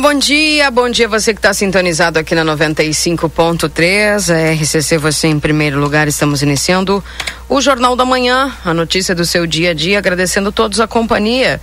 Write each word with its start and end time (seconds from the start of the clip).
Bom 0.00 0.14
dia, 0.14 0.70
bom 0.70 0.88
dia 0.88 1.06
você 1.06 1.34
que 1.34 1.40
está 1.40 1.52
sintonizado 1.52 2.18
aqui 2.18 2.34
na 2.34 2.42
95.3, 2.42 4.34
a 4.34 4.54
RCC 4.54 4.96
você 4.96 5.28
em 5.28 5.38
primeiro 5.38 5.78
lugar, 5.78 6.08
estamos 6.08 6.40
iniciando 6.40 7.04
o 7.48 7.60
Jornal 7.60 7.94
da 7.94 8.04
Manhã, 8.06 8.50
a 8.64 8.72
notícia 8.72 9.14
do 9.14 9.26
seu 9.26 9.46
dia 9.46 9.72
a 9.72 9.74
dia, 9.74 9.98
agradecendo 9.98 10.50
todos 10.50 10.80
a 10.80 10.86
companhia 10.86 11.60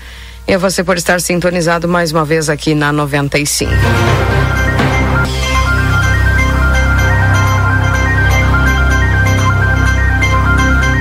e 0.47 0.53
a 0.53 0.57
você 0.57 0.83
por 0.83 0.97
estar 0.97 1.19
sintonizado 1.19 1.87
mais 1.87 2.11
uma 2.11 2.23
vez 2.23 2.47
aqui 2.47 2.75
na 2.75 2.91
95. 2.93 3.71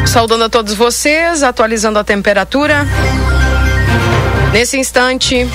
Saudando 0.07 0.45
a 0.45 0.49
todos 0.49 0.73
vocês, 0.73 1.43
atualizando 1.43 1.99
a 1.99 2.05
temperatura. 2.05 2.87
Nesse 4.53 4.79
instante, 4.79 5.47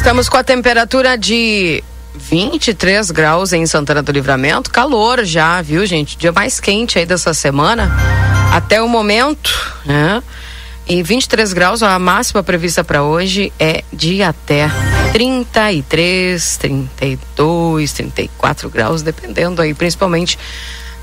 Estamos 0.00 0.30
com 0.30 0.38
a 0.38 0.42
temperatura 0.42 1.16
de 1.16 1.84
23 2.14 3.10
graus 3.10 3.52
em 3.52 3.66
Santana 3.66 4.02
do 4.02 4.10
Livramento. 4.10 4.70
Calor 4.70 5.26
já, 5.26 5.60
viu, 5.60 5.84
gente? 5.84 6.16
Dia 6.16 6.32
mais 6.32 6.58
quente 6.58 6.98
aí 6.98 7.04
dessa 7.04 7.34
semana. 7.34 7.92
Até 8.50 8.80
o 8.80 8.88
momento, 8.88 9.50
né? 9.84 10.22
E 10.88 11.02
23 11.02 11.52
graus, 11.52 11.82
a 11.82 11.98
máxima 11.98 12.42
prevista 12.42 12.82
para 12.82 13.02
hoje 13.02 13.52
é 13.60 13.84
de 13.92 14.22
até 14.22 14.70
33, 15.12 16.56
32, 16.56 17.92
34 17.92 18.70
graus, 18.70 19.02
dependendo 19.02 19.60
aí, 19.60 19.74
principalmente 19.74 20.38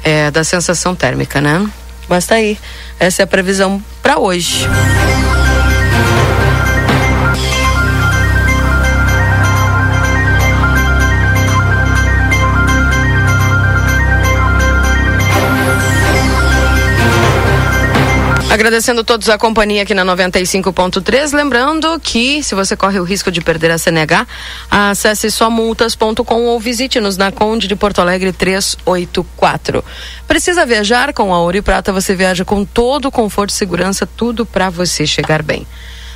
é, 0.03 0.31
da 0.31 0.43
sensação 0.43 0.95
térmica, 0.95 1.39
né? 1.39 1.69
Mas 2.09 2.25
tá 2.25 2.35
aí. 2.35 2.57
Essa 2.99 3.21
é 3.21 3.23
a 3.25 3.27
previsão 3.27 3.79
para 4.01 4.17
hoje. 4.17 4.67
Agradecendo 18.49 19.03
todos 19.03 19.27
a 19.27 19.37
companhia 19.37 19.83
aqui 19.83 19.93
na 19.93 20.05
95.3. 20.05 21.33
Lembrando 21.35 21.99
que, 21.99 22.41
se 22.41 22.55
você 22.55 22.77
corre 22.77 22.97
o 22.97 23.03
risco 23.03 23.29
de 23.29 23.41
perder 23.41 23.71
a 23.71 23.77
CNH, 23.77 24.25
acesse 24.71 25.29
somultas.com 25.29 26.45
ou 26.45 26.57
visite-nos 26.57 27.17
na 27.17 27.29
Conde 27.29 27.67
de 27.67 27.75
Porto 27.75 27.99
Alegre 27.99 28.31
384. 28.31 29.83
Precisa 30.25 30.65
viajar 30.65 31.13
com 31.13 31.33
a 31.33 31.39
Ouro 31.41 31.57
e 31.57 31.61
Prata? 31.61 31.91
Você 31.91 32.15
viaja 32.15 32.45
com 32.45 32.63
todo 32.63 33.09
o 33.09 33.11
conforto 33.11 33.49
e 33.49 33.53
segurança, 33.53 34.07
tudo 34.07 34.45
para 34.45 34.69
você 34.69 35.05
chegar 35.05 35.43
bem. 35.43 35.67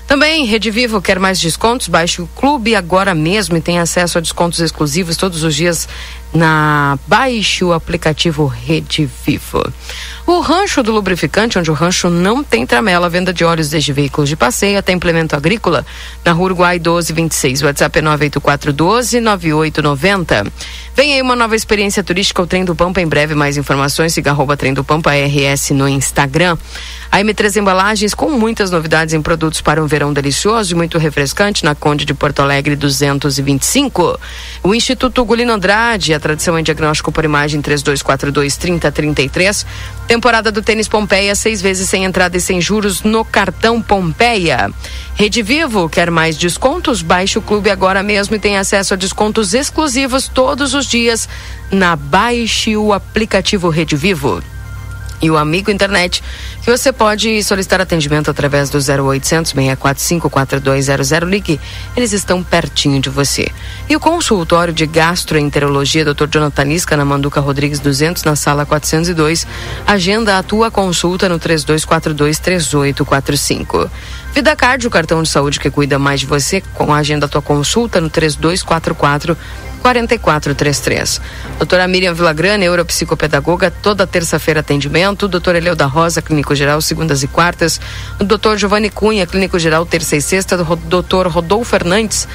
Também, 0.08 0.46
Rede 0.46 0.70
Vivo 0.72 1.02
quer 1.02 1.20
mais 1.20 1.40
descontos? 1.40 1.88
Baixe 1.88 2.22
o 2.22 2.28
clube 2.36 2.76
agora 2.76 3.16
mesmo 3.16 3.56
e 3.56 3.62
tem 3.62 3.80
acesso 3.80 4.18
a 4.18 4.22
descontos 4.22 4.60
exclusivos 4.60 5.16
todos 5.16 5.44
os 5.44 5.56
dias 5.56 5.88
na 6.34 6.98
baixe 7.08 7.64
o 7.64 7.74
aplicativo 7.74 8.46
Rede 8.46 9.10
Vivo. 9.26 9.62
O 10.26 10.40
rancho 10.40 10.82
do 10.82 10.92
lubrificante, 10.92 11.60
onde 11.60 11.70
o 11.70 11.74
rancho 11.74 12.10
não 12.10 12.44
tem 12.44 12.66
tramela, 12.66 13.10
venda 13.10 13.34
de 13.34 13.44
óleos 13.44 13.70
desde 13.70 13.92
veículos 13.92 14.30
de 14.30 14.36
passeio 14.36 14.80
até 14.80 14.94
implemento 14.94 15.36
agrícola, 15.36 15.86
na 16.24 16.32
Rua 16.32 16.46
Uruguai 16.46 16.76
1226. 16.76 17.62
O 17.62 17.66
WhatsApp 17.66 18.00
é 18.00 18.02
98412 18.02 19.20
9890. 19.20 20.52
Vem 20.96 21.14
aí 21.14 21.22
uma 21.22 21.36
nova 21.36 21.56
experiência 21.56 22.04
turística, 22.04 22.42
o 22.42 22.48
Trem 22.48 22.64
do 22.64 22.76
Pampa. 22.76 23.02
Em 23.02 23.08
breve, 23.08 23.34
mais 23.34 23.58
informações. 23.58 24.14
Siga 24.14 24.32
arroba 24.32 24.56
Trem 24.56 24.74
do 24.74 24.84
Pampa 24.84 25.12
RS 25.12 25.72
no 25.72 25.88
Instagram. 25.88 26.58
A 27.12 27.20
M3 27.20 27.58
Embalagens 27.58 28.14
com 28.14 28.30
muitas 28.30 28.72
novidades 28.72 29.14
em 29.14 29.22
produtos 29.22 29.60
para 29.60 29.84
um 29.84 29.88
verão 29.88 30.14
delicioso 30.14 30.74
e 30.74 30.76
muito 30.76 30.98
refrescante 30.98 31.66
na 31.66 31.76
Conde 31.76 32.06
de 32.06 32.14
Porto 32.14 32.42
Alegre 32.42 32.76
225. 32.76 34.20
O 34.64 34.74
Instituto 34.74 35.26
Gulino 35.26 35.52
Andrade, 35.52 36.14
tradição 36.22 36.58
em 36.58 36.64
diagnóstico 36.64 37.12
por 37.12 37.26
imagem 37.26 37.62
3242 37.62 38.56
3033. 38.56 39.66
Temporada 40.08 40.52
do 40.52 40.62
tênis 40.62 40.88
Pompeia, 40.88 41.36
seis 41.36 41.62
vezes 41.62 41.90
sem 41.90 42.06
entrada 42.06 42.38
e 42.38 42.42
sem 42.42 42.62
juros 42.62 43.02
no 43.04 43.26
cartão 43.26 43.82
Pompeia. 43.82 44.72
Rede 45.16 45.42
Vivo, 45.42 45.90
quer 45.90 46.10
mais 46.10 46.38
descontos? 46.38 47.02
Baixe 47.02 47.38
o 47.38 47.42
clube 47.42 47.70
agora 47.70 48.02
mesmo 48.02 48.36
e 48.36 48.40
tem 48.40 48.58
acesso 48.58 48.94
a 48.94 48.98
descontos 48.98 49.54
exclusivos 49.54 50.30
todos 50.30 50.74
os 50.74 50.86
dias 50.86 51.28
na 51.70 51.96
Baixe 51.96 52.78
o 52.78 52.94
aplicativo 52.94 53.68
Rede 53.70 53.96
Vivo 53.96 54.42
e 55.22 55.30
o 55.30 55.38
Amigo 55.38 55.70
Internet, 55.70 56.24
que 56.64 56.70
você 56.70 56.92
pode 56.92 57.44
solicitar 57.44 57.80
atendimento 57.80 58.32
através 58.32 58.70
do 58.70 58.78
0800 58.78 59.52
645 59.52 60.30
4200. 60.30 61.12
Ligue, 61.30 61.60
eles 61.96 62.12
estão 62.12 62.44
pertinho 62.44 63.00
de 63.00 63.10
você. 63.10 63.48
E 63.90 63.96
o 63.96 64.00
consultório 64.00 64.74
de 64.74 64.86
gastroenterologia 64.86 66.06
Dr. 66.06 66.28
Jonathan 66.30 66.68
Isca, 66.70 66.98
na 66.98 67.06
Manduca 67.06 67.40
Rodrigues 67.40 67.80
200, 67.80 68.24
na 68.24 68.36
sala 68.36 68.66
402. 68.66 69.46
Agenda 69.86 70.38
a 70.38 70.44
tua 70.44 70.72
consulta 70.72 71.30
no 71.30 71.38
3242 71.38 72.40
3845. 72.40 73.90
Vida 74.34 74.56
Card, 74.56 74.88
o 74.88 74.90
cartão 74.90 75.22
de 75.22 75.30
saúde 75.30 75.60
que 75.60 75.70
cuida 75.70 76.00
mais 76.00 76.22
de 76.22 76.26
você, 76.26 76.62
com 76.74 76.94
a 76.94 76.98
agenda 76.98 77.26
a 77.26 77.30
tua 77.30 77.42
consulta 77.42 78.00
no 78.00 78.10
3244 78.10 79.38
4433. 79.82 81.22
Doutora 81.58 81.88
Miriam 81.88 82.14
Villagrana, 82.14 82.60
neuropsicopedagoga, 82.60 83.72
toda 83.72 84.08
terça-feira 84.08 84.60
atendimento. 84.60 85.28
Doutor 85.28 85.56
Eleu 85.56 85.76
da 85.76 85.86
Rosa, 85.86 86.22
clínico 86.22 86.54
geral, 86.56 86.80
segundas 86.82 87.24
e 87.24 87.28
quartas. 87.28 87.82
Doutor 88.20 88.58
Giovanni 88.58 88.90
Cunha, 88.90 89.26
clínico 89.26 89.58
geral, 89.58 89.86
terça 89.86 90.16
e 90.16 90.22
sexta. 90.22 90.56
Doutor 90.58 91.28
Rodolfo 91.28 91.72
Fernandes, 91.72 92.28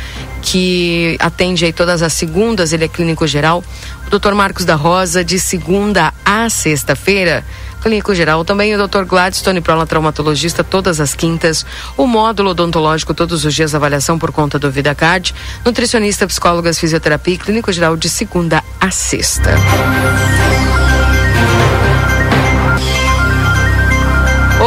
que 0.43 1.17
atende 1.21 1.65
aí 1.65 1.73
todas 1.73 2.03
as 2.03 2.13
segundas, 2.13 2.73
ele 2.73 2.85
é 2.85 2.89
clínico 2.89 3.27
geral. 3.27 3.63
O 4.07 4.11
doutor 4.11 4.35
Marcos 4.35 4.65
da 4.65 4.75
Rosa, 4.75 5.25
de 5.25 5.39
segunda 5.39 6.13
a 6.25 6.49
sexta-feira 6.51 7.45
clínico 7.87 8.13
geral. 8.15 8.45
Também 8.45 8.75
o 8.75 8.89
Dr. 8.89 9.05
Gladstone 9.05 9.61
Prola, 9.61 9.87
traumatologista, 9.87 10.65
todas 10.65 11.01
as 11.01 11.15
quintas. 11.15 11.65
O 11.97 12.05
módulo 12.05 12.51
odontológico, 12.51 13.15
todos 13.15 13.45
os 13.45 13.55
dias, 13.55 13.77
avaliação 13.77 14.19
por 14.19 14.33
conta 14.33 14.59
do 14.59 14.71
VidaCard. 14.71 15.33
Nutricionista, 15.65 16.27
psicólogas, 16.27 16.81
fisioterapia 16.81 17.35
e 17.35 17.39
clínico 17.39 17.71
geral 17.71 17.97
de 17.97 18.09
segunda 18.09 18.63
a 18.81 18.91
sexta. 18.91 19.55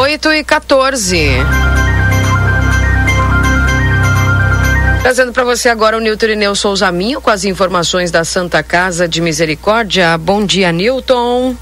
Oito 0.02 0.32
e 0.32 0.42
14. 0.42 1.30
Trazendo 5.02 5.34
para 5.34 5.44
você 5.44 5.68
agora 5.68 5.98
o 5.98 6.00
Nilton 6.00 6.28
Ineu 6.28 6.56
Souza 6.56 6.90
Minho 6.90 7.20
com 7.20 7.30
as 7.30 7.44
informações 7.44 8.12
da 8.12 8.24
Santa 8.24 8.64
Casa 8.64 9.10
de 9.10 9.20
Misericórdia. 9.20 10.18
Bom 10.18 10.46
dia, 10.46 10.72
Nilton. 10.72 11.58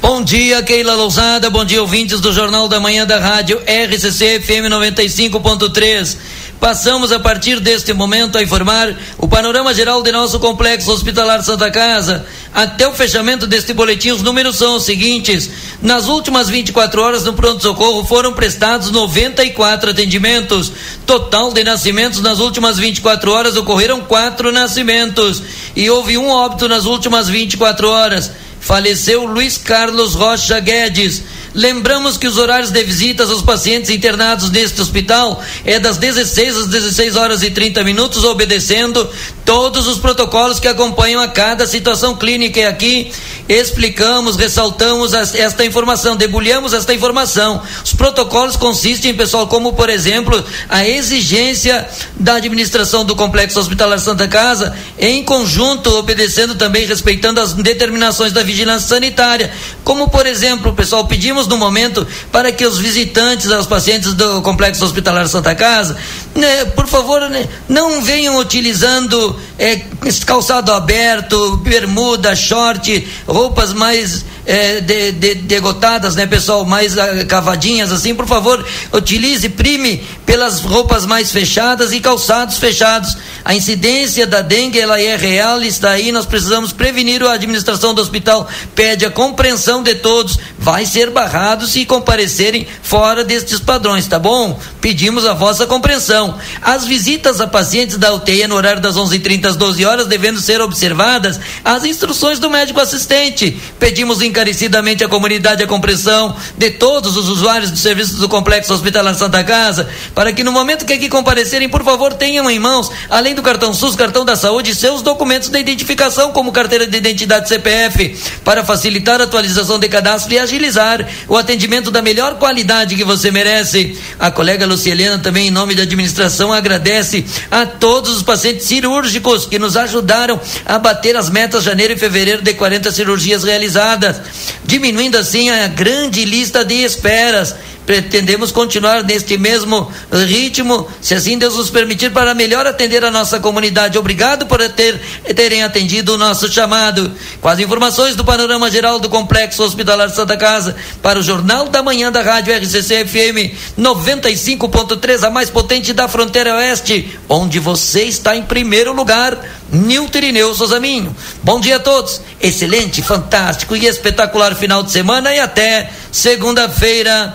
Bom 0.00 0.22
dia, 0.22 0.62
Keila 0.62 0.94
Lousada. 0.94 1.50
Bom 1.50 1.64
dia, 1.64 1.80
ouvintes 1.80 2.20
do 2.20 2.32
Jornal 2.32 2.68
da 2.68 2.78
Manhã 2.78 3.04
da 3.04 3.18
Rádio 3.18 3.60
RCC 3.66 4.40
FM 4.40 4.70
95.3. 4.70 6.16
Passamos 6.60 7.10
a 7.10 7.18
partir 7.18 7.58
deste 7.58 7.92
momento 7.92 8.38
a 8.38 8.42
informar 8.42 8.96
o 9.16 9.26
panorama 9.26 9.74
geral 9.74 10.00
de 10.02 10.12
nosso 10.12 10.38
complexo 10.38 10.92
hospitalar 10.92 11.42
Santa 11.42 11.70
Casa. 11.70 12.26
Até 12.54 12.86
o 12.86 12.92
fechamento 12.92 13.46
deste 13.46 13.72
boletim, 13.72 14.10
os 14.10 14.22
números 14.22 14.56
são 14.56 14.76
os 14.76 14.84
seguintes: 14.84 15.50
nas 15.82 16.06
últimas 16.06 16.48
24 16.48 17.02
horas 17.02 17.24
no 17.24 17.32
pronto-socorro 17.32 18.04
foram 18.04 18.32
prestados 18.32 18.90
94 18.90 19.90
atendimentos. 19.90 20.72
Total 21.06 21.52
de 21.52 21.64
nascimentos 21.64 22.20
nas 22.20 22.38
últimas 22.38 22.78
24 22.78 23.32
horas 23.32 23.56
ocorreram 23.56 24.00
quatro 24.00 24.52
nascimentos 24.52 25.42
e 25.74 25.90
houve 25.90 26.16
um 26.16 26.28
óbito 26.28 26.68
nas 26.68 26.86
últimas 26.86 27.28
24 27.28 27.88
horas 27.88 28.30
faleceu 28.60 29.24
Luiz 29.26 29.58
Carlos 29.58 30.14
Rocha 30.14 30.60
Guedes. 30.60 31.22
Lembramos 31.58 32.16
que 32.16 32.28
os 32.28 32.38
horários 32.38 32.70
de 32.70 32.84
visitas 32.84 33.32
aos 33.32 33.42
pacientes 33.42 33.90
internados 33.90 34.48
neste 34.48 34.80
hospital 34.80 35.42
é 35.64 35.80
das 35.80 35.96
16 35.96 36.56
às 36.56 36.66
16 36.68 37.16
horas 37.16 37.42
e 37.42 37.50
30 37.50 37.82
minutos, 37.82 38.22
obedecendo 38.22 39.10
todos 39.44 39.88
os 39.88 39.98
protocolos 39.98 40.60
que 40.60 40.68
acompanham 40.68 41.20
a 41.20 41.26
cada 41.26 41.66
situação 41.66 42.14
clínica. 42.14 42.60
E 42.60 42.64
aqui 42.64 43.10
explicamos, 43.48 44.36
ressaltamos 44.36 45.12
esta 45.12 45.64
informação, 45.64 46.14
debulhamos 46.14 46.72
esta 46.72 46.94
informação. 46.94 47.60
Os 47.84 47.92
protocolos 47.92 48.54
consistem, 48.54 49.12
pessoal, 49.14 49.48
como 49.48 49.72
por 49.72 49.88
exemplo, 49.88 50.44
a 50.68 50.86
exigência 50.86 51.88
da 52.14 52.34
administração 52.34 53.04
do 53.04 53.16
Complexo 53.16 53.58
Hospitalar 53.58 53.98
Santa 53.98 54.28
Casa, 54.28 54.76
em 54.96 55.24
conjunto, 55.24 55.90
obedecendo 55.96 56.54
também, 56.54 56.86
respeitando 56.86 57.40
as 57.40 57.52
determinações 57.52 58.32
da 58.32 58.44
vigilância 58.44 58.86
sanitária. 58.90 59.50
Como, 59.82 60.08
por 60.08 60.24
exemplo, 60.24 60.72
pessoal, 60.72 61.04
pedimos 61.06 61.47
no 61.48 61.56
momento 61.56 62.06
para 62.30 62.52
que 62.52 62.64
os 62.64 62.78
visitantes, 62.78 63.46
os 63.46 63.66
pacientes 63.66 64.14
do 64.14 64.42
Complexo 64.42 64.84
Hospitalar 64.84 65.26
Santa 65.28 65.54
Casa, 65.54 65.96
né, 66.34 66.64
por 66.66 66.86
favor, 66.86 67.20
né, 67.28 67.48
não 67.68 68.02
venham 68.02 68.38
utilizando 68.38 69.36
é, 69.58 69.82
calçado 70.24 70.72
aberto, 70.72 71.56
bermuda, 71.58 72.36
short, 72.36 73.06
roupas 73.26 73.72
mais 73.72 74.24
é, 74.48 74.80
de, 74.80 75.12
de, 75.12 75.34
degotadas, 75.34 76.16
né, 76.16 76.26
pessoal, 76.26 76.64
mais 76.64 76.96
uh, 76.96 77.26
cavadinhas 77.28 77.92
assim, 77.92 78.14
por 78.14 78.26
favor, 78.26 78.66
utilize, 78.90 79.46
prime 79.50 80.02
pelas 80.24 80.60
roupas 80.60 81.04
mais 81.04 81.30
fechadas 81.30 81.92
e 81.92 82.00
calçados 82.00 82.56
fechados. 82.56 83.14
A 83.44 83.54
incidência 83.54 84.26
da 84.26 84.40
dengue, 84.40 84.80
ela 84.80 84.98
é 84.98 85.16
real, 85.16 85.62
está 85.62 85.90
aí, 85.90 86.10
nós 86.10 86.24
precisamos 86.24 86.72
prevenir, 86.72 87.22
a 87.22 87.32
administração 87.32 87.92
do 87.92 88.00
hospital 88.00 88.48
pede 88.74 89.04
a 89.04 89.10
compreensão 89.10 89.82
de 89.82 89.96
todos, 89.96 90.38
vai 90.58 90.86
ser 90.86 91.10
barrado 91.10 91.66
se 91.66 91.84
comparecerem 91.84 92.66
fora 92.82 93.22
destes 93.22 93.60
padrões, 93.60 94.06
tá 94.06 94.18
bom? 94.18 94.58
Pedimos 94.80 95.26
a 95.26 95.34
vossa 95.34 95.66
compreensão. 95.66 96.38
As 96.62 96.86
visitas 96.86 97.38
a 97.40 97.46
pacientes 97.46 97.98
da 97.98 98.14
UTI 98.14 98.46
no 98.46 98.54
horário 98.54 98.80
das 98.80 98.96
11h30 98.96 99.44
às 99.44 99.56
12 99.56 99.84
horas 99.84 100.06
devendo 100.06 100.40
ser 100.40 100.62
observadas 100.62 101.38
as 101.62 101.84
instruções 101.84 102.38
do 102.38 102.48
médico 102.48 102.80
assistente. 102.80 103.60
Pedimos 103.78 104.22
em 104.22 104.32
encarecidamente 104.38 105.02
a 105.02 105.08
comunidade 105.08 105.64
a 105.64 105.66
compreensão 105.66 106.36
de 106.56 106.70
todos 106.70 107.16
os 107.16 107.28
usuários 107.28 107.72
dos 107.72 107.80
serviços 107.80 108.20
do 108.20 108.28
Complexo 108.28 108.72
Hospitalar 108.72 109.12
Santa 109.16 109.42
Casa, 109.42 109.88
para 110.14 110.32
que 110.32 110.44
no 110.44 110.52
momento 110.52 110.86
que 110.86 110.92
aqui 110.92 111.08
comparecerem, 111.08 111.68
por 111.68 111.82
favor, 111.82 112.14
tenham 112.14 112.48
em 112.48 112.58
mãos, 112.58 112.88
além 113.10 113.34
do 113.34 113.42
cartão 113.42 113.74
SUS, 113.74 113.96
cartão 113.96 114.24
da 114.24 114.36
saúde, 114.36 114.76
seus 114.76 115.02
documentos 115.02 115.48
de 115.48 115.58
identificação, 115.58 116.30
como 116.30 116.52
carteira 116.52 116.86
de 116.86 116.96
identidade 116.96 117.48
CPF, 117.48 118.16
para 118.44 118.64
facilitar 118.64 119.20
a 119.20 119.24
atualização 119.24 119.76
de 119.76 119.88
cadastro 119.88 120.32
e 120.32 120.38
agilizar 120.38 121.04
o 121.26 121.36
atendimento 121.36 121.90
da 121.90 122.00
melhor 122.00 122.36
qualidade 122.36 122.94
que 122.94 123.04
você 123.04 123.32
merece. 123.32 123.98
A 124.20 124.30
colega 124.30 124.66
Lucielena 124.66 125.18
também, 125.18 125.48
em 125.48 125.50
nome 125.50 125.74
da 125.74 125.82
administração, 125.82 126.52
agradece 126.52 127.24
a 127.50 127.66
todos 127.66 128.16
os 128.16 128.22
pacientes 128.22 128.66
cirúrgicos 128.66 129.46
que 129.46 129.58
nos 129.58 129.76
ajudaram 129.76 130.40
a 130.64 130.78
bater 130.78 131.16
as 131.16 131.28
metas 131.28 131.64
janeiro 131.64 131.94
e 131.94 131.98
fevereiro 131.98 132.40
de 132.40 132.54
40 132.54 132.92
cirurgias 132.92 133.42
realizadas 133.42 134.27
diminuindo 134.64 135.16
assim 135.16 135.50
a 135.50 135.66
grande 135.66 136.24
lista 136.24 136.64
de 136.64 136.82
esperas. 136.82 137.54
Pretendemos 137.88 138.52
continuar 138.52 139.02
neste 139.02 139.38
mesmo 139.38 139.90
ritmo, 140.12 140.86
se 141.00 141.14
assim 141.14 141.38
Deus 141.38 141.56
nos 141.56 141.70
permitir, 141.70 142.10
para 142.12 142.34
melhor 142.34 142.66
atender 142.66 143.02
a 143.02 143.10
nossa 143.10 143.40
comunidade. 143.40 143.96
Obrigado 143.96 144.44
por 144.44 144.60
ter, 144.68 145.00
terem 145.34 145.62
atendido 145.62 146.12
o 146.12 146.18
nosso 146.18 146.52
chamado. 146.52 147.10
Com 147.40 147.48
as 147.48 147.58
informações 147.58 148.14
do 148.14 148.22
panorama 148.22 148.70
geral 148.70 149.00
do 149.00 149.08
Complexo 149.08 149.62
Hospitalar 149.62 150.10
Santa 150.10 150.36
Casa, 150.36 150.76
para 151.00 151.18
o 151.18 151.22
Jornal 151.22 151.70
da 151.70 151.82
Manhã 151.82 152.12
da 152.12 152.20
Rádio 152.20 152.54
RCC 152.54 153.06
FM 153.06 153.56
95.3, 153.78 155.26
a 155.26 155.30
mais 155.30 155.48
potente 155.48 155.94
da 155.94 156.06
fronteira 156.06 156.56
oeste, 156.56 157.18
onde 157.26 157.58
você 157.58 158.02
está 158.02 158.36
em 158.36 158.42
primeiro 158.42 158.92
lugar. 158.92 159.57
Nilton 159.70 160.18
Irineu 160.18 160.54
Souzaminho. 160.54 161.14
Bom 161.42 161.60
dia 161.60 161.76
a 161.76 161.80
todos. 161.80 162.20
Excelente, 162.40 163.02
fantástico 163.02 163.76
e 163.76 163.86
espetacular 163.86 164.54
final 164.54 164.82
de 164.82 164.90
semana 164.90 165.34
e 165.34 165.38
até 165.38 165.90
segunda-feira. 166.10 167.34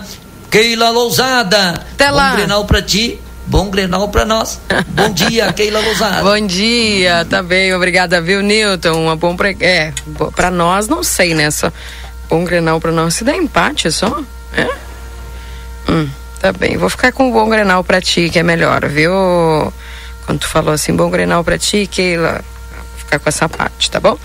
Keila 0.50 0.90
Lousada. 0.90 1.84
Até 1.92 2.10
lá. 2.10 2.30
Bom 2.30 2.36
Grenal 2.36 2.64
pra 2.64 2.82
ti. 2.82 3.20
Bom 3.46 3.70
Grenal 3.70 4.08
para 4.08 4.24
nós. 4.24 4.60
Bom 4.88 5.10
dia, 5.10 5.52
Keila 5.54 5.80
Lousada. 5.80 6.22
Bom 6.22 6.46
dia, 6.46 7.26
tá 7.28 7.42
bem, 7.42 7.74
obrigada, 7.74 8.20
viu, 8.20 8.40
Nilton? 8.42 8.92
Uma 8.92 9.16
bom 9.16 9.36
pre... 9.36 9.56
É, 9.60 9.92
para 10.34 10.50
nós, 10.50 10.88
não 10.88 11.02
sei, 11.02 11.34
né? 11.34 11.50
Só 11.50 11.70
bom 12.28 12.44
Grenal 12.44 12.80
para 12.80 12.90
nós. 12.90 13.14
Se 13.14 13.24
der 13.24 13.36
empate 13.36 13.92
só, 13.92 14.22
é? 14.56 14.68
Hum, 15.90 16.08
tá 16.40 16.52
bem. 16.52 16.76
Vou 16.76 16.88
ficar 16.88 17.12
com 17.12 17.28
o 17.28 17.32
bom 17.32 17.48
Grenal 17.48 17.84
para 17.84 18.00
ti, 18.00 18.30
que 18.30 18.38
é 18.38 18.42
melhor, 18.42 18.86
viu? 18.88 19.12
Quando 20.26 20.40
tu 20.40 20.48
falou 20.48 20.72
assim, 20.72 20.94
bom 20.94 21.10
Grenal 21.10 21.44
para 21.44 21.58
ti, 21.58 21.86
Keila 21.86 22.42
ficar 23.04 23.18
com 23.18 23.28
essa 23.28 23.48
parte, 23.48 23.90
tá 23.90 24.00
bom? 24.00 24.18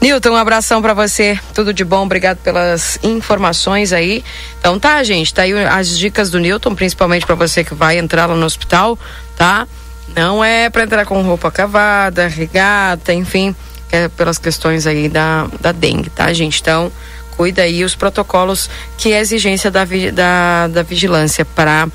Nilton, 0.00 0.30
um 0.30 0.36
abração 0.36 0.80
para 0.80 0.94
você, 0.94 1.38
tudo 1.54 1.72
de 1.72 1.84
bom, 1.84 2.04
obrigado 2.04 2.38
pelas 2.38 2.98
informações 3.02 3.92
aí. 3.92 4.24
Então 4.58 4.78
tá, 4.78 5.02
gente, 5.02 5.32
tá 5.32 5.42
aí 5.42 5.52
as 5.64 5.98
dicas 5.98 6.30
do 6.30 6.38
Nilton, 6.38 6.74
principalmente 6.74 7.26
para 7.26 7.34
você 7.34 7.64
que 7.64 7.74
vai 7.74 7.98
entrar 7.98 8.26
lá 8.26 8.34
no 8.34 8.46
hospital, 8.46 8.98
tá? 9.36 9.66
Não 10.14 10.44
é 10.44 10.70
para 10.70 10.84
entrar 10.84 11.04
com 11.04 11.20
roupa 11.22 11.50
cavada, 11.50 12.28
regata, 12.28 13.12
enfim, 13.12 13.54
é 13.90 14.08
pelas 14.08 14.38
questões 14.38 14.86
aí 14.86 15.08
da, 15.08 15.48
da 15.60 15.72
dengue, 15.72 16.10
tá, 16.10 16.32
gente? 16.32 16.60
Então, 16.60 16.92
cuida 17.36 17.62
aí 17.62 17.84
os 17.84 17.94
protocolos 17.94 18.70
que 18.96 19.12
é 19.12 19.20
exigência 19.20 19.70
da, 19.70 19.84
da, 19.84 20.68
da 20.68 20.82
vigilância 20.82 21.44
para 21.44 21.86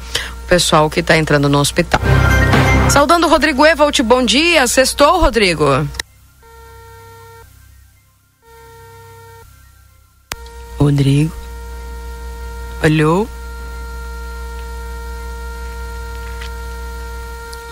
o 0.43 0.47
pessoal 0.47 0.89
que 0.89 0.99
está 0.99 1.17
entrando 1.17 1.47
no 1.47 1.59
hospital. 1.59 2.01
Saudando 2.91 3.25
o 3.25 3.29
Rodrigo 3.29 3.65
Evald, 3.65 4.03
bom 4.03 4.21
dia. 4.21 4.67
Sextou, 4.67 5.21
Rodrigo? 5.21 5.65
Rodrigo. 10.77 11.33
Alô? 12.83 13.25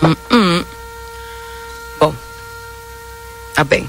Hum, 0.02 0.16
hum. 0.30 0.64
Bom, 1.98 2.14
tá 3.54 3.62
bem. 3.62 3.86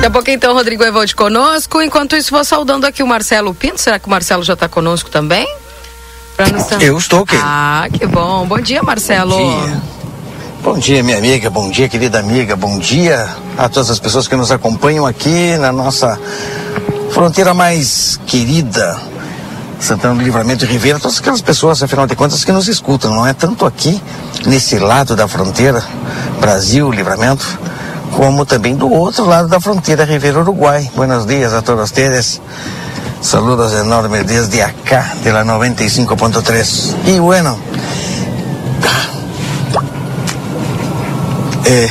Daqui 0.00 0.06
a 0.06 0.10
pouco 0.12 0.30
então, 0.30 0.54
Rodrigo 0.54 0.82
Evalde 0.82 1.14
conosco. 1.14 1.82
Enquanto 1.82 2.16
isso, 2.16 2.30
vou 2.30 2.42
saudando 2.42 2.86
aqui 2.86 3.02
o 3.02 3.06
Marcelo 3.06 3.52
Pinto. 3.52 3.78
Será 3.78 3.98
que 3.98 4.06
o 4.06 4.10
Marcelo 4.10 4.42
já 4.42 4.54
está 4.54 4.66
conosco 4.66 5.10
também? 5.10 5.46
Eu 6.80 6.96
estou 6.96 7.20
aqui. 7.20 7.36
Ah, 7.38 7.86
que 7.92 8.06
bom. 8.06 8.46
Bom 8.46 8.58
dia, 8.60 8.82
Marcelo. 8.82 9.36
Bom 9.36 9.66
dia. 9.66 9.82
Bom 10.62 10.78
dia, 10.78 11.02
minha 11.02 11.18
amiga, 11.18 11.50
bom 11.50 11.70
dia, 11.70 11.86
querida 11.86 12.18
amiga, 12.18 12.56
bom 12.56 12.78
dia 12.78 13.28
a 13.58 13.68
todas 13.68 13.90
as 13.90 13.98
pessoas 13.98 14.26
que 14.26 14.34
nos 14.34 14.50
acompanham 14.50 15.04
aqui 15.04 15.58
na 15.58 15.70
nossa 15.70 16.18
fronteira 17.10 17.52
mais 17.52 18.18
querida, 18.26 18.98
Santana 19.78 20.14
do 20.14 20.22
Livramento 20.22 20.64
e 20.64 20.68
Ribeira, 20.68 20.98
todas 20.98 21.18
aquelas 21.18 21.42
pessoas, 21.42 21.82
afinal 21.82 22.06
de 22.06 22.16
contas, 22.16 22.42
que 22.42 22.52
nos 22.52 22.68
escutam, 22.68 23.14
não 23.14 23.26
é 23.26 23.34
tanto 23.34 23.66
aqui, 23.66 24.02
nesse 24.46 24.78
lado 24.78 25.14
da 25.14 25.28
fronteira, 25.28 25.84
Brasil, 26.40 26.90
Livramento, 26.90 27.46
como 28.16 28.44
também 28.44 28.74
do 28.74 28.90
outro 28.90 29.24
lado 29.26 29.48
da 29.48 29.60
fronteira, 29.60 30.04
Ribeira 30.04 30.40
Uruguai. 30.40 30.90
Buenos 30.94 31.26
dias 31.26 31.52
a 31.52 31.62
todos 31.62 31.90
vocês. 31.90 32.40
Saludos 33.22 33.72
enormes 33.74 34.24
desde 34.26 34.62
acá, 34.62 35.14
de 35.22 35.30
la 35.32 35.44
95.3. 35.44 36.94
Y 37.06 37.18
bueno, 37.18 37.56
É, 41.66 41.88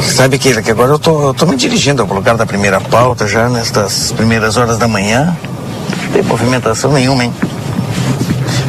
sabe 0.00 0.38
que, 0.38 0.62
que 0.62 0.70
agora 0.70 0.92
eu 0.92 0.98
tô, 0.98 1.28
eu 1.28 1.34
tô 1.34 1.44
me 1.44 1.54
dirigindo 1.54 2.00
ao 2.00 2.08
lugar 2.08 2.34
da 2.34 2.46
primeira 2.46 2.80
pauta 2.80 3.26
já 3.26 3.48
nestas 3.50 4.10
primeiras 4.12 4.56
horas 4.56 4.78
da 4.78 4.88
manhã. 4.88 5.36
Não 6.04 6.12
tem 6.12 6.22
movimentação 6.22 6.92
nenhuma, 6.92 7.24
hein? 7.24 7.34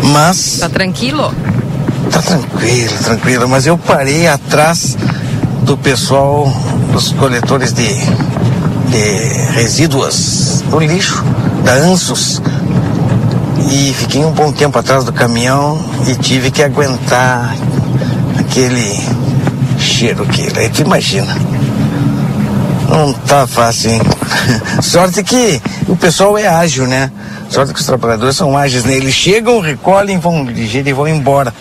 Mas. 0.04 0.58
Tá 0.60 0.68
tranquilo? 0.68 1.34
Tá 2.18 2.24
tranquilo, 2.24 2.98
tranquilo. 3.04 3.48
Mas 3.48 3.68
eu 3.68 3.78
parei 3.78 4.28
atrás 4.28 4.98
do 5.62 5.78
pessoal, 5.78 6.52
dos 6.92 7.12
coletores 7.12 7.72
de, 7.72 7.88
de 7.88 9.52
resíduos 9.54 10.64
do 10.68 10.80
lixo, 10.80 11.24
da 11.64 11.74
ANSUS. 11.74 12.42
E 13.70 13.94
fiquei 13.94 14.26
um 14.26 14.32
bom 14.32 14.52
tempo 14.52 14.80
atrás 14.80 15.04
do 15.04 15.14
caminhão 15.14 15.80
e 16.08 16.16
tive 16.16 16.50
que 16.50 16.64
aguentar 16.64 17.56
aquele 18.40 19.00
cheiro 19.78 20.26
que 20.26 20.48
aí 20.58 20.70
tu 20.70 20.82
imagina. 20.82 21.38
Não 22.90 23.14
tá 23.14 23.46
fácil, 23.46 23.92
hein? 23.92 24.02
Sorte 24.82 25.24
que 25.24 25.62
o 25.88 25.96
pessoal 25.96 26.36
é 26.36 26.48
ágil, 26.48 26.88
né? 26.88 27.12
Sorte 27.48 27.74
que 27.74 27.80
os 27.80 27.86
trabalhadores 27.86 28.36
são 28.36 28.58
ágeis, 28.58 28.86
né? 28.86 28.96
Eles 28.96 29.14
chegam, 29.14 29.60
recolhem, 29.60 30.18
vão 30.18 30.46
ligeiro 30.46 30.90
e 30.90 30.94
vão 30.94 31.08
embora. 31.08 31.54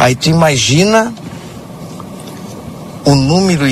Aí 0.00 0.14
tu 0.14 0.30
imagina 0.30 1.12
o 3.04 3.14
número 3.14 3.66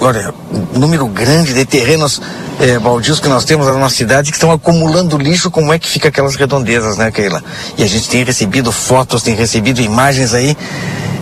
olha, 0.00 0.34
um 0.74 0.80
número 0.80 1.06
grande 1.06 1.54
de 1.54 1.64
terrenos 1.64 2.20
é, 2.58 2.80
baldios 2.80 3.20
que 3.20 3.28
nós 3.28 3.44
temos 3.44 3.68
na 3.68 3.74
nossa 3.74 3.94
cidade 3.94 4.32
que 4.32 4.36
estão 4.36 4.50
acumulando 4.50 5.16
lixo, 5.16 5.52
como 5.52 5.72
é 5.72 5.78
que 5.78 5.88
fica 5.88 6.08
aquelas 6.08 6.34
redondezas, 6.34 6.96
né, 6.96 7.12
Keila? 7.12 7.40
E 7.78 7.84
a 7.84 7.86
gente 7.86 8.08
tem 8.08 8.24
recebido 8.24 8.72
fotos, 8.72 9.22
tem 9.22 9.36
recebido 9.36 9.80
imagens 9.80 10.34
aí 10.34 10.56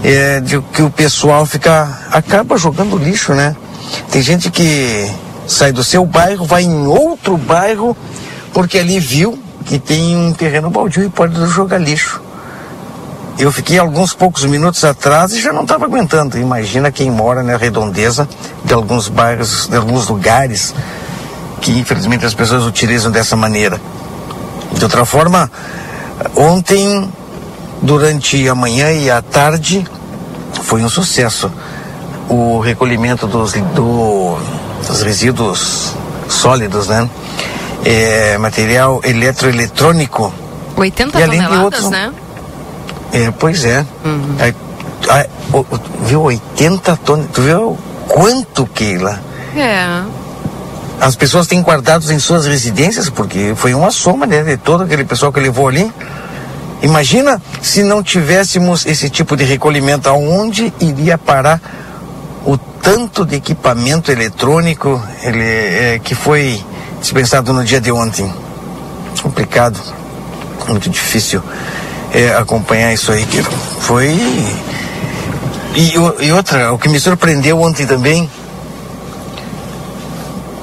é, 0.02 0.40
de 0.40 0.58
que 0.72 0.80
o 0.80 0.88
pessoal 0.88 1.44
fica, 1.44 2.08
acaba 2.10 2.56
jogando 2.56 2.96
lixo, 2.96 3.34
né? 3.34 3.54
Tem 4.10 4.22
gente 4.22 4.50
que 4.50 5.06
sai 5.46 5.70
do 5.70 5.84
seu 5.84 6.06
bairro, 6.06 6.46
vai 6.46 6.62
em 6.62 6.86
outro 6.86 7.36
bairro, 7.36 7.94
porque 8.54 8.78
ali 8.78 8.98
viu 8.98 9.38
que 9.66 9.78
tem 9.78 10.16
um 10.16 10.32
terreno 10.32 10.70
baldio 10.70 11.04
e 11.04 11.10
pode 11.10 11.34
jogar 11.48 11.76
lixo. 11.76 12.29
Eu 13.40 13.50
fiquei 13.50 13.78
alguns 13.78 14.12
poucos 14.12 14.44
minutos 14.44 14.84
atrás 14.84 15.32
e 15.32 15.40
já 15.40 15.50
não 15.50 15.62
estava 15.62 15.86
aguentando. 15.86 16.38
Imagina 16.38 16.92
quem 16.92 17.10
mora 17.10 17.42
na 17.42 17.56
redondeza 17.56 18.28
de 18.62 18.74
alguns 18.74 19.08
bairros, 19.08 19.66
de 19.66 19.76
alguns 19.78 20.08
lugares 20.08 20.74
que 21.62 21.72
infelizmente 21.72 22.26
as 22.26 22.34
pessoas 22.34 22.64
utilizam 22.64 23.10
dessa 23.10 23.36
maneira. 23.36 23.80
De 24.74 24.84
outra 24.84 25.06
forma, 25.06 25.50
ontem, 26.36 27.10
durante 27.80 28.46
a 28.46 28.54
manhã 28.54 28.92
e 28.92 29.10
a 29.10 29.22
tarde, 29.22 29.86
foi 30.62 30.82
um 30.82 30.90
sucesso 30.90 31.50
o 32.28 32.60
recolhimento 32.60 33.26
dos, 33.26 33.54
do, 33.74 34.36
dos 34.86 35.00
resíduos 35.00 35.94
sólidos, 36.28 36.88
né? 36.88 37.08
É, 37.86 38.36
material 38.36 39.00
eletroeletrônico. 39.02 40.30
80 40.76 41.18
e 41.18 41.22
toneladas, 41.22 41.58
outros, 41.58 41.90
né? 41.90 42.12
É, 43.12 43.30
pois 43.30 43.64
é. 43.64 43.84
Uhum. 44.04 44.36
é, 44.38 44.48
é 44.48 45.30
viu 46.02 46.22
80 46.22 46.96
toneladas? 46.96 47.34
Tu 47.34 47.42
viu 47.42 47.78
quanto, 48.08 48.66
Keila? 48.66 49.20
É. 49.56 50.02
As 51.00 51.16
pessoas 51.16 51.46
têm 51.46 51.62
guardados 51.62 52.10
em 52.10 52.18
suas 52.18 52.46
residências, 52.46 53.08
porque 53.08 53.54
foi 53.56 53.74
uma 53.74 53.90
soma 53.90 54.26
né, 54.26 54.42
de 54.42 54.56
todo 54.56 54.84
aquele 54.84 55.04
pessoal 55.04 55.32
que 55.32 55.40
levou 55.40 55.66
ali. 55.66 55.90
Imagina 56.82 57.40
se 57.62 57.82
não 57.82 58.02
tivéssemos 58.02 58.86
esse 58.86 59.10
tipo 59.10 59.36
de 59.36 59.44
recolhimento, 59.44 60.08
aonde 60.08 60.72
iria 60.80 61.18
parar 61.18 61.60
o 62.44 62.56
tanto 62.56 63.24
de 63.24 63.36
equipamento 63.36 64.10
eletrônico 64.10 65.02
ele, 65.22 65.42
é, 65.42 66.00
que 66.02 66.14
foi 66.14 66.62
dispensado 67.00 67.52
no 67.52 67.64
dia 67.64 67.80
de 67.80 67.90
ontem. 67.90 68.32
Complicado, 69.22 69.78
muito 70.68 70.88
difícil 70.88 71.42
é, 72.12 72.34
acompanhar 72.36 72.92
isso 72.92 73.12
aí, 73.12 73.24
que 73.26 73.42
foi. 73.42 74.08
E, 75.74 75.94
e 76.26 76.32
outra, 76.32 76.72
o 76.72 76.78
que 76.78 76.88
me 76.88 76.98
surpreendeu 76.98 77.60
ontem 77.60 77.86
também, 77.86 78.28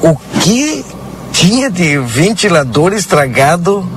o 0.02 0.16
que 0.42 0.86
tinha 1.32 1.70
de 1.70 1.98
ventilador 2.00 2.94
estragado 2.94 3.88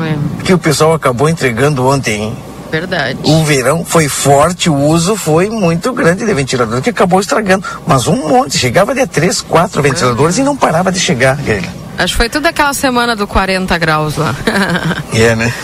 é. 0.00 0.44
que 0.44 0.52
o 0.52 0.58
pessoal 0.58 0.94
acabou 0.94 1.28
entregando 1.28 1.86
ontem. 1.86 2.36
Verdade. 2.70 3.18
O 3.22 3.44
verão 3.44 3.84
foi 3.84 4.08
forte, 4.08 4.68
o 4.68 4.74
uso 4.74 5.16
foi 5.16 5.48
muito 5.48 5.92
grande 5.92 6.26
de 6.26 6.34
ventilador, 6.34 6.82
que 6.82 6.90
acabou 6.90 7.20
estragando. 7.20 7.64
Mas 7.86 8.08
um 8.08 8.28
monte, 8.28 8.58
chegava 8.58 8.94
de 8.94 9.06
três, 9.06 9.40
quatro 9.40 9.80
ventiladores 9.80 10.38
e 10.38 10.42
não 10.42 10.56
parava 10.56 10.90
de 10.90 10.98
chegar, 10.98 11.36
Guilherme. 11.36 11.83
Acho 11.96 12.14
que 12.14 12.16
foi 12.16 12.28
tudo 12.28 12.46
aquela 12.46 12.74
semana 12.74 13.14
do 13.14 13.26
40 13.26 13.76
graus 13.78 14.16
lá. 14.16 14.34
É, 15.14 15.16
yeah, 15.16 15.36
né? 15.36 15.54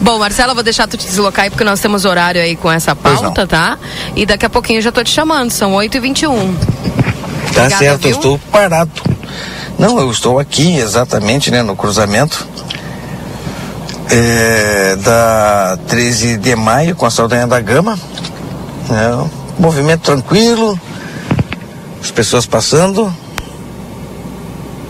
Bom, 0.00 0.18
Marcela, 0.18 0.54
vou 0.54 0.62
deixar 0.62 0.88
tu 0.88 0.96
te 0.96 1.06
deslocar 1.06 1.44
aí 1.44 1.50
porque 1.50 1.62
nós 1.62 1.78
temos 1.78 2.06
horário 2.06 2.40
aí 2.40 2.56
com 2.56 2.72
essa 2.72 2.96
pauta, 2.96 3.46
tá? 3.46 3.78
E 4.16 4.24
daqui 4.24 4.46
a 4.46 4.48
pouquinho 4.48 4.78
eu 4.78 4.82
já 4.82 4.90
tô 4.90 5.04
te 5.04 5.10
chamando, 5.10 5.50
são 5.50 5.72
8h21. 5.74 6.22
Tá 6.24 7.64
Obrigada, 7.64 7.76
certo, 7.76 8.00
viu? 8.00 8.10
eu 8.12 8.16
estou 8.16 8.38
parado. 8.50 8.90
Não, 9.78 9.98
eu 9.98 10.10
estou 10.10 10.38
aqui 10.38 10.78
exatamente, 10.78 11.50
né, 11.50 11.60
no 11.60 11.76
cruzamento 11.76 12.46
é, 14.10 14.96
da 14.96 15.78
13 15.88 16.38
de 16.38 16.56
maio 16.56 16.96
com 16.96 17.04
a 17.04 17.10
Saldanha 17.10 17.46
da 17.46 17.60
Gama. 17.60 17.98
Né, 18.88 19.30
movimento 19.58 20.02
tranquilo, 20.02 20.78
as 22.02 22.10
pessoas 22.10 22.46
passando, 22.46 23.14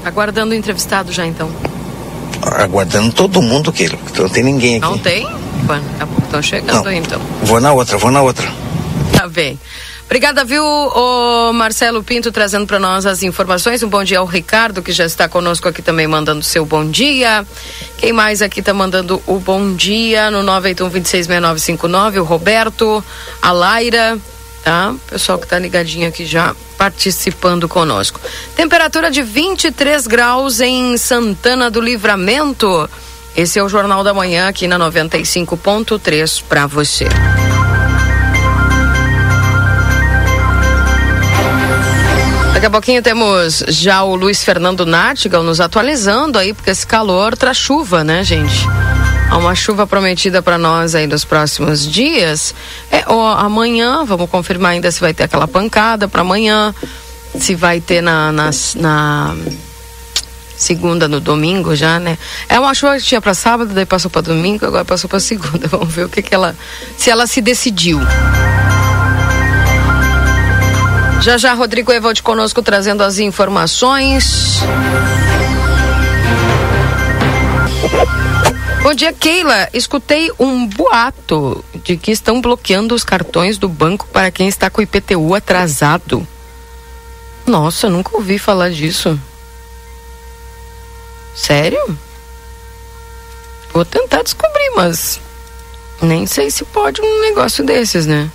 Aguardando 0.04 0.52
o 0.52 0.54
entrevistado 0.56 1.12
já 1.12 1.26
então. 1.26 1.50
Aguardando 2.42 3.12
todo 3.12 3.40
mundo, 3.40 3.72
que 3.72 3.88
não 4.18 4.28
tem 4.28 4.42
ninguém 4.42 4.76
aqui. 4.76 4.86
Não 4.86 4.98
tem? 4.98 5.26
Bom, 5.62 5.74
daqui 5.74 6.02
a 6.02 6.06
pouco 6.06 6.22
estão 6.24 6.42
chegando 6.42 6.88
aí 6.88 6.98
então. 6.98 7.20
Vou 7.42 7.60
na 7.60 7.72
outra, 7.72 7.96
vou 7.96 8.10
na 8.10 8.20
outra. 8.20 8.46
Tá 9.16 9.26
bem. 9.26 9.58
Obrigada, 10.04 10.44
viu, 10.44 10.62
o 10.62 11.52
Marcelo 11.54 12.04
Pinto, 12.04 12.30
trazendo 12.30 12.66
para 12.66 12.78
nós 12.78 13.06
as 13.06 13.22
informações. 13.22 13.82
Um 13.82 13.88
bom 13.88 14.04
dia 14.04 14.18
ao 14.18 14.26
Ricardo, 14.26 14.82
que 14.82 14.92
já 14.92 15.06
está 15.06 15.28
conosco 15.28 15.66
aqui 15.66 15.80
também, 15.80 16.06
mandando 16.06 16.42
seu 16.44 16.64
bom 16.66 16.88
dia. 16.88 17.44
Quem 17.96 18.12
mais 18.12 18.42
aqui 18.42 18.60
está 18.60 18.74
mandando 18.74 19.22
o 19.26 19.38
bom 19.38 19.72
dia 19.74 20.30
no 20.30 20.42
981 20.42 22.20
O 22.20 22.24
Roberto, 22.24 23.02
a 23.40 23.50
Laira, 23.50 24.18
tá? 24.64 24.94
Pessoal 25.08 25.38
que 25.38 25.44
está 25.44 25.58
ligadinho 25.58 26.08
aqui 26.08 26.24
já 26.24 26.56
participando 26.78 27.68
conosco. 27.68 28.18
Temperatura 28.56 29.10
de 29.10 29.22
23 29.22 30.06
graus 30.06 30.60
em 30.60 30.96
Santana 30.96 31.70
do 31.70 31.80
Livramento. 31.80 32.88
Esse 33.36 33.58
é 33.58 33.62
o 33.62 33.68
Jornal 33.68 34.02
da 34.02 34.14
Manhã 34.14 34.48
aqui 34.48 34.66
na 34.66 34.78
95.3 34.78 36.42
para 36.48 36.66
você. 36.66 37.06
Daqui 42.54 42.66
a 42.66 42.70
pouquinho 42.70 43.02
temos 43.02 43.62
já 43.68 44.02
o 44.02 44.14
Luiz 44.16 44.42
Fernando 44.42 44.86
Nartigal 44.86 45.42
nos 45.42 45.60
atualizando 45.60 46.38
aí, 46.38 46.54
porque 46.54 46.70
esse 46.70 46.86
calor 46.86 47.36
traz 47.36 47.58
chuva, 47.58 48.02
né, 48.02 48.24
gente? 48.24 48.66
Há 49.30 49.36
uma 49.36 49.54
chuva 49.54 49.86
prometida 49.86 50.42
para 50.42 50.58
nós 50.58 50.94
aí 50.94 51.06
nos 51.06 51.24
próximos 51.24 51.90
dias. 51.90 52.54
É, 52.90 53.04
ó, 53.06 53.34
amanhã, 53.34 54.04
vamos 54.04 54.30
confirmar 54.30 54.72
ainda 54.72 54.90
se 54.90 55.00
vai 55.00 55.12
ter 55.12 55.24
aquela 55.24 55.48
pancada 55.48 56.06
para 56.06 56.20
amanhã, 56.20 56.74
se 57.38 57.54
vai 57.54 57.80
ter 57.80 58.00
na, 58.00 58.30
na, 58.30 58.50
na, 58.76 59.34
segunda, 60.56 61.08
no 61.08 61.20
domingo 61.20 61.74
já, 61.74 61.98
né? 61.98 62.16
É 62.48 62.58
uma 62.58 62.74
chuva 62.74 62.96
que 62.96 63.04
tinha 63.04 63.20
para 63.20 63.34
sábado, 63.34 63.74
daí 63.74 63.86
passou 63.86 64.10
para 64.10 64.22
domingo, 64.22 64.64
agora 64.64 64.84
passou 64.84 65.08
para 65.08 65.20
segunda. 65.20 65.66
Vamos 65.68 65.92
ver 65.92 66.06
o 66.06 66.08
que, 66.08 66.22
que 66.22 66.34
ela. 66.34 66.56
Se 66.96 67.10
ela 67.10 67.26
se 67.26 67.40
decidiu. 67.40 68.00
Já 71.20 71.38
já, 71.38 71.54
Rodrigo 71.54 71.92
Evald 71.92 72.22
conosco 72.22 72.62
trazendo 72.62 73.02
as 73.02 73.18
informações. 73.18 74.60
Bom 78.84 78.92
dia, 78.92 79.14
Keila. 79.14 79.70
Escutei 79.72 80.30
um 80.38 80.66
boato 80.66 81.64
de 81.82 81.96
que 81.96 82.10
estão 82.10 82.38
bloqueando 82.38 82.94
os 82.94 83.02
cartões 83.02 83.56
do 83.56 83.66
banco 83.66 84.06
para 84.08 84.30
quem 84.30 84.46
está 84.46 84.68
com 84.68 84.78
o 84.78 84.84
IPTU 84.84 85.34
atrasado. 85.34 86.28
Nossa, 87.46 87.88
nunca 87.88 88.14
ouvi 88.14 88.38
falar 88.38 88.70
disso. 88.70 89.18
Sério? 91.34 91.98
Vou 93.72 93.86
tentar 93.86 94.22
descobrir, 94.22 94.72
mas 94.76 95.18
nem 96.02 96.26
sei 96.26 96.50
se 96.50 96.62
pode 96.66 97.00
um 97.00 97.20
negócio 97.22 97.64
desses, 97.64 98.04
né? 98.04 98.30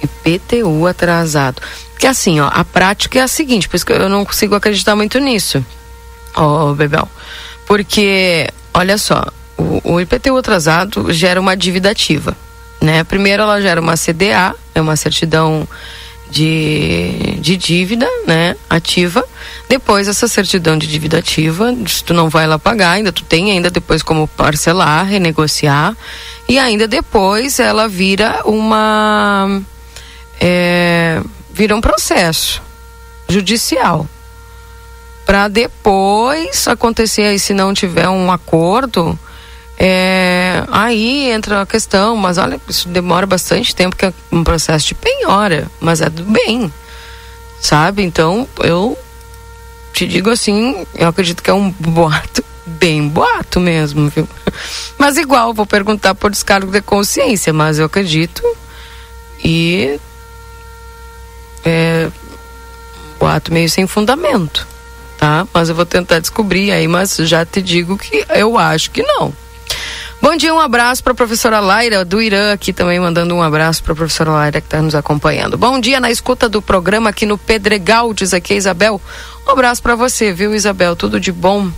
IPTU 0.00 0.86
atrasado. 0.86 1.60
Porque 1.90 2.06
assim, 2.06 2.38
ó, 2.38 2.46
a 2.52 2.64
prática 2.64 3.18
é 3.18 3.22
a 3.22 3.28
seguinte, 3.28 3.68
por 3.68 3.74
isso 3.74 3.84
que 3.84 3.92
eu 3.92 4.08
não 4.08 4.24
consigo 4.24 4.54
acreditar 4.54 4.94
muito 4.94 5.18
nisso. 5.18 5.66
Ó, 6.36 6.70
oh, 6.70 6.74
Bebel. 6.76 7.10
Porque, 7.66 8.48
olha 8.72 8.96
só, 8.96 9.24
o, 9.56 9.94
o 9.94 10.00
IPTU 10.00 10.36
atrasado 10.36 11.12
gera 11.12 11.40
uma 11.40 11.56
dívida 11.56 11.90
ativa. 11.90 12.36
Né? 12.80 13.02
Primeiro 13.04 13.42
ela 13.42 13.60
gera 13.60 13.80
uma 13.80 13.96
CDA, 13.96 14.54
é 14.74 14.80
uma 14.80 14.96
certidão 14.96 15.66
de, 16.30 17.38
de 17.40 17.56
dívida, 17.56 18.08
né, 18.26 18.56
ativa. 18.68 19.24
Depois 19.68 20.08
essa 20.08 20.28
certidão 20.28 20.76
de 20.76 20.86
dívida 20.86 21.18
ativa, 21.18 21.74
se 21.86 22.02
tu 22.02 22.12
não 22.12 22.28
vai 22.28 22.46
lá 22.46 22.58
pagar, 22.58 22.92
ainda 22.92 23.12
tu 23.12 23.24
tem 23.24 23.50
ainda 23.52 23.70
depois 23.70 24.02
como 24.02 24.28
parcelar, 24.28 25.06
renegociar 25.06 25.96
e 26.48 26.58
ainda 26.58 26.86
depois 26.86 27.58
ela 27.58 27.88
vira 27.88 28.42
uma 28.44 29.60
é, 30.40 31.20
vira 31.52 31.74
um 31.74 31.80
processo 31.80 32.62
judicial 33.28 34.06
para 35.26 35.48
depois 35.48 36.66
acontecer 36.66 37.22
aí 37.22 37.38
se 37.38 37.52
não 37.52 37.74
tiver 37.74 38.08
um 38.08 38.32
acordo 38.32 39.18
é, 39.78 40.64
aí 40.68 41.30
entra 41.30 41.60
a 41.60 41.66
questão, 41.66 42.16
mas 42.16 42.38
olha, 42.38 42.58
isso 42.68 42.88
demora 42.88 43.26
bastante 43.26 43.74
tempo, 43.74 43.94
que 43.94 44.06
é 44.06 44.14
um 44.32 44.42
processo 44.42 44.86
de 44.86 44.94
penhora, 44.94 45.70
mas 45.80 46.00
é 46.00 46.08
do 46.08 46.24
bem, 46.24 46.72
sabe? 47.60 48.02
Então, 48.02 48.48
eu 48.60 48.96
te 49.92 50.06
digo 50.06 50.30
assim, 50.30 50.86
eu 50.94 51.08
acredito 51.08 51.42
que 51.42 51.50
é 51.50 51.54
um 51.54 51.70
boato, 51.70 52.42
bem 52.64 53.06
boato 53.06 53.60
mesmo, 53.60 54.08
viu? 54.08 54.26
Mas 54.96 55.18
igual, 55.18 55.52
vou 55.52 55.66
perguntar 55.66 56.14
por 56.14 56.30
descargo 56.30 56.72
de 56.72 56.80
consciência, 56.80 57.52
mas 57.52 57.78
eu 57.78 57.84
acredito 57.84 58.42
e 59.44 60.00
é 61.64 62.08
boato 63.20 63.52
meio 63.52 63.68
sem 63.68 63.86
fundamento, 63.86 64.66
tá? 65.18 65.46
Mas 65.52 65.68
eu 65.68 65.74
vou 65.74 65.86
tentar 65.86 66.20
descobrir 66.20 66.72
aí, 66.72 66.86
mas 66.86 67.16
já 67.16 67.44
te 67.44 67.62
digo 67.62 67.96
que 67.96 68.24
eu 68.34 68.58
acho 68.58 68.90
que 68.90 69.02
não. 69.02 69.32
Bom 70.20 70.34
dia, 70.34 70.52
um 70.52 70.58
abraço 70.58 71.04
para 71.04 71.12
a 71.12 71.16
professora 71.16 71.60
Laira 71.60 72.04
do 72.04 72.20
Irã, 72.20 72.52
aqui 72.52 72.72
também 72.72 72.98
mandando 72.98 73.34
um 73.34 73.42
abraço 73.42 73.82
para 73.82 73.92
a 73.92 73.96
professora 73.96 74.30
Laira 74.30 74.60
que 74.60 74.66
está 74.66 74.80
nos 74.80 74.94
acompanhando. 74.94 75.58
Bom 75.58 75.78
dia 75.78 76.00
na 76.00 76.10
escuta 76.10 76.48
do 76.48 76.62
programa 76.62 77.10
aqui 77.10 77.26
no 77.26 77.36
Pedregal, 77.36 78.12
diz 78.14 78.32
aqui 78.32 78.54
a 78.54 78.56
Isabel. 78.56 79.00
Um 79.46 79.50
abraço 79.50 79.82
para 79.82 79.94
você, 79.94 80.32
viu, 80.32 80.54
Isabel? 80.54 80.96
Tudo 80.96 81.20
de 81.20 81.30
bom. 81.30 81.70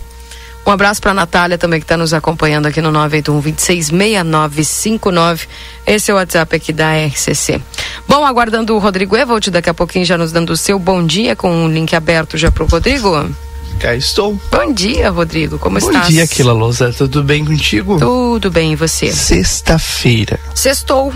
Um 0.69 0.71
abraço 0.71 1.01
para 1.01 1.09
a 1.09 1.15
Natália 1.15 1.57
também 1.57 1.79
que 1.79 1.85
está 1.85 1.97
nos 1.97 2.13
acompanhando 2.13 2.67
aqui 2.67 2.79
no 2.79 2.91
981 2.91 3.41
266959. 3.41 5.47
Esse 5.83 6.11
é 6.11 6.13
o 6.13 6.17
WhatsApp 6.17 6.55
aqui 6.55 6.71
da 6.71 6.91
RCC. 7.07 7.59
Bom, 8.07 8.23
aguardando 8.23 8.75
o 8.75 8.77
Rodrigo 8.77 9.17
Evolt, 9.17 9.47
daqui 9.47 9.67
a 9.67 9.73
pouquinho 9.73 10.05
já 10.05 10.15
nos 10.15 10.31
dando 10.31 10.51
o 10.51 10.57
seu 10.57 10.77
bom 10.77 11.03
dia 11.03 11.35
com 11.35 11.65
o 11.65 11.67
link 11.67 11.95
aberto 11.95 12.37
já 12.37 12.51
para 12.51 12.63
o 12.63 12.67
Rodrigo. 12.67 13.27
Cá 13.79 13.95
estou. 13.95 14.39
Bom 14.51 14.71
dia, 14.71 15.09
Rodrigo. 15.09 15.57
Como 15.57 15.79
Bom 15.79 15.87
estás? 15.87 16.07
dia, 16.07 16.25
Aquila 16.25 16.53
Lousa. 16.53 16.93
Tudo 16.93 17.23
bem 17.23 17.43
contigo? 17.43 17.97
Tudo 17.97 18.51
bem, 18.51 18.73
e 18.73 18.75
você? 18.75 19.11
Sexta-feira. 19.11 20.39
Sextou. 20.53 21.11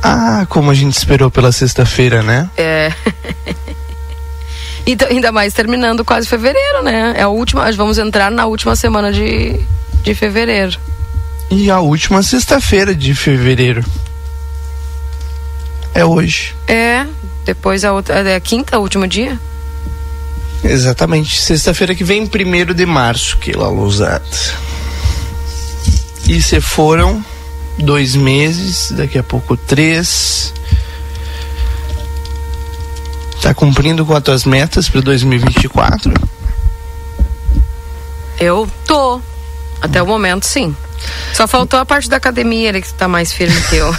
Ah, 0.00 0.46
como 0.48 0.70
a 0.70 0.74
gente 0.74 0.96
esperou 0.96 1.32
pela 1.32 1.50
sexta-feira, 1.50 2.22
né? 2.22 2.48
É. 2.56 2.92
e 4.86 4.96
ainda 5.08 5.30
mais 5.30 5.54
terminando 5.54 6.04
quase 6.04 6.26
fevereiro, 6.26 6.82
né? 6.82 7.14
É 7.16 7.22
a 7.22 7.28
última, 7.28 7.70
vamos 7.72 7.98
entrar 7.98 8.30
na 8.30 8.46
última 8.46 8.74
semana 8.74 9.12
de, 9.12 9.60
de 10.02 10.14
fevereiro. 10.14 10.78
E 11.50 11.70
a 11.70 11.80
última 11.80 12.22
sexta-feira 12.22 12.94
de 12.94 13.14
fevereiro. 13.14 13.84
É 15.94 16.04
hoje. 16.04 16.54
É, 16.66 17.06
depois 17.44 17.84
a 17.84 17.92
outra, 17.92 18.20
é 18.20 18.34
a 18.34 18.40
quinta, 18.40 18.78
último 18.78 19.06
dia? 19.06 19.38
Exatamente. 20.64 21.40
Sexta-feira 21.40 21.94
que 21.94 22.04
vem, 22.04 22.26
primeiro 22.26 22.72
de 22.72 22.86
março, 22.86 23.36
Aquila 23.36 23.68
Lousada. 23.68 24.24
E 26.26 26.40
se 26.40 26.60
foram 26.60 27.22
dois 27.78 28.14
meses, 28.14 28.92
daqui 28.92 29.18
a 29.18 29.22
pouco 29.22 29.56
três. 29.56 30.54
Tá 33.42 33.52
cumprindo 33.52 34.06
com 34.06 34.14
as 34.14 34.22
tuas 34.22 34.44
metas 34.44 34.88
para 34.88 35.00
2024? 35.00 36.12
Eu 38.38 38.68
tô. 38.86 39.20
Até 39.80 40.00
o 40.02 40.06
momento, 40.06 40.44
sim. 40.46 40.76
Só 41.34 41.48
faltou 41.48 41.80
a 41.80 41.84
parte 41.84 42.08
da 42.08 42.16
academia, 42.16 42.68
ele 42.68 42.80
que 42.80 42.94
tá 42.94 43.08
mais 43.08 43.32
firme 43.32 43.60
que 43.62 43.74
eu. 43.76 43.92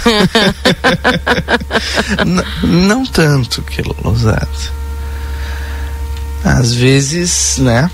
N- 2.24 2.42
não 2.62 3.04
tanto, 3.04 3.60
Aquila 3.60 3.94
Lousada. 4.02 4.48
Às 6.42 6.72
vezes, 6.72 7.58
né? 7.58 7.90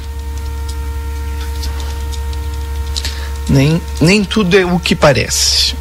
Nem, 3.48 3.82
nem 4.00 4.24
tudo 4.24 4.56
é 4.56 4.64
o 4.64 4.78
que 4.78 4.94
parece. 4.94 5.74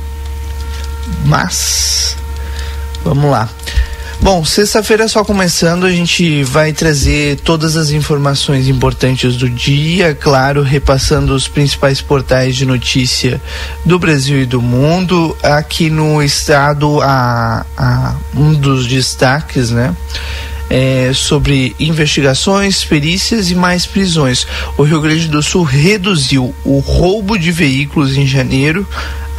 Mas, 1.25 2.17
vamos 3.03 3.29
lá. 3.29 3.47
Bom, 4.21 4.43
sexta-feira 4.43 5.07
só 5.07 5.23
começando, 5.23 5.85
a 5.85 5.91
gente 5.91 6.43
vai 6.43 6.73
trazer 6.73 7.39
todas 7.39 7.77
as 7.77 7.91
informações 7.91 8.67
importantes 8.67 9.37
do 9.37 9.49
dia, 9.49 10.13
claro, 10.13 10.61
repassando 10.61 11.33
os 11.33 11.47
principais 11.47 12.01
portais 12.01 12.57
de 12.57 12.65
notícia 12.65 13.41
do 13.85 13.97
Brasil 13.97 14.41
e 14.41 14.45
do 14.45 14.61
mundo. 14.61 15.35
Aqui 15.41 15.89
no 15.89 16.21
estado, 16.21 17.01
a, 17.01 17.65
a 17.77 18.15
um 18.35 18.53
dos 18.53 18.87
destaques, 18.87 19.71
né? 19.71 19.95
é, 20.69 21.11
sobre 21.13 21.75
investigações, 21.79 22.85
perícias 22.85 23.49
e 23.49 23.55
mais 23.55 23.85
prisões. 23.85 24.45
O 24.77 24.83
Rio 24.83 25.01
Grande 25.01 25.27
do 25.27 25.41
Sul 25.41 25.63
reduziu 25.63 26.53
o 26.63 26.79
roubo 26.79 27.37
de 27.37 27.51
veículos 27.51 28.15
em 28.15 28.27
janeiro 28.27 28.87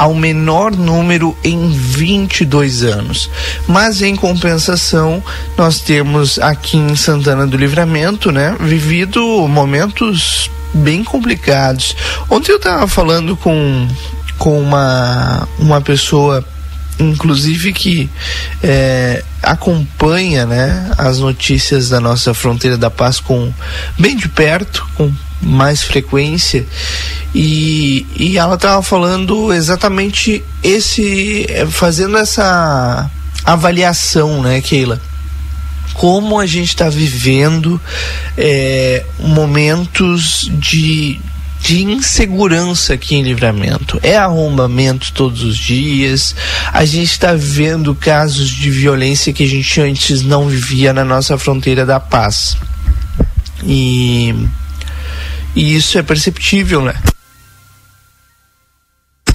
ao 0.00 0.14
menor 0.14 0.74
número 0.74 1.36
em 1.44 1.68
22 1.68 2.84
anos. 2.84 3.30
Mas 3.68 4.00
em 4.00 4.16
compensação, 4.16 5.22
nós 5.58 5.80
temos 5.80 6.38
aqui 6.38 6.78
em 6.78 6.96
Santana 6.96 7.46
do 7.46 7.54
Livramento, 7.54 8.32
né, 8.32 8.56
vivido 8.58 9.20
momentos 9.46 10.50
bem 10.72 11.04
complicados. 11.04 11.94
Ontem 12.30 12.52
eu 12.52 12.56
estava 12.56 12.88
falando 12.88 13.36
com 13.36 13.86
com 14.38 14.58
uma 14.58 15.46
uma 15.58 15.82
pessoa 15.82 16.42
inclusive 17.00 17.72
que 17.72 18.10
é, 18.62 19.24
acompanha 19.42 20.46
né, 20.46 20.90
as 20.98 21.18
notícias 21.18 21.88
da 21.88 22.00
nossa 22.00 22.34
fronteira 22.34 22.76
da 22.76 22.90
paz 22.90 23.18
com 23.18 23.52
bem 23.98 24.16
de 24.16 24.28
perto, 24.28 24.86
com 24.94 25.12
mais 25.40 25.82
frequência. 25.82 26.66
E, 27.34 28.06
e 28.16 28.36
ela 28.36 28.56
estava 28.56 28.82
falando 28.82 29.52
exatamente 29.52 30.44
esse 30.62 31.46
é, 31.48 31.66
fazendo 31.66 32.16
essa 32.16 33.10
avaliação 33.44 34.42
né 34.42 34.60
Keila? 34.60 35.00
Como 35.94 36.38
a 36.38 36.46
gente 36.46 36.68
está 36.68 36.88
vivendo 36.88 37.80
é, 38.36 39.04
momentos 39.18 40.50
de, 40.52 41.20
de 41.60 41.82
insegurança 41.82 42.94
aqui 42.94 43.16
em 43.16 43.22
Livramento. 43.22 44.00
É 44.02 44.16
arrombamento 44.16 45.12
todos 45.12 45.42
os 45.42 45.56
dias. 45.56 46.34
A 46.72 46.84
gente 46.84 47.12
está 47.12 47.34
vendo 47.34 47.94
casos 47.94 48.48
de 48.48 48.70
violência 48.70 49.32
que 49.32 49.44
a 49.44 49.48
gente 49.48 49.80
antes 49.80 50.22
não 50.22 50.48
vivia 50.48 50.92
na 50.92 51.04
nossa 51.04 51.36
fronteira 51.36 51.84
da 51.84 52.00
paz. 52.00 52.56
E, 53.62 54.34
e 55.54 55.76
isso 55.76 55.98
é 55.98 56.02
perceptível, 56.02 56.82
né? 56.82 56.94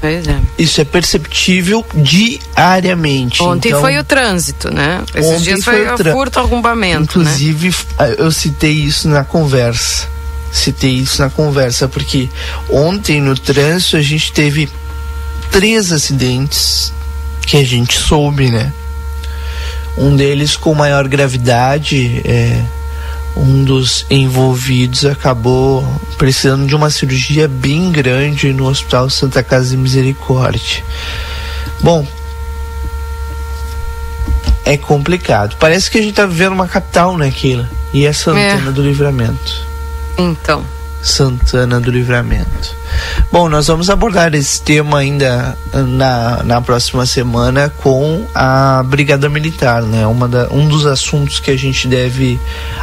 É. 0.02 0.22
Isso 0.62 0.82
é 0.82 0.86
perceptível 0.86 1.84
diariamente. 1.96 3.42
Ontem 3.42 3.70
Então, 3.70 3.82
foi 3.82 3.98
o 3.98 4.04
trânsito, 4.04 4.72
né? 4.72 5.04
Esses 5.16 5.32
Ontem 5.32 5.44
dias 5.44 5.64
foi 5.64 5.86
foi, 5.88 6.12
o 6.12 6.14
furto 6.14 6.40
arrombamento, 6.40 7.20
né? 7.20 7.26
Inclusive, 7.26 7.76
ah, 7.98 8.08
eu 8.10 8.32
citei 8.32 8.72
isso 8.72 9.08
na 9.08 9.24
conversa. 9.24 10.15
Citei 10.56 10.94
isso 10.94 11.22
na 11.22 11.30
conversa, 11.30 11.86
porque 11.86 12.30
ontem 12.70 13.20
no 13.20 13.38
trânsito 13.38 13.98
a 13.98 14.02
gente 14.02 14.32
teve 14.32 14.70
três 15.52 15.92
acidentes 15.92 16.94
que 17.46 17.58
a 17.58 17.64
gente 17.64 17.98
soube, 17.98 18.50
né? 18.50 18.72
Um 19.98 20.16
deles 20.16 20.56
com 20.56 20.74
maior 20.74 21.10
gravidade, 21.10 22.22
é, 22.24 22.64
um 23.36 23.66
dos 23.66 24.06
envolvidos 24.10 25.06
acabou 25.06 25.86
precisando 26.18 26.66
de 26.66 26.74
uma 26.74 26.90
cirurgia 26.90 27.50
bem 27.50 27.92
grande 27.92 28.54
no 28.54 28.66
Hospital 28.68 29.10
Santa 29.10 29.44
Casa 29.44 29.72
de 29.72 29.78
Misericórdia. 29.78 30.84
Bom, 31.82 32.08
é 34.64 34.78
complicado. 34.78 35.58
Parece 35.60 35.92
que 35.92 35.98
a 35.98 36.02
gente 36.02 36.16
tá 36.16 36.26
vivendo 36.26 36.54
uma 36.54 36.68
capital, 36.68 37.18
né, 37.18 37.30
Keila? 37.30 37.70
E 37.94 38.06
é 38.06 38.14
Santana 38.14 38.70
É. 38.70 38.72
do 38.72 38.82
Livramento. 38.82 39.75
Então. 40.18 40.64
Santana 41.06 41.80
do 41.80 41.92
Livramento. 41.92 42.76
Bom, 43.32 43.48
nós 43.48 43.68
vamos 43.68 43.92
abordar 43.92 44.34
esse 44.34 44.60
tema 44.60 44.98
ainda 44.98 45.56
na, 45.72 46.42
na 46.44 46.62
próxima 46.62 47.06
semana 47.06 47.72
com 47.78 48.26
a 48.34 48.82
Brigada 48.84 49.30
Militar, 49.30 49.84
né? 49.84 50.08
Uma 50.08 50.28
da, 50.28 50.48
um 50.50 50.68
dos 50.68 50.88
assuntos 50.88 51.40
que 51.40 51.52
a 51.52 51.58
gente 51.58 51.88
deve 51.88 52.40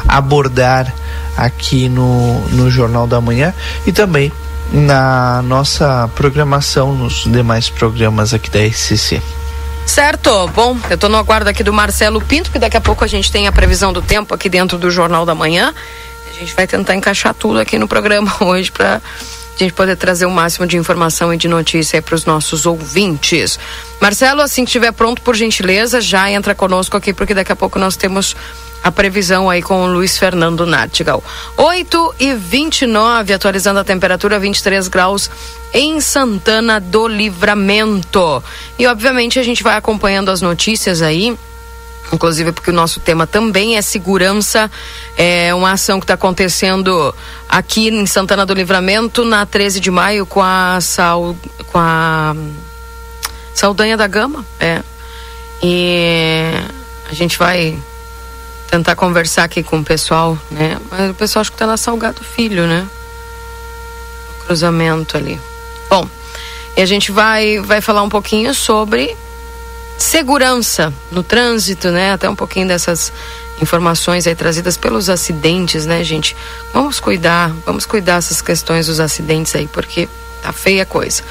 abordar 0.07 0.95
aqui 1.37 1.89
no, 1.89 2.41
no 2.51 2.71
Jornal 2.71 3.09
da 3.09 3.21
Manhã 3.21 3.53
e 3.85 3.93
também 3.93 4.31
na 4.73 5.43
nossa 5.43 6.09
programação, 6.15 6.95
nos 6.95 7.25
demais 7.25 7.69
programas 7.69 8.33
aqui 8.33 8.49
da 8.51 8.61
RCC. 8.61 9.21
Certo, 9.85 10.49
bom, 10.55 10.79
eu 10.89 10.97
tô 10.97 11.09
no 11.09 11.17
aguardo 11.17 11.51
aqui 11.51 11.65
do 11.65 11.73
Marcelo 11.73 12.21
Pinto, 12.21 12.53
que 12.53 12.59
daqui 12.59 12.77
a 12.77 12.81
pouco 12.81 13.05
a 13.05 13.07
gente 13.09 13.33
tem 13.33 13.49
a 13.49 13.53
previsão 13.53 13.93
do 13.93 14.01
tempo 14.01 14.33
aqui 14.33 14.49
dentro 14.49 14.79
do 14.79 14.91
Jornal 14.91 15.27
da 15.27 15.35
Manhã. 15.35 15.75
A 16.33 16.41
gente 16.41 16.55
vai 16.55 16.67
tentar 16.67 16.95
encaixar 16.95 17.35
tudo 17.35 17.59
aqui 17.59 17.79
no 17.79 17.87
programa 17.87 18.35
hoje 18.41 18.73
para 18.73 19.01
a 19.55 19.59
gente 19.59 19.73
poder 19.73 19.97
trazer 19.97 20.27
o 20.27 20.31
máximo 20.31 20.67
de 20.67 20.77
informação 20.77 21.33
e 21.33 21.37
de 21.37 21.47
notícia 21.47 22.01
para 22.01 22.15
os 22.15 22.25
nossos 22.25 22.67
ouvintes. 22.67 23.59
Marcelo, 24.01 24.41
assim 24.41 24.65
que 24.65 24.71
estiver 24.71 24.93
pronto, 24.93 25.23
por 25.23 25.37
gentileza, 25.37 26.01
já 26.01 26.31
entra 26.31 26.55
conosco 26.55 26.97
aqui, 26.97 27.13
porque 27.13 27.35
daqui 27.35 27.53
a 27.53 27.57
pouco 27.57 27.79
nós 27.79 27.97
temos 27.97 28.35
a 28.83 28.91
previsão 28.91 29.49
aí 29.49 29.63
com 29.63 29.85
o 29.85 29.87
Luiz 29.87 30.19
Fernando 30.19 30.67
Nartigal. 30.67 31.23
8 31.57 32.15
e 32.19 32.35
29, 32.35 33.33
atualizando 33.33 33.79
a 33.79 33.85
temperatura, 33.85 34.41
23 34.41 34.89
graus 34.89 35.31
em 35.73 36.01
Santana 36.01 36.81
do 36.81 37.07
Livramento. 37.07 38.43
E 38.79 38.87
obviamente 38.87 39.39
a 39.39 39.43
gente 39.43 39.63
vai 39.63 39.77
acompanhando 39.77 40.31
as 40.31 40.41
notícias 40.41 41.01
aí. 41.01 41.37
Inclusive 42.11 42.53
porque 42.53 42.71
o 42.71 42.75
nosso 42.75 43.01
tema 43.01 43.27
também 43.27 43.77
é 43.77 43.83
segurança, 43.83 44.71
é 45.17 45.55
uma 45.55 45.73
ação 45.73 45.99
que 45.99 46.05
está 46.05 46.15
acontecendo 46.15 47.15
aqui 47.49 47.89
em 47.89 48.05
Santana 48.07 48.45
do 48.45 48.53
Livramento 48.53 49.25
na 49.25 49.47
13 49.47 49.81
de 49.81 49.91
maio 49.91 50.27
com 50.27 50.43
a 50.43 50.79
Sal, 50.81 51.37
com 51.71 51.79
a 51.79 52.35
Saldanha 53.55 53.97
da 53.97 54.07
Gama, 54.07 54.45
é. 54.61 54.83
E 55.63 56.51
a 57.09 57.15
gente 57.15 57.39
vai 57.39 57.79
tentar 58.69 58.97
conversar 58.97 59.45
aqui 59.45 59.63
com 59.63 59.81
o 59.81 59.85
pessoal, 59.85 60.37
né? 60.51 60.79
Mas 60.91 61.11
o 61.11 61.15
pessoal 61.15 61.43
acho 61.43 61.53
que 61.53 61.59
tá 61.59 61.67
na 61.67 61.77
Salgado 61.77 62.25
Filho, 62.25 62.67
né? 62.67 62.87
O 64.41 64.45
cruzamento 64.47 65.17
ali. 65.17 65.41
Bom, 65.89 66.09
e 66.77 66.81
a 66.81 66.87
gente 66.87 67.13
vai, 67.13 67.59
vai 67.61 67.81
falar 67.81 68.03
um 68.03 68.09
pouquinho 68.09 68.55
sobre 68.55 69.15
segurança 69.99 70.93
no 71.11 71.23
trânsito, 71.23 71.91
né? 71.91 72.13
Até 72.13 72.29
um 72.29 72.35
pouquinho 72.35 72.69
dessas 72.69 73.13
informações 73.61 74.27
aí 74.27 74.35
trazidas 74.35 74.77
pelos 74.77 75.09
acidentes, 75.09 75.87
né, 75.87 76.03
gente? 76.03 76.37
Vamos 76.73 76.99
cuidar, 76.99 77.53
vamos 77.65 77.87
cuidar 77.87 78.17
essas 78.17 78.43
questões 78.43 78.87
dos 78.87 79.01
acidentes 79.01 79.55
aí, 79.55 79.69
porque 79.69 80.09
tá 80.43 80.53
feia 80.53 80.83
a 80.83 80.87
coisa. 80.87 81.23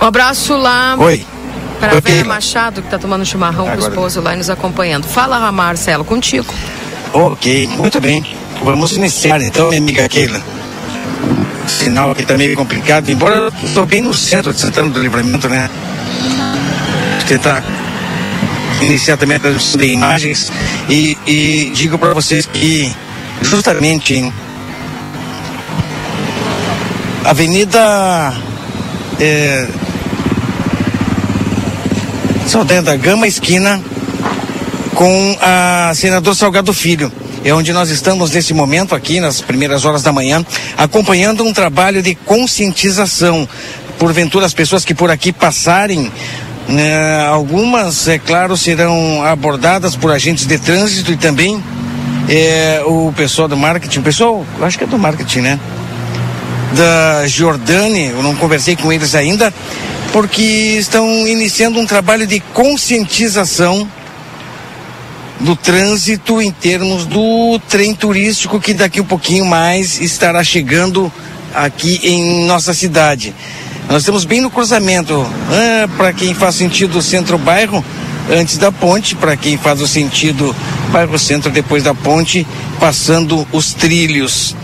Um 0.00 0.06
abraço 0.06 0.56
lá. 0.56 0.96
Oi. 0.98 1.26
Para 1.80 1.96
a 1.96 2.00
Vera 2.00 2.24
Machado, 2.24 2.80
que 2.80 2.86
está 2.86 2.98
tomando 2.98 3.24
chimarrão 3.24 3.66
Agora... 3.66 3.76
com 3.76 3.84
o 3.84 3.88
esposo 3.88 4.20
lá 4.20 4.34
e 4.34 4.38
nos 4.38 4.48
acompanhando. 4.48 5.06
Fala, 5.06 5.50
Marcelo, 5.50 6.04
contigo. 6.04 6.52
Ok, 7.12 7.66
muito 7.68 8.00
bem. 8.00 8.24
Vamos 8.62 8.92
iniciar 8.92 9.40
então, 9.42 9.68
minha 9.68 9.80
amiga 9.80 10.08
Keila. 10.08 10.42
Sinal 11.66 12.10
aqui 12.10 12.24
tá 12.24 12.36
meio 12.36 12.56
complicado, 12.56 13.08
embora 13.10 13.36
eu 13.36 13.48
estou 13.64 13.86
bem 13.86 14.02
no 14.02 14.14
centro 14.14 14.52
de 14.52 14.60
Santana 14.60 14.90
do 14.90 15.00
Livramento, 15.00 15.48
né? 15.48 15.68
Tentar 17.26 17.64
iniciar 18.82 19.16
também 19.16 19.36
a 19.36 19.40
transmissão 19.40 19.80
de 19.80 19.86
imagens 19.86 20.52
e, 20.88 21.16
e 21.26 21.72
digo 21.74 21.98
para 21.98 22.12
vocês 22.12 22.44
que 22.46 22.94
justamente 23.42 24.32
Avenida 27.24 28.34
é, 29.18 29.66
Saldanha 32.46 32.82
da 32.82 32.96
Gama, 32.96 33.26
esquina 33.26 33.82
com 34.94 35.36
a 35.40 35.92
senador 35.94 36.36
Salgado 36.36 36.72
Filho. 36.72 37.10
É 37.42 37.52
onde 37.52 37.72
nós 37.72 37.90
estamos 37.90 38.30
nesse 38.30 38.54
momento 38.54 38.94
aqui, 38.94 39.20
nas 39.20 39.40
primeiras 39.40 39.84
horas 39.84 40.02
da 40.02 40.12
manhã, 40.12 40.44
acompanhando 40.76 41.44
um 41.44 41.52
trabalho 41.52 42.02
de 42.02 42.14
conscientização. 42.14 43.48
Porventura, 43.98 44.46
as 44.46 44.54
pessoas 44.54 44.84
que 44.84 44.94
por 44.94 45.10
aqui 45.10 45.32
passarem 45.32 46.10
né, 46.68 47.26
algumas, 47.26 48.08
é 48.08 48.18
claro, 48.18 48.56
serão 48.56 49.22
abordadas 49.24 49.96
por 49.96 50.10
agentes 50.10 50.46
de 50.46 50.58
trânsito 50.58 51.12
e 51.12 51.16
também 51.16 51.62
é, 52.28 52.82
o 52.86 53.12
pessoal 53.16 53.48
do 53.48 53.56
marketing, 53.56 54.00
pessoal, 54.00 54.46
acho 54.62 54.78
que 54.78 54.84
é 54.84 54.86
do 54.86 54.98
marketing, 54.98 55.40
né? 55.40 55.60
Da 56.74 57.26
Jordânia, 57.28 58.10
eu 58.10 58.22
não 58.22 58.34
conversei 58.34 58.74
com 58.74 58.92
eles 58.92 59.14
ainda, 59.14 59.52
porque 60.12 60.42
estão 60.78 61.06
iniciando 61.26 61.78
um 61.78 61.86
trabalho 61.86 62.26
de 62.26 62.40
conscientização 62.40 63.86
do 65.40 65.54
trânsito 65.54 66.40
em 66.40 66.50
termos 66.50 67.04
do 67.04 67.60
trem 67.68 67.94
turístico 67.94 68.60
que 68.60 68.72
daqui 68.72 69.00
um 69.00 69.04
pouquinho 69.04 69.44
mais 69.44 70.00
estará 70.00 70.42
chegando 70.42 71.12
aqui 71.54 72.00
em 72.02 72.46
nossa 72.46 72.72
cidade. 72.72 73.34
Nós 73.88 74.02
estamos 74.02 74.24
bem 74.24 74.40
no 74.40 74.50
cruzamento, 74.50 75.26
ah, 75.50 75.88
para 75.96 76.12
quem 76.12 76.34
faz 76.34 76.54
sentido 76.54 77.02
centro-bairro, 77.02 77.84
antes 78.30 78.56
da 78.56 78.72
ponte, 78.72 79.14
para 79.14 79.36
quem 79.36 79.58
faz 79.58 79.80
o 79.80 79.86
sentido 79.86 80.56
bairro-centro 80.90 81.50
depois 81.50 81.82
da 81.82 81.94
ponte, 81.94 82.46
passando 82.80 83.46
os 83.52 83.74
trilhos. 83.74 84.56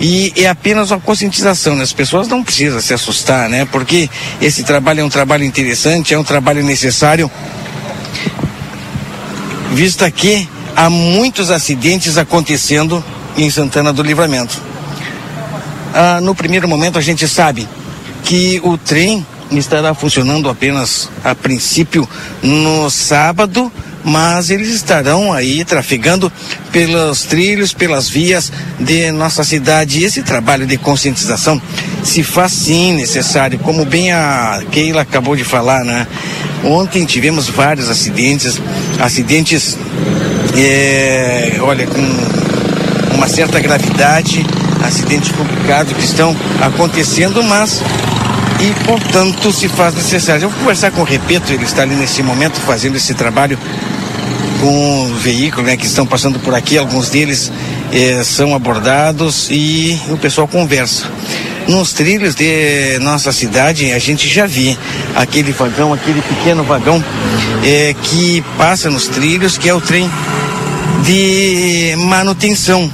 E 0.00 0.32
é 0.36 0.48
apenas 0.48 0.90
uma 0.90 1.00
conscientização, 1.00 1.76
né? 1.76 1.82
As 1.82 1.92
pessoas 1.92 2.26
não 2.26 2.42
precisam 2.42 2.80
se 2.80 2.94
assustar, 2.94 3.48
né? 3.48 3.66
Porque 3.70 4.08
esse 4.40 4.64
trabalho 4.64 5.00
é 5.00 5.04
um 5.04 5.10
trabalho 5.10 5.44
interessante, 5.44 6.14
é 6.14 6.18
um 6.18 6.24
trabalho 6.24 6.64
necessário, 6.64 7.30
vista 9.72 10.10
que 10.10 10.48
há 10.74 10.88
muitos 10.88 11.50
acidentes 11.50 12.16
acontecendo 12.16 13.04
em 13.36 13.50
Santana 13.50 13.92
do 13.92 14.02
Livramento. 14.02 14.58
Ah, 15.94 16.18
no 16.20 16.34
primeiro 16.34 16.66
momento 16.66 16.98
a 16.98 17.02
gente 17.02 17.28
sabe 17.28 17.68
que 18.26 18.60
o 18.64 18.76
trem 18.76 19.24
estará 19.52 19.94
funcionando 19.94 20.48
apenas 20.48 21.08
a 21.22 21.32
princípio 21.32 22.08
no 22.42 22.90
sábado, 22.90 23.70
mas 24.04 24.50
eles 24.50 24.68
estarão 24.68 25.32
aí 25.32 25.64
trafegando 25.64 26.30
pelos 26.72 27.22
trilhos, 27.22 27.72
pelas 27.72 28.08
vias 28.08 28.52
de 28.80 29.12
nossa 29.12 29.44
cidade. 29.44 30.02
Esse 30.02 30.24
trabalho 30.24 30.66
de 30.66 30.76
conscientização 30.76 31.62
se 32.02 32.24
faz 32.24 32.50
sim 32.52 32.94
necessário, 32.94 33.60
como 33.60 33.84
bem 33.84 34.10
a 34.10 34.60
Keila 34.72 35.02
acabou 35.02 35.36
de 35.36 35.44
falar, 35.44 35.84
né? 35.84 36.04
Ontem 36.64 37.04
tivemos 37.04 37.48
vários 37.48 37.88
acidentes, 37.88 38.60
acidentes, 38.98 39.78
é, 40.56 41.58
olha, 41.60 41.86
com 41.86 43.14
uma 43.14 43.28
certa 43.28 43.60
gravidade, 43.60 44.44
acidentes 44.84 45.30
complicados 45.30 45.92
que 45.92 46.04
estão 46.04 46.36
acontecendo, 46.60 47.42
mas 47.44 47.80
e, 48.60 48.84
portanto, 48.84 49.52
se 49.52 49.68
faz 49.68 49.94
necessário. 49.94 50.44
Eu 50.44 50.50
vou 50.50 50.58
conversar 50.60 50.90
com 50.90 51.02
o 51.02 51.04
Repeto, 51.04 51.52
ele 51.52 51.64
está 51.64 51.82
ali 51.82 51.94
nesse 51.94 52.22
momento 52.22 52.60
fazendo 52.60 52.96
esse 52.96 53.14
trabalho 53.14 53.58
com 54.60 55.14
veículos 55.20 55.66
né, 55.66 55.76
que 55.76 55.86
estão 55.86 56.06
passando 56.06 56.38
por 56.38 56.54
aqui, 56.54 56.78
alguns 56.78 57.10
deles 57.10 57.52
eh, 57.92 58.22
são 58.24 58.54
abordados 58.54 59.48
e 59.50 60.00
o 60.08 60.16
pessoal 60.16 60.48
conversa. 60.48 61.10
Nos 61.68 61.92
trilhos 61.92 62.34
de 62.34 62.98
nossa 63.00 63.32
cidade, 63.32 63.92
a 63.92 63.98
gente 63.98 64.28
já 64.28 64.46
vê 64.46 64.76
aquele 65.14 65.52
vagão, 65.52 65.92
aquele 65.92 66.22
pequeno 66.22 66.62
vagão 66.62 67.04
eh, 67.64 67.94
que 68.02 68.42
passa 68.56 68.88
nos 68.88 69.08
trilhos, 69.08 69.58
que 69.58 69.68
é 69.68 69.74
o 69.74 69.80
trem 69.80 70.10
de 71.04 71.94
manutenção. 71.98 72.90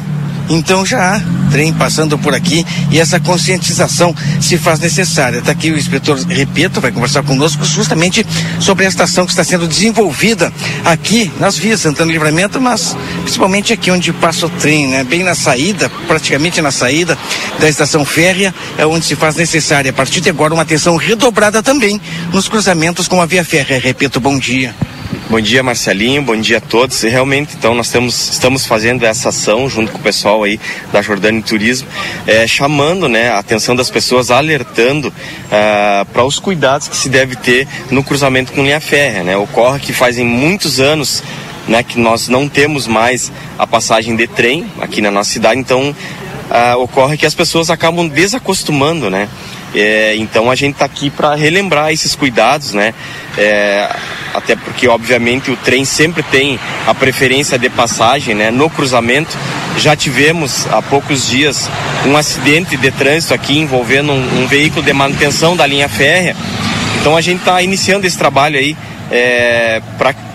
Então 0.48 0.84
já 0.84 1.16
há 1.16 1.41
trem 1.52 1.72
passando 1.72 2.18
por 2.18 2.34
aqui 2.34 2.66
e 2.90 2.98
essa 2.98 3.20
conscientização 3.20 4.14
se 4.40 4.56
faz 4.56 4.80
necessária. 4.80 5.38
Está 5.38 5.52
aqui 5.52 5.70
o 5.70 5.78
inspetor 5.78 6.18
Repeto, 6.26 6.80
vai 6.80 6.90
conversar 6.90 7.22
conosco 7.22 7.64
justamente 7.64 8.26
sobre 8.58 8.86
esta 8.86 9.04
ação 9.04 9.26
que 9.26 9.32
está 9.32 9.44
sendo 9.44 9.68
desenvolvida 9.68 10.50
aqui 10.84 11.30
nas 11.38 11.58
vias 11.58 11.80
Santana 11.80 12.10
Livramento, 12.10 12.60
mas 12.60 12.96
principalmente 13.22 13.72
aqui 13.72 13.90
onde 13.90 14.12
passa 14.14 14.46
o 14.46 14.50
trem, 14.50 14.88
né? 14.88 15.04
Bem 15.04 15.22
na 15.22 15.34
saída, 15.34 15.90
praticamente 16.08 16.62
na 16.62 16.70
saída 16.70 17.18
da 17.60 17.68
estação 17.68 18.04
férrea, 18.04 18.54
é 18.78 18.86
onde 18.86 19.04
se 19.04 19.14
faz 19.14 19.36
necessária. 19.36 19.90
A 19.90 19.94
partir 19.94 20.20
de 20.20 20.30
agora, 20.30 20.54
uma 20.54 20.62
atenção 20.62 20.96
redobrada 20.96 21.62
também 21.62 22.00
nos 22.32 22.48
cruzamentos 22.48 23.06
com 23.06 23.20
a 23.20 23.26
via 23.26 23.44
férrea. 23.44 23.78
Repito, 23.78 24.18
bom 24.18 24.38
dia. 24.38 24.74
Bom 25.32 25.40
dia, 25.40 25.62
Marcelinho. 25.62 26.20
Bom 26.20 26.36
dia 26.36 26.58
a 26.58 26.60
todos. 26.60 27.02
E 27.04 27.08
realmente, 27.08 27.56
então, 27.56 27.74
nós 27.74 27.88
temos, 27.88 28.28
estamos 28.32 28.66
fazendo 28.66 29.02
essa 29.06 29.30
ação 29.30 29.66
junto 29.66 29.90
com 29.90 29.96
o 29.96 30.02
pessoal 30.02 30.44
aí 30.44 30.60
da 30.92 31.00
Jordânia 31.00 31.40
Turismo, 31.40 31.88
é, 32.26 32.46
chamando 32.46 33.08
né, 33.08 33.30
a 33.30 33.38
atenção 33.38 33.74
das 33.74 33.88
pessoas, 33.88 34.30
alertando 34.30 35.08
uh, 35.08 36.04
para 36.12 36.22
os 36.22 36.38
cuidados 36.38 36.86
que 36.86 36.94
se 36.94 37.08
deve 37.08 37.34
ter 37.34 37.66
no 37.90 38.04
cruzamento 38.04 38.52
com 38.52 38.62
linha 38.62 38.78
férrea. 38.78 39.22
Né? 39.22 39.34
Ocorre 39.34 39.80
que 39.80 39.94
fazem 39.94 40.22
muitos 40.22 40.78
anos 40.78 41.22
né, 41.66 41.82
que 41.82 41.98
nós 41.98 42.28
não 42.28 42.46
temos 42.46 42.86
mais 42.86 43.32
a 43.58 43.66
passagem 43.66 44.14
de 44.14 44.26
trem 44.26 44.66
aqui 44.82 45.00
na 45.00 45.10
nossa 45.10 45.30
cidade, 45.30 45.58
então 45.58 45.96
uh, 46.50 46.78
ocorre 46.78 47.16
que 47.16 47.24
as 47.24 47.34
pessoas 47.34 47.70
acabam 47.70 48.06
desacostumando, 48.06 49.08
né? 49.08 49.30
É, 49.74 50.14
então 50.16 50.50
a 50.50 50.54
gente 50.54 50.74
está 50.74 50.84
aqui 50.84 51.08
para 51.08 51.34
relembrar 51.34 51.92
esses 51.92 52.14
cuidados, 52.14 52.72
né? 52.72 52.92
É, 53.38 53.88
até 54.34 54.54
porque 54.54 54.86
obviamente 54.86 55.50
o 55.50 55.56
trem 55.56 55.84
sempre 55.84 56.22
tem 56.22 56.58
a 56.86 56.94
preferência 56.94 57.58
de 57.58 57.70
passagem, 57.70 58.34
né? 58.34 58.50
No 58.50 58.68
cruzamento 58.68 59.36
já 59.78 59.96
tivemos 59.96 60.66
há 60.66 60.82
poucos 60.82 61.28
dias 61.28 61.70
um 62.06 62.16
acidente 62.16 62.76
de 62.76 62.90
trânsito 62.90 63.32
aqui 63.32 63.58
envolvendo 63.58 64.12
um, 64.12 64.42
um 64.42 64.46
veículo 64.46 64.82
de 64.82 64.92
manutenção 64.92 65.56
da 65.56 65.66
linha 65.66 65.88
férrea. 65.88 66.36
Então 67.00 67.16
a 67.16 67.20
gente 67.20 67.40
está 67.40 67.60
iniciando 67.62 68.06
esse 68.06 68.16
trabalho 68.16 68.58
aí 68.58 68.76
é, 69.12 69.82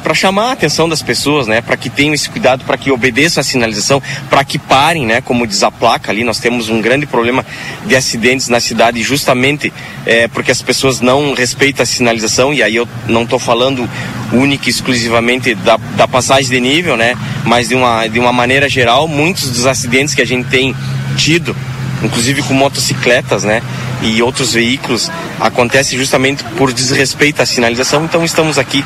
para 0.04 0.14
chamar 0.14 0.50
a 0.50 0.52
atenção 0.52 0.88
das 0.88 1.02
pessoas, 1.02 1.48
né? 1.48 1.62
Para 1.62 1.76
que 1.76 1.90
tenham 1.90 2.14
esse 2.14 2.30
cuidado, 2.30 2.64
para 2.64 2.78
que 2.78 2.92
obedeçam 2.92 3.42
a 3.42 3.44
sinalização, 3.44 4.02
para 4.30 4.44
que 4.44 4.60
parem, 4.60 5.04
né? 5.04 5.20
Como 5.20 5.48
diz 5.48 5.64
a 5.64 5.72
placa 5.72 6.12
ali, 6.12 6.24
nós 6.24 6.38
temos 6.38 6.70
um 6.70 6.80
grande 6.80 7.08
problema 7.08 7.44
de 7.88 7.96
acidentes 7.96 8.50
na 8.50 8.60
cidade 8.60 9.02
justamente 9.02 9.74
é, 10.06 10.28
porque 10.28 10.52
as 10.52 10.62
pessoas 10.62 11.02
não 11.02 11.34
respeitam 11.34 11.82
a 11.82 11.86
sinalização 11.88 12.54
e 12.54 12.62
aí 12.62 12.76
eu 12.76 12.88
não 13.08 13.24
estou 13.24 13.40
falando 13.40 13.90
única 14.32 14.68
e 14.68 14.70
exclusivamente 14.70 15.56
da, 15.56 15.78
da 15.96 16.08
passagem 16.08 16.52
de 16.52 16.60
nível, 16.60 16.96
né? 16.96 17.16
Mas 17.44 17.70
de 17.70 17.76
uma, 17.76 18.06
de 18.06 18.20
uma 18.20 18.32
maneira 18.32 18.70
geral, 18.70 19.08
muitos 19.08 19.50
dos 19.50 19.66
acidentes 19.66 20.14
que 20.14 20.22
a 20.22 20.26
gente 20.26 20.48
tem 20.50 20.76
tido 21.18 21.56
inclusive 22.04 22.44
com 22.44 22.54
motocicletas, 22.54 23.44
né? 23.44 23.62
E 24.02 24.22
outros 24.22 24.54
veículos, 24.54 25.12
acontece 25.40 25.98
justamente 25.98 26.44
por 26.56 26.72
desrespeito 26.72 27.42
à 27.42 27.46
sinalização. 27.46 28.06
Então 28.06 28.24
estamos 28.24 28.58
aqui 28.58 28.84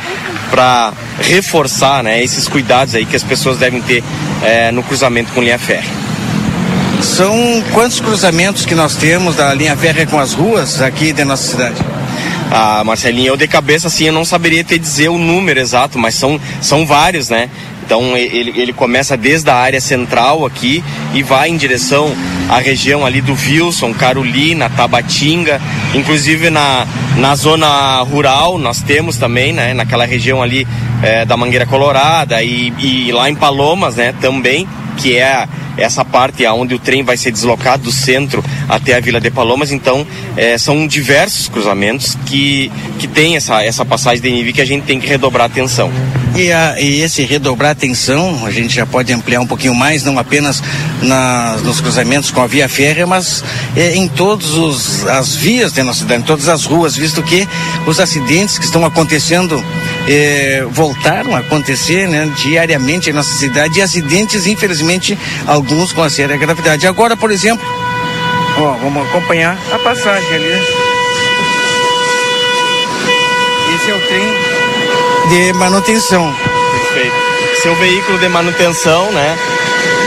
para 0.49 0.93
reforçar, 1.19 2.03
né, 2.03 2.23
esses 2.23 2.47
cuidados 2.47 2.95
aí 2.95 3.05
que 3.05 3.15
as 3.15 3.23
pessoas 3.23 3.57
devem 3.57 3.81
ter 3.81 4.03
é, 4.43 4.71
no 4.71 4.83
cruzamento 4.83 5.31
com 5.33 5.41
linha 5.41 5.59
férrea. 5.59 5.89
São 7.01 7.35
quantos 7.73 7.99
cruzamentos 7.99 8.65
que 8.65 8.75
nós 8.75 8.95
temos 8.95 9.35
da 9.35 9.53
linha 9.53 9.75
férrea 9.75 10.05
com 10.05 10.19
as 10.19 10.33
ruas 10.33 10.81
aqui 10.81 11.11
da 11.11 11.25
nossa 11.25 11.49
cidade? 11.49 11.75
a 12.51 12.83
Marcelinha. 12.83 13.29
Eu 13.29 13.37
de 13.37 13.47
cabeça 13.47 13.87
assim, 13.87 14.05
eu 14.05 14.13
não 14.13 14.25
saberia 14.25 14.63
te 14.63 14.77
dizer 14.77 15.07
o 15.07 15.17
número 15.17 15.59
exato, 15.59 15.97
mas 15.97 16.15
são, 16.15 16.39
são 16.61 16.85
vários, 16.85 17.29
né? 17.29 17.49
Então 17.85 18.15
ele, 18.15 18.53
ele 18.55 18.73
começa 18.73 19.17
desde 19.17 19.49
a 19.49 19.55
área 19.55 19.81
central 19.81 20.45
aqui 20.45 20.83
e 21.13 21.21
vai 21.21 21.49
em 21.49 21.57
direção 21.57 22.13
à 22.49 22.59
região 22.59 23.05
ali 23.05 23.21
do 23.21 23.33
Wilson, 23.33 23.93
Carolina, 23.93 24.69
Tabatinga, 24.69 25.59
inclusive 25.93 26.49
na, 26.49 26.87
na 27.17 27.35
zona 27.35 28.01
rural 28.01 28.57
nós 28.57 28.81
temos 28.81 29.17
também, 29.17 29.51
né? 29.53 29.73
Naquela 29.73 30.05
região 30.05 30.41
ali 30.41 30.67
é, 31.01 31.25
da 31.25 31.35
Mangueira 31.35 31.65
Colorada 31.65 32.41
e, 32.41 32.73
e 32.79 33.11
lá 33.11 33.29
em 33.29 33.35
Palomas, 33.35 33.95
né? 33.95 34.13
Também, 34.21 34.67
que 34.97 35.17
é 35.17 35.47
essa 35.77 36.03
parte 36.03 36.45
aonde 36.45 36.75
o 36.75 36.79
trem 36.79 37.03
vai 37.03 37.17
ser 37.17 37.31
deslocado 37.31 37.83
do 37.83 37.91
centro 37.91 38.43
até 38.67 38.95
a 38.95 38.99
Vila 38.99 39.19
de 39.19 39.29
Palomas. 39.29 39.71
Então, 39.71 40.05
é, 40.35 40.57
são 40.57 40.87
diversos 40.87 41.47
cruzamentos 41.47 42.17
que, 42.25 42.71
que 42.99 43.07
tem 43.07 43.35
essa, 43.35 43.63
essa 43.63 43.85
passagem 43.85 44.21
de 44.21 44.31
nível 44.31 44.53
que 44.53 44.61
a 44.61 44.65
gente 44.65 44.83
tem 44.83 44.99
que 44.99 45.07
redobrar 45.07 45.45
atenção. 45.45 45.91
E, 46.35 46.51
a, 46.51 46.79
e 46.79 47.01
esse 47.01 47.23
redobrar 47.23 47.71
atenção, 47.71 48.45
a 48.45 48.51
gente 48.51 48.73
já 48.73 48.85
pode 48.85 49.11
ampliar 49.11 49.41
um 49.41 49.47
pouquinho 49.47 49.75
mais, 49.75 50.03
não 50.03 50.17
apenas 50.17 50.63
na, 51.01 51.57
nos 51.63 51.81
cruzamentos 51.81 52.31
com 52.31 52.41
a 52.41 52.47
via 52.47 52.69
férrea, 52.69 53.05
mas 53.05 53.43
é, 53.75 53.95
em 53.95 54.07
todas 54.07 55.05
as 55.07 55.35
vias 55.35 55.73
da 55.73 55.83
nossa 55.83 55.99
cidade, 55.99 56.21
em 56.21 56.25
todas 56.25 56.47
as 56.47 56.63
ruas, 56.63 56.95
visto 56.95 57.21
que 57.21 57.47
os 57.85 57.99
acidentes 57.99 58.57
que 58.57 58.63
estão 58.63 58.85
acontecendo 58.85 59.61
é, 60.07 60.65
voltaram 60.69 61.35
a 61.35 61.39
acontecer 61.39 62.07
né, 62.07 62.31
diariamente 62.41 63.09
em 63.09 63.13
nossa 63.13 63.33
cidade 63.35 63.79
e 63.79 63.81
acidentes, 63.81 64.47
infelizmente, 64.47 65.17
alguns 65.45 65.91
com 65.91 66.01
a 66.01 66.09
séria 66.09 66.37
gravidade. 66.37 66.87
Agora, 66.87 67.17
por 67.17 67.31
exemplo, 67.31 67.65
ó, 68.57 68.71
vamos 68.81 69.07
acompanhar 69.07 69.57
a 69.71 69.79
passagem 69.79 70.33
ali. 70.33 70.53
Esse 73.75 73.91
é 73.91 73.95
o 73.95 74.01
trem 74.07 74.51
de 75.29 75.53
manutenção. 75.53 76.33
Perfeito. 76.71 77.15
Seu 77.61 77.75
veículo 77.75 78.17
de 78.19 78.27
manutenção, 78.29 79.11
né, 79.11 79.37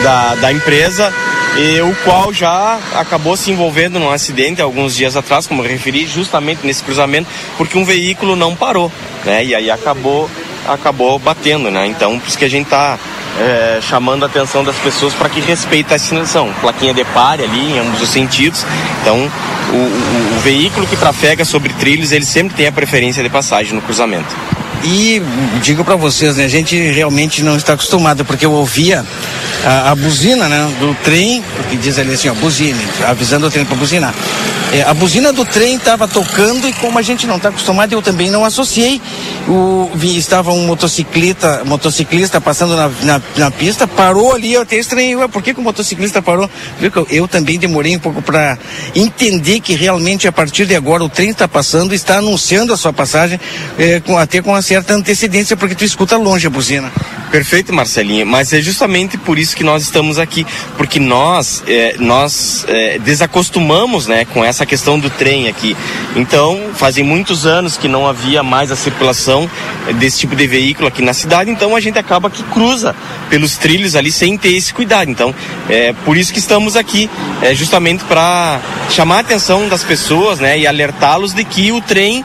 da, 0.03 0.35
da 0.37 0.53
empresa, 0.53 1.13
e 1.57 1.81
o 1.81 1.95
qual 2.05 2.33
já 2.33 2.79
acabou 2.95 3.37
se 3.37 3.51
envolvendo 3.51 3.99
num 3.99 4.11
acidente 4.11 4.61
alguns 4.61 4.95
dias 4.95 5.17
atrás, 5.17 5.47
como 5.47 5.63
eu 5.63 5.69
referi, 5.69 6.07
justamente 6.07 6.67
nesse 6.67 6.83
cruzamento, 6.83 7.29
porque 7.57 7.79
um 7.79 7.85
veículo 7.85 8.35
não 8.35 8.57
parou, 8.57 8.91
né, 9.25 9.45
e 9.45 9.55
aí 9.55 9.71
acabou 9.71 10.29
acabou 10.67 11.19
batendo, 11.19 11.71
né? 11.71 11.87
Então, 11.87 12.19
por 12.19 12.27
isso 12.27 12.39
que 12.39 12.45
a 12.45 12.51
gente 12.51 12.65
está 12.65 12.99
é, 13.39 13.81
chamando 13.81 14.23
a 14.23 14.27
atenção 14.27 14.63
das 14.63 14.77
pessoas 14.77 15.13
para 15.15 15.29
que 15.29 15.41
respeitem 15.41 15.95
a 15.95 15.99
sinalização. 15.99 16.53
Plaquinha 16.61 16.95
de 16.95 17.05
pare 17.07 17.45
ali 17.45 17.73
em 17.73 17.79
ambos 17.79 18.01
os 18.01 18.09
sentidos. 18.09 18.65
Então, 19.01 19.17
o, 19.17 19.77
o, 19.77 20.37
o 20.37 20.41
veículo 20.41 20.87
que 20.87 20.97
trafega 20.97 21.45
sobre 21.45 21.73
trilhos, 21.75 22.13
ele 22.13 22.25
sempre 22.25 22.57
tem 22.57 22.67
a 22.67 22.73
preferência 22.73 23.23
de 23.23 23.29
passagem 23.29 23.75
no 23.75 23.83
cruzamento. 23.83 24.35
E 24.83 25.23
digo 25.63 25.85
para 25.85 25.97
vocês, 25.97 26.37
né, 26.37 26.45
a 26.45 26.49
gente 26.49 26.77
realmente 26.77 27.43
não 27.43 27.57
está 27.57 27.75
acostumado, 27.75 28.25
porque 28.25 28.45
eu 28.45 28.53
ouvia 28.53 29.05
a, 29.65 29.93
a 29.93 29.95
buzina 29.95 30.49
né, 30.49 30.75
do 30.79 30.95
trem, 31.03 31.43
que 31.71 31.77
diz 31.77 31.99
ali 31.99 32.13
assim, 32.13 32.29
ó, 32.29 32.35
buzine, 32.35 32.81
avisando 33.07 33.47
o 33.47 33.51
trem 33.51 33.65
para 33.65 33.77
buzinar. 33.77 34.15
É, 34.75 34.83
a 34.83 34.93
buzina 34.93 35.33
do 35.33 35.45
trem 35.45 35.77
estava 35.77 36.09
tocando 36.09 36.69
e 36.69 36.73
como 36.73 36.99
a 36.99 37.03
gente 37.03 37.29
não 37.29 37.37
está 37.37 37.49
acostumado, 37.49 37.93
eu 37.93 38.03
também 38.03 38.29
não 38.29 38.45
associei. 38.45 39.01
O, 39.47 39.89
vi, 39.95 40.17
estava 40.17 40.51
um 40.53 40.67
motociclista, 40.67 41.63
motociclista 41.65 42.41
passando 42.41 42.75
na, 42.77 42.91
na, 43.03 43.23
na 43.37 43.51
pista, 43.53 43.87
parou 43.87 44.35
ali, 44.35 44.55
eu 44.55 44.63
até 44.63 44.77
estranhei, 44.77 45.15
ué, 45.15 45.29
por 45.29 45.43
que, 45.43 45.55
que 45.55 45.61
o 45.61 45.63
motociclista 45.63 46.21
parou? 46.21 46.51
Eu, 46.81 47.07
eu 47.09 47.29
também 47.29 47.57
demorei 47.57 47.95
um 47.95 48.01
pouco 48.01 48.21
para 48.21 48.59
entender 48.97 49.61
que 49.61 49.75
realmente 49.75 50.27
a 50.27 50.33
partir 50.33 50.67
de 50.67 50.75
agora 50.75 51.05
o 51.05 51.09
trem 51.09 51.31
está 51.31 51.47
passando, 51.47 51.95
está 51.95 52.19
anunciando 52.19 52.73
a 52.73 52.77
sua 52.77 52.93
passagem, 52.93 53.39
é, 53.79 54.01
com, 54.01 54.19
até 54.19 54.43
com 54.43 54.51
uma 54.51 54.63
certa 54.75 54.93
antecedência, 54.95 55.57
porque 55.57 55.73
tu 55.73 55.85
escuta 55.85 56.17
longe 56.17 56.49
a 56.49 56.51
buzina. 56.51 56.91
Perfeito, 57.31 57.73
Marcelinho. 57.73 58.27
Mas 58.27 58.53
é 58.53 58.61
justamente 58.61 59.17
por 59.17 59.39
isso 59.39 59.55
que 59.55 59.63
nós 59.63 59.85
estamos 59.85 60.19
aqui, 60.19 60.45
porque 60.77 60.99
nós 60.99 61.63
é, 61.69 61.95
nós 62.01 62.65
é, 62.67 62.99
desacostumamos, 62.99 64.09
né, 64.09 64.25
com 64.25 64.45
essa 64.45 64.67
questão 64.67 64.99
do 64.99 65.09
trem 65.09 65.47
aqui. 65.47 65.77
Então, 66.17 66.61
fazem 66.75 67.05
muitos 67.05 67.47
anos 67.47 67.77
que 67.77 67.87
não 67.87 68.05
havia 68.05 68.43
mais 68.43 68.73
a 68.73 68.77
circulação 68.77 69.49
desse 70.01 70.19
tipo 70.19 70.35
de 70.35 70.45
veículo 70.45 70.89
aqui 70.89 71.03
na 71.03 71.15
cidade. 71.15 71.53
Então, 71.53 71.77
a 71.77 71.81
gente 71.81 71.97
acaba 71.97 72.29
que 72.29 72.43
cruza 72.43 72.97
pelos 73.31 73.57
trilhos 73.57 73.95
ali 73.95 74.11
sem 74.11 74.37
ter 74.37 74.57
esse 74.57 74.75
cuidado. 74.75 75.09
Então, 75.09 75.33
é 75.69 75.93
por 76.05 76.17
isso 76.17 76.33
que 76.33 76.41
estamos 76.41 76.75
aqui, 76.75 77.09
é 77.43 77.55
justamente 77.55 78.03
para 78.05 78.61
chamar 78.91 79.19
a 79.19 79.21
atenção 79.21 79.69
das 79.69 79.85
pessoas, 79.85 80.41
né, 80.41 80.59
e 80.59 80.67
alertá-los 80.67 81.33
de 81.33 81.45
que 81.45 81.71
o 81.71 81.81
trem 81.81 82.25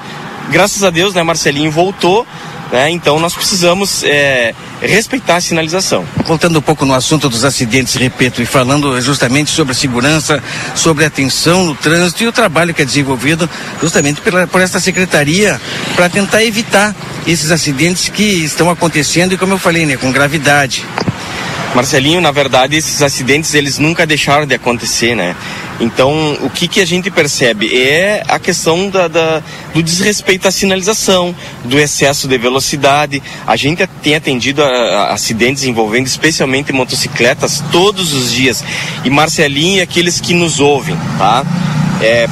graças 0.49 0.83
a 0.83 0.89
Deus, 0.89 1.13
né, 1.13 1.23
Marcelinho 1.23 1.71
voltou 1.71 2.25
né? 2.71 2.89
Então 2.91 3.19
nós 3.19 3.33
precisamos 3.33 4.03
é, 4.03 4.53
respeitar 4.81 5.37
a 5.37 5.41
sinalização. 5.41 6.05
Voltando 6.25 6.59
um 6.59 6.61
pouco 6.61 6.85
no 6.85 6.93
assunto 6.93 7.27
dos 7.29 7.43
acidentes, 7.43 7.95
repito, 7.95 8.41
e 8.41 8.45
falando 8.45 8.99
justamente 9.01 9.49
sobre 9.49 9.71
a 9.71 9.75
segurança, 9.75 10.41
sobre 10.75 11.03
a 11.03 11.07
atenção 11.07 11.65
no 11.65 11.75
trânsito 11.75 12.23
e 12.23 12.27
o 12.27 12.31
trabalho 12.31 12.73
que 12.73 12.81
é 12.81 12.85
desenvolvido 12.85 13.49
justamente 13.81 14.21
pela, 14.21 14.47
por 14.47 14.61
esta 14.61 14.79
secretaria 14.79 15.59
para 15.95 16.09
tentar 16.09 16.43
evitar 16.43 16.95
esses 17.27 17.51
acidentes 17.51 18.09
que 18.09 18.23
estão 18.23 18.69
acontecendo 18.69 19.33
e 19.33 19.37
como 19.37 19.53
eu 19.53 19.59
falei, 19.59 19.85
né, 19.85 19.97
com 19.97 20.11
gravidade. 20.11 20.85
Marcelinho, 21.75 22.19
na 22.19 22.31
verdade, 22.31 22.75
esses 22.75 23.01
acidentes 23.01 23.53
eles 23.53 23.77
nunca 23.77 24.05
deixaram 24.05 24.45
de 24.47 24.55
acontecer, 24.55 25.15
né? 25.15 25.35
Então, 25.79 26.37
o 26.41 26.49
que, 26.49 26.67
que 26.67 26.81
a 26.81 26.85
gente 26.85 27.09
percebe 27.11 27.73
é 27.73 28.23
a 28.27 28.37
questão 28.39 28.89
da, 28.89 29.07
da, 29.07 29.41
do 29.73 29.81
desrespeito 29.81 30.47
à 30.47 30.51
sinalização, 30.51 31.33
do 31.63 31.79
excesso 31.79 32.27
de 32.27 32.37
velocidade. 32.37 33.21
A 33.47 33.55
gente 33.55 33.87
tem 34.01 34.15
atendido 34.15 34.63
a, 34.63 34.67
a 34.67 35.13
acidentes 35.13 35.63
envolvendo 35.63 36.07
especialmente 36.07 36.73
motocicletas 36.73 37.63
todos 37.71 38.13
os 38.13 38.33
dias. 38.33 38.63
E 39.05 39.09
Marcelinho 39.09 39.77
e 39.77 39.81
aqueles 39.81 40.19
que 40.19 40.33
nos 40.33 40.59
ouvem, 40.59 40.97
tá? 41.17 41.45
É, 42.01 42.27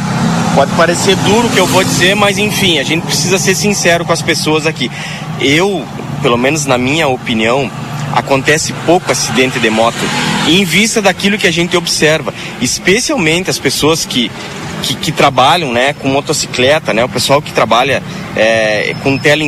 pode 0.55 0.71
parecer 0.75 1.15
duro 1.17 1.47
o 1.47 1.49
que 1.51 1.59
eu 1.59 1.67
vou 1.67 1.83
dizer, 1.83 2.15
mas 2.15 2.37
enfim, 2.37 2.79
a 2.79 2.83
gente 2.83 3.05
precisa 3.05 3.37
ser 3.37 3.55
sincero 3.55 4.03
com 4.03 4.11
as 4.11 4.21
pessoas 4.21 4.65
aqui. 4.65 4.91
Eu, 5.39 5.85
pelo 6.21 6.37
menos 6.37 6.65
na 6.65 6.77
minha 6.77 7.07
opinião, 7.07 7.71
acontece 8.13 8.73
pouco 8.85 9.11
acidente 9.11 9.59
de 9.59 9.69
moto 9.69 9.97
em 10.47 10.63
vista 10.63 11.01
daquilo 11.01 11.37
que 11.37 11.47
a 11.47 11.51
gente 11.51 11.75
observa, 11.75 12.33
especialmente 12.61 13.49
as 13.49 13.59
pessoas 13.59 14.05
que 14.05 14.31
que, 14.81 14.95
que, 14.95 15.11
trabalham 15.11 15.71
né, 15.71 15.93
com 15.93 16.07
motocicleta, 16.07 16.93
né, 16.93 17.03
o 17.03 17.09
pessoal 17.09 17.41
que 17.41 17.51
trabalha 17.51 18.01
é, 18.35 18.95
com 19.01 19.17
tela, 19.17 19.41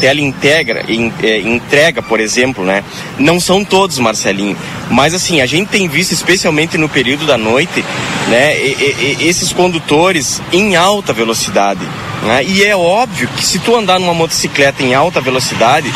tela 0.00 0.20
integra, 0.20 0.84
in, 0.88 1.12
é, 1.22 1.38
entrega, 1.40 2.02
por 2.02 2.20
exemplo, 2.20 2.64
né, 2.64 2.82
não 3.18 3.38
são 3.38 3.64
todos, 3.64 3.98
Marcelinho, 3.98 4.56
mas 4.90 5.14
assim, 5.14 5.40
a 5.40 5.46
gente 5.46 5.68
tem 5.68 5.88
visto, 5.88 6.12
especialmente 6.12 6.76
no 6.76 6.88
período 6.88 7.26
da 7.26 7.38
noite, 7.38 7.84
né, 8.28 8.58
e, 8.58 9.16
e, 9.20 9.28
esses 9.28 9.52
condutores 9.52 10.42
em 10.52 10.76
alta 10.76 11.12
velocidade. 11.12 11.80
Né, 12.22 12.44
e 12.44 12.64
é 12.64 12.76
óbvio 12.76 13.28
que 13.36 13.44
se 13.44 13.58
tu 13.58 13.76
andar 13.76 13.98
numa 13.98 14.14
motocicleta 14.14 14.82
em 14.82 14.94
alta 14.94 15.20
velocidade, 15.20 15.92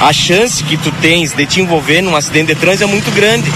a 0.00 0.12
chance 0.12 0.62
que 0.62 0.76
tu 0.76 0.92
tens 1.00 1.32
de 1.32 1.44
te 1.44 1.60
envolver 1.60 2.00
num 2.02 2.14
acidente 2.14 2.54
de 2.54 2.60
trânsito 2.60 2.84
é 2.84 2.86
muito 2.86 3.10
grande. 3.10 3.50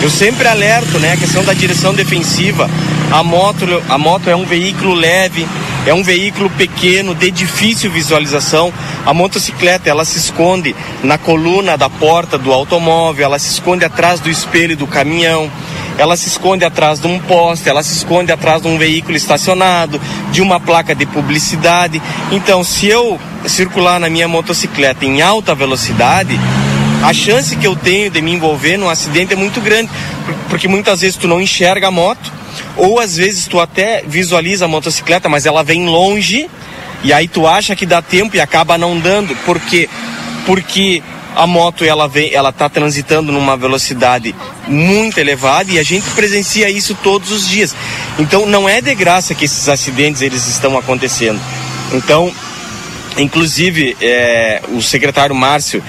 Eu 0.00 0.10
sempre 0.10 0.46
alerto, 0.46 0.98
né, 0.98 1.12
a 1.12 1.16
questão 1.16 1.42
da 1.44 1.52
direção 1.52 1.92
defensiva. 1.92 2.70
A 3.10 3.22
moto, 3.22 3.64
a 3.88 3.98
moto 3.98 4.30
é 4.30 4.36
um 4.36 4.44
veículo 4.44 4.94
leve, 4.94 5.46
é 5.86 5.92
um 5.92 6.02
veículo 6.02 6.48
pequeno, 6.50 7.14
de 7.14 7.30
difícil 7.30 7.90
visualização. 7.90 8.72
A 9.04 9.12
motocicleta, 9.12 9.88
ela 9.88 10.04
se 10.04 10.18
esconde 10.18 10.76
na 11.02 11.18
coluna 11.18 11.76
da 11.76 11.90
porta 11.90 12.38
do 12.38 12.52
automóvel, 12.52 13.24
ela 13.24 13.38
se 13.38 13.50
esconde 13.50 13.84
atrás 13.84 14.20
do 14.20 14.30
espelho 14.30 14.76
do 14.76 14.86
caminhão 14.86 15.50
ela 15.98 16.16
se 16.16 16.28
esconde 16.28 16.64
atrás 16.64 17.00
de 17.00 17.08
um 17.08 17.18
poste, 17.18 17.68
ela 17.68 17.82
se 17.82 17.92
esconde 17.92 18.30
atrás 18.30 18.62
de 18.62 18.68
um 18.68 18.78
veículo 18.78 19.16
estacionado, 19.16 20.00
de 20.30 20.40
uma 20.40 20.60
placa 20.60 20.94
de 20.94 21.04
publicidade. 21.04 22.00
Então, 22.30 22.62
se 22.62 22.86
eu 22.86 23.18
circular 23.46 23.98
na 23.98 24.08
minha 24.08 24.28
motocicleta 24.28 25.04
em 25.04 25.20
alta 25.20 25.54
velocidade, 25.54 26.38
a 27.02 27.12
chance 27.12 27.56
que 27.56 27.66
eu 27.66 27.74
tenho 27.74 28.10
de 28.10 28.22
me 28.22 28.32
envolver 28.32 28.76
num 28.76 28.88
acidente 28.88 29.32
é 29.32 29.36
muito 29.36 29.60
grande, 29.60 29.90
porque 30.48 30.68
muitas 30.68 31.00
vezes 31.00 31.16
tu 31.16 31.26
não 31.26 31.40
enxerga 31.40 31.88
a 31.88 31.90
moto, 31.90 32.32
ou 32.76 33.00
às 33.00 33.16
vezes 33.16 33.46
tu 33.46 33.60
até 33.60 34.04
visualiza 34.06 34.64
a 34.64 34.68
motocicleta, 34.68 35.28
mas 35.28 35.46
ela 35.46 35.64
vem 35.64 35.86
longe, 35.86 36.48
e 37.02 37.12
aí 37.12 37.26
tu 37.26 37.46
acha 37.46 37.76
que 37.76 37.84
dá 37.84 38.00
tempo 38.00 38.36
e 38.36 38.40
acaba 38.40 38.78
não 38.78 38.98
dando, 38.98 39.36
porque 39.44 39.88
porque 40.46 41.02
a 41.38 41.46
moto 41.46 41.84
ela 41.84 42.08
vem, 42.08 42.34
ela 42.34 42.48
está 42.48 42.68
transitando 42.68 43.30
numa 43.30 43.56
velocidade 43.56 44.34
muito 44.66 45.20
elevada 45.20 45.70
e 45.70 45.78
a 45.78 45.84
gente 45.84 46.10
presencia 46.10 46.68
isso 46.68 46.96
todos 47.00 47.30
os 47.30 47.48
dias. 47.48 47.76
Então 48.18 48.44
não 48.44 48.68
é 48.68 48.80
de 48.80 48.92
graça 48.92 49.36
que 49.36 49.44
esses 49.44 49.68
acidentes 49.68 50.20
eles 50.20 50.48
estão 50.48 50.76
acontecendo. 50.76 51.40
Então, 51.92 52.34
inclusive 53.16 53.96
é, 54.00 54.60
o 54.70 54.82
secretário 54.82 55.32
Márcio 55.32 55.80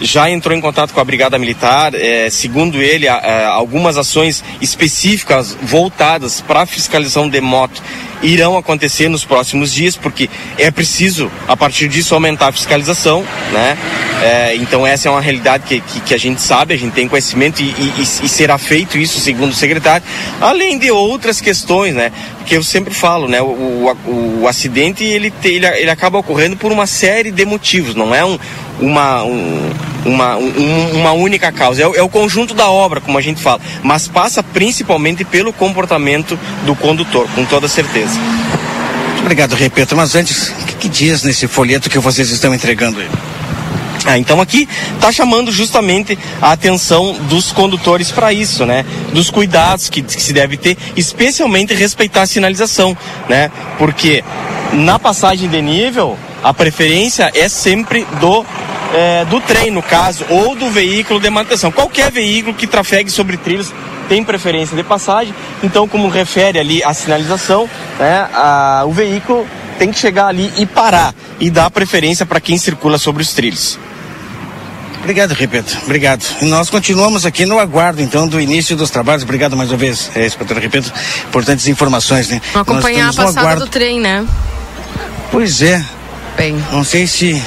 já 0.00 0.30
entrou 0.30 0.56
em 0.56 0.60
contato 0.60 0.92
com 0.92 1.00
a 1.00 1.04
Brigada 1.04 1.38
Militar. 1.38 1.94
É, 1.94 2.28
segundo 2.30 2.80
ele, 2.80 3.08
a, 3.08 3.48
algumas 3.48 3.96
ações 3.96 4.42
específicas 4.60 5.56
voltadas 5.62 6.40
para 6.40 6.62
a 6.62 6.66
fiscalização 6.66 7.28
de 7.28 7.40
moto 7.40 7.82
irão 8.22 8.56
acontecer 8.56 9.08
nos 9.08 9.24
próximos 9.24 9.72
dias, 9.72 9.96
porque 9.96 10.30
é 10.58 10.70
preciso, 10.70 11.30
a 11.46 11.56
partir 11.56 11.88
disso, 11.88 12.14
aumentar 12.14 12.48
a 12.48 12.52
fiscalização, 12.52 13.24
né? 13.52 13.76
É, 14.22 14.56
então 14.56 14.86
essa 14.86 15.08
é 15.08 15.10
uma 15.10 15.20
realidade 15.20 15.64
que, 15.66 15.80
que, 15.80 16.00
que, 16.00 16.14
a 16.14 16.18
gente 16.18 16.40
sabe, 16.40 16.72
a 16.72 16.78
gente 16.78 16.92
tem 16.92 17.06
conhecimento 17.06 17.60
e, 17.60 17.66
e, 17.66 18.00
e, 18.00 18.28
será 18.28 18.56
feito 18.56 18.96
isso, 18.96 19.20
segundo 19.20 19.50
o 19.50 19.54
secretário, 19.54 20.06
além 20.40 20.78
de 20.78 20.90
outras 20.90 21.40
questões, 21.40 21.94
né? 21.94 22.10
Que 22.46 22.56
eu 22.56 22.62
sempre 22.62 22.94
falo, 22.94 23.28
né? 23.28 23.42
O, 23.42 23.46
o, 24.06 24.40
o 24.42 24.48
acidente 24.48 25.04
ele, 25.04 25.32
ele, 25.42 25.66
ele 25.66 25.90
acaba 25.90 26.18
ocorrendo 26.18 26.56
por 26.56 26.72
uma 26.72 26.86
série 26.86 27.30
de 27.30 27.44
motivos, 27.44 27.94
não 27.94 28.14
é 28.14 28.24
um, 28.24 28.38
uma, 28.84 29.24
um, 29.24 29.70
uma, 30.04 30.36
um, 30.36 31.00
uma 31.00 31.12
única 31.12 31.50
causa, 31.50 31.82
é 31.82 31.86
o, 31.86 31.94
é 31.94 32.02
o 32.02 32.08
conjunto 32.08 32.54
da 32.54 32.68
obra, 32.68 33.00
como 33.00 33.16
a 33.16 33.20
gente 33.20 33.42
fala, 33.42 33.60
mas 33.82 34.08
passa 34.08 34.42
principalmente 34.42 35.24
pelo 35.24 35.52
comportamento 35.52 36.38
do 36.64 36.74
condutor, 36.74 37.28
com 37.34 37.44
toda 37.44 37.68
certeza. 37.68 38.18
Muito 38.18 39.22
obrigado, 39.22 39.54
repito, 39.54 39.96
mas 39.96 40.14
antes, 40.14 40.48
o 40.48 40.66
que, 40.66 40.74
que 40.74 40.88
diz 40.88 41.22
nesse 41.22 41.46
folheto 41.46 41.88
que 41.88 41.98
vocês 41.98 42.30
estão 42.30 42.54
entregando 42.54 43.00
aí? 43.00 43.08
Ah, 44.06 44.18
então 44.18 44.38
aqui 44.38 44.68
está 44.94 45.10
chamando 45.10 45.50
justamente 45.50 46.18
a 46.40 46.52
atenção 46.52 47.14
dos 47.22 47.52
condutores 47.52 48.12
para 48.12 48.34
isso, 48.34 48.66
né? 48.66 48.84
Dos 49.14 49.30
cuidados 49.30 49.88
que, 49.88 50.02
que, 50.02 50.22
se 50.22 50.32
deve 50.34 50.58
ter, 50.58 50.76
especialmente 50.94 51.72
respeitar 51.72 52.22
a 52.22 52.26
sinalização, 52.26 52.94
né? 53.30 53.50
Porque 53.78 54.22
na 54.74 54.98
passagem 54.98 55.48
de 55.48 55.62
nível, 55.62 56.18
a 56.42 56.52
preferência 56.52 57.30
é 57.34 57.48
sempre 57.48 58.06
do 58.20 58.44
é, 58.94 59.24
do 59.24 59.40
trem, 59.40 59.70
no 59.70 59.82
caso, 59.82 60.24
ou 60.28 60.54
do 60.54 60.70
veículo 60.70 61.20
de 61.20 61.28
manutenção. 61.28 61.72
Qualquer 61.72 62.10
veículo 62.10 62.54
que 62.54 62.66
trafegue 62.66 63.10
sobre 63.10 63.36
trilhos 63.36 63.72
tem 64.08 64.22
preferência 64.22 64.76
de 64.76 64.84
passagem. 64.84 65.34
Então, 65.62 65.88
como 65.88 66.08
refere 66.08 66.58
ali 66.58 66.82
a 66.84 66.94
sinalização, 66.94 67.68
né, 67.98 68.28
a, 68.32 68.84
o 68.86 68.92
veículo 68.92 69.46
tem 69.78 69.90
que 69.90 69.98
chegar 69.98 70.28
ali 70.28 70.52
e 70.56 70.64
parar 70.64 71.12
e 71.40 71.50
dar 71.50 71.70
preferência 71.70 72.24
para 72.24 72.40
quem 72.40 72.56
circula 72.56 72.96
sobre 72.96 73.22
os 73.22 73.32
trilhos. 73.32 73.78
Obrigado, 75.00 75.32
Repeto. 75.32 75.76
Obrigado. 75.84 76.24
E 76.40 76.46
nós 76.46 76.70
continuamos 76.70 77.26
aqui 77.26 77.44
no 77.44 77.58
aguardo, 77.58 78.00
então, 78.00 78.26
do 78.26 78.40
início 78.40 78.74
dos 78.74 78.88
trabalhos. 78.88 79.22
Obrigado 79.22 79.54
mais 79.54 79.70
uma 79.70 79.76
vez, 79.76 80.10
é, 80.14 80.24
inspetor 80.24 80.56
Repeto. 80.56 80.90
Importantes 81.28 81.66
informações, 81.68 82.30
né? 82.30 82.40
Vamos 82.54 82.68
acompanhar 82.68 83.10
a 83.10 83.12
passada 83.12 83.56
do 83.56 83.66
trem, 83.66 84.00
né? 84.00 84.24
Pois 85.30 85.60
é. 85.60 85.84
Bem. 86.38 86.56
Não 86.72 86.82
sei 86.82 87.06
se 87.06 87.42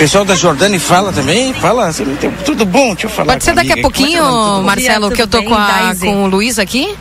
pessoal 0.00 0.24
da 0.24 0.34
Jordani 0.34 0.78
fala 0.78 1.12
também, 1.12 1.52
fala, 1.52 1.86
assim, 1.86 2.06
tudo 2.42 2.64
bom, 2.64 2.94
deixa 2.94 3.06
eu 3.06 3.10
falar. 3.10 3.34
Pode 3.34 3.44
ser 3.44 3.54
daqui 3.54 3.74
a 3.74 3.76
é 3.76 3.82
pouquinho, 3.82 4.62
Marcelo, 4.62 5.10
que 5.10 5.20
eu 5.20 5.28
tô 5.28 5.42
com, 5.42 5.54
a, 5.54 5.94
com 6.00 6.24
o 6.24 6.26
Luiz 6.26 6.58
aqui? 6.58 6.96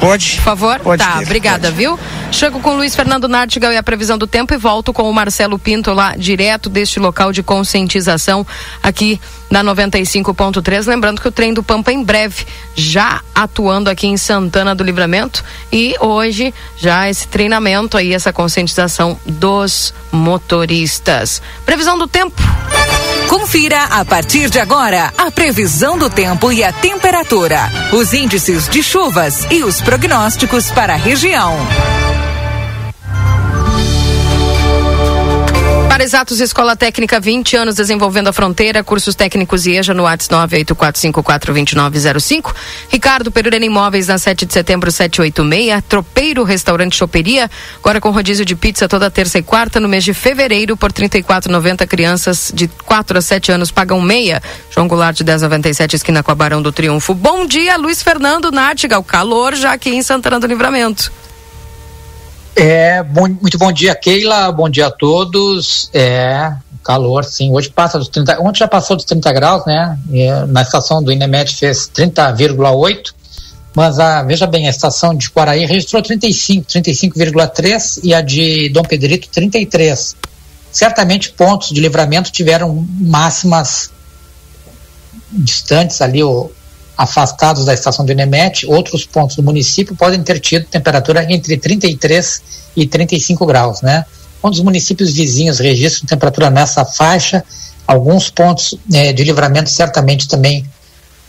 Pode. 0.00 0.36
Por 0.36 0.42
favor? 0.42 0.80
Pode 0.80 1.04
tá, 1.04 1.18
ter, 1.18 1.24
obrigada, 1.24 1.68
pode. 1.68 1.76
viu? 1.76 2.00
Chego 2.32 2.60
com 2.60 2.70
o 2.70 2.76
Luiz 2.76 2.96
Fernando 2.96 3.28
Nartigal 3.28 3.70
e 3.74 3.76
a 3.76 3.82
previsão 3.82 4.16
do 4.16 4.26
tempo 4.26 4.54
e 4.54 4.56
volto 4.56 4.90
com 4.90 5.02
o 5.02 5.12
Marcelo 5.12 5.58
Pinto 5.58 5.92
lá 5.92 6.16
direto 6.16 6.70
deste 6.70 6.98
local 6.98 7.30
de 7.30 7.42
conscientização 7.42 8.46
aqui 8.82 9.20
na 9.50 9.64
95.3. 9.64 10.86
Lembrando 10.86 11.20
que 11.20 11.28
o 11.28 11.32
trem 11.32 11.52
do 11.52 11.62
Pampa 11.62 11.92
em 11.92 12.02
breve 12.02 12.46
já 12.74 13.20
atuando 13.34 13.90
aqui 13.90 14.06
em 14.06 14.16
Santana 14.16 14.74
do 14.74 14.84
Livramento 14.84 15.44
e 15.72 15.94
hoje 16.00 16.52
já 16.76 17.08
esse 17.08 17.26
treinamento 17.28 17.96
aí, 17.96 18.12
essa 18.12 18.32
conscientização 18.32 19.18
dos 19.24 19.94
motoristas. 20.12 21.42
Previsão 21.64 21.98
do 21.98 22.06
tempo. 22.06 22.40
Confira 23.28 23.84
a 23.84 24.04
partir 24.04 24.48
de 24.48 24.58
agora 24.58 25.12
a 25.16 25.30
previsão 25.30 25.98
do 25.98 26.08
tempo 26.08 26.50
e 26.50 26.64
a 26.64 26.72
temperatura, 26.72 27.70
os 27.92 28.14
índices 28.14 28.68
de 28.68 28.82
chuvas 28.82 29.46
e 29.50 29.62
os 29.62 29.80
prognósticos 29.80 30.70
para 30.70 30.94
a 30.94 30.96
região. 30.96 31.54
Para 35.98 36.04
Exatos 36.04 36.38
Escola 36.38 36.76
Técnica, 36.76 37.18
20 37.18 37.56
anos 37.56 37.74
desenvolvendo 37.74 38.28
a 38.28 38.32
fronteira, 38.32 38.84
cursos 38.84 39.16
técnicos 39.16 39.66
IEJA 39.66 39.92
no 39.92 40.04
WhatsApp 40.04 40.54
984542905. 40.64 42.54
Ricardo 42.88 43.32
Perurena 43.32 43.66
Imóveis 43.66 44.06
na 44.06 44.16
7 44.16 44.46
de 44.46 44.52
setembro 44.52 44.92
786. 44.92 45.82
Tropeiro 45.88 46.44
Restaurante 46.44 46.94
Choperia, 46.94 47.50
agora 47.80 48.00
com 48.00 48.12
rodízio 48.12 48.44
de 48.44 48.54
pizza 48.54 48.88
toda 48.88 49.10
terça 49.10 49.40
e 49.40 49.42
quarta 49.42 49.80
no 49.80 49.88
mês 49.88 50.04
de 50.04 50.14
fevereiro 50.14 50.76
por 50.76 50.92
R$ 50.92 51.08
34,90. 51.08 51.84
Crianças 51.88 52.52
de 52.54 52.68
4 52.68 53.18
a 53.18 53.20
7 53.20 53.50
anos 53.50 53.72
pagam 53.72 54.00
meia. 54.00 54.40
João 54.70 54.86
Goulart 54.86 55.16
de 55.16 55.24
1097, 55.24 55.96
esquina 55.96 56.22
com 56.22 56.30
a 56.30 56.34
Barão 56.36 56.62
do 56.62 56.70
Triunfo. 56.70 57.12
Bom 57.12 57.44
dia, 57.44 57.76
Luiz 57.76 58.04
Fernando 58.04 58.52
Nartigal. 58.52 59.02
Calor 59.02 59.56
já 59.56 59.72
aqui 59.72 59.90
em 59.90 60.02
Santana 60.04 60.38
do 60.38 60.46
Livramento. 60.46 61.10
É, 62.60 63.04
bom, 63.04 63.28
muito 63.28 63.56
bom 63.56 63.70
dia, 63.70 63.94
Keila. 63.94 64.50
Bom 64.50 64.68
dia 64.68 64.88
a 64.88 64.90
todos. 64.90 65.88
É, 65.94 66.52
calor, 66.82 67.24
sim. 67.24 67.52
Hoje 67.52 67.70
passa 67.70 68.00
dos 68.00 68.08
30. 68.08 68.40
Ontem 68.40 68.58
já 68.58 68.66
passou 68.66 68.96
dos 68.96 69.04
30 69.04 69.32
graus, 69.32 69.64
né? 69.64 69.96
E, 70.10 70.28
na 70.48 70.62
estação 70.62 71.00
do 71.00 71.12
Inemet 71.12 71.54
fez 71.54 71.88
30,8. 71.88 73.14
Mas 73.76 74.00
a, 74.00 74.24
veja 74.24 74.44
bem, 74.44 74.66
a 74.66 74.70
estação 74.70 75.14
de 75.14 75.30
Quaraí 75.30 75.64
registrou 75.66 76.02
35, 76.02 76.66
35,3 76.66 78.00
e 78.02 78.12
a 78.12 78.20
de 78.20 78.68
Dom 78.70 78.82
Pedrito 78.82 79.28
33. 79.28 80.16
Certamente 80.72 81.30
pontos 81.30 81.68
de 81.68 81.80
livramento 81.80 82.32
tiveram 82.32 82.84
máximas 82.98 83.92
distantes 85.30 86.02
ali, 86.02 86.24
o, 86.24 86.50
afastados 86.98 87.64
da 87.64 87.72
estação 87.72 88.04
do 88.04 88.10
Inemet, 88.10 88.66
outros 88.66 89.06
pontos 89.06 89.36
do 89.36 89.42
município 89.42 89.94
podem 89.94 90.20
ter 90.20 90.40
tido 90.40 90.66
temperatura 90.66 91.24
entre 91.32 91.56
33 91.56 92.42
e 92.74 92.88
35 92.88 93.46
graus, 93.46 93.80
né? 93.82 94.04
Quando 94.42 94.54
os 94.54 94.60
municípios 94.60 95.12
vizinhos 95.12 95.60
registram 95.60 96.08
temperatura 96.08 96.50
nessa 96.50 96.84
faixa, 96.84 97.44
alguns 97.86 98.30
pontos 98.30 98.74
é, 98.92 99.12
de 99.12 99.22
livramento 99.22 99.70
certamente 99.70 100.26
também 100.26 100.68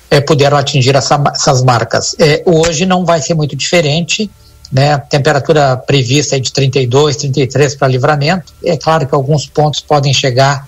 é, 0.09 0.19
puderam 0.19 0.57
atingir 0.57 0.95
essa, 0.95 1.21
essas 1.35 1.61
marcas. 1.61 2.15
É, 2.17 2.41
hoje 2.47 2.87
não 2.87 3.05
vai 3.05 3.21
ser 3.21 3.35
muito 3.35 3.55
diferente, 3.55 4.29
né? 4.71 4.97
Temperatura 4.97 5.77
prevista 5.77 6.35
é 6.35 6.39
de 6.39 6.51
32, 6.51 7.15
33 7.15 7.75
para 7.75 7.87
livramento. 7.87 8.51
É 8.65 8.75
claro 8.75 9.05
que 9.05 9.13
alguns 9.13 9.45
pontos 9.45 9.81
podem 9.81 10.13
chegar 10.13 10.67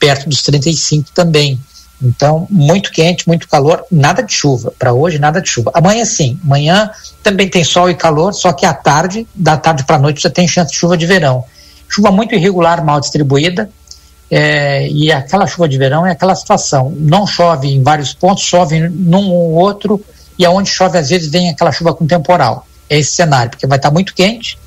perto 0.00 0.28
dos 0.28 0.42
35 0.42 1.10
também. 1.14 1.56
Então, 2.02 2.48
muito 2.50 2.90
quente, 2.90 3.28
muito 3.28 3.48
calor, 3.48 3.84
nada 3.90 4.22
de 4.22 4.32
chuva. 4.32 4.72
Para 4.76 4.92
hoje, 4.92 5.18
nada 5.20 5.40
de 5.40 5.48
chuva. 5.48 5.70
Amanhã 5.72 6.04
sim, 6.04 6.38
amanhã 6.44 6.90
também 7.22 7.48
tem 7.48 7.62
sol 7.62 7.88
e 7.88 7.94
calor, 7.94 8.34
só 8.34 8.52
que 8.52 8.66
à 8.66 8.74
tarde, 8.74 9.26
da 9.32 9.56
tarde 9.56 9.84
para 9.84 9.96
a 9.96 9.98
noite, 9.98 10.22
já 10.22 10.30
tem 10.30 10.48
chance 10.48 10.72
de 10.72 10.76
chuva 10.76 10.96
de 10.96 11.06
verão. 11.06 11.44
Chuva 11.88 12.10
muito 12.10 12.34
irregular, 12.34 12.84
mal 12.84 12.98
distribuída, 12.98 13.70
é, 14.28 14.88
e 14.88 15.12
aquela 15.12 15.46
chuva 15.46 15.68
de 15.68 15.78
verão 15.78 16.04
é 16.04 16.10
aquela 16.10 16.34
situação. 16.34 16.92
Não 16.98 17.24
chove 17.26 17.68
em 17.68 17.82
vários 17.82 18.12
pontos, 18.12 18.42
chove 18.42 18.80
num 18.80 19.30
ou 19.30 19.52
outro, 19.52 20.04
e 20.36 20.44
aonde 20.44 20.70
chove, 20.70 20.98
às 20.98 21.08
vezes, 21.10 21.30
vem 21.30 21.50
aquela 21.50 21.70
chuva 21.70 21.94
com 21.94 22.04
temporal. 22.04 22.66
É 22.90 22.98
esse 22.98 23.12
cenário, 23.12 23.50
porque 23.50 23.66
vai 23.66 23.78
estar 23.78 23.90
tá 23.90 23.94
muito 23.94 24.12
quente. 24.12 24.58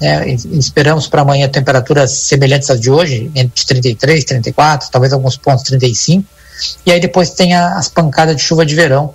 É, 0.00 0.30
esperamos 0.30 1.08
para 1.08 1.20
amanhã 1.20 1.46
temperaturas 1.46 2.12
semelhantes 2.12 2.70
às 2.70 2.80
de 2.80 2.90
hoje, 2.90 3.30
entre 3.34 3.66
33, 3.66 4.24
34, 4.24 4.88
talvez 4.90 5.12
alguns 5.12 5.36
pontos 5.36 5.64
35 5.64 6.39
e 6.84 6.92
aí 6.92 7.00
depois 7.00 7.30
tem 7.30 7.54
a, 7.54 7.76
as 7.76 7.88
pancadas 7.88 8.36
de 8.36 8.42
chuva 8.42 8.64
de 8.64 8.74
verão, 8.74 9.14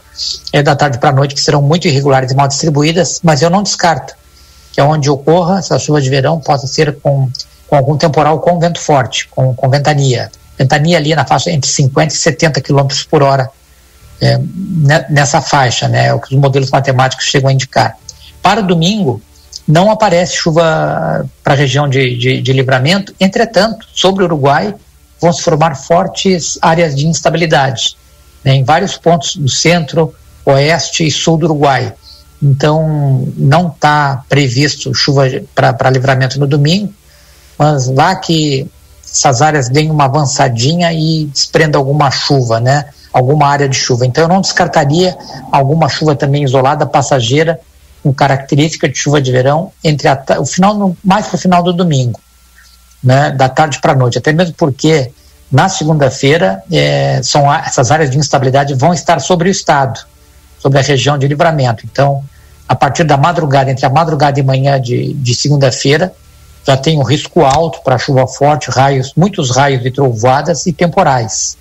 é, 0.52 0.64
da 0.64 0.76
tarde 0.76 0.98
para 0.98 1.10
a 1.10 1.14
noite, 1.14 1.36
que 1.36 1.42
serão 1.42 1.62
muito 1.62 1.88
irregulares 1.88 2.32
e 2.32 2.36
mal 2.36 2.48
distribuídas, 2.48 3.20
mas 3.24 3.42
eu 3.42 3.50
não 3.50 3.64
descarto 3.64 4.16
que 4.72 4.82
onde 4.82 5.10
ocorra 5.10 5.60
essa 5.60 5.80
chuva 5.80 6.02
de 6.02 6.10
verão 6.10 6.40
possa 6.40 6.68
ser 6.68 6.98
com, 7.00 7.30
com 7.68 7.76
algum 7.76 7.98
temporal 7.98 8.40
com 8.40 8.60
vento 8.60 8.82
forte, 8.82 9.28
com, 9.30 9.56
com 9.56 9.70
ventania. 9.70 10.30
Ventania 10.58 10.98
ali 10.98 11.16
na 11.16 11.26
faixa 11.26 11.52
entre 11.52 11.70
50 11.70 12.14
e 12.14 12.18
70 12.18 12.62
km 12.62 12.88
por 13.10 13.24
hora, 13.24 13.50
é, 14.22 14.40
nessa 15.10 15.42
faixa, 15.42 15.88
né, 15.88 16.08
é 16.08 16.14
o 16.14 16.20
que 16.20 16.34
os 16.34 16.40
modelos 16.40 16.70
matemáticos 16.72 17.26
chegam 17.26 17.50
a 17.50 17.54
indicar. 17.54 17.98
Para 18.42 18.62
domingo, 18.62 19.22
não 19.68 19.90
aparece 19.90 20.36
chuva 20.36 21.26
para 21.44 21.54
a 21.54 21.58
região 21.58 21.90
de, 21.90 22.18
de, 22.18 22.42
de 22.42 22.54
livramento, 22.54 23.14
entretanto, 23.20 23.88
sobre 23.94 24.24
o 24.24 24.28
Uruguai, 24.28 24.74
vão 25.26 25.34
se 25.34 25.42
formar 25.42 25.76
fortes 25.76 26.60
áreas 26.62 26.96
de 26.96 27.08
instabilidade 27.08 27.98
né, 28.44 28.54
em 28.54 28.64
vários 28.64 28.96
pontos 28.96 29.36
do 29.36 29.50
centro, 29.50 30.14
oeste 30.46 31.06
e 31.06 31.10
sul 31.10 31.38
do 31.38 31.48
Uruguai. 31.48 31.92
Então, 32.42 33.28
não 33.36 33.70
está 33.70 34.24
previsto 34.30 34.94
chuva 34.94 35.24
para 35.56 35.90
livramento 35.90 36.40
no 36.40 36.46
domingo, 36.46 36.94
mas 37.58 37.88
lá 37.88 38.16
que 38.16 38.70
essas 39.04 39.42
áreas 39.42 39.68
deem 39.68 39.90
uma 39.90 40.06
avançadinha 40.06 40.94
e 40.94 41.26
desprenda 41.26 41.78
alguma 41.78 42.12
chuva, 42.12 42.60
né? 42.60 42.86
Alguma 43.12 43.48
área 43.48 43.68
de 43.68 43.76
chuva. 43.76 44.06
Então, 44.06 44.26
eu 44.26 44.28
não 44.28 44.42
descartaria 44.42 45.18
alguma 45.52 45.90
chuva 45.90 46.16
também 46.16 46.44
isolada, 46.44 46.86
passageira, 46.86 47.60
com 48.04 48.14
característica 48.14 48.88
de 48.88 48.96
chuva 48.96 49.20
de 49.20 49.32
verão 49.32 49.72
entre 49.84 50.08
a, 50.08 50.24
o 50.38 50.46
final, 50.46 50.96
mais 51.04 51.26
para 51.28 51.36
o 51.36 51.40
final 51.40 51.64
do 51.64 51.74
domingo 51.74 52.20
né, 53.06 53.30
da 53.30 53.48
tarde 53.48 53.80
para 53.80 53.92
a 53.92 53.96
noite, 53.96 54.18
até 54.18 54.34
mesmo 54.34 54.56
porque 54.58 55.12
na 55.52 55.70
segunda-feira 55.70 56.64
é, 56.72 57.22
são 57.24 57.54
essas 57.54 57.92
áreas 57.92 58.10
de 58.10 58.18
instabilidade 58.18 58.74
vão 58.74 58.94
estar 58.94 59.20
sobre 59.20 59.48
o 59.48 59.52
estado, 59.52 60.00
sobre 60.60 60.80
a 60.80 60.82
região 60.82 61.16
de 61.16 61.28
livramento. 61.28 61.86
Então, 61.86 62.24
a 62.68 62.76
partir 62.76 63.04
da 63.04 63.16
madrugada, 63.16 63.70
entre 63.70 63.86
a 63.86 63.90
madrugada 63.90 64.40
e 64.40 64.44
manhã 64.44 64.82
de, 64.82 65.14
de 65.14 65.36
segunda-feira, 65.36 66.12
já 66.66 66.76
tem 66.76 66.98
um 66.98 67.04
risco 67.04 67.42
alto 67.42 67.80
para 67.84 68.00
chuva 68.00 68.26
forte, 68.26 68.72
raios, 68.72 69.14
muitos 69.16 69.52
raios 69.52 69.84
de 69.84 69.92
trovoadas 69.92 70.66
e 70.66 70.74
temporais. 70.74 71.56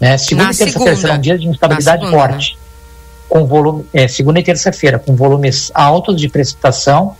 Né? 0.00 0.16
Segunda 0.16 0.46
Na 0.46 0.52
e 0.52 0.56
terça-feira 0.56 0.96
serão 0.96 1.18
dias 1.18 1.40
de 1.40 1.48
instabilidade 1.48 2.08
forte, 2.08 2.56
com 3.28 3.44
volume, 3.44 3.84
é, 3.92 4.06
segunda 4.06 4.38
e 4.38 4.42
terça-feira, 4.44 5.00
com 5.00 5.16
volumes 5.16 5.72
altos 5.74 6.20
de 6.20 6.28
precipitação, 6.28 7.16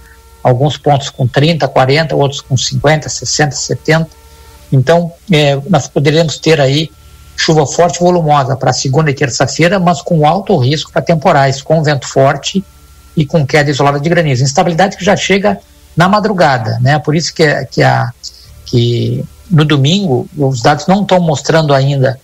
alguns 0.47 0.77
pontos 0.77 1.11
com 1.11 1.27
30, 1.27 1.67
40, 1.67 2.15
outros 2.15 2.41
com 2.41 2.57
50, 2.57 3.09
60, 3.09 3.57
70. 3.57 4.09
Então, 4.71 5.13
é, 5.33 5.59
nós 5.69 5.89
poderíamos 5.89 6.39
ter 6.39 6.61
aí 6.61 6.89
chuva 7.37 7.67
forte 7.67 7.97
e 7.97 7.99
volumosa 7.99 8.57
para 8.57 8.73
segunda 8.73 9.11
e 9.11 9.15
terça-feira, 9.15 9.81
mas 9.81 10.01
com 10.01 10.25
alto 10.25 10.57
risco 10.57 10.93
para 10.93 11.03
temporais, 11.03 11.61
com 11.61 11.83
vento 11.83 12.07
forte 12.07 12.65
e 13.17 13.27
com 13.27 13.45
queda 13.45 13.71
isolada 13.71 13.99
de 13.99 14.09
granizo. 14.09 14.45
Instabilidade 14.45 14.97
que 14.97 15.05
já 15.05 15.17
chega 15.17 15.59
na 15.97 16.09
madrugada, 16.09 16.79
né? 16.81 16.97
Por 17.01 17.17
isso 17.17 17.35
que, 17.35 17.65
que, 17.67 17.83
a, 17.83 18.13
que 18.65 19.25
no 19.51 19.65
domingo 19.65 20.29
os 20.37 20.63
dados 20.63 20.87
não 20.87 21.03
estão 21.03 21.19
mostrando 21.19 21.75
ainda 21.75 22.21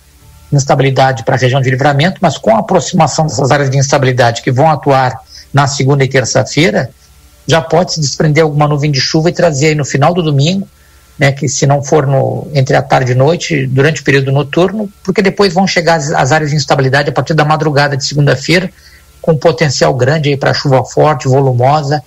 instabilidade 0.49 1.23
para 1.23 1.35
a 1.35 1.37
região 1.37 1.59
de 1.59 1.69
livramento, 1.69 2.19
mas 2.21 2.37
com 2.37 2.55
a 2.55 2.59
aproximação 2.59 3.27
dessas 3.27 3.51
áreas 3.51 3.69
de 3.69 3.77
instabilidade 3.77 4.41
que 4.41 4.51
vão 4.51 4.69
atuar 4.69 5.19
na 5.53 5.67
segunda 5.67 6.05
e 6.05 6.07
terça-feira, 6.07 6.89
já 7.47 7.61
pode 7.61 7.93
se 7.93 7.99
desprender 7.99 8.43
alguma 8.43 8.67
nuvem 8.67 8.91
de 8.91 8.99
chuva 8.99 9.29
e 9.29 9.33
trazer 9.33 9.67
aí 9.67 9.75
no 9.75 9.85
final 9.85 10.13
do 10.13 10.23
domingo, 10.23 10.67
né, 11.17 11.31
que 11.31 11.47
se 11.47 11.67
não 11.67 11.83
for 11.83 12.07
no, 12.07 12.47
entre 12.53 12.75
a 12.75 12.81
tarde 12.81 13.11
e 13.11 13.15
noite, 13.15 13.67
durante 13.67 14.01
o 14.01 14.03
período 14.03 14.31
noturno, 14.31 14.89
porque 15.03 15.21
depois 15.21 15.53
vão 15.53 15.67
chegar 15.67 15.95
as, 15.95 16.11
as 16.11 16.31
áreas 16.31 16.49
de 16.49 16.55
instabilidade 16.55 17.09
a 17.09 17.13
partir 17.13 17.33
da 17.33 17.45
madrugada 17.45 17.95
de 17.95 18.05
segunda-feira, 18.05 18.69
com 19.21 19.37
potencial 19.37 19.93
grande 19.93 20.35
para 20.35 20.53
chuva 20.53 20.83
forte, 20.83 21.27
volumosa 21.27 22.03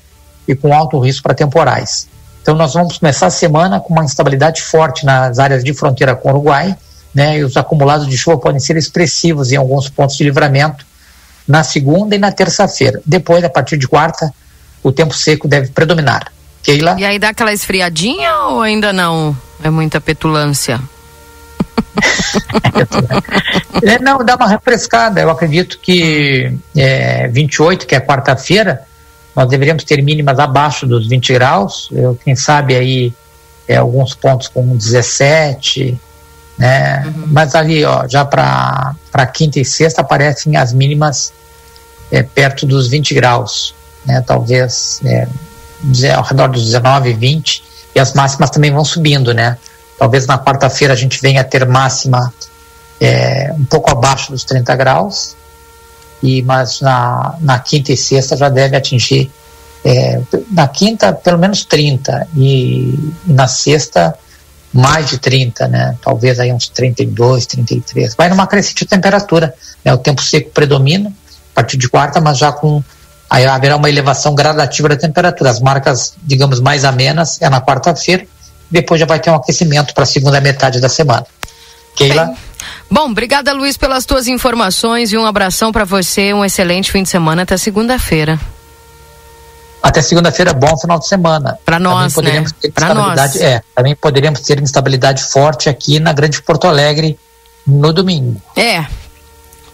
e 0.47 0.55
com 0.55 0.75
alto 0.75 0.99
risco 0.99 1.23
para 1.23 1.35
temporais. 1.35 2.09
Então 2.43 2.55
nós 2.55 2.75
vamos 2.75 2.99
começar 2.99 3.27
a 3.27 3.31
semana 3.31 3.81
com 3.81 3.93
uma 3.93 4.05
instabilidade 4.05 4.63
forte 4.63 5.05
nas 5.05 5.39
áreas 5.39 5.65
de 5.65 5.73
fronteira 5.73 6.15
com 6.15 6.29
o 6.29 6.33
Uruguai, 6.33 6.77
né, 7.15 7.39
e 7.39 7.45
os 7.45 7.57
acumulados 7.57 8.07
de 8.07 8.17
chuva 8.19 8.39
podem 8.39 8.61
ser 8.61 8.77
expressivos 8.77 9.51
em 9.51 9.57
alguns 9.57 9.89
pontos 9.89 10.17
de 10.17 10.25
livramento 10.25 10.85
na 11.49 11.63
segunda 11.63 12.15
e 12.15 12.19
na 12.19 12.31
terça-feira. 12.31 13.01
Depois, 13.07 13.43
a 13.45 13.49
partir 13.49 13.79
de 13.79 13.89
quarta, 13.89 14.33
o 14.83 14.93
tempo 14.93 15.15
seco 15.15 15.49
deve 15.49 15.69
predominar. 15.69 16.33
Keila? 16.63 16.97
E 16.99 17.05
aí 17.05 17.19
dá 17.19 17.29
aquela 17.31 17.53
esfriadinha 17.53 18.35
ou 18.49 18.63
ainda 18.63 18.93
não? 18.93 19.37
É 19.63 19.71
muita 19.71 20.01
petulância? 20.01 20.81
é, 23.83 23.99
não, 23.99 24.19
dá 24.25 24.37
uma 24.37 24.49
refrescada. 24.49 25.21
Eu 25.21 25.31
acredito 25.31 25.79
que 25.81 26.57
é, 26.77 27.29
28, 27.29 27.87
que 27.87 27.95
é 27.95 28.01
quarta-feira, 28.01 28.83
nós 29.35 29.49
deveríamos 29.49 29.85
ter 29.85 30.03
mínimas 30.03 30.39
abaixo 30.39 30.87
dos 30.87 31.09
20 31.09 31.33
graus. 31.35 31.89
Eu, 31.93 32.19
quem 32.23 32.35
sabe 32.35 32.75
aí 32.75 33.13
é, 33.69 33.77
alguns 33.77 34.15
pontos 34.15 34.49
com 34.49 34.77
17, 34.77 35.99
né? 36.59 37.05
Uhum. 37.07 37.25
Mas 37.29 37.55
ali, 37.55 37.85
ó, 37.85 38.07
já 38.09 38.25
para 38.25 39.27
quinta 39.33 39.61
e 39.61 39.65
sexta 39.65 40.01
aparecem 40.01 40.57
as 40.57 40.73
mínimas 40.73 41.33
é, 42.11 42.23
perto 42.23 42.67
dos 42.67 42.89
20 42.89 43.15
graus, 43.15 43.75
né? 44.07 44.23
Talvez 44.27 45.01
é, 45.05 45.27
ao 46.15 46.23
redor 46.23 46.49
dos 46.49 46.65
19, 46.65 47.13
20 47.13 47.63
e 47.95 48.01
as 48.01 48.13
máximas 48.13 48.51
também 48.51 48.71
vão 48.71 48.85
subindo, 48.85 49.33
né? 49.33 49.57
Talvez 49.99 50.27
na 50.27 50.39
quarta-feira 50.39 50.93
a 50.93 50.97
gente 50.97 51.21
venha 51.21 51.41
a 51.41 51.45
ter 51.45 51.67
máxima 51.67 52.33
é, 53.01 53.53
um 53.59 53.65
pouco 53.65 53.91
abaixo 53.91 54.31
dos 54.31 54.45
30 54.45 54.77
graus, 54.77 55.37
e 56.23 56.43
mas 56.43 56.81
na, 56.81 57.35
na 57.41 57.59
quinta 57.59 57.93
e 57.93 57.97
sexta 57.97 58.37
já 58.37 58.49
deve 58.49 58.77
atingir 58.77 59.31
é, 59.85 60.21
na 60.51 60.67
quinta 60.67 61.13
pelo 61.13 61.39
menos 61.39 61.65
30 61.65 62.29
e, 62.35 63.13
e, 63.27 63.33
na 63.33 63.47
sexta 63.47 64.15
mais 64.73 65.09
de 65.09 65.19
30, 65.19 65.69
né? 65.69 65.97
Talvez 66.03 66.39
aí 66.39 66.53
uns 66.53 66.69
32, 66.69 67.47
33. 67.47 68.15
Vai 68.15 68.29
numa 68.29 68.47
crescente 68.47 68.85
de 68.85 68.87
temperatura, 68.87 69.55
né? 69.85 69.95
O 69.95 69.99
tempo 69.99 70.23
seco 70.23 70.51
predomina 70.51 71.09
a 71.09 71.55
partir 71.55 71.79
de 71.79 71.89
quarta, 71.89 72.21
mas 72.21 72.37
já 72.37 72.53
com 72.53 72.83
aí 73.29 73.45
haverá 73.45 73.77
uma 73.77 73.89
elevação 73.89 74.35
gradativa 74.35 74.89
da 74.89 74.97
temperatura. 74.97 75.51
As 75.51 75.61
marcas, 75.61 76.15
digamos, 76.23 76.61
mais 76.61 76.85
amenas 76.85 77.41
é 77.41 77.49
na 77.49 77.61
quarta-feira 77.61 78.27
depois 78.71 79.01
já 79.01 79.07
vai 79.07 79.21
ter 79.21 79.31
um 79.31 79.35
aquecimento 79.35 79.95
para 79.95 80.05
a 80.05 80.07
segunda 80.07 80.41
metade 80.41 80.81
da 80.81 80.89
semana. 80.89 81.27
Keila? 81.95 82.27
Bem. 82.27 82.37
Bom, 82.91 83.11
obrigada 83.11 83.53
Luiz 83.53 83.77
pelas 83.77 84.05
tuas 84.05 84.27
informações 84.27 85.13
e 85.13 85.17
um 85.17 85.25
abração 85.25 85.73
para 85.73 85.85
você, 85.85 86.33
um 86.33 86.45
excelente 86.45 86.91
fim 86.91 87.03
de 87.03 87.09
semana 87.09 87.43
até 87.43 87.57
segunda-feira. 87.57 88.39
Até 89.83 90.03
segunda-feira, 90.03 90.53
bom 90.53 90.77
final 90.79 90.99
de 90.99 91.07
semana. 91.07 91.59
Para 91.65 91.79
nós, 91.79 92.15
também 92.15 92.41
né? 92.41 92.47
Para 92.75 92.95
nós. 92.95 93.37
É, 93.37 93.63
também 93.75 93.95
poderíamos 93.95 94.41
ter 94.41 94.61
instabilidade 94.61 95.23
forte 95.23 95.69
aqui 95.69 96.01
na 96.01 96.13
Grande 96.13 96.43
Porto 96.43 96.67
Alegre 96.67 97.19
no 97.65 97.93
domingo. 97.93 98.41
É, 98.57 98.85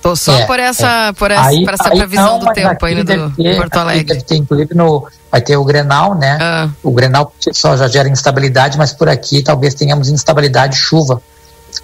Tô 0.03 0.17
só 0.17 0.37
é, 0.37 0.47
por 0.47 0.59
essa, 0.59 1.09
é. 1.09 1.13
por 1.13 1.31
essa, 1.31 1.47
aí, 1.47 1.65
por 1.65 1.75
essa 1.75 1.89
aí 1.89 1.99
previsão 1.99 2.39
não, 2.39 2.39
do 2.41 2.53
tempo 2.53 2.85
aí 2.85 2.95
do 2.97 3.31
ter, 3.31 3.57
Porto 3.57 3.77
Alegre. 3.77 4.05
Deve 4.05 4.23
ter, 4.23 4.35
inclusive, 4.35 4.75
no, 4.75 5.07
vai 5.31 5.41
ter 5.41 5.57
o 5.57 5.65
Grenal, 5.65 6.17
né? 6.17 6.39
Ah. 6.41 6.69
O 6.83 6.91
Grenal 6.91 7.33
só 7.53 7.77
já 7.77 7.87
gera 7.87 8.09
instabilidade, 8.09 8.77
mas 8.77 8.93
por 8.93 9.09
aqui 9.09 9.43
talvez 9.43 9.75
tenhamos 9.75 10.09
instabilidade, 10.09 10.77
chuva. 10.77 11.23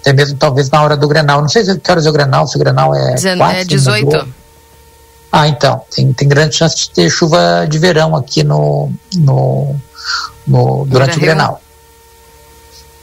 Até 0.01 0.11
mesmo 0.11 0.37
talvez 0.37 0.69
na 0.69 0.83
hora 0.83 0.97
do 0.97 1.07
Grenal. 1.07 1.41
Não 1.41 1.47
sei 1.47 1.63
se 1.63 1.79
que 1.79 1.89
horas 1.89 2.05
é 2.05 2.09
o 2.09 2.13
Grenal, 2.13 2.45
se 2.45 2.57
o 2.57 2.59
Grenal 2.59 2.93
é. 2.93 3.15
é 3.61 3.63
18. 3.63 4.27
Ah, 5.31 5.47
então. 5.47 5.81
Tem, 5.89 6.11
tem 6.11 6.27
grande 6.27 6.55
chance 6.55 6.75
de 6.75 6.89
ter 6.89 7.09
chuva 7.09 7.65
de 7.69 7.79
verão 7.79 8.17
aqui 8.17 8.43
no, 8.43 8.91
no, 9.15 9.75
no 10.45 10.85
durante 10.85 11.17
o 11.17 11.21
Grenal. 11.21 11.61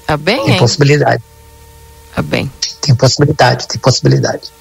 Tá 0.06 0.16
bem, 0.16 0.44
Tem 0.44 0.52
hein? 0.52 0.58
possibilidade. 0.58 1.22
Tá 2.14 2.22
bem. 2.22 2.50
Tem 2.80 2.94
possibilidade, 2.94 3.66
tem 3.66 3.80
possibilidade. 3.80 4.52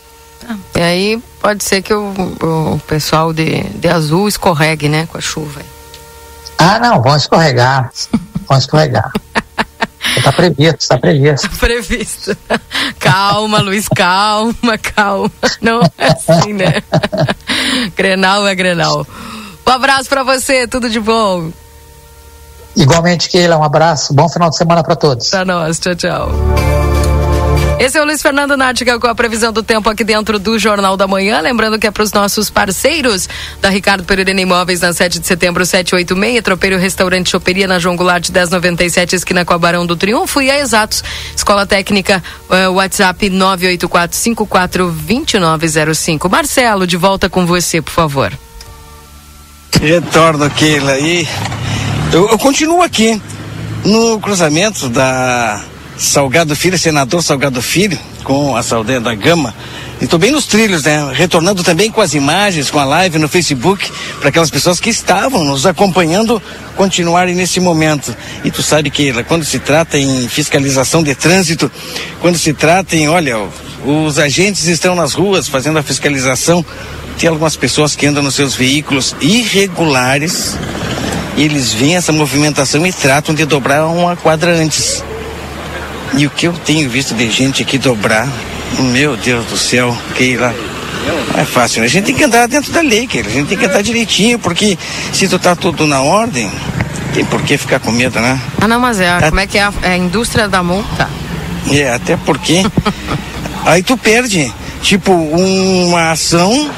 E 0.76 0.82
aí 0.82 1.24
pode 1.42 1.64
ser 1.64 1.82
que 1.82 1.94
o, 1.94 2.12
o 2.42 2.82
pessoal 2.88 3.34
de, 3.34 3.64
de 3.64 3.88
azul 3.88 4.28
escorregue, 4.28 4.90
né, 4.90 5.08
com 5.12 5.18
a 5.18 5.22
chuva. 5.22 5.62
Ah, 6.58 6.80
não, 6.80 7.02
vão 7.02 7.16
escorregar. 7.16 7.92
vão 8.48 8.58
escorregar. 8.58 9.12
Está 10.18 10.32
previsto, 10.32 10.80
está 10.80 10.98
previsto. 10.98 11.46
Está 11.46 11.58
previsto. 11.58 12.38
Calma, 13.00 13.60
Luiz, 13.60 13.88
calma, 13.90 14.78
calma. 14.78 15.32
Não 15.62 15.82
é 15.98 16.08
assim, 16.08 16.54
né? 16.54 16.82
Grenal 17.96 18.48
é 18.48 18.56
Grenal. 18.56 19.06
Um 19.68 19.72
abraço 19.72 20.08
para 20.08 20.24
você, 20.24 20.68
tudo 20.68 20.90
de 20.90 21.00
bom. 21.00 21.52
Igualmente, 22.76 23.30
Keila, 23.30 23.58
um 23.58 23.64
abraço. 23.64 24.14
Bom 24.14 24.30
final 24.30 24.50
de 24.50 24.58
semana 24.58 24.84
para 24.84 24.96
todos. 24.96 25.30
Para 25.30 25.46
nós, 25.46 25.80
tchau, 25.80 25.96
tchau. 25.96 26.30
Esse 27.78 27.98
é 27.98 28.02
o 28.02 28.06
Luiz 28.06 28.22
Fernando 28.22 28.56
Nática 28.56 28.98
com 28.98 29.08
a 29.08 29.14
previsão 29.14 29.52
do 29.52 29.62
tempo 29.62 29.90
aqui 29.90 30.06
dentro 30.06 30.40
do 30.40 30.58
Jornal 30.58 30.96
da 30.96 31.06
Manhã. 31.06 31.42
Lembrando 31.42 31.78
que 31.78 31.86
é 31.86 31.92
para 31.92 32.04
os 32.04 32.14
nossos 32.14 32.50
parceiros 32.50 33.28
da 33.62 33.68
Ricardo 33.70 34.06
Pereira 34.06 34.32
Imóveis 34.32 34.80
na 34.80 34.94
7 34.94 35.20
de 35.20 35.28
setembro, 35.28 35.66
786, 35.66 36.42
Tropeiro 36.42 36.78
Restaurante 36.78 37.30
Choperia 37.30 37.68
na 37.68 37.78
João 37.78 37.98
Goulart 37.98 38.30
1097, 38.30 39.18
esquina 39.18 39.44
com 39.44 39.54
a 39.54 39.58
Barão 39.58 39.86
do 39.86 39.98
Triunfo 39.98 40.42
e 40.42 40.50
a 40.50 40.58
Exatos, 40.58 41.04
Escola 41.36 41.66
Técnica, 41.66 42.24
uh, 42.50 42.72
WhatsApp 42.72 43.30
984542905. 43.30 46.30
Marcelo, 46.30 46.88
de 46.88 46.96
volta 46.96 47.30
com 47.30 47.46
você, 47.46 47.82
por 47.82 47.92
favor. 47.92 48.32
Retorno, 49.82 50.50
Keila. 50.50 50.98
E 50.98 51.28
eu, 52.14 52.30
eu 52.30 52.40
continuo 52.40 52.82
aqui 52.82 53.22
no 53.84 54.18
cruzamento 54.22 54.88
da 54.88 55.62
Salgado 55.98 56.56
Filho, 56.56 56.78
senador 56.78 57.24
Salgado 57.24 57.62
Filho, 57.62 57.98
com 58.24 58.56
a 58.56 58.62
Saldanha 58.62 59.00
da 59.00 59.16
Gama. 59.16 59.56
Estou 60.02 60.20
bem 60.20 60.32
nos 60.32 60.46
trilhos, 60.46 60.84
né? 60.84 61.10
Retornando 61.14 61.64
também 61.64 61.90
com 61.90 62.02
as 62.02 62.14
imagens, 62.14 62.70
com 62.70 62.78
a 62.80 62.84
live 62.84 63.18
no 63.18 63.30
Facebook, 63.30 63.90
para 64.20 64.28
aquelas 64.28 64.50
pessoas 64.50 64.80
que 64.80 64.90
estavam 64.90 65.44
nos 65.46 65.66
acompanhando 65.66 66.42
continuarem 66.76 67.34
nesse 67.34 67.62
momento. 67.62 68.16
E 68.44 68.52
tu 68.52 68.62
sabe 68.62 68.90
que 68.90 69.14
quando 69.24 69.46
se 69.46 69.58
trata 69.58 69.98
em 69.98 70.28
fiscalização 70.28 71.02
de 71.02 71.16
trânsito, 71.16 71.72
quando 72.20 72.38
se 72.38 72.54
trata 72.54 72.96
em, 72.98 73.08
olha, 73.08 73.38
os 73.86 74.20
agentes 74.20 74.66
estão 74.66 74.96
nas 74.96 75.14
ruas 75.14 75.48
fazendo 75.48 75.80
a 75.80 75.84
fiscalização, 75.84 76.66
tem 77.18 77.30
algumas 77.30 77.56
pessoas 77.56 77.96
que 77.96 78.06
andam 78.06 78.22
nos 78.22 78.36
seus 78.36 78.54
veículos 78.54 79.16
irregulares, 79.22 80.58
eles 81.38 81.72
veem 81.72 81.96
essa 81.96 82.12
movimentação 82.12 82.86
e 82.86 82.92
tratam 82.92 83.34
de 83.34 83.46
dobrar 83.46 83.86
uma 83.86 84.18
quadra 84.18 84.54
antes. 84.58 85.02
E 86.14 86.26
o 86.26 86.30
que 86.30 86.48
eu 86.48 86.54
tenho 86.54 86.90
visto 86.90 87.14
de 87.14 87.30
gente 87.30 87.62
aqui 87.64 87.78
dobrar, 87.78 88.28
meu 88.92 89.18
Deus 89.18 89.46
do 89.46 89.58
céu, 89.58 89.96
Keila. 90.16 90.56
Não 91.34 91.40
é 91.40 91.46
fácil, 91.46 91.82
né? 91.82 91.88
A 91.88 91.90
gente 91.90 92.06
tem 92.06 92.16
que 92.16 92.24
andar 92.24 92.48
dentro 92.48 92.72
da 92.72 92.82
lei, 92.82 93.06
Keila. 93.06 93.30
A 93.30 93.32
gente 93.32 93.48
tem 93.48 93.58
que 93.58 93.66
andar 93.66 93.82
direitinho, 93.82 94.40
porque 94.40 94.78
se 95.12 95.28
tu 95.28 95.38
tá 95.38 95.56
tudo 95.56 95.86
na 95.86 96.02
ordem, 96.02 96.50
tem 97.14 97.26
por 97.26 97.42
que 97.42 97.58
ficar 97.58 97.80
com 97.80 97.92
medo, 97.92 98.20
né? 98.20 98.40
Ah, 98.62 98.68
não, 98.68 98.80
mas 98.80 99.00
é, 99.00 99.30
como 99.30 99.40
é 99.40 99.48
que 99.48 99.58
é 99.58 99.64
a, 99.64 99.74
é 99.82 99.90
a 99.92 99.98
indústria 99.98 100.48
da 100.48 100.64
multa? 100.64 101.10
É, 101.72 101.92
até 101.92 102.18
porque 102.18 102.64
aí 103.66 103.84
tu 103.84 103.98
perde, 103.98 104.54
tipo, 104.82 105.12
uma 105.12 106.12
ação 106.12 106.70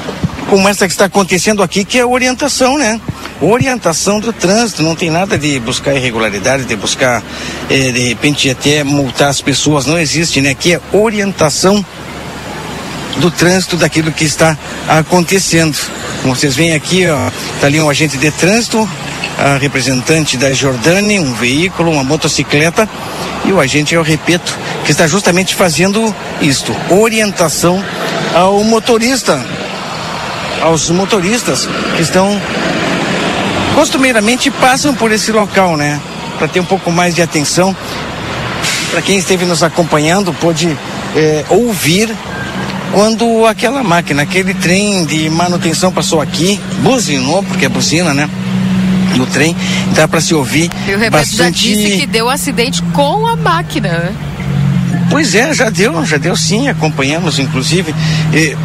como 0.48 0.68
essa 0.68 0.86
que 0.86 0.92
está 0.92 1.04
acontecendo 1.04 1.62
aqui, 1.62 1.84
que 1.84 1.98
é 1.98 2.04
orientação, 2.04 2.78
né? 2.78 3.00
Orientação 3.40 4.18
do 4.18 4.32
trânsito, 4.32 4.82
não 4.82 4.96
tem 4.96 5.10
nada 5.10 5.38
de 5.38 5.60
buscar 5.60 5.94
irregularidade, 5.94 6.64
de 6.64 6.74
buscar, 6.74 7.22
eh, 7.70 7.92
de 7.92 8.08
repente, 8.08 8.50
até 8.50 8.82
multar 8.82 9.28
as 9.28 9.40
pessoas, 9.40 9.86
não 9.86 9.96
existe, 9.96 10.40
né? 10.40 10.50
Aqui 10.50 10.74
é 10.74 10.80
orientação 10.92 11.84
do 13.18 13.30
trânsito 13.30 13.76
daquilo 13.76 14.10
que 14.10 14.24
está 14.24 14.58
acontecendo. 14.88 15.78
Como 16.22 16.34
vocês 16.34 16.56
veem 16.56 16.74
aqui, 16.74 17.06
ó, 17.06 17.30
tá 17.60 17.68
ali 17.68 17.80
um 17.80 17.88
agente 17.88 18.16
de 18.18 18.28
trânsito, 18.32 18.88
a 19.38 19.56
representante 19.56 20.36
da 20.36 20.52
Jordânia, 20.52 21.22
um 21.22 21.32
veículo, 21.32 21.92
uma 21.92 22.02
motocicleta, 22.02 22.88
e 23.44 23.52
o 23.52 23.60
agente, 23.60 23.94
eu 23.94 24.02
repito, 24.02 24.58
que 24.84 24.90
está 24.90 25.06
justamente 25.06 25.54
fazendo 25.54 26.12
isto, 26.40 26.74
orientação 26.90 27.84
ao 28.34 28.64
motorista, 28.64 29.40
aos 30.60 30.90
motoristas 30.90 31.68
que 31.96 32.02
estão 32.02 32.40
costumeiramente 33.78 34.50
passam 34.50 34.92
por 34.92 35.12
esse 35.12 35.30
local, 35.30 35.76
né? 35.76 36.00
Para 36.36 36.48
ter 36.48 36.58
um 36.58 36.64
pouco 36.64 36.90
mais 36.90 37.14
de 37.14 37.22
atenção. 37.22 37.76
Para 38.90 39.00
quem 39.00 39.16
esteve 39.16 39.44
nos 39.44 39.62
acompanhando, 39.62 40.34
pôde 40.34 40.76
é, 41.14 41.44
ouvir 41.48 42.12
quando 42.92 43.46
aquela 43.46 43.84
máquina, 43.84 44.22
aquele 44.22 44.52
trem 44.52 45.04
de 45.04 45.30
manutenção 45.30 45.92
passou 45.92 46.20
aqui, 46.20 46.58
buzinou, 46.80 47.40
porque 47.44 47.66
é 47.66 47.68
buzina, 47.68 48.12
né? 48.12 48.28
No 49.14 49.26
trem, 49.26 49.54
dá 49.94 50.08
para 50.08 50.20
se 50.20 50.34
ouvir 50.34 50.68
E 50.88 50.94
o 50.94 50.98
Rebeto 50.98 51.12
bastante. 51.12 51.68
já 51.68 51.76
disse 51.76 51.98
que 51.98 52.06
deu 52.06 52.28
acidente 52.28 52.82
com 52.92 53.28
a 53.28 53.36
máquina, 53.36 53.90
né? 53.90 54.14
Pois 55.08 55.36
é, 55.36 55.54
já 55.54 55.70
deu, 55.70 56.04
já 56.04 56.16
deu 56.16 56.36
sim, 56.36 56.68
acompanhamos 56.68 57.38
inclusive. 57.38 57.94
Eh, 58.34 58.56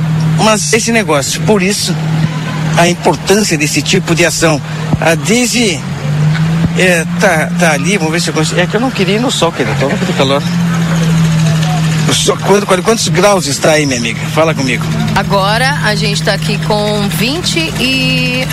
mas 0.43 0.73
esse 0.73 0.91
negócio, 0.91 1.39
por 1.41 1.61
isso, 1.61 1.95
a 2.77 2.87
importância 2.87 3.57
desse 3.57 3.81
tipo 3.81 4.13
de 4.15 4.25
ação. 4.25 4.61
A 4.99 5.15
Daisy 5.15 5.79
eh, 6.77 7.05
tá, 7.19 7.49
tá 7.59 7.71
ali, 7.73 7.97
vamos 7.97 8.13
ver 8.13 8.21
se 8.21 8.29
eu 8.29 8.33
consigo. 8.33 8.59
É 8.59 8.65
que 8.67 8.75
eu 8.75 8.81
não 8.81 8.91
queria 8.91 9.15
ir 9.15 9.19
no 9.21 9.31
sol, 9.31 9.51
querido, 9.51 9.75
tô 9.79 9.87
de 9.89 10.13
calor. 10.13 10.41
O 12.07 12.13
sol- 12.13 12.37
quanto- 12.45 12.65
quanto- 12.65 12.83
quantos 12.83 13.07
graus 13.07 13.47
está 13.47 13.71
aí, 13.71 13.85
minha 13.85 13.99
amiga? 13.99 14.19
Fala 14.33 14.53
comigo. 14.53 14.83
Agora 15.15 15.79
a 15.83 15.95
gente 15.95 16.21
tá 16.21 16.33
aqui 16.33 16.57
com 16.67 17.07
20 17.09 17.57
e 17.79 18.45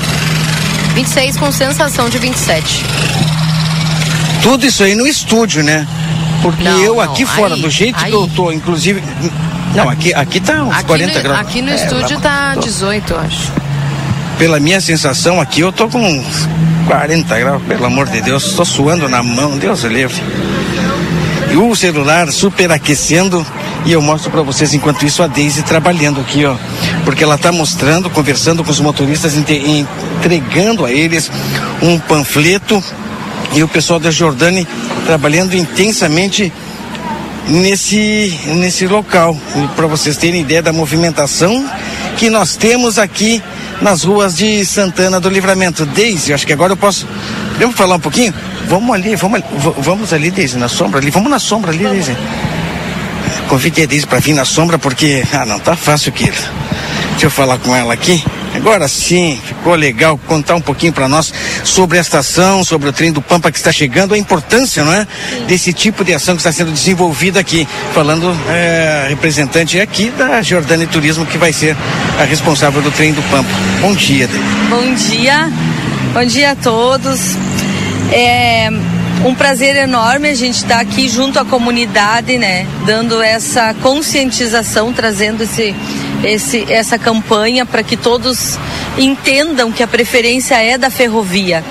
26 0.94 1.36
com 1.36 1.50
sensação 1.50 2.08
de 2.08 2.18
27. 2.18 2.84
Tudo 4.42 4.64
isso 4.66 4.82
aí 4.82 4.94
no 4.94 5.06
estúdio, 5.06 5.62
né? 5.62 5.86
Porque 6.42 6.64
Não, 6.64 6.80
eu 6.80 6.94
não, 6.94 7.00
aqui 7.02 7.26
fora, 7.26 7.54
aí, 7.54 7.60
do 7.60 7.68
jeito 7.68 7.98
aí. 8.02 8.10
que 8.10 8.16
eu 8.16 8.26
tô, 8.34 8.50
inclusive. 8.50 9.02
Não, 9.74 9.88
aqui, 9.88 10.14
aqui 10.14 10.40
tá 10.40 10.62
uns 10.64 10.74
Aqui 10.74 10.84
40 10.84 11.14
no, 11.18 11.22
graus. 11.22 11.40
aqui 11.40 11.60
no 11.62 11.70
É, 11.70 11.74
estúdio 11.74 12.18
tá 12.20 12.54
18, 12.56 13.12
eu 13.12 13.20
acho. 13.20 13.52
Pela 14.40 14.58
minha 14.58 14.80
sensação 14.80 15.38
aqui, 15.38 15.60
eu 15.60 15.70
tô 15.70 15.86
com 15.86 16.00
uns 16.00 16.48
40 16.86 17.38
graus, 17.38 17.62
pelo 17.64 17.84
amor 17.84 18.08
de 18.08 18.22
Deus, 18.22 18.46
estou 18.46 18.64
suando 18.64 19.06
na 19.06 19.22
mão, 19.22 19.58
Deus 19.58 19.82
livre. 19.82 20.16
E 21.52 21.56
o 21.58 21.76
celular 21.76 22.32
superaquecendo 22.32 23.46
e 23.84 23.92
eu 23.92 24.00
mostro 24.00 24.30
para 24.30 24.40
vocês 24.40 24.72
enquanto 24.72 25.04
isso 25.04 25.22
a 25.22 25.26
Daisy 25.26 25.62
trabalhando 25.62 26.22
aqui, 26.22 26.46
ó. 26.46 26.56
Porque 27.04 27.22
ela 27.22 27.36
tá 27.36 27.52
mostrando, 27.52 28.08
conversando 28.08 28.64
com 28.64 28.70
os 28.70 28.80
motoristas, 28.80 29.34
entregando 29.36 30.86
a 30.86 30.90
eles 30.90 31.30
um 31.82 31.98
panfleto 31.98 32.82
e 33.52 33.62
o 33.62 33.68
pessoal 33.68 34.00
da 34.00 34.10
Jordânia 34.10 34.66
trabalhando 35.04 35.54
intensamente 35.54 36.50
nesse, 37.46 38.40
nesse 38.54 38.86
local, 38.86 39.36
para 39.76 39.86
vocês 39.86 40.16
terem 40.16 40.40
ideia 40.40 40.62
da 40.62 40.72
movimentação 40.72 41.68
que 42.16 42.30
nós 42.30 42.56
temos 42.56 42.98
aqui 42.98 43.42
nas 43.80 44.04
ruas 44.04 44.36
de 44.36 44.64
Santana 44.64 45.20
do 45.20 45.28
Livramento. 45.28 45.86
Deise, 45.86 46.32
acho 46.32 46.46
que 46.46 46.52
agora 46.52 46.72
eu 46.72 46.76
posso. 46.76 47.06
Podemos 47.52 47.76
falar 47.76 47.96
um 47.96 48.00
pouquinho? 48.00 48.34
Vamos 48.68 48.94
ali, 48.94 49.16
vamos 49.16 49.40
ali, 49.40 49.44
vamos 49.78 50.12
ali, 50.12 50.30
Deise, 50.30 50.56
na 50.56 50.68
sombra 50.68 51.00
ali. 51.00 51.10
Vamos 51.10 51.30
na 51.30 51.38
sombra 51.38 51.70
ali, 51.70 51.84
Deise. 51.84 52.16
Convidei 53.48 53.84
a 53.84 53.86
Deise 53.86 54.06
para 54.06 54.20
vir 54.20 54.34
na 54.34 54.44
sombra 54.44 54.78
porque, 54.78 55.24
ah, 55.32 55.44
não 55.44 55.58
tá 55.58 55.76
fácil 55.76 56.10
aquilo. 56.10 56.36
Deixa 57.10 57.26
eu 57.26 57.30
falar 57.30 57.58
com 57.58 57.74
ela 57.74 57.92
aqui. 57.92 58.22
Agora 58.60 58.86
sim, 58.88 59.40
ficou 59.42 59.74
legal 59.74 60.20
contar 60.26 60.54
um 60.54 60.60
pouquinho 60.60 60.92
para 60.92 61.08
nós 61.08 61.32
sobre 61.64 61.96
esta 61.96 62.18
ação, 62.18 62.62
sobre 62.62 62.90
o 62.90 62.92
trem 62.92 63.10
do 63.10 63.22
Pampa 63.22 63.50
que 63.50 63.56
está 63.56 63.72
chegando, 63.72 64.12
a 64.12 64.18
importância, 64.18 64.84
não 64.84 64.92
é? 64.92 65.06
Desse 65.48 65.72
tipo 65.72 66.04
de 66.04 66.12
ação 66.12 66.34
que 66.34 66.40
está 66.40 66.52
sendo 66.52 66.70
desenvolvida 66.70 67.40
aqui. 67.40 67.66
Falando 67.94 68.36
é, 68.50 69.06
representante 69.08 69.80
aqui 69.80 70.10
da 70.10 70.42
Jordânia 70.42 70.86
Turismo, 70.86 71.24
que 71.24 71.38
vai 71.38 71.54
ser 71.54 71.74
a 72.20 72.24
responsável 72.24 72.82
do 72.82 72.90
trem 72.90 73.14
do 73.14 73.22
Pampa. 73.30 73.48
Bom 73.80 73.94
dia, 73.94 74.28
Deise. 74.28 74.44
Bom 74.68 74.94
dia, 74.94 75.50
bom 76.12 76.24
dia 76.26 76.50
a 76.50 76.54
todos. 76.54 77.36
É 78.12 78.68
um 79.24 79.34
prazer 79.34 79.76
enorme 79.76 80.28
a 80.28 80.34
gente 80.34 80.56
estar 80.56 80.80
aqui 80.80 81.08
junto 81.08 81.38
à 81.38 81.44
comunidade, 81.44 82.38
né, 82.38 82.66
dando 82.86 83.22
essa 83.22 83.74
conscientização, 83.74 84.92
trazendo 84.92 85.42
esse, 85.42 85.74
esse, 86.24 86.66
essa 86.70 86.98
campanha 86.98 87.64
para 87.64 87.82
que 87.82 87.96
todos 87.96 88.58
entendam 88.98 89.72
que 89.72 89.82
a 89.82 89.88
preferência 89.88 90.54
é 90.56 90.76
da 90.76 90.90
ferrovia. 90.90 91.64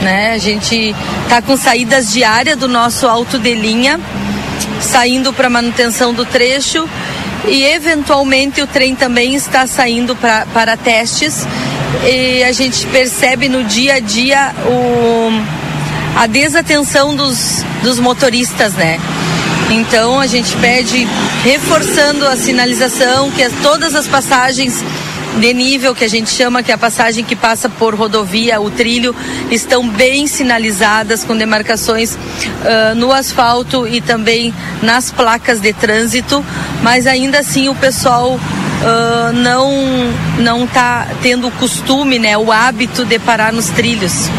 Né? 0.00 0.32
A 0.32 0.38
gente 0.38 0.94
está 1.22 1.40
com 1.40 1.56
saídas 1.56 2.12
diárias 2.12 2.56
do 2.56 2.68
nosso 2.68 3.06
alto 3.06 3.38
de 3.38 3.54
linha, 3.54 3.98
saindo 4.80 5.32
para 5.32 5.48
manutenção 5.48 6.12
do 6.12 6.24
trecho 6.24 6.88
e 7.46 7.64
eventualmente 7.64 8.60
o 8.60 8.66
trem 8.66 8.94
também 8.94 9.34
está 9.34 9.66
saindo 9.66 10.16
pra, 10.16 10.46
para 10.52 10.76
testes 10.76 11.46
e 12.04 12.42
a 12.42 12.52
gente 12.52 12.86
percebe 12.88 13.48
no 13.48 13.64
dia 13.64 13.94
a 13.94 14.00
dia 14.00 14.54
o, 14.66 15.30
a 16.18 16.26
desatenção 16.26 17.14
dos, 17.14 17.64
dos 17.82 17.98
motoristas, 17.98 18.74
né? 18.74 18.98
Então 19.70 20.20
a 20.20 20.26
gente 20.26 20.56
pede 20.56 21.06
reforçando 21.42 22.26
a 22.26 22.36
sinalização 22.36 23.30
que 23.30 23.42
as, 23.42 23.52
todas 23.62 23.94
as 23.94 24.06
passagens 24.06 24.82
de 25.38 25.52
nível 25.52 25.94
que 25.94 26.04
a 26.04 26.08
gente 26.08 26.30
chama 26.30 26.62
que 26.62 26.70
é 26.70 26.74
a 26.74 26.78
passagem 26.78 27.24
que 27.24 27.36
passa 27.36 27.68
por 27.68 27.94
rodovia, 27.94 28.60
o 28.60 28.70
trilho, 28.70 29.14
estão 29.50 29.86
bem 29.86 30.26
sinalizadas 30.26 31.24
com 31.24 31.36
demarcações 31.36 32.16
ah, 32.64 32.94
no 32.94 33.12
asfalto 33.12 33.86
e 33.86 34.00
também 34.00 34.54
nas 34.82 35.10
placas 35.10 35.60
de 35.60 35.72
trânsito, 35.72 36.44
mas 36.82 37.06
ainda 37.06 37.40
assim 37.40 37.68
o 37.68 37.74
pessoal 37.74 38.40
ah, 38.82 39.32
não 39.34 39.70
não 40.38 40.64
está 40.64 41.06
tendo 41.22 41.48
o 41.48 41.52
costume, 41.52 42.18
né, 42.18 42.36
o 42.38 42.50
hábito 42.50 43.04
de 43.04 43.18
parar 43.18 43.52
nos 43.52 43.68
trilhos. 43.68 44.30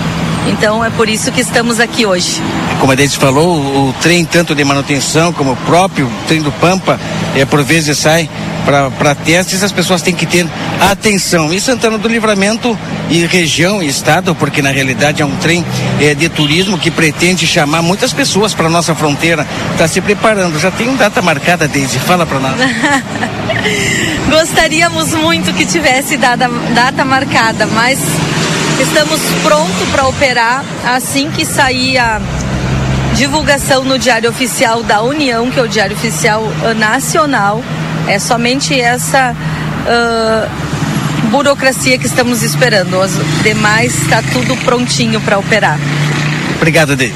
Então 0.47 0.83
é 0.83 0.89
por 0.89 1.09
isso 1.09 1.31
que 1.31 1.41
estamos 1.41 1.79
aqui 1.79 2.05
hoje. 2.05 2.41
Como 2.79 2.91
a 2.91 2.95
Deise 2.95 3.17
falou, 3.17 3.57
o, 3.57 3.89
o 3.89 3.93
trem, 4.01 4.23
tanto 4.23 4.55
de 4.55 4.63
manutenção 4.63 5.33
como 5.33 5.51
o 5.51 5.57
próprio 5.57 6.09
trem 6.27 6.41
do 6.41 6.51
Pampa, 6.53 6.99
é, 7.35 7.45
por 7.45 7.63
vezes 7.63 7.97
sai 7.97 8.29
para 8.65 9.15
testes, 9.15 9.63
as 9.63 9.71
pessoas 9.71 10.01
têm 10.01 10.13
que 10.13 10.25
ter 10.25 10.45
atenção. 10.81 11.53
E 11.53 11.61
Santana 11.61 11.97
do 11.97 12.07
Livramento 12.07 12.77
e 13.09 13.25
região 13.25 13.81
e 13.81 13.87
estado, 13.87 14.35
porque 14.35 14.61
na 14.61 14.71
realidade 14.71 15.21
é 15.21 15.25
um 15.25 15.35
trem 15.37 15.65
é, 16.01 16.13
de 16.13 16.27
turismo 16.27 16.77
que 16.77 16.91
pretende 16.91 17.47
chamar 17.47 17.81
muitas 17.81 18.11
pessoas 18.11 18.53
para 18.53 18.69
nossa 18.69 18.93
fronteira. 18.93 19.47
Está 19.71 19.87
se 19.87 20.01
preparando. 20.01 20.59
Já 20.59 20.69
tem 20.69 20.93
data 20.97 21.21
marcada, 21.21 21.65
Deise? 21.67 21.97
Fala 21.99 22.25
para 22.25 22.39
nós. 22.39 22.55
Gostaríamos 24.29 25.13
muito 25.13 25.53
que 25.53 25.65
tivesse 25.65 26.17
data, 26.17 26.49
data 26.73 27.05
marcada, 27.05 27.65
mas 27.67 27.99
estamos 28.79 29.19
prontos 29.43 29.89
para 29.91 30.07
operar 30.07 30.63
assim 30.85 31.29
que 31.31 31.45
sair 31.45 31.97
a 31.97 32.21
divulgação 33.15 33.83
no 33.83 33.97
Diário 33.97 34.29
Oficial 34.29 34.83
da 34.83 35.01
União, 35.01 35.49
que 35.49 35.59
é 35.59 35.63
o 35.63 35.67
Diário 35.67 35.95
Oficial 35.95 36.43
ah, 36.63 36.73
Nacional. 36.73 37.63
É 38.07 38.19
somente 38.19 38.79
essa 38.79 39.35
ah, 39.87 40.47
burocracia 41.29 41.97
que 41.97 42.05
estamos 42.05 42.43
esperando. 42.43 42.99
Os 42.99 43.11
demais 43.43 43.95
está 44.03 44.21
tudo 44.33 44.55
prontinho 44.57 45.19
para 45.21 45.37
operar. 45.37 45.79
Obrigado, 46.57 46.95
Deise. 46.95 47.13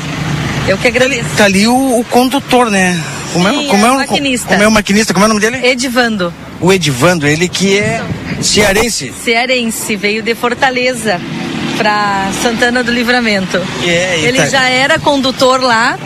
Eu 0.67 0.77
que 0.77 0.87
agradeço. 0.87 1.29
Tá 1.37 1.45
ali 1.45 1.67
o, 1.67 1.99
o 1.99 2.03
condutor, 2.05 2.69
né? 2.69 2.99
Como 3.33 3.49
Sim, 3.49 3.67
como 3.67 3.85
é 3.85 3.89
o 3.91 3.93
o- 3.93 3.97
maquinista. 3.97 4.47
Como 4.47 4.63
é 4.63 4.67
o 4.67 4.71
maquinista? 4.71 5.13
Como 5.13 5.25
é 5.25 5.27
o 5.27 5.29
nome 5.29 5.41
dele? 5.41 5.65
Edivando, 5.65 6.33
O 6.59 6.71
Edivando, 6.71 7.25
ele 7.25 7.47
que 7.47 7.77
é 7.79 8.01
cearense. 8.41 9.13
cearense, 9.23 9.95
veio 9.95 10.21
de 10.21 10.35
Fortaleza 10.35 11.19
para 11.81 12.29
Santana 12.43 12.83
do 12.83 12.91
Livramento. 12.91 13.57
É, 13.83 14.19
e 14.19 14.25
Ele 14.25 14.37
tá- 14.37 14.45
já 14.47 14.69
era 14.69 14.99
condutor 14.99 15.59
lá 15.61 15.97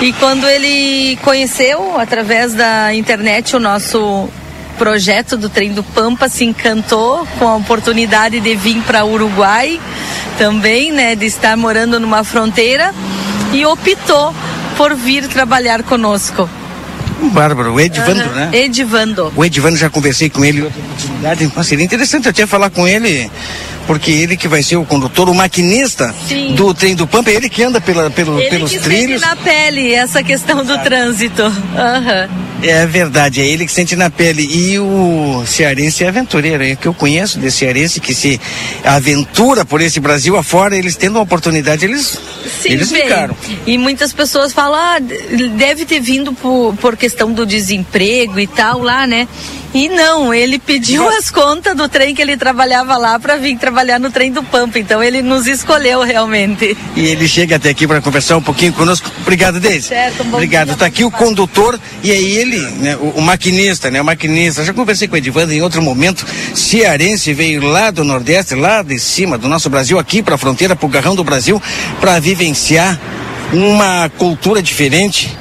e 0.00 0.12
quando 0.14 0.46
ele 0.48 1.16
conheceu 1.22 2.00
através 2.00 2.54
da 2.54 2.94
internet 2.94 3.54
o 3.54 3.60
nosso 3.60 4.28
projeto 4.78 5.36
do 5.36 5.48
trem 5.50 5.72
do 5.72 5.82
Pampa, 5.84 6.28
se 6.28 6.44
encantou 6.44 7.26
com 7.38 7.46
a 7.46 7.56
oportunidade 7.56 8.40
de 8.40 8.56
vir 8.56 8.82
para 8.82 9.04
Uruguai 9.04 9.78
também, 10.38 10.90
né, 10.90 11.14
de 11.14 11.26
estar 11.26 11.56
morando 11.56 12.00
numa 12.00 12.24
fronteira 12.24 12.92
e 13.52 13.64
optou 13.66 14.34
por 14.76 14.94
vir 14.96 15.28
trabalhar 15.28 15.82
conosco. 15.82 16.48
Bárbaro, 17.30 17.74
o 17.74 17.80
Edvandro, 17.80 18.24
Aham, 18.24 18.34
né? 18.34 18.50
Edvando. 18.52 19.32
O 19.36 19.44
Edvandro 19.44 19.78
já 19.78 19.88
conversei 19.88 20.28
com 20.28 20.44
ele 20.44 20.60
em 20.60 20.62
outra 20.64 20.80
oportunidade. 20.80 21.52
Mas 21.54 21.66
seria 21.68 21.84
interessante 21.84 22.28
até 22.28 22.44
falar 22.46 22.70
com 22.70 22.86
ele, 22.88 23.30
porque 23.86 24.10
ele 24.10 24.36
que 24.36 24.48
vai 24.48 24.62
ser 24.62 24.76
o 24.76 24.84
condutor, 24.84 25.28
o 25.28 25.34
maquinista 25.34 26.14
Sim. 26.28 26.54
do 26.54 26.72
trem 26.74 26.94
do 26.94 27.06
Pampa, 27.06 27.30
ele 27.30 27.48
que 27.48 27.62
anda 27.62 27.80
pela, 27.80 28.10
pelo, 28.10 28.40
Ele 28.40 28.50
pelos 28.50 28.70
que 28.70 28.78
trilhos. 28.78 29.20
sente 29.20 29.34
na 29.34 29.36
pele 29.36 29.92
essa 29.92 30.22
questão 30.22 30.64
do 30.64 30.78
trânsito. 30.78 31.42
Aham. 31.42 32.28
É 32.62 32.86
verdade, 32.86 33.40
é 33.42 33.46
ele 33.46 33.66
que 33.66 33.72
sente 33.72 33.94
na 33.94 34.08
pele. 34.08 34.42
E 34.42 34.78
o 34.78 35.44
cearense 35.46 36.02
é 36.04 36.08
aventureiro, 36.08 36.64
é 36.64 36.72
o 36.72 36.76
que 36.76 36.86
eu 36.88 36.94
conheço 36.94 37.38
desse 37.38 37.58
cearense 37.58 38.00
que 38.00 38.14
se 38.14 38.40
aventura 38.84 39.64
por 39.64 39.80
esse 39.80 40.00
Brasil 40.00 40.36
afora, 40.36 40.76
eles 40.76 40.96
tendo 40.96 41.16
uma 41.16 41.22
oportunidade, 41.22 41.84
eles, 41.84 42.18
Sim, 42.62 42.70
eles 42.70 42.90
bem. 42.90 43.02
ficaram. 43.02 43.36
E 43.66 43.76
muitas 43.76 44.12
pessoas 44.12 44.52
falam, 44.52 44.78
ah, 44.78 44.98
deve 45.56 45.84
ter 45.84 46.00
vindo 46.00 46.32
por, 46.32 46.74
por 46.76 46.96
questão 46.96 47.32
do 47.32 47.44
desemprego 47.44 48.40
e 48.40 48.46
tal 48.46 48.78
lá, 48.80 49.06
né? 49.06 49.28
E 49.74 49.88
não, 49.88 50.32
ele 50.32 50.56
pediu 50.56 51.08
as 51.08 51.30
contas 51.30 51.76
do 51.76 51.88
trem 51.88 52.14
que 52.14 52.22
ele 52.22 52.36
trabalhava 52.36 52.96
lá 52.96 53.18
para 53.18 53.36
vir 53.36 53.58
trabalhar 53.58 53.98
no 53.98 54.08
trem 54.08 54.30
do 54.30 54.40
Pampa. 54.40 54.78
Então 54.78 55.02
ele 55.02 55.20
nos 55.20 55.48
escolheu 55.48 56.02
realmente. 56.02 56.76
E 56.94 57.06
ele 57.06 57.26
chega 57.26 57.56
até 57.56 57.70
aqui 57.70 57.84
para 57.84 58.00
conversar 58.00 58.36
um 58.36 58.42
pouquinho 58.42 58.72
conosco. 58.72 59.10
Obrigado, 59.22 59.58
Deise. 59.58 59.88
Certo, 59.88 60.22
um 60.22 60.26
bom 60.26 60.36
Obrigado. 60.36 60.70
Está 60.70 60.86
aqui 60.86 61.02
o 61.02 61.10
condutor 61.10 61.78
e 62.04 62.12
aí 62.12 62.36
ele, 62.36 62.60
né, 62.60 62.96
o, 62.96 63.18
o 63.18 63.20
maquinista, 63.20 63.90
né? 63.90 64.00
O 64.00 64.04
maquinista. 64.04 64.64
Já 64.64 64.72
conversei 64.72 65.08
com 65.08 65.14
o 65.14 65.18
Edivando 65.18 65.52
em 65.52 65.60
outro 65.60 65.82
momento. 65.82 66.24
Cearense 66.54 67.34
veio 67.34 67.60
lá 67.66 67.90
do 67.90 68.04
Nordeste, 68.04 68.54
lá 68.54 68.80
de 68.80 68.96
cima 69.00 69.36
do 69.36 69.48
nosso 69.48 69.68
Brasil, 69.68 69.98
aqui 69.98 70.22
para 70.22 70.36
a 70.36 70.38
fronteira, 70.38 70.76
para 70.76 70.86
o 70.86 70.88
Garrão 70.88 71.16
do 71.16 71.24
Brasil, 71.24 71.60
para 72.00 72.20
vivenciar 72.20 73.00
uma 73.52 74.08
cultura 74.18 74.62
diferente 74.62 75.36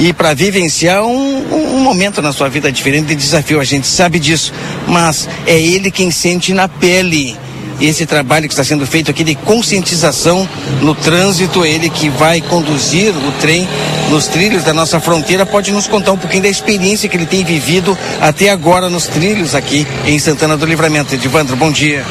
e 0.00 0.14
para 0.14 0.32
vivenciar 0.32 1.04
um, 1.04 1.76
um 1.76 1.80
momento 1.80 2.22
na 2.22 2.32
sua 2.32 2.48
vida 2.48 2.72
diferente 2.72 3.08
de 3.08 3.14
desafio. 3.14 3.60
A 3.60 3.64
gente 3.64 3.86
sabe 3.86 4.18
disso, 4.18 4.52
mas 4.88 5.28
é 5.46 5.60
ele 5.60 5.90
quem 5.90 6.10
sente 6.10 6.54
na 6.54 6.66
pele 6.66 7.36
esse 7.78 8.04
trabalho 8.04 8.46
que 8.46 8.52
está 8.52 8.64
sendo 8.64 8.86
feito 8.86 9.10
aqui 9.10 9.24
de 9.24 9.34
conscientização 9.34 10.46
no 10.82 10.94
trânsito, 10.94 11.64
ele 11.64 11.88
que 11.88 12.08
vai 12.10 12.40
conduzir 12.40 13.14
o 13.14 13.32
trem 13.40 13.66
nos 14.10 14.26
trilhos 14.26 14.64
da 14.64 14.74
nossa 14.74 15.00
fronteira, 15.00 15.46
pode 15.46 15.72
nos 15.72 15.86
contar 15.86 16.12
um 16.12 16.18
pouquinho 16.18 16.42
da 16.42 16.48
experiência 16.48 17.08
que 17.08 17.16
ele 17.16 17.26
tem 17.26 17.42
vivido 17.42 17.96
até 18.20 18.50
agora 18.50 18.90
nos 18.90 19.06
trilhos 19.06 19.54
aqui 19.54 19.86
em 20.06 20.18
Santana 20.18 20.56
do 20.56 20.66
Livramento. 20.66 21.14
Edivandro, 21.14 21.56
bom 21.56 21.70
dia. 21.70 22.04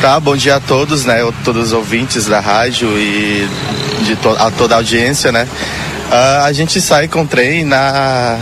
Tá, 0.00 0.18
bom 0.18 0.36
dia 0.36 0.56
a 0.56 0.60
todos, 0.60 1.04
né? 1.04 1.18
Todos 1.44 1.66
os 1.66 1.72
ouvintes 1.72 2.24
da 2.24 2.40
rádio 2.40 2.88
e 2.98 3.46
de 4.04 4.16
to 4.16 4.30
a 4.30 4.50
toda 4.50 4.74
a 4.74 4.78
audiência, 4.78 5.30
né? 5.30 5.46
Ah, 6.10 6.44
a 6.44 6.52
gente 6.52 6.80
sai 6.80 7.06
com 7.06 7.22
o 7.22 7.26
trem 7.26 7.64
na. 7.64 8.38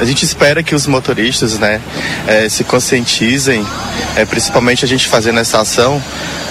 A 0.00 0.04
gente 0.04 0.24
espera 0.24 0.62
que 0.62 0.76
os 0.76 0.86
motoristas, 0.86 1.58
né, 1.58 1.80
eh, 2.28 2.48
se 2.48 2.62
conscientizem, 2.62 3.66
eh, 4.16 4.24
principalmente 4.24 4.84
a 4.84 4.88
gente 4.88 5.08
fazendo 5.08 5.40
essa 5.40 5.60
ação, 5.60 6.00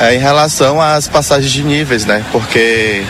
eh, 0.01 0.15
em 0.15 0.19
relação 0.19 0.81
às 0.81 1.07
passagens 1.07 1.53
de 1.53 1.63
níveis, 1.63 2.03
né? 2.03 2.25
Porque 2.33 3.03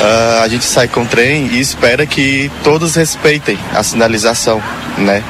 ah, 0.00 0.40
a 0.42 0.48
gente 0.48 0.64
sai 0.64 0.88
com 0.88 1.02
o 1.02 1.06
trem 1.06 1.46
e 1.52 1.60
espera 1.60 2.04
que 2.04 2.50
todos 2.64 2.96
respeitem 2.96 3.56
a 3.72 3.84
sinalização, 3.84 4.60
né? 4.98 5.22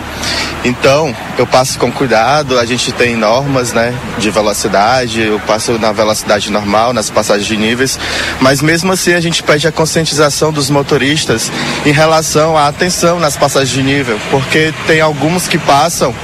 Então, 0.65 1.15
eu 1.37 1.47
passo 1.47 1.77
com 1.77 1.91
cuidado, 1.91 2.59
a 2.59 2.65
gente 2.65 2.93
tem 2.93 3.17
normas, 3.17 3.73
né, 3.73 3.93
de 4.19 4.31
velocidade, 4.31 5.21
eu 5.21 5.41
passo 5.41 5.73
na 5.79 5.91
velocidade 5.91 6.53
normal, 6.53 6.93
nas 6.93 7.11
passagens 7.11 7.47
de 7.47 7.57
níveis, 7.57 7.99
mas 8.41 8.63
mesmo 8.63 8.93
assim 8.93 9.13
a 9.13 9.21
gente 9.21 9.43
pede 9.43 9.67
a 9.67 9.73
conscientização 9.73 10.53
dos 10.53 10.71
motoristas 10.71 11.51
em 11.85 11.91
relação 11.91 12.57
à 12.57 12.69
atenção 12.69 13.19
nas 13.19 13.37
passagens 13.37 13.71
de 13.71 13.83
nível, 13.83 14.21
porque 14.31 14.73
tem 14.87 15.01
alguns 15.01 15.49
que 15.49 15.59
passam 15.59 16.15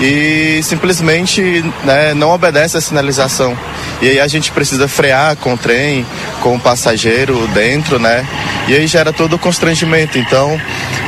e 0.00 0.60
simplesmente 0.62 1.64
né, 1.84 2.14
não 2.14 2.30
obedecem 2.30 2.78
a 2.78 2.80
sinalização. 2.80 3.56
E 4.00 4.08
aí 4.08 4.20
a 4.20 4.28
gente 4.28 4.52
precisa 4.52 4.86
frear 4.86 5.36
com 5.36 5.54
o 5.54 5.58
trem, 5.58 6.06
com 6.40 6.54
o 6.54 6.60
passageiro 6.60 7.48
dentro, 7.48 7.98
né? 7.98 8.24
E 8.68 8.74
aí 8.74 8.86
gera 8.86 9.12
todo 9.12 9.34
o 9.34 9.38
constrangimento. 9.38 10.18
Então 10.18 10.60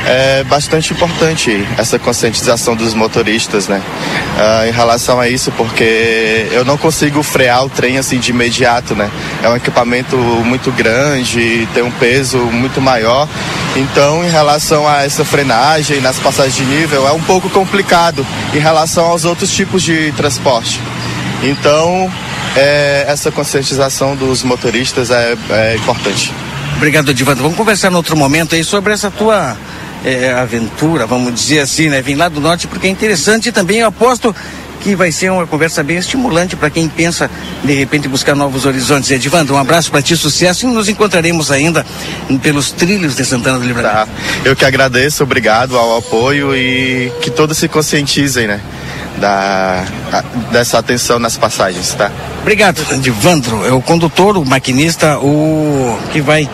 é 0.07 0.43
bastante 0.45 0.93
importante 0.93 1.65
essa 1.81 1.99
conscientização 1.99 2.77
dos 2.77 2.93
motoristas, 2.93 3.67
né? 3.67 3.81
Ah, 4.39 4.69
em 4.69 4.71
relação 4.71 5.19
a 5.19 5.29
isso, 5.29 5.51
porque 5.53 6.47
eu 6.53 6.65
não 6.65 6.77
consigo 6.77 7.23
frear 7.23 7.65
o 7.65 7.71
trem 7.71 7.97
assim 7.97 8.19
de 8.19 8.31
imediato, 8.31 8.95
né? 8.95 9.11
É 9.43 9.49
um 9.49 9.57
equipamento 9.57 10.17
muito 10.17 10.71
grande, 10.71 11.67
tem 11.73 11.83
um 11.83 11.91
peso 11.91 12.39
muito 12.39 12.81
maior. 12.81 13.27
Então, 13.75 14.23
em 14.23 14.31
relação 14.31 14.87
a 14.87 15.03
essa 15.05 15.25
frenagem 15.25 16.01
nas 16.01 16.19
passagens 16.19 16.55
de 16.55 16.65
nível, 16.65 17.09
é 17.09 17.13
um 17.13 17.23
pouco 17.23 17.49
complicado 17.49 18.27
em 18.55 18.59
relação 18.59 19.07
aos 19.07 19.25
outros 19.25 19.51
tipos 19.51 19.83
de 19.83 20.13
transporte. 20.13 20.81
Então, 21.43 22.13
é, 22.57 23.07
essa 23.09 23.31
conscientização 23.31 24.15
dos 24.15 24.43
motoristas 24.43 25.11
é, 25.11 25.35
é 25.51 25.77
importante. 25.77 26.31
Obrigado, 26.77 27.11
Edivandro. 27.11 27.43
Vamos 27.43 27.57
conversar 27.57 27.91
em 27.91 27.95
outro 27.95 28.17
momento 28.17 28.55
aí 28.55 28.65
sobre 28.65 28.93
essa 28.93 29.11
tua 29.11 29.57
eh, 30.05 30.33
aventura, 30.33 31.07
vamos 31.07 31.35
dizer 31.35 31.61
assim, 31.61 31.89
né? 31.89 32.01
Vim 32.03 32.15
lá 32.15 32.29
do 32.29 32.41
norte 32.41 32.67
porque 32.67 32.87
é 32.87 32.91
interessante 32.91 33.49
e 33.49 33.53
também 33.53 33.79
eu 33.79 33.89
aposto 33.89 34.35
que 34.81 34.95
vai 34.97 35.13
ser 35.13 35.31
uma 35.31 35.47
conversa 35.47 35.83
bem 35.83 35.99
estimulante 35.99 36.57
para 36.57 36.71
quem 36.71 36.89
pensa 36.89 37.31
de 37.63 37.75
repente 37.75 38.09
buscar 38.09 38.35
novos 38.35 38.65
horizontes. 38.65 39.11
Edivandro, 39.11 39.55
um 39.55 39.59
abraço 39.59 39.91
para 39.91 40.01
ti, 40.01 40.17
sucesso 40.17 40.65
e 40.67 40.71
nos 40.73 40.89
encontraremos 40.89 41.51
ainda 41.51 41.85
pelos 42.43 42.71
trilhos 42.71 43.15
de 43.15 43.23
Santana 43.27 43.59
do 43.59 43.67
Livramento. 43.67 43.95
Tá. 44.07 44.09
Eu 44.43 44.57
que 44.57 44.65
agradeço, 44.65 45.23
obrigado 45.23 45.77
ao 45.77 45.99
apoio 45.99 46.57
e 46.57 47.13
que 47.21 47.31
todos 47.31 47.59
se 47.59 47.69
conscientizem, 47.69 48.47
né? 48.47 48.59
Da, 49.19 49.85
a- 50.11 50.23
dessa 50.51 50.79
atenção 50.79 51.19
nas 51.19 51.37
passagens, 51.37 51.93
tá? 51.93 52.11
Obrigado, 52.41 52.81
Edivandro. 52.91 53.67
É 53.67 53.73
o 53.73 53.83
condutor, 53.83 54.39
o 54.39 54.47
maquinista, 54.47 55.19
o 55.19 55.99
que 56.11 56.23
vai 56.23 56.49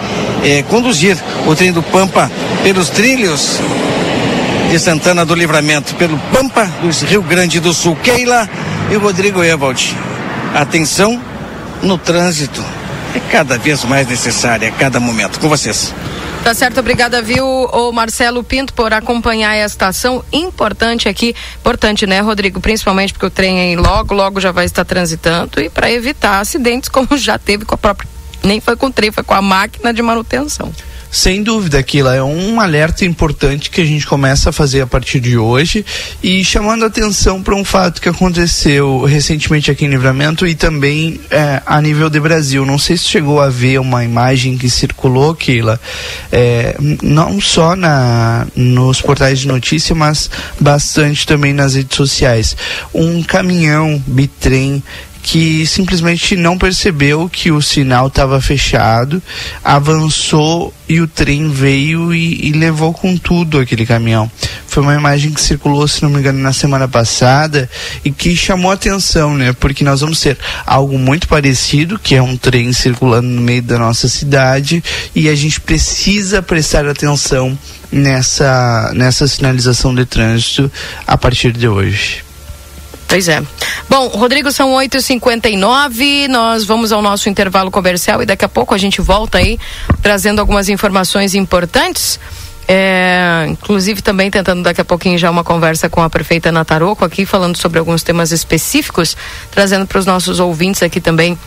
eh, 0.47 0.63
conduzir 0.63 1.19
o 1.45 1.57
trem 1.57 1.73
do 1.73 1.83
Pampa 1.83 2.31
pelos 2.63 2.89
trilhos 2.89 3.61
de 4.71 4.79
Santana 4.79 5.25
do 5.25 5.35
Livramento, 5.35 5.95
pelo 5.97 6.17
Pampa 6.33 6.65
do 6.81 6.89
Rio 7.07 7.23
Grande 7.23 7.59
do 7.59 7.75
Sul. 7.75 7.97
Keila 7.97 8.49
e 8.91 8.95
Rodrigo 8.95 9.43
Evald. 9.43 9.97
Atenção 10.55 11.21
no 11.83 11.99
trânsito. 11.99 12.65
É 13.15 13.21
cada 13.31 13.59
vez 13.59 13.85
mais 13.85 14.07
necessária 14.07 14.69
a 14.69 14.73
cada 14.73 15.01
momento. 15.01 15.41
Com 15.41 15.49
vocês. 15.49 15.93
Tá 16.45 16.55
certo, 16.55 16.79
obrigada, 16.79 17.21
viu, 17.21 17.45
o 17.45 17.91
Marcelo 17.91 18.45
Pinto, 18.45 18.73
por 18.73 18.93
acompanhar 18.93 19.57
esta 19.57 19.89
ação 19.89 20.25
importante 20.33 21.09
aqui. 21.09 21.35
Importante, 21.59 22.07
né, 22.07 22.21
Rodrigo? 22.21 22.61
Principalmente 22.61 23.13
porque 23.13 23.27
o 23.27 23.31
trem 23.31 23.75
logo, 23.75 24.15
logo 24.15 24.39
já 24.39 24.53
vai 24.53 24.65
estar 24.65 24.85
transitando 24.85 25.61
e 25.61 25.69
para 25.69 25.91
evitar 25.91 26.39
acidentes 26.39 26.89
como 26.91 27.19
já 27.19 27.37
teve 27.37 27.65
com 27.65 27.75
a 27.75 27.79
própria. 27.79 28.16
Nem 28.47 28.61
foi 28.61 28.77
com 28.77 28.87
o 28.87 28.93
trem, 28.93 29.11
foi 29.11 29.25
com 29.25 29.35
a 29.35 29.43
máquina 29.43 29.93
de 29.93 30.01
manutenção. 30.01 30.73
Sem 31.11 31.43
dúvida, 31.43 31.79
aquilo 31.79 32.09
é 32.09 32.23
um 32.23 32.61
alerta 32.61 33.05
importante 33.05 33.71
que 33.71 33.81
a 33.81 33.85
gente 33.85 34.07
começa 34.07 34.51
a 34.51 34.53
fazer 34.53 34.83
a 34.83 34.87
partir 34.87 35.19
de 35.19 35.39
hoje 35.39 35.85
e 36.23 36.45
chamando 36.45 36.85
atenção 36.85 37.43
para 37.43 37.55
um 37.55 37.65
fato 37.65 38.03
que 38.03 38.09
aconteceu 38.09 39.03
recentemente 39.05 39.71
aqui 39.71 39.87
em 39.87 39.89
Livramento 39.89 40.47
e 40.47 40.55
também 40.55 41.19
é, 41.31 41.63
a 41.65 41.81
nível 41.81 42.11
de 42.11 42.21
Brasil. 42.21 42.67
Não 42.67 42.79
sei 42.79 42.97
se 42.97 43.05
chegou 43.05 43.41
a 43.41 43.49
ver 43.49 43.81
uma 43.81 44.05
imagem 44.05 44.59
que 44.59 44.69
circulou, 44.69 45.35
Keila, 45.35 45.81
é, 46.31 46.77
não 47.03 47.41
só 47.41 47.75
na, 47.75 48.47
nos 48.55 49.01
portais 49.01 49.39
de 49.39 49.49
notícia, 49.49 49.95
mas 49.95 50.29
bastante 50.61 51.27
também 51.27 51.55
nas 51.55 51.75
redes 51.75 51.97
sociais. 51.97 52.57
Um 52.93 53.23
caminhão 53.23 54.03
bitrem 54.07 54.83
que 55.27 55.67
simplesmente 55.67 56.37
não 56.37 56.57
percebeu 56.57 57.29
que 57.29 57.51
o 57.51 57.61
sinal 57.61 58.07
estava 58.07 58.41
fechado, 58.41 59.21
avançou 59.63 60.73
e 60.89 61.01
o 61.01 61.09
trem 61.09 61.51
veio 61.51 62.15
e, 62.15 62.47
e 62.47 62.53
levou 62.53 62.95
com 62.95 63.17
tudo 63.17 63.59
aquele 63.59 63.85
caminhão. 63.85 64.31
Foi 64.69 64.85
uma 64.85 64.95
imagem 64.95 65.33
que 65.33 65.41
circulou, 65.41 65.89
se 65.89 66.01
não 66.01 66.11
me 66.11 66.21
engano, 66.21 66.39
na 66.39 66.53
semana 66.53 66.87
passada 66.87 67.69
e 68.05 68.13
que 68.13 68.37
chamou 68.37 68.71
atenção, 68.71 69.35
né? 69.35 69.53
Porque 69.53 69.83
nós 69.83 70.01
vamos 70.01 70.21
ter 70.21 70.39
algo 70.65 70.97
muito 70.97 71.27
parecido, 71.27 71.99
que 71.99 72.15
é 72.15 72.23
um 72.23 72.37
trem 72.37 72.73
circulando 72.73 73.27
no 73.27 73.43
meio 73.43 73.63
da 73.63 73.81
nossa 73.81 74.09
cidade 74.09 74.81
e 75.13 75.29
a 75.29 75.35
gente 75.35 75.61
precisa 75.61 76.41
prestar 76.41 76.87
atenção 76.87 77.59
nessa, 77.91 78.93
nessa 78.95 79.27
sinalização 79.27 79.93
de 79.93 80.07
trânsito 80.07 80.71
a 81.05 81.19
partir 81.19 81.51
de 81.51 81.67
hoje. 81.67 82.26
Pois 83.09 83.29
é. 83.29 83.43
Bom, 83.89 84.09
Rodrigo, 84.09 84.51
são 84.51 84.73
8h59. 84.73 86.29
Nós 86.29 86.65
vamos 86.65 86.93
ao 86.93 87.01
nosso 87.01 87.29
intervalo 87.29 87.71
comercial 87.71 88.23
e 88.23 88.27
daqui 88.27 88.45
a 88.45 88.49
pouco 88.49 88.75
a 88.75 88.79
gente 88.79 89.01
volta 89.01 89.39
aí 89.39 89.59
trazendo 90.03 90.41
algumas 90.41 90.69
informações 90.69 91.35
importantes. 91.35 92.19
É, 92.69 93.47
inclusive 93.49 94.03
também 94.03 94.29
tentando 94.29 94.65
daqui 94.65 94.81
a 94.81 94.85
pouquinho 94.85 95.17
já 95.17 95.31
uma 95.31 95.45
conversa 95.45 95.89
com 95.89 96.03
a 96.03 96.11
prefeita 96.11 96.51
Nataroco 96.51 97.05
aqui, 97.05 97.25
falando 97.25 97.57
sobre 97.57 97.79
alguns 97.79 98.03
temas 98.03 98.33
específicos, 98.33 99.17
trazendo 99.53 99.87
para 99.87 99.99
os 99.99 100.07
nossos 100.07 100.41
ouvintes 100.41 100.83
aqui 100.83 101.01
também 101.01 101.39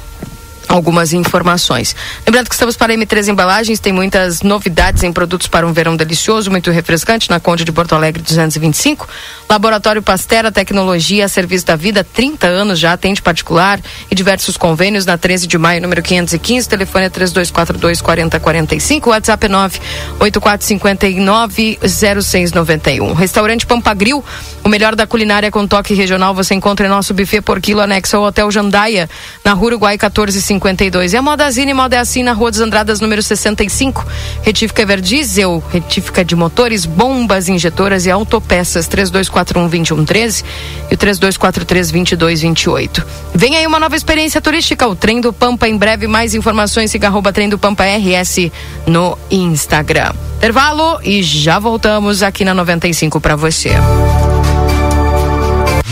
algumas 0.69 1.11
informações. 1.13 1.95
Lembrando 2.25 2.47
que 2.47 2.53
estamos 2.53 2.77
para 2.77 2.93
M3 2.93 3.29
Embalagens, 3.29 3.79
tem 3.79 3.91
muitas 3.91 4.43
novidades 4.43 5.01
em 5.01 5.11
produtos 5.11 5.47
para 5.47 5.65
um 5.65 5.73
verão 5.73 5.97
delicioso, 5.97 6.51
muito 6.51 6.69
refrescante, 6.69 7.27
na 7.29 7.39
Conde 7.39 7.65
de 7.65 7.71
Porto 7.71 7.95
Alegre 7.95 8.21
225. 8.21 9.09
Laboratório 9.49 10.03
Pastera 10.03 10.51
Tecnologia, 10.51 11.27
serviço 11.27 11.65
da 11.65 11.75
vida, 11.75 12.03
30 12.03 12.45
anos 12.45 12.79
já, 12.79 12.93
atende 12.93 13.19
particular 13.19 13.79
e 14.11 14.15
diversos 14.15 14.55
convênios 14.55 15.07
na 15.07 15.17
13 15.17 15.47
de 15.47 15.57
maio, 15.57 15.81
número 15.81 16.03
515, 16.03 16.69
telefone 16.69 17.05
é 17.05 17.09
3242 17.09 18.01
4045, 18.01 19.09
WhatsApp 19.09 19.45
é 19.47 19.49
98459 19.49 21.79
0691. 21.81 23.13
Restaurante 23.13 23.65
Pampagril, 23.65 24.23
o 24.63 24.69
melhor 24.69 24.95
da 24.95 25.07
culinária 25.07 25.49
com 25.49 25.65
toque 25.65 25.95
regional, 25.95 26.35
você 26.35 26.53
encontra 26.53 26.85
em 26.85 26.89
nosso 26.89 27.11
buffet 27.11 27.41
por 27.41 27.59
quilo 27.59 27.81
anexo 27.81 28.17
ao 28.17 28.23
Hotel 28.23 28.51
Jandaia, 28.51 29.09
na 29.43 29.53
Rua 29.53 29.69
Uruguai 29.69 29.93
1450 29.93 30.58
52. 30.59 31.13
E 31.13 31.17
a 31.17 31.21
Modazine 31.21 31.73
Moda 31.73 31.95
é 31.95 31.99
assim 31.99 32.21
na 32.21 32.33
Rua 32.33 32.51
dos 32.51 32.59
Andradas, 32.59 32.99
número 32.99 33.23
65. 33.23 34.05
Retífica 34.43 34.81
Everdiesel, 34.81 35.63
retífica 35.71 36.23
de 36.23 36.35
motores, 36.35 36.85
bombas 36.85 37.49
injetoras 37.49 38.05
e 38.05 38.11
autopeças 38.11 38.87
3241-2113 38.87 40.43
e 40.91 40.93
o 40.93 40.97
3243-2228. 40.97 43.03
Vem 43.33 43.57
aí 43.57 43.65
uma 43.65 43.79
nova 43.79 43.95
experiência 43.95 44.41
turística, 44.41 44.87
o 44.87 44.95
Trem 44.95 45.21
do 45.21 45.33
Pampa. 45.33 45.67
Em 45.67 45.77
breve, 45.77 46.07
mais 46.07 46.35
informações, 46.35 46.91
siga 46.91 47.07
arroba 47.07 47.33
Trem 47.33 47.49
do 47.49 47.57
Pampa 47.57 47.85
RS 47.85 48.51
no 48.85 49.17
Instagram. 49.31 50.13
Intervalo 50.37 50.99
e 51.03 51.23
já 51.23 51.59
voltamos 51.59 52.23
aqui 52.23 52.45
na 52.45 52.53
95 52.53 53.19
para 53.19 53.35
você. 53.35 53.71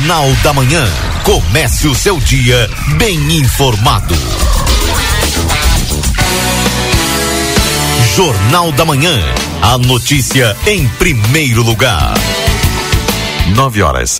Jornal 0.08 0.32
da 0.42 0.54
Manhã. 0.54 0.88
Comece 1.26 1.86
o 1.86 1.94
seu 1.94 2.18
dia 2.18 2.70
bem 2.98 3.20
informado. 3.40 4.16
Jornal 8.18 8.72
da 8.72 8.84
Manhã. 8.84 9.16
A 9.62 9.78
notícia 9.78 10.58
em 10.66 10.88
primeiro 10.98 11.62
lugar. 11.62 12.16
Nove 13.56 13.84
horas. 13.84 14.20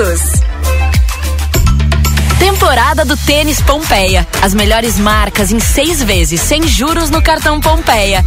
Temporada 2.39 3.05
do 3.05 3.15
Tênis 3.15 3.61
Pompeia. 3.61 4.27
As 4.41 4.51
melhores 4.51 4.97
marcas 4.97 5.51
em 5.51 5.59
seis 5.59 6.01
vezes, 6.01 6.41
sem 6.41 6.67
juros 6.67 7.11
no 7.11 7.21
cartão 7.21 7.61
Pompeia. 7.61 8.25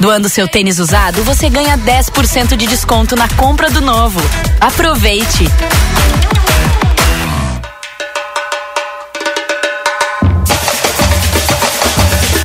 Doando 0.00 0.28
seu 0.28 0.48
tênis 0.48 0.80
usado, 0.80 1.22
você 1.22 1.48
ganha 1.48 1.78
10% 1.78 2.56
de 2.56 2.66
desconto 2.66 3.14
na 3.14 3.28
compra 3.28 3.70
do 3.70 3.80
novo. 3.80 4.20
Aproveite! 4.60 5.46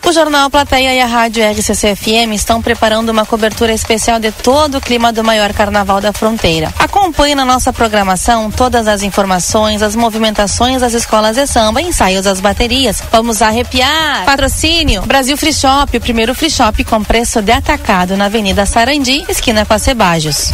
O 0.07 0.11
Jornal 0.13 0.49
Plateia 0.49 0.93
e 0.93 1.01
a 1.01 1.05
Rádio 1.05 1.43
RCC-FM 1.43 2.31
estão 2.33 2.61
preparando 2.61 3.09
uma 3.09 3.25
cobertura 3.25 3.73
especial 3.73 4.21
de 4.21 4.31
todo 4.31 4.77
o 4.77 4.81
clima 4.81 5.11
do 5.11 5.21
maior 5.21 5.51
carnaval 5.51 5.99
da 5.99 6.13
fronteira. 6.13 6.73
Acompanhe 6.79 7.35
na 7.35 7.43
nossa 7.43 7.73
programação 7.73 8.49
todas 8.49 8.87
as 8.87 9.03
informações, 9.03 9.81
as 9.81 9.97
movimentações 9.97 10.79
das 10.79 10.93
escolas 10.93 11.35
de 11.35 11.45
samba, 11.45 11.81
ensaios 11.81 12.23
das 12.23 12.39
baterias. 12.39 13.03
Vamos 13.11 13.41
arrepiar! 13.41 14.23
Patrocínio 14.23 15.01
Brasil 15.01 15.35
Free 15.35 15.51
Shop, 15.51 15.97
o 15.97 15.99
primeiro 15.99 16.33
free 16.33 16.49
shop 16.49 16.85
com 16.85 17.03
preço 17.03 17.41
de 17.41 17.51
atacado 17.51 18.15
na 18.15 18.27
Avenida 18.27 18.65
Sarandi, 18.65 19.25
esquina 19.27 19.65
com 19.65 19.73
a 19.73 19.77
Cebajos. 19.77 20.53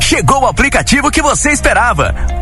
Chegou 0.00 0.40
o 0.40 0.46
aplicativo 0.46 1.10
que 1.10 1.20
você 1.20 1.50
esperava 1.52 2.41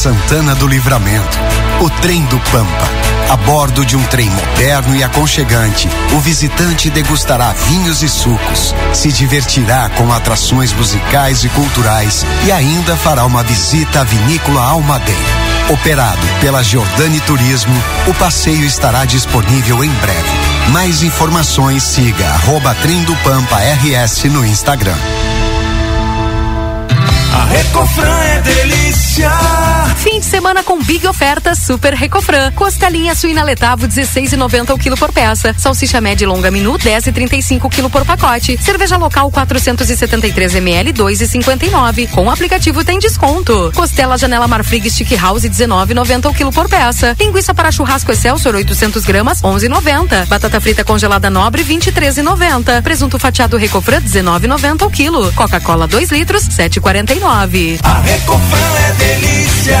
Santana 0.01 0.55
do 0.55 0.65
Livramento. 0.65 1.37
O 1.79 1.87
Trem 2.01 2.25
do 2.25 2.39
Pampa 2.51 2.89
A 3.29 3.37
bordo 3.37 3.85
de 3.85 3.95
um 3.95 4.01
trem 4.05 4.31
moderno 4.31 4.95
e 4.95 5.03
aconchegante, 5.03 5.87
o 6.13 6.19
visitante 6.19 6.89
degustará 6.89 7.53
vinhos 7.67 8.01
e 8.01 8.09
sucos, 8.09 8.73
se 8.93 9.11
divertirá 9.11 9.89
com 9.89 10.11
atrações 10.11 10.73
musicais 10.73 11.43
e 11.43 11.49
culturais 11.49 12.25
e 12.47 12.51
ainda 12.51 12.97
fará 12.97 13.25
uma 13.25 13.43
visita 13.43 14.01
à 14.01 14.03
vinícola 14.03 14.63
Almadeira. 14.63 15.21
Operado 15.69 16.27
pela 16.39 16.63
Giordani 16.63 17.19
Turismo, 17.19 17.79
o 18.07 18.13
passeio 18.15 18.65
estará 18.65 19.05
disponível 19.05 19.83
em 19.83 19.91
breve. 19.91 20.71
Mais 20.71 21.03
informações 21.03 21.83
siga 21.83 22.25
arroba 22.25 22.73
Trem 22.81 23.03
do 23.03 23.15
Pampa 23.17 23.59
RS 23.59 24.23
no 24.23 24.43
Instagram. 24.43 24.97
A 27.33 27.45
Recofran 27.45 28.19
é 28.19 28.41
delícia. 28.41 29.70
Fim 29.97 30.19
de 30.19 30.25
semana 30.25 30.63
com 30.63 30.81
big 30.81 31.05
oferta 31.07 31.53
Super 31.55 31.93
Recofran. 31.93 32.51
Costelinha 32.51 33.13
suína 33.15 33.43
letavo 33.43 33.87
16,90 33.87 34.73
o 34.73 34.77
quilo 34.77 34.97
por 34.97 35.11
peça. 35.11 35.53
Salsicha 35.57 36.01
média 36.01 36.25
e 36.25 36.27
longa 36.27 36.49
menu 36.49 36.73
10,35 36.73 37.65
o 37.65 37.69
quilo 37.69 37.89
por 37.89 38.05
pacote. 38.05 38.57
Cerveja 38.61 38.97
local 38.97 39.29
473 39.31 40.55
ml 40.55 40.93
2,59. 40.93 42.09
Com 42.09 42.25
o 42.25 42.29
aplicativo 42.29 42.83
tem 42.83 42.99
desconto. 42.99 43.71
Costela 43.75 44.17
Janela 44.17 44.47
Marfrig 44.47 44.89
Stick 44.89 45.15
House 45.15 45.43
19,90 45.43 46.29
o 46.29 46.33
quilo 46.33 46.51
por 46.51 46.67
peça. 46.69 47.15
Linguiça 47.19 47.53
para 47.53 47.71
churrasco 47.71 48.11
Excelsior 48.11 48.55
800 48.55 49.03
gramas 49.03 49.41
11,90. 49.41 50.27
Batata 50.27 50.61
frita 50.61 50.83
congelada 50.83 51.29
Nobre 51.29 51.63
23,90. 51.63 52.81
Presunto 52.81 53.19
fatiado 53.19 53.57
Recofran 53.57 54.01
19,90 54.01 54.85
o 54.85 54.89
quilo. 54.89 55.31
Coca-Cola 55.33 55.87
2 55.87 56.11
litros 56.11 56.47
7,49. 56.49 57.79
A 57.83 57.99
Recofran 57.99 58.77
é 58.87 58.93
delícia. 58.93 59.80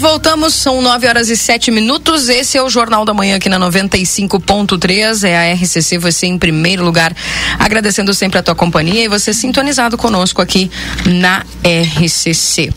Voltamos. 0.00 0.54
São 0.54 0.80
9 0.80 1.06
horas 1.06 1.28
e 1.28 1.36
7 1.36 1.70
minutos. 1.70 2.28
Esse 2.28 2.56
é 2.56 2.62
o 2.62 2.70
Jornal 2.70 3.04
da 3.04 3.12
Manhã 3.12 3.36
aqui 3.36 3.48
na 3.48 3.60
95.3. 3.60 5.28
É 5.28 5.36
a 5.36 5.54
RCC, 5.54 5.98
você 5.98 6.26
em 6.26 6.38
primeiro 6.38 6.84
lugar. 6.84 7.14
Agradecendo 7.58 8.14
sempre 8.14 8.38
a 8.38 8.42
tua 8.42 8.54
companhia 8.54 9.04
e 9.04 9.08
você 9.08 9.34
sintonizado 9.34 9.98
conosco 9.98 10.40
aqui 10.40 10.70
na 11.04 11.44
RCC. 11.62 12.72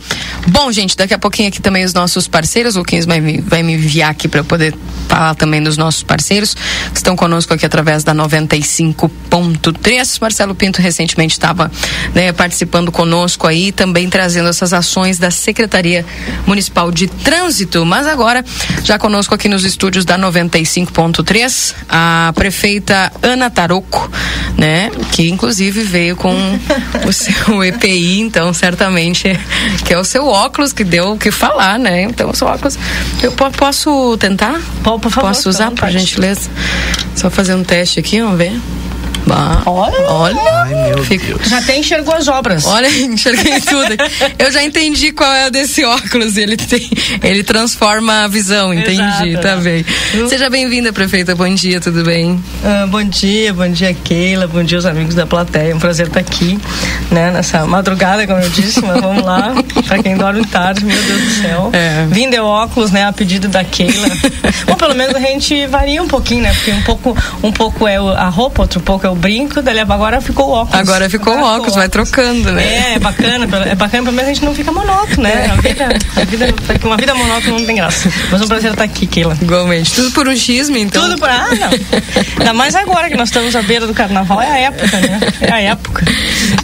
Bom, 0.48 0.72
gente, 0.72 0.98
daqui 0.98 1.14
a 1.14 1.20
pouquinho 1.20 1.48
aqui 1.48 1.62
também 1.62 1.86
os 1.86 1.94
nossos 1.94 2.28
parceiros. 2.28 2.76
O 2.76 2.80
Luquinhas 2.80 3.06
vai 3.06 3.22
me, 3.22 3.40
vai 3.40 3.64
me 3.64 3.74
enviar 3.74 4.12
aqui 4.12 4.28
para 4.28 4.44
poder 4.44 4.76
falar 5.08 5.36
também 5.36 5.64
dos 5.64 5.78
nossos 5.78 6.04
parceiros 6.04 6.54
que 6.54 6.98
estão 6.98 7.16
conosco 7.16 7.54
aqui 7.54 7.66
através 7.66 8.04
da 8.04 8.14
95.3. 8.14 10.18
Marcelo 10.20 10.54
Pinto 10.54 10.82
recentemente 10.82 11.34
estava 11.34 11.72
né, 12.14 12.34
participando 12.34 12.92
conosco 12.92 13.48
aí, 13.48 13.72
também 13.72 14.10
trazendo 14.10 14.50
essas 14.50 14.74
ações 14.74 15.18
da 15.18 15.32
Secretaria 15.32 16.06
Municipal 16.46 16.92
de 16.92 17.13
Trânsito. 17.24 17.86
Mas 17.86 18.08
agora, 18.08 18.44
já 18.84 18.98
conosco 18.98 19.34
aqui 19.36 19.48
nos 19.50 19.64
estúdios 19.64 20.06
da 20.06 20.18
95.3, 20.18 21.74
a 21.90 22.32
prefeita 22.36 23.12
Ana 23.22 23.50
Taroco, 23.50 24.10
né? 24.58 24.92
Que 25.12 25.30
inclusive 25.30 25.82
veio 25.84 26.16
com 26.16 26.34
o 27.08 27.14
seu 27.14 27.64
EPI, 27.64 28.20
então 28.22 28.54
certamente 28.54 29.40
que 29.86 29.94
é 29.94 29.98
o 30.00 30.04
seu 30.04 30.26
óculos 30.28 30.74
que 30.74 30.84
deu 30.84 31.14
o 31.14 31.18
que 31.18 31.32
falar, 31.32 31.78
né? 31.80 32.04
Então, 32.04 32.30
o 32.30 32.36
seu 32.36 32.48
óculos. 32.48 32.78
Eu 33.22 33.32
po- 33.32 33.52
posso 33.52 34.18
tentar? 34.18 34.60
por 34.84 35.00
favor, 35.10 35.30
Posso 35.30 35.50
usar, 35.50 35.72
por 35.72 35.90
gentileza? 35.90 36.50
Só 37.16 37.30
fazer 37.30 37.56
um 37.56 37.64
teste 37.64 38.00
aqui, 38.00 38.20
vamos 38.22 38.38
ver. 38.38 38.60
Bah, 39.26 39.62
Olha! 39.66 40.02
Olha! 40.10 41.04
Fica- 41.04 41.38
Já 41.48 41.58
até 41.60 41.78
enxergou 41.78 42.14
as 42.14 42.28
obras. 42.28 42.66
Olha, 42.66 42.88
enxerguei 43.04 43.60
tudo. 43.62 43.96
Eu 44.38 44.52
já 44.52 44.64
entendi 44.64 45.12
qual 45.12 45.32
é 45.34 45.48
o 45.48 45.52
desse 45.52 45.84
óculos. 45.86 46.36
Ele 46.38 46.58
tem, 46.58 46.90
ele 47.22 47.44
transforma 47.44 48.24
a 48.26 48.28
visão, 48.28 48.74
entendi, 48.74 49.02
Exato, 49.02 49.42
tá 49.42 49.56
né? 49.56 49.62
bem. 49.62 50.28
Seja 50.28 50.50
bem-vinda, 50.50 50.92
prefeita. 50.92 51.34
Bom 51.36 51.54
dia, 51.54 51.80
tudo 51.80 52.04
bem? 52.04 52.44
Ah, 52.64 52.86
bom 52.88 53.04
dia, 53.04 53.54
bom 53.54 53.68
dia 53.70 53.94
Keila, 53.94 54.48
bom 54.48 54.64
dia 54.64 54.78
os 54.78 54.86
amigos 54.86 55.16
da 55.16 55.26
plateia. 55.26 55.72
É 55.72 55.76
um 55.76 55.80
prazer 55.80 56.08
estar 56.08 56.20
aqui, 56.20 56.60
né, 57.12 57.32
nessa 57.32 57.66
madrugada, 57.66 58.26
como 58.28 58.40
eu 58.40 58.50
disse, 58.50 58.82
mas 58.82 59.00
vamos 59.02 59.24
lá, 59.24 59.54
para 59.88 60.02
quem 60.04 60.16
dorme 60.18 60.46
tarde, 60.48 60.84
meu 60.86 61.02
Deus 61.02 61.22
do 61.22 61.30
céu. 61.42 61.70
É. 61.74 62.06
Vim 62.10 62.30
de 62.30 62.40
óculos, 62.40 62.92
né, 62.92 63.06
a 63.06 63.14
pedido 63.14 63.48
da 63.48 63.64
Keila. 63.64 64.08
Bom, 64.68 64.76
pelo 64.76 64.96
menos 64.96 65.16
a 65.16 65.20
gente 65.20 65.66
varia 65.68 66.02
um 66.04 66.08
pouquinho, 66.08 66.44
né, 66.44 66.54
porque 66.54 66.72
um 66.72 66.82
pouco, 66.84 67.18
um 67.42 67.52
pouco 67.52 67.88
é 67.88 67.96
a 67.98 68.28
roupa, 68.30 68.64
outro 68.64 68.80
pouco 68.82 69.03
é 69.06 69.10
o 69.10 69.16
brinco, 69.16 69.62
daí 69.62 69.80
agora 69.80 70.22
ficou 70.22 70.50
o 70.50 70.52
óculos. 70.52 70.80
Agora 70.80 71.10
ficou 71.10 71.36
o 71.36 71.42
óculos, 71.44 71.76
vai 71.76 71.90
trocando, 71.90 72.52
né? 72.52 72.64
É, 72.64 72.94
é 72.96 73.00
bacana, 73.00 73.48
pelo- 73.48 73.64
é 73.64 73.76
bacana, 73.76 74.04
pelo 74.04 74.16
menos 74.16 74.32
a 74.32 74.34
gente 74.34 74.46
não 74.46 74.54
fica 74.56 74.72
monótono, 74.72 75.24
né? 75.24 75.52
A 75.52 75.62
vida, 75.62 75.88
a 76.16 76.24
vida, 76.26 76.46
uma 76.84 76.98
vida 76.98 77.14
monótona 77.16 77.58
não 77.60 77.66
tem 77.66 77.76
graça. 77.76 78.10
Mas 78.32 78.42
é 78.42 78.46
um 78.46 78.48
prazer 78.48 78.72
estar 78.72 78.84
aqui, 78.84 79.06
Keila. 79.08 79.38
Igualmente. 79.42 79.94
Tudo 79.94 80.12
por 80.12 80.28
um 80.28 80.36
xisme, 80.36 80.80
então? 80.82 81.04
Tudo 81.04 81.18
por. 81.18 81.30
Ah, 81.30 81.48
não. 81.60 81.70
Ainda 82.40 82.54
mais 82.54 82.76
agora 82.76 83.10
que 83.10 83.16
nós 83.18 83.30
estamos 83.30 83.56
à 83.56 83.62
beira 83.62 83.86
do 83.88 83.94
carnaval, 83.94 84.42
é 84.42 84.48
a 84.52 84.58
época, 84.60 85.00
né? 85.00 85.20
É 85.42 85.52
a 85.52 85.62
época. 85.62 86.06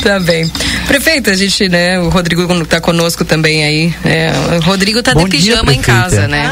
Tá 0.03 0.19
bem. 0.19 0.49
Prefeita, 0.87 1.31
a 1.31 1.35
gente, 1.35 1.67
né, 1.69 1.99
o 1.99 2.09
Rodrigo 2.09 2.47
tá 2.65 2.79
conosco 2.79 3.23
também 3.25 3.63
aí. 3.63 3.93
É, 4.05 4.31
o 4.57 4.61
Rodrigo 4.65 5.01
tá 5.03 5.13
Bom 5.13 5.27
de 5.27 5.37
dia, 5.37 5.53
pijama 5.53 5.73
em 5.73 5.81
casa, 5.81 6.27
né? 6.27 6.49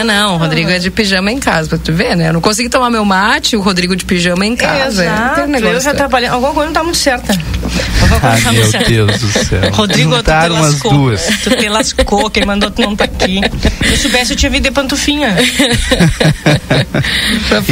É, 0.00 0.04
não, 0.04 0.34
o 0.34 0.38
Rodrigo 0.38 0.70
é 0.70 0.78
de 0.78 0.90
pijama 0.90 1.30
em 1.30 1.38
casa, 1.38 1.68
pra 1.68 1.78
tu 1.78 1.92
ver, 1.92 2.16
né? 2.16 2.28
Eu 2.28 2.32
não 2.32 2.40
consegui 2.40 2.68
tomar 2.68 2.90
meu 2.90 3.04
mate, 3.04 3.56
o 3.56 3.60
Rodrigo 3.60 3.94
de 3.94 4.04
pijama 4.04 4.44
em 4.46 4.56
casa. 4.56 5.04
Exato. 5.04 5.25
Eu 5.72 5.80
já 5.80 5.94
trabalhei. 5.94 6.28
Alguma 6.28 6.52
coisa 6.52 6.66
não 6.66 6.72
tá 6.74 6.82
muito 6.82 6.98
certa. 6.98 7.32
Coisa 7.32 8.16
Ah, 8.22 8.38
tá 8.42 8.52
meu 8.52 8.70
certa. 8.70 8.88
Deus 8.90 9.18
do 9.20 9.28
céu. 9.44 9.70
Rodrigo, 9.72 10.10
tu 10.10 10.14
te 10.14 10.16
Juntaram 10.16 10.56
as 10.56 10.72
lascou. 10.72 10.92
duas. 10.92 11.26
Tu 11.42 11.50
te 11.56 11.68
lascou, 11.68 12.30
quem 12.30 12.44
mandou 12.44 12.70
tu 12.70 12.82
não 12.82 12.94
tá 12.96 13.04
aqui. 13.04 13.40
Se 13.84 13.90
eu 13.92 13.96
soubesse, 13.98 14.32
eu 14.32 14.36
tinha 14.36 14.50
vindo 14.50 14.64
de 14.64 14.70
pantufinha. 14.70 15.34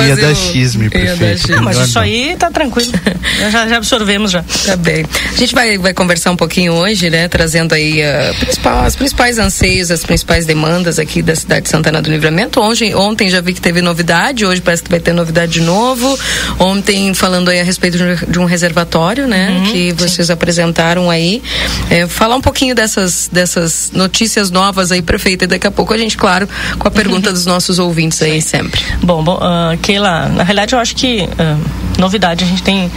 Ia 0.07 0.17
dar 0.17 0.35
xisme, 0.35 0.91
prefeito. 0.91 1.51
Não, 1.53 1.63
mas 1.63 1.77
Melhor 1.77 1.89
isso 1.89 1.99
aí 1.99 2.37
tá 2.39 2.51
tranquilo. 2.51 2.93
Nós 3.41 3.53
Já, 3.53 3.69
já 3.69 3.77
absorvemos 3.77 4.31
já. 4.31 4.43
Tá 4.67 4.77
bem. 4.77 5.05
A 5.33 5.37
gente 5.39 5.55
vai, 5.55 5.79
vai 5.79 5.95
conversar 5.95 6.31
um 6.31 6.37
pouquinho 6.37 6.73
hoje, 6.75 7.11
né? 7.11 7.29
Trazendo 7.29 7.75
aí 7.75 8.03
ah, 8.03 8.35
principal- 8.41 8.85
as 8.85 8.97
principais 8.97 9.39
anseios, 9.39 9.91
as 9.91 10.03
principais 10.05 10.47
demandas 10.47 10.99
aqui 10.99 11.23
da 11.23 11.35
cidade 11.35 11.63
de 11.63 11.69
Santana 11.71 12.03
do 12.03 12.11
Livramento. 12.11 12.61
Ontem, 12.61 12.95
ontem 12.95 13.29
já 13.31 13.41
vi 13.41 13.53
que 13.55 13.61
teve 13.61 13.81
novidade, 13.81 14.45
hoje 14.45 14.61
parece 14.61 14.83
que 14.83 14.91
vai 14.91 15.01
ter 15.01 15.13
novidade 15.13 15.53
de 15.53 15.61
novo. 15.61 16.19
Ontem 16.59 17.13
falando 17.15 17.43
aí 17.51 17.61
a 17.61 17.64
respeito 17.64 17.99
de 18.28 18.38
um- 18.38 18.45
reservatório, 18.45 19.26
né? 19.26 19.64
que 19.72 19.92
vocês 19.92 20.30
apresentaram 20.30 21.11
aí. 21.11 21.42
É, 21.90 22.07
falar 22.07 22.36
um 22.36 22.40
pouquinho 22.40 22.74
dessas, 22.74 23.28
dessas 23.32 23.90
notícias 23.92 24.51
novas 24.51 24.92
aí, 24.92 25.03
prefeita. 25.03 25.45
E 25.45 25.47
daqui 25.49 25.66
a 25.66 25.70
pouco 25.70 25.92
a 25.92 25.99
gente, 25.99 26.16
claro, 26.16 26.49
com 26.78 26.86
a 26.86 26.90
pergunta 26.90 27.32
dos 27.32 27.47
nossos 27.47 27.78
ouvintes 27.78 28.20
aí 28.22 28.40
sempre. 28.40 28.80
Bom, 29.03 29.22
bom 29.24 29.38
ah, 29.40 29.76
Keila, 29.82 30.28
na 30.28 30.45
realidade 30.45 30.74
eu 30.74 30.78
acho 30.78 30.95
que 30.95 31.28
ah, 31.38 31.57
novidade. 31.99 32.45
A 32.45 32.47
gente 32.47 32.62
tem 32.62 32.90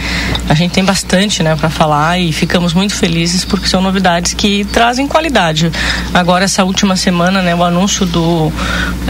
a 0.48 0.54
gente 0.54 0.72
tem 0.72 0.84
bastante, 0.84 1.42
né, 1.42 1.54
para 1.56 1.68
falar 1.70 2.18
e 2.18 2.32
ficamos 2.32 2.72
muito 2.72 2.94
felizes 2.94 3.44
porque 3.44 3.66
são 3.68 3.80
novidades 3.82 4.34
que 4.34 4.64
trazem 4.72 5.06
qualidade. 5.06 5.70
Agora 6.14 6.44
essa 6.44 6.64
última 6.64 6.96
semana, 6.96 7.42
né, 7.42 7.54
o 7.54 7.62
anúncio 7.62 8.06
do 8.06 8.50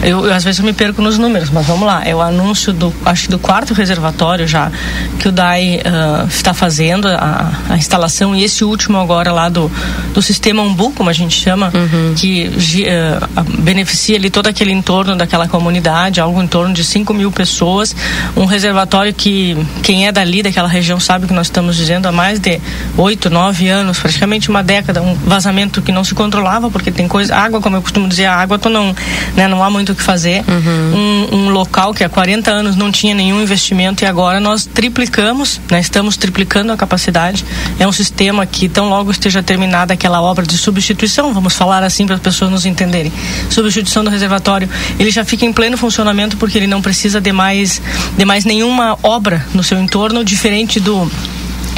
eu, 0.03 0.25
eu, 0.25 0.33
às 0.33 0.43
vezes 0.43 0.59
eu 0.59 0.65
me 0.65 0.73
perco 0.73 1.01
nos 1.01 1.17
números, 1.17 1.49
mas 1.49 1.65
vamos 1.65 1.85
lá, 1.87 2.01
é 2.05 2.13
o 2.15 2.21
anúncio 2.21 2.71
do 2.73 2.93
acho 3.05 3.23
que 3.23 3.29
do 3.29 3.39
quarto 3.39 3.73
reservatório 3.73 4.47
já 4.47 4.71
que 5.19 5.27
o 5.27 5.31
DAI 5.31 5.81
ah, 5.85 6.25
está 6.29 6.53
fazendo 6.53 7.07
a, 7.07 7.51
a 7.69 7.77
instalação. 7.77 8.35
E 8.35 8.43
esse 8.43 8.63
último 8.63 8.97
agora 8.97 9.31
lá 9.31 9.49
do 9.49 9.71
do 10.13 10.21
sistema 10.21 10.61
Umbu, 10.61 10.91
como 10.91 11.09
a 11.09 11.13
gente 11.13 11.35
chama, 11.39 11.71
que 12.17 12.51
gi- 12.59 12.85
eh, 12.85 13.17
a- 13.35 13.43
beneficia 13.59 14.17
ali 14.17 14.29
todo 14.29 14.47
aquele 14.47 14.71
entorno 14.71 15.15
daquela 15.15 15.47
comunidade, 15.47 16.19
algo 16.19 16.41
em 16.41 16.47
torno 16.47 16.73
de 16.73 16.83
5 16.83 17.13
mil 17.13 17.31
pessoas, 17.31 17.95
um 18.35 18.45
reservatório 18.45 19.13
que 19.13 19.55
quem 19.83 20.07
é 20.07 20.11
dali, 20.11 20.43
daquela 20.43 20.67
região, 20.67 20.99
sabe 20.99 21.25
o 21.25 21.27
que 21.27 21.33
nós 21.33 21.47
estamos 21.47 21.75
dizendo 21.75 22.07
há 22.07 22.11
mais 22.11 22.39
de 22.39 22.59
8, 22.97 23.29
9 23.29 23.67
anos, 23.67 23.99
praticamente 23.99 24.49
uma 24.49 24.63
década, 24.63 25.01
um 25.01 25.15
vazamento 25.15 25.81
que 25.81 25.91
não 25.91 26.03
se 26.03 26.13
controlava, 26.13 26.69
porque 26.69 26.91
tem 26.91 27.07
coisa, 27.07 27.35
água, 27.35 27.61
como 27.61 27.75
eu 27.75 27.81
costumo 27.81 28.07
dizer, 28.07 28.25
a 28.25 28.35
água 28.35 28.59
tu 28.59 28.69
não, 28.69 28.95
né, 29.35 29.47
não 29.47 29.63
há 29.63 29.69
muito 29.69 29.91
o 29.91 29.95
que 29.95 30.03
fazer, 30.03 30.43
um, 30.93 31.35
um 31.35 31.49
local 31.49 31.93
que 31.93 32.03
há 32.03 32.09
40 32.09 32.51
anos 32.51 32.75
não 32.75 32.91
tinha 32.91 33.13
nenhum 33.13 33.41
investimento 33.41 34.03
e 34.03 34.07
agora 34.07 34.39
nós 34.39 34.65
triplicamos, 34.65 35.59
né, 35.69 35.79
estamos 35.79 36.17
triplicando 36.17 36.71
a 36.71 36.77
capacidade, 36.77 37.45
é 37.79 37.87
um 37.87 37.91
sistema 37.91 38.45
que 38.45 38.67
tão 38.67 38.89
logo 38.89 39.11
esteja 39.11 39.41
terminada 39.41 39.93
aquela 39.93 40.21
obra 40.21 40.45
de 40.45 40.57
substituição, 40.57 41.33
vamos 41.33 41.53
falar 41.53 41.83
assim 41.83 42.05
para 42.05 42.15
as 42.15 42.21
pessoas 42.21 42.51
nos 42.51 42.65
entenderem. 42.65 43.11
Substituição 43.49 44.03
do 44.03 44.09
reservatório, 44.09 44.69
ele 44.99 45.11
já 45.11 45.23
fica 45.23 45.45
em 45.45 45.53
pleno 45.53 45.77
funcionamento 45.77 46.37
porque 46.37 46.57
ele 46.57 46.67
não 46.67 46.81
precisa 46.81 47.19
de 47.21 47.31
mais 47.31 47.81
de 48.17 48.25
mais 48.25 48.45
nenhuma 48.45 48.97
obra 49.03 49.45
no 49.53 49.63
seu 49.69 49.77
entorno, 49.77 50.23
diferente 50.23 50.79
do 50.79 51.07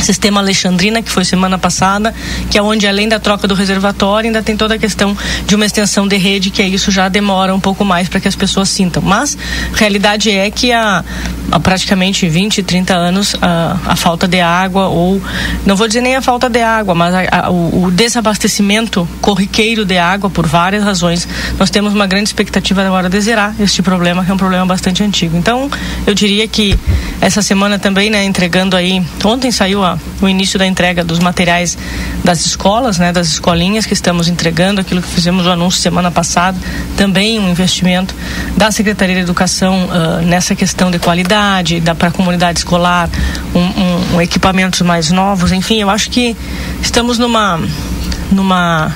Sistema 0.01 0.39
Alexandrina, 0.41 1.01
que 1.01 1.09
foi 1.09 1.23
semana 1.23 1.57
passada, 1.57 2.13
que 2.49 2.57
é 2.57 2.61
onde 2.61 2.87
além 2.87 3.07
da 3.07 3.19
troca 3.19 3.47
do 3.47 3.53
reservatório, 3.53 4.27
ainda 4.27 4.41
tem 4.41 4.57
toda 4.57 4.75
a 4.75 4.77
questão 4.77 5.15
de 5.45 5.55
uma 5.55 5.65
extensão 5.65 6.07
de 6.07 6.17
rede, 6.17 6.49
que 6.49 6.61
é 6.61 6.67
isso 6.67 6.91
já 6.91 7.07
demora 7.07 7.53
um 7.53 7.59
pouco 7.59 7.85
mais 7.85 8.09
para 8.09 8.19
que 8.19 8.27
as 8.27 8.35
pessoas 8.35 8.69
sintam. 8.69 9.01
Mas 9.03 9.37
realidade 9.73 10.29
é 10.31 10.49
que 10.49 10.71
há, 10.71 11.03
há 11.51 11.59
praticamente 11.59 12.27
20, 12.27 12.63
30 12.63 12.93
anos 12.93 13.35
a, 13.41 13.77
a 13.87 13.95
falta 13.95 14.27
de 14.27 14.39
água, 14.41 14.87
ou 14.87 15.21
não 15.65 15.75
vou 15.75 15.87
dizer 15.87 16.01
nem 16.01 16.15
a 16.15 16.21
falta 16.21 16.49
de 16.49 16.61
água, 16.61 16.93
mas 16.95 17.13
a- 17.13 17.45
a- 17.45 17.49
o, 17.49 17.85
o 17.85 17.91
desabastecimento 17.91 19.07
corriqueiro 19.21 19.85
de 19.85 19.97
água 19.97 20.29
por 20.29 20.47
várias 20.47 20.83
razões, 20.83 21.27
nós 21.59 21.69
temos 21.69 21.93
uma 21.93 22.07
grande 22.07 22.29
expectativa 22.29 22.81
agora 22.85 23.09
de 23.09 23.19
zerar 23.21 23.53
este 23.59 23.81
problema, 23.81 24.23
que 24.25 24.31
é 24.31 24.33
um 24.33 24.37
problema 24.37 24.65
bastante 24.65 25.03
antigo. 25.03 25.37
Então, 25.37 25.69
eu 26.07 26.13
diria 26.13 26.47
que 26.47 26.77
essa 27.19 27.41
semana 27.41 27.77
também, 27.77 28.09
né, 28.09 28.23
entregando 28.23 28.75
aí, 28.75 29.03
ontem 29.23 29.51
saiu 29.51 29.83
a- 29.83 29.90
o 30.21 30.27
início 30.27 30.57
da 30.59 30.65
entrega 30.65 31.03
dos 31.03 31.19
materiais 31.19 31.77
das 32.23 32.45
escolas, 32.45 32.97
né, 32.99 33.11
das 33.11 33.27
escolinhas 33.27 33.85
que 33.85 33.93
estamos 33.93 34.27
entregando, 34.27 34.81
aquilo 34.81 35.01
que 35.01 35.07
fizemos 35.07 35.45
o 35.45 35.49
anúncio 35.49 35.81
semana 35.81 36.11
passada, 36.11 36.57
também 36.97 37.39
um 37.39 37.49
investimento 37.49 38.13
da 38.55 38.71
Secretaria 38.71 39.15
de 39.15 39.21
Educação 39.21 39.87
ah, 39.91 40.21
nessa 40.23 40.55
questão 40.55 40.91
de 40.91 40.99
qualidade, 40.99 41.79
da 41.79 41.95
para 41.95 42.09
a 42.09 42.11
comunidade 42.11 42.59
escolar, 42.59 43.09
um, 43.55 43.59
um- 43.59 44.15
um 44.15 44.21
equipamentos 44.21 44.81
mais 44.81 45.11
novos, 45.11 45.51
enfim, 45.51 45.81
eu 45.81 45.89
acho 45.89 46.09
que 46.09 46.35
estamos 46.81 47.17
numa 47.17 47.59
numa 48.31 48.93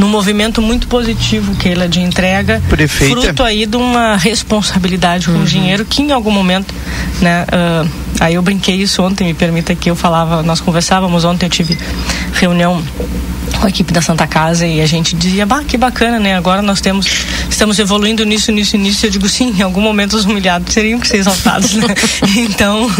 num 0.00 0.08
movimento 0.08 0.62
muito 0.62 0.88
positivo, 0.88 1.54
Keila, 1.56 1.86
de 1.86 2.00
entrega, 2.00 2.62
Prefeita. 2.70 3.20
fruto 3.20 3.42
aí 3.42 3.66
de 3.66 3.76
uma 3.76 4.16
responsabilidade 4.16 5.26
com 5.26 5.38
o 5.38 5.44
dinheiro 5.44 5.84
que 5.84 6.00
em 6.00 6.10
algum 6.10 6.30
momento, 6.30 6.74
né, 7.20 7.44
ah, 7.52 7.84
aí 8.18 8.34
eu 8.34 8.40
brinquei 8.42 8.76
isso 8.76 9.02
ontem, 9.02 9.24
me 9.24 9.34
permita 9.34 9.74
que 9.74 9.90
eu 9.90 9.94
falava, 9.94 10.42
nós 10.42 10.58
conversávamos 10.58 11.26
ontem, 11.26 11.44
eu 11.44 11.50
tive 11.50 11.76
reunião 12.32 12.82
com 13.58 13.66
a 13.66 13.68
equipe 13.68 13.92
da 13.92 14.00
Santa 14.00 14.26
Casa 14.26 14.66
e 14.66 14.80
a 14.80 14.86
gente 14.86 15.14
dizia, 15.14 15.44
bah, 15.44 15.62
que 15.64 15.76
bacana, 15.76 16.18
né? 16.18 16.34
Agora 16.34 16.62
nós 16.62 16.80
temos, 16.80 17.06
estamos 17.48 17.78
evoluindo 17.78 18.24
nisso, 18.24 18.52
nisso, 18.52 18.76
nisso. 18.76 19.06
Eu 19.06 19.10
digo, 19.10 19.28
sim, 19.28 19.54
em 19.58 19.62
algum 19.62 19.80
momento 19.80 20.14
os 20.14 20.24
humilhados 20.24 20.72
teriam 20.72 21.00
que 21.00 21.08
ser 21.08 21.18
exaltados, 21.18 21.74
né? 21.74 21.86
então, 22.36 22.90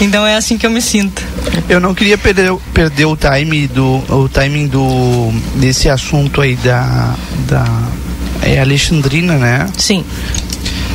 então 0.00 0.26
é 0.26 0.36
assim 0.36 0.56
que 0.58 0.66
eu 0.66 0.70
me 0.70 0.82
sinto. 0.82 1.22
Eu 1.68 1.80
não 1.80 1.94
queria 1.94 2.18
perder, 2.18 2.54
perder 2.72 3.06
o 3.06 3.16
time 3.16 3.66
do 3.66 4.02
o 4.08 4.28
timing 4.28 4.66
do 4.66 5.30
desse 5.56 5.88
assunto 5.88 6.40
aí 6.40 6.56
da 6.56 7.14
da 7.46 7.64
é 8.42 8.60
Alexandrina, 8.60 9.36
né? 9.36 9.68
Sim. 9.76 10.04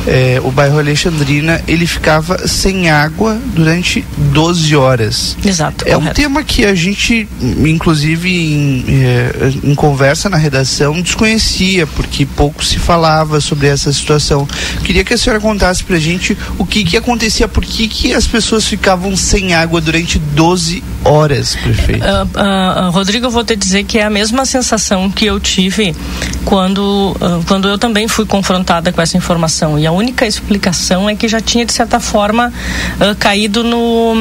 É, 0.06 0.40
o 0.42 0.50
bairro 0.50 0.78
Alexandrina 0.78 1.62
ele 1.66 1.86
ficava 1.86 2.46
sem 2.46 2.90
água 2.90 3.38
durante 3.54 4.04
12 4.32 4.76
horas. 4.76 5.36
Exato. 5.44 5.84
É 5.86 5.96
um 5.96 6.06
tema 6.06 6.42
que 6.42 6.64
a 6.64 6.74
gente, 6.74 7.28
inclusive 7.40 8.28
em, 8.30 8.84
eh, 8.88 9.52
em 9.62 9.74
conversa 9.74 10.28
na 10.28 10.36
redação, 10.36 11.00
desconhecia, 11.00 11.86
porque 11.86 12.26
pouco 12.26 12.64
se 12.64 12.78
falava 12.78 13.40
sobre 13.40 13.68
essa 13.68 13.92
situação. 13.92 14.46
Queria 14.84 15.04
que 15.04 15.14
a 15.14 15.18
senhora 15.18 15.40
contasse 15.40 15.82
pra 15.82 15.98
gente 15.98 16.36
o 16.58 16.66
que, 16.66 16.84
que 16.84 16.96
acontecia, 16.96 17.48
por 17.48 17.64
que, 17.64 17.88
que 17.88 18.14
as 18.14 18.26
pessoas 18.26 18.66
ficavam 18.66 19.16
sem 19.16 19.54
água 19.54 19.80
durante 19.80 20.18
12 20.18 20.82
horas, 21.04 21.54
prefeito. 21.56 22.04
Ah, 22.04 22.26
ah, 22.34 22.88
Rodrigo, 22.90 23.26
eu 23.26 23.30
vou 23.30 23.44
te 23.44 23.54
dizer 23.54 23.84
que 23.84 23.98
é 23.98 24.04
a 24.04 24.10
mesma 24.10 24.44
sensação 24.44 25.10
que 25.10 25.26
eu 25.26 25.38
tive 25.38 25.94
quando, 26.44 27.16
ah, 27.20 27.40
quando 27.46 27.68
eu 27.68 27.78
também 27.78 28.08
fui 28.08 28.26
confrontada 28.26 28.92
com 28.92 29.00
essa 29.00 29.16
informação. 29.16 29.78
E 29.78 29.86
a 29.86 29.92
única 29.94 30.26
explicação 30.26 31.08
é 31.08 31.14
que 31.14 31.28
já 31.28 31.40
tinha, 31.40 31.64
de 31.64 31.72
certa 31.72 31.98
forma, 32.00 32.52
ah, 33.00 33.14
caído 33.18 33.64
no. 33.64 34.14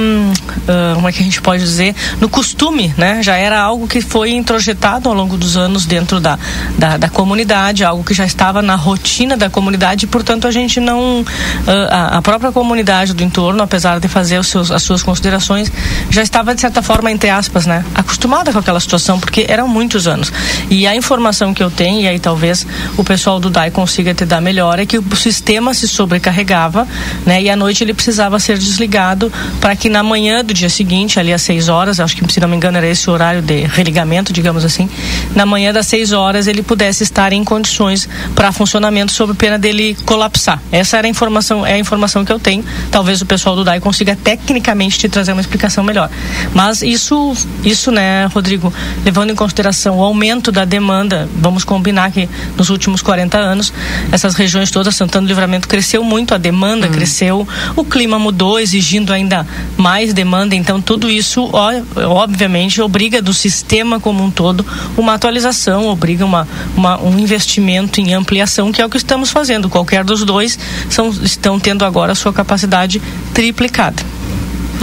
ah, 0.67 0.93
como 0.95 1.07
é 1.07 1.11
que 1.11 1.19
a 1.19 1.23
gente 1.23 1.41
pode 1.41 1.63
dizer? 1.63 1.95
No 2.19 2.29
costume, 2.29 2.93
né? 2.97 3.21
Já 3.21 3.35
era 3.35 3.59
algo 3.59 3.87
que 3.87 4.01
foi 4.01 4.31
introjetado 4.31 5.09
ao 5.09 5.15
longo 5.15 5.37
dos 5.37 5.57
anos 5.57 5.85
dentro 5.85 6.19
da, 6.19 6.37
da, 6.77 6.97
da 6.97 7.09
comunidade, 7.09 7.83
algo 7.83 8.03
que 8.03 8.13
já 8.13 8.25
estava 8.25 8.61
na 8.61 8.75
rotina 8.75 9.35
da 9.35 9.49
comunidade 9.49 10.05
e, 10.05 10.07
portanto, 10.07 10.47
a 10.47 10.51
gente 10.51 10.79
não. 10.79 11.25
ah, 11.67 12.13
a, 12.13 12.17
a 12.17 12.21
própria 12.21 12.51
comunidade 12.51 13.13
do 13.13 13.23
entorno, 13.23 13.61
apesar 13.63 13.99
de 13.99 14.07
fazer 14.07 14.43
seus, 14.43 14.71
as 14.71 14.83
suas 14.83 15.03
considerações, 15.03 15.71
já 16.09 16.21
estava, 16.21 16.53
de 16.55 16.61
certa 16.61 16.81
forma, 16.81 17.11
entre 17.11 17.29
aspas, 17.29 17.65
né? 17.65 17.83
Acostumada 17.95 18.51
com 18.51 18.59
aquela 18.59 18.79
situação, 18.79 19.19
porque 19.19 19.45
eram 19.47 19.67
muitos 19.67 20.07
anos. 20.07 20.31
E 20.69 20.87
a 20.87 20.95
informação 20.95 21.53
que 21.53 21.63
eu 21.63 21.71
tenho, 21.71 22.01
e 22.01 22.07
aí 22.07 22.19
talvez 22.19 22.65
o 22.97 23.03
pessoal 23.03 23.39
do 23.39 23.49
DAI 23.49 23.71
consiga 23.71 24.13
te 24.13 24.25
dar 24.25 24.41
melhor, 24.41 24.79
é 24.79 24.85
que 24.85 24.97
o 24.97 25.15
sistema 25.15 25.62
se 25.71 25.87
sobrecarregava, 25.87 26.87
né? 27.27 27.43
E 27.43 27.49
à 27.49 27.55
noite 27.55 27.83
ele 27.83 27.93
precisava 27.93 28.39
ser 28.39 28.57
desligado 28.57 29.31
para 29.61 29.75
que 29.75 29.87
na 29.87 30.01
manhã 30.01 30.43
do 30.43 30.51
dia 30.51 30.69
seguinte, 30.69 31.19
ali 31.19 31.31
às 31.31 31.43
6 31.43 31.69
horas, 31.69 31.99
acho 31.99 32.15
que 32.15 32.33
se 32.33 32.39
não 32.39 32.47
me 32.47 32.55
engano 32.55 32.79
era 32.79 32.87
esse 32.87 33.07
horário 33.07 33.41
de 33.41 33.65
religamento, 33.65 34.33
digamos 34.33 34.65
assim, 34.65 34.89
na 35.35 35.45
manhã 35.45 35.71
das 35.71 35.85
6 35.85 36.11
horas 36.11 36.47
ele 36.47 36.63
pudesse 36.63 37.03
estar 37.03 37.31
em 37.33 37.43
condições 37.43 38.09
para 38.33 38.51
funcionamento 38.51 39.11
sob 39.11 39.33
pena 39.35 39.59
dele 39.59 39.95
colapsar. 40.05 40.59
Essa 40.71 40.97
era 40.97 41.07
a 41.07 41.09
informação, 41.09 41.65
é 41.65 41.73
a 41.73 41.77
informação 41.77 42.25
que 42.25 42.31
eu 42.31 42.39
tenho. 42.39 42.65
Talvez 42.89 43.21
o 43.21 43.25
pessoal 43.25 43.55
do 43.55 43.63
DAI 43.63 43.79
consiga 43.79 44.15
tecnicamente 44.15 44.97
te 44.97 45.07
trazer 45.07 45.33
uma 45.33 45.41
explicação 45.41 45.83
melhor. 45.83 46.09
Mas 46.53 46.81
isso, 46.81 47.35
isso, 47.63 47.91
né, 47.91 48.25
Rodrigo, 48.25 48.73
levando 49.05 49.29
em 49.29 49.35
consideração 49.35 49.99
o 49.99 50.03
aumento 50.03 50.51
da 50.51 50.65
demanda, 50.65 51.29
vamos 51.35 51.63
combinar 51.63 52.11
que 52.11 52.27
nos 52.57 52.69
últimos 52.69 53.01
40 53.01 53.37
anos, 53.37 53.73
essas 54.11 54.35
regiões 54.35 54.71
todas, 54.71 54.95
Santana 54.95 55.25
do 55.25 55.29
Livramento 55.29 55.52
cresceu 55.61 56.03
muito, 56.03 56.33
a 56.33 56.37
demanda 56.37 56.87
cresceu, 56.87 57.47
o 57.75 57.83
clima 57.83 58.19
mudou, 58.19 58.59
exigindo 58.59 59.13
ainda 59.13 59.45
mais 59.77 60.13
demanda, 60.13 60.55
então 60.55 60.81
tudo 60.81 61.09
isso, 61.09 61.49
ó, 61.53 61.71
obviamente, 62.07 62.81
obriga 62.81 63.21
do 63.21 63.33
sistema 63.33 63.99
como 63.99 64.23
um 64.23 64.31
todo 64.31 64.65
uma 64.97 65.13
atualização, 65.13 65.87
obriga 65.87 66.25
uma, 66.25 66.47
uma, 66.75 67.01
um 67.01 67.17
investimento 67.17 67.99
em 67.99 68.13
ampliação, 68.13 68.71
que 68.71 68.81
é 68.81 68.85
o 68.85 68.89
que 68.89 68.97
estamos 68.97 69.31
fazendo. 69.31 69.69
Qualquer 69.69 70.03
dos 70.03 70.23
dois 70.23 70.57
são, 70.89 71.09
estão 71.09 71.59
tendo 71.59 71.85
agora 71.85 72.11
a 72.11 72.15
sua 72.15 72.33
capacidade 72.33 73.01
triplicada. 73.33 74.03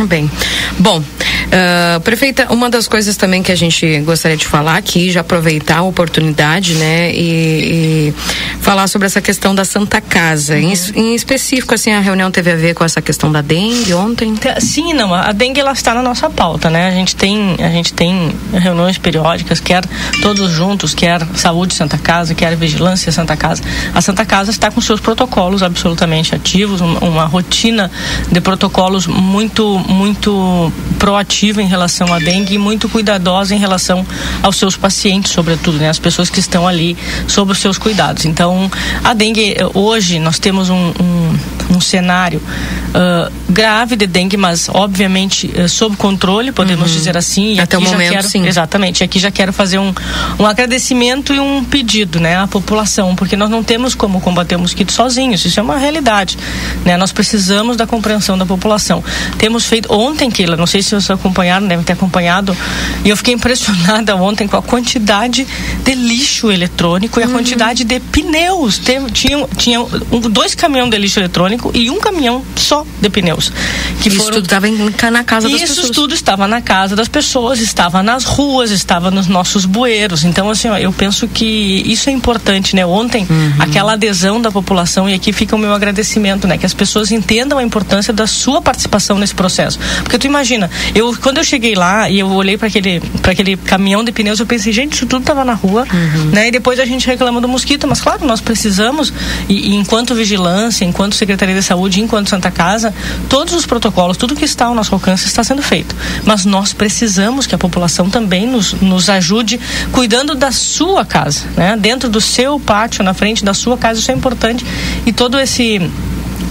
Bem, 0.07 0.31
bom, 0.79 0.99
uh, 0.99 2.01
prefeita, 2.01 2.53
uma 2.53 2.71
das 2.71 2.89
coisas 2.89 3.17
também 3.17 3.43
que 3.43 3.53
a 3.53 3.57
gente 3.57 4.01
gostaria 4.01 4.37
de 4.37 4.47
falar 4.47 4.77
aqui, 4.77 5.11
já 5.11 5.21
aproveitar 5.21 5.79
a 5.79 5.83
oportunidade, 5.83 6.75
né, 6.75 7.13
e, 7.13 8.13
e 8.13 8.15
falar 8.61 8.87
sobre 8.87 9.07
essa 9.07 9.21
questão 9.21 9.55
da 9.55 9.65
Santa 9.65 10.01
Casa. 10.01 10.55
Uhum. 10.55 10.73
Em, 10.95 11.01
em, 11.01 11.15
específico, 11.15 11.75
assim, 11.75 11.93
a 11.93 12.01
reunião 12.01 12.31
teve 12.31 12.51
a 12.51 12.57
ver 12.57 12.75
com 12.75 12.85
essa 12.85 13.03
questão 13.03 13.31
da 13.31 13.43
dengue 13.43 13.93
ontem? 13.93 14.35
Sim, 14.61 14.93
não, 14.95 15.13
a 15.13 15.33
dengue 15.33 15.61
ela 15.61 15.73
está 15.73 15.95
na 15.95 16.03
nossa 16.03 16.31
pauta, 16.31 16.71
né? 16.71 16.89
A 16.89 16.93
gente 16.93 17.17
tem, 17.17 17.57
a 17.59 17.71
gente 17.71 17.93
tem 17.93 18.33
reuniões 18.53 18.97
periódicas, 18.97 19.61
quer 19.61 19.85
todos 20.23 20.51
juntos, 20.51 20.95
quer 20.95 21.21
saúde 21.35 21.75
Santa 21.75 21.99
Casa, 21.99 22.35
quer 22.35 22.57
vigilância 22.57 23.11
Santa 23.13 23.37
Casa. 23.37 23.63
A 23.95 24.01
Santa 24.01 24.25
Casa 24.25 24.51
está 24.51 24.71
com 24.71 24.81
seus 24.81 25.01
protocolos 25.01 25.63
absolutamente 25.63 26.35
ativos, 26.35 26.81
uma, 26.81 27.01
uma 27.01 27.25
rotina 27.25 27.91
de 28.31 28.41
protocolos 28.41 29.07
muito 29.07 29.80
muito 29.89 30.73
proativa 30.99 31.63
em 31.63 31.67
relação 31.67 32.13
à 32.13 32.19
dengue 32.19 32.55
e 32.55 32.59
muito 32.59 32.89
cuidadosa 32.89 33.55
em 33.55 33.59
relação 33.59 34.07
aos 34.43 34.57
seus 34.57 34.77
pacientes, 34.77 35.33
sobretudo, 35.33 35.79
né? 35.79 35.89
As 35.89 35.99
pessoas 35.99 36.31
que 36.31 36.41
estão 36.41 36.67
ali 36.67 36.97
sob 37.27 37.53
os 37.53 37.59
seus 37.59 37.79
cuidados. 37.79 38.25
Então, 38.25 38.71
a 39.03 39.15
dengue, 39.15 39.57
hoje, 39.75 40.19
nós 40.19 40.39
temos 40.39 40.69
um, 40.69 40.93
um, 41.01 41.39
um 41.81 41.83
cenário 41.83 42.41
uh, 42.41 43.33
grave 43.49 43.97
de 43.97 44.07
dengue, 44.07 44.37
mas 44.37 44.69
obviamente 44.69 45.51
uh, 45.59 45.69
sob 45.69 45.97
controle, 45.97 46.53
podemos 46.53 46.91
uhum. 46.91 46.97
dizer 46.97 47.17
assim. 47.17 47.59
Até 47.59 47.79
o 47.79 47.81
momento, 47.81 48.13
quero, 48.13 48.29
sim. 48.29 48.47
Exatamente. 48.47 49.03
Aqui 49.03 49.19
já 49.19 49.31
quero 49.31 49.53
fazer 49.53 49.79
um, 49.79 49.93
um 50.39 50.47
agradecimento 50.47 51.35
e 51.35 51.41
um 51.41 51.65
pedido, 51.65 52.21
né, 52.21 52.37
à 52.37 52.47
população, 52.47 53.17
porque 53.17 53.37
nós 53.37 53.49
não 53.49 53.65
temos 53.65 53.95
como 53.95 54.21
combater 54.21 54.57
o 54.57 54.61
mosquito 54.61 54.93
sozinhos. 54.93 55.45
Isso 55.45 55.59
é 55.59 55.63
uma 55.63 55.79
realidade, 55.79 56.37
né? 56.85 56.97
Nós 56.97 57.13
precisamos 57.13 57.77
da 57.77 57.87
compreensão 57.87 58.37
da 58.37 58.45
população. 58.45 59.03
Temos 59.39 59.65
feito 59.65 59.93
ontem, 59.93 60.31
Keila, 60.31 60.57
não 60.57 60.67
sei 60.67 60.83
se 60.83 60.91
vocês 60.91 61.11
acompanharam, 61.11 61.67
devem 61.67 61.85
ter 61.85 61.95
acompanhado, 61.95 62.57
e 63.05 63.09
eu 63.09 63.17
fiquei 63.17 63.33
impressionada 63.35 64.15
ontem 64.17 64.47
com 64.47 64.57
a 64.57 64.63
quantidade 64.63 65.47
de 65.83 65.95
lixo 65.95 66.51
eletrônico 66.51 67.19
e 67.19 67.23
a 67.23 67.27
uhum. 67.27 67.33
quantidade 67.33 67.85
de 67.85 68.01
pneus. 68.01 68.79
Tem, 68.79 69.05
tinha 69.07 69.47
tinha 69.57 69.81
um, 69.81 70.21
dois 70.21 70.55
caminhões 70.55 70.91
de 70.91 70.99
lixo 70.99 71.21
eletrônico 71.21 71.70
e 71.75 71.91
um 71.91 71.99
caminhão 71.99 72.45
só 72.57 72.85
de 73.01 73.09
pneus. 73.09 73.53
Que 74.01 74.09
isso 74.09 74.19
foram... 74.19 74.43
tudo 74.43 74.45
estava 74.45 75.11
na 75.11 75.25
casa 75.25 75.49
das 75.49 75.57
isso 75.57 75.69
pessoas. 75.69 75.85
Isso 75.85 75.95
tudo 75.95 76.15
estava 76.15 76.49
na 76.49 76.61
casa 76.61 76.97
das 76.97 77.09
pessoas, 77.09 77.61
estava 77.61 78.03
nas 78.03 78.25
ruas, 78.25 78.71
estava 78.71 79.11
nos 79.11 79.27
nossos 79.27 79.65
bueiros. 79.65 80.25
Então, 80.25 80.51
assim, 80.51 80.69
ó, 80.69 80.77
eu 80.77 80.93
penso 80.93 81.29
que 81.29 81.45
isso 81.45 82.09
é 82.09 82.13
importante, 82.13 82.75
né? 82.75 82.85
Ontem, 82.85 83.27
uhum. 83.29 83.55
aquela 83.59 83.93
adesão 83.93 84.41
da 84.41 84.51
população, 84.51 85.09
e 85.09 85.15
aqui 85.15 85.33
fica 85.33 85.55
o 85.55 85.59
meu 85.59 85.73
agradecimento, 85.75 86.47
né? 86.47 86.57
Que 86.59 86.67
as 86.67 86.75
pessoas 86.75 87.11
entendam 87.11 87.59
a 87.59 87.63
importância 87.63 88.13
da 88.13 88.27
sua 88.27 88.61
participação 88.63 89.19
nesse 89.19 89.35
processo. 89.35 89.79
Porque 90.03 90.19
tu 90.19 90.27
imagina, 90.27 90.71
eu 90.95 91.15
quando 91.21 91.39
eu 91.39 91.45
cheguei 91.45 91.75
lá 91.75 92.09
e 92.09 92.19
eu 92.19 92.29
olhei 92.29 92.57
para 92.57 92.69
aquele, 92.69 93.03
aquele 93.23 93.57
caminhão 93.57 94.03
de 94.03 94.13
pneus, 94.13 94.41
eu 94.41 94.47
pensei, 94.47 94.73
gente, 94.73 94.95
isso 94.95 95.07
tudo 95.07 95.21
estava 95.21 95.45
na 95.45 95.55
rua, 95.55 95.87
uhum. 95.93 96.31
né? 96.33 96.49
E 96.49 96.51
depois 96.51 96.81
a 96.81 96.85
gente 96.85 97.07
reclama 97.07 97.41
do 97.41 97.49
mosquito, 97.49 97.87
mas 97.87 98.01
claro, 98.01 98.25
nós 98.25 98.41
precisamos, 98.41 99.13
e, 99.49 99.71
e 99.73 99.75
enquanto 99.77 100.15
vigilância, 100.15 100.85
enquanto 100.85 101.15
Secretaria 101.15 101.55
de 101.61 101.67
Saúde, 101.67 102.01
enquanto 102.01 102.31
Santa 102.31 102.51
Casa, 102.51 102.93
todos 103.29 103.55
os 103.55 103.67
protocolos, 103.67 104.17
tudo 104.17 104.35
que 104.35 104.45
está 104.45 104.67
ao 104.67 104.75
nosso 104.75 104.95
alcance 104.95 105.27
está 105.27 105.45
sendo 105.45 105.63
feito. 105.63 105.95
Mas 106.25 106.45
nós 106.45 106.73
precisamos 106.73 107.47
que 107.47 107.55
a 107.55 107.59
população 107.59 108.11
também 108.11 108.47
nos, 108.47 108.73
nos 108.75 109.09
ajude 109.09 109.61
cuidando 109.93 110.35
da 110.35 110.51
sua 110.51 111.05
casa, 111.05 111.45
né? 111.57 111.77
Dentro 111.77 112.09
do 112.09 112.21
seu 112.21 112.59
pátio, 112.59 113.05
na 113.05 113.15
frente 113.15 113.45
da 113.45 113.55
sua 113.55 113.77
casa, 113.77 114.01
isso 114.01 114.11
é 114.11 114.15
importante. 114.15 114.65
E 115.07 115.13
todo 115.13 115.39
esse 115.39 115.81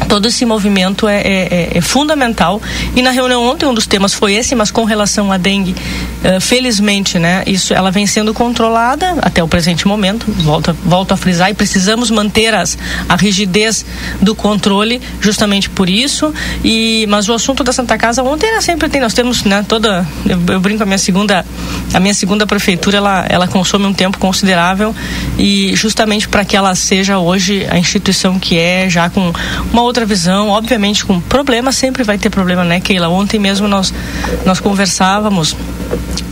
todo 0.08 0.28
esse 0.28 0.46
movimento 0.46 1.08
é, 1.08 1.22
é, 1.22 1.24
é, 1.24 1.78
é, 1.78 1.82
fundamental. 1.82 2.62
E 2.96 3.02
na 3.02 3.12
reunião 3.12 3.44
ontem 3.46 3.66
um 3.66 3.74
dos 3.74 3.88
temas 3.88 4.14
foi 4.14 4.34
esse 4.34 4.56
mas 4.56 4.72
com 4.72 4.84
relação 4.84 5.32
à 5.32 5.38
dengue 5.38 5.72
uh, 5.72 6.42
felizmente 6.42 7.20
né 7.20 7.44
isso 7.46 7.74
ela 7.74 7.92
vem 7.92 8.08
sendo 8.08 8.34
controlada 8.34 9.18
até 9.22 9.44
o 9.44 9.48
presente 9.48 9.88
momento. 9.88 10.26
Volto, 10.28 10.76
volto 10.84 11.14
a 11.14 11.18
frisar 11.18 11.50
e 11.50 11.54
precisamos 11.54 12.10
manter 12.10 12.54
as, 12.54 12.78
a 13.08 13.16
rigidez 13.16 13.86
do 14.22 14.34
controle 14.34 15.02
justamente 15.22 15.70
por 15.70 15.90
isso. 15.90 16.34
E 16.64 17.06
mas 17.10 17.30
o 17.30 17.34
assunto 17.34 17.64
da 17.64 17.72
Santa 17.72 17.98
Casa 17.98 18.24
ontem 18.24 18.52
né, 18.52 18.62
sempre 18.62 18.90
tem 18.90 19.02
nós 19.02 19.14
temos 19.14 19.44
né 19.44 19.64
toda 19.68 20.06
eu, 20.26 20.40
eu 20.54 20.60
brinco 20.60 20.84
a 20.84 20.86
minha 20.86 20.98
segunda 20.98 21.46
a 21.94 22.00
minha 22.00 22.14
segunda 22.14 22.46
prefeitura 22.48 22.98
ela 22.98 23.26
ela 23.30 23.48
consome 23.48 23.86
um 23.86 23.94
tempo 23.94 24.18
considerável. 24.18 24.96
E 25.38 25.76
justamente 25.76 26.28
para 26.28 26.44
que 26.46 26.56
ela 26.56 26.74
seja 26.76 27.18
hoje 27.18 27.66
a 27.70 27.78
instituição 27.78 28.40
que 28.40 28.58
é 28.58 28.90
já 28.90 29.10
com 29.10 29.34
uma 29.72 29.79
outra 29.82 30.06
visão, 30.06 30.50
obviamente 30.50 31.06
com 31.06 31.20
problema, 31.20 31.72
sempre 31.72 32.04
vai 32.04 32.18
ter 32.18 32.30
problema, 32.30 32.64
né, 32.64 32.80
Keila? 32.80 33.10
Ontem 33.10 33.40
mesmo 33.40 33.68
nós, 33.68 33.94
nós 34.46 34.60
conversávamos 34.60 35.56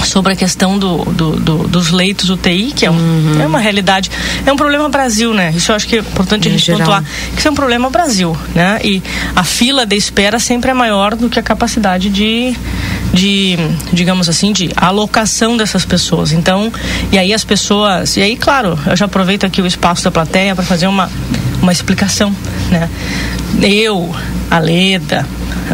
sobre 0.05 0.33
a 0.33 0.35
questão 0.35 0.77
do, 0.77 1.03
do, 1.05 1.35
do, 1.35 1.67
dos 1.67 1.91
leitos 1.91 2.29
UTI, 2.29 2.71
que 2.75 2.85
é, 2.85 2.91
um, 2.91 2.95
uhum. 2.95 3.41
é, 3.41 3.45
uma 3.45 3.59
realidade. 3.59 4.09
É 4.45 4.51
um 4.51 4.55
problema 4.55 4.87
Brasil, 4.89 5.33
né? 5.33 5.51
Isso 5.55 5.71
eu 5.71 5.75
acho 5.75 5.87
que 5.87 5.97
é 5.97 5.99
importante 5.99 6.47
em 6.47 6.51
a 6.51 6.51
gente 6.53 6.65
geral. 6.65 6.79
pontuar. 6.79 7.03
Que 7.33 7.39
isso 7.39 7.47
é 7.47 7.51
um 7.51 7.55
problema 7.55 7.89
Brasil, 7.89 8.35
né? 8.55 8.79
E 8.83 9.01
a 9.35 9.43
fila 9.43 9.85
de 9.85 9.95
espera 9.95 10.39
sempre 10.39 10.71
é 10.71 10.73
maior 10.73 11.15
do 11.15 11.29
que 11.29 11.39
a 11.39 11.43
capacidade 11.43 12.09
de, 12.09 12.55
de 13.13 13.57
digamos 13.91 14.29
assim, 14.29 14.51
de 14.51 14.69
alocação 14.75 15.57
dessas 15.57 15.85
pessoas. 15.85 16.31
Então, 16.31 16.71
e 17.11 17.17
aí 17.17 17.33
as 17.33 17.43
pessoas. 17.43 18.15
E 18.17 18.21
aí, 18.21 18.35
claro, 18.35 18.79
eu 18.85 18.95
já 18.95 19.05
aproveito 19.05 19.45
aqui 19.45 19.61
o 19.61 19.67
espaço 19.67 20.03
da 20.03 20.11
plateia 20.11 20.55
para 20.55 20.63
fazer 20.63 20.87
uma, 20.87 21.09
uma 21.61 21.71
explicação, 21.71 22.33
né? 22.69 22.89
Eu, 23.61 24.15
a 24.51 24.59
Leda, 24.59 25.25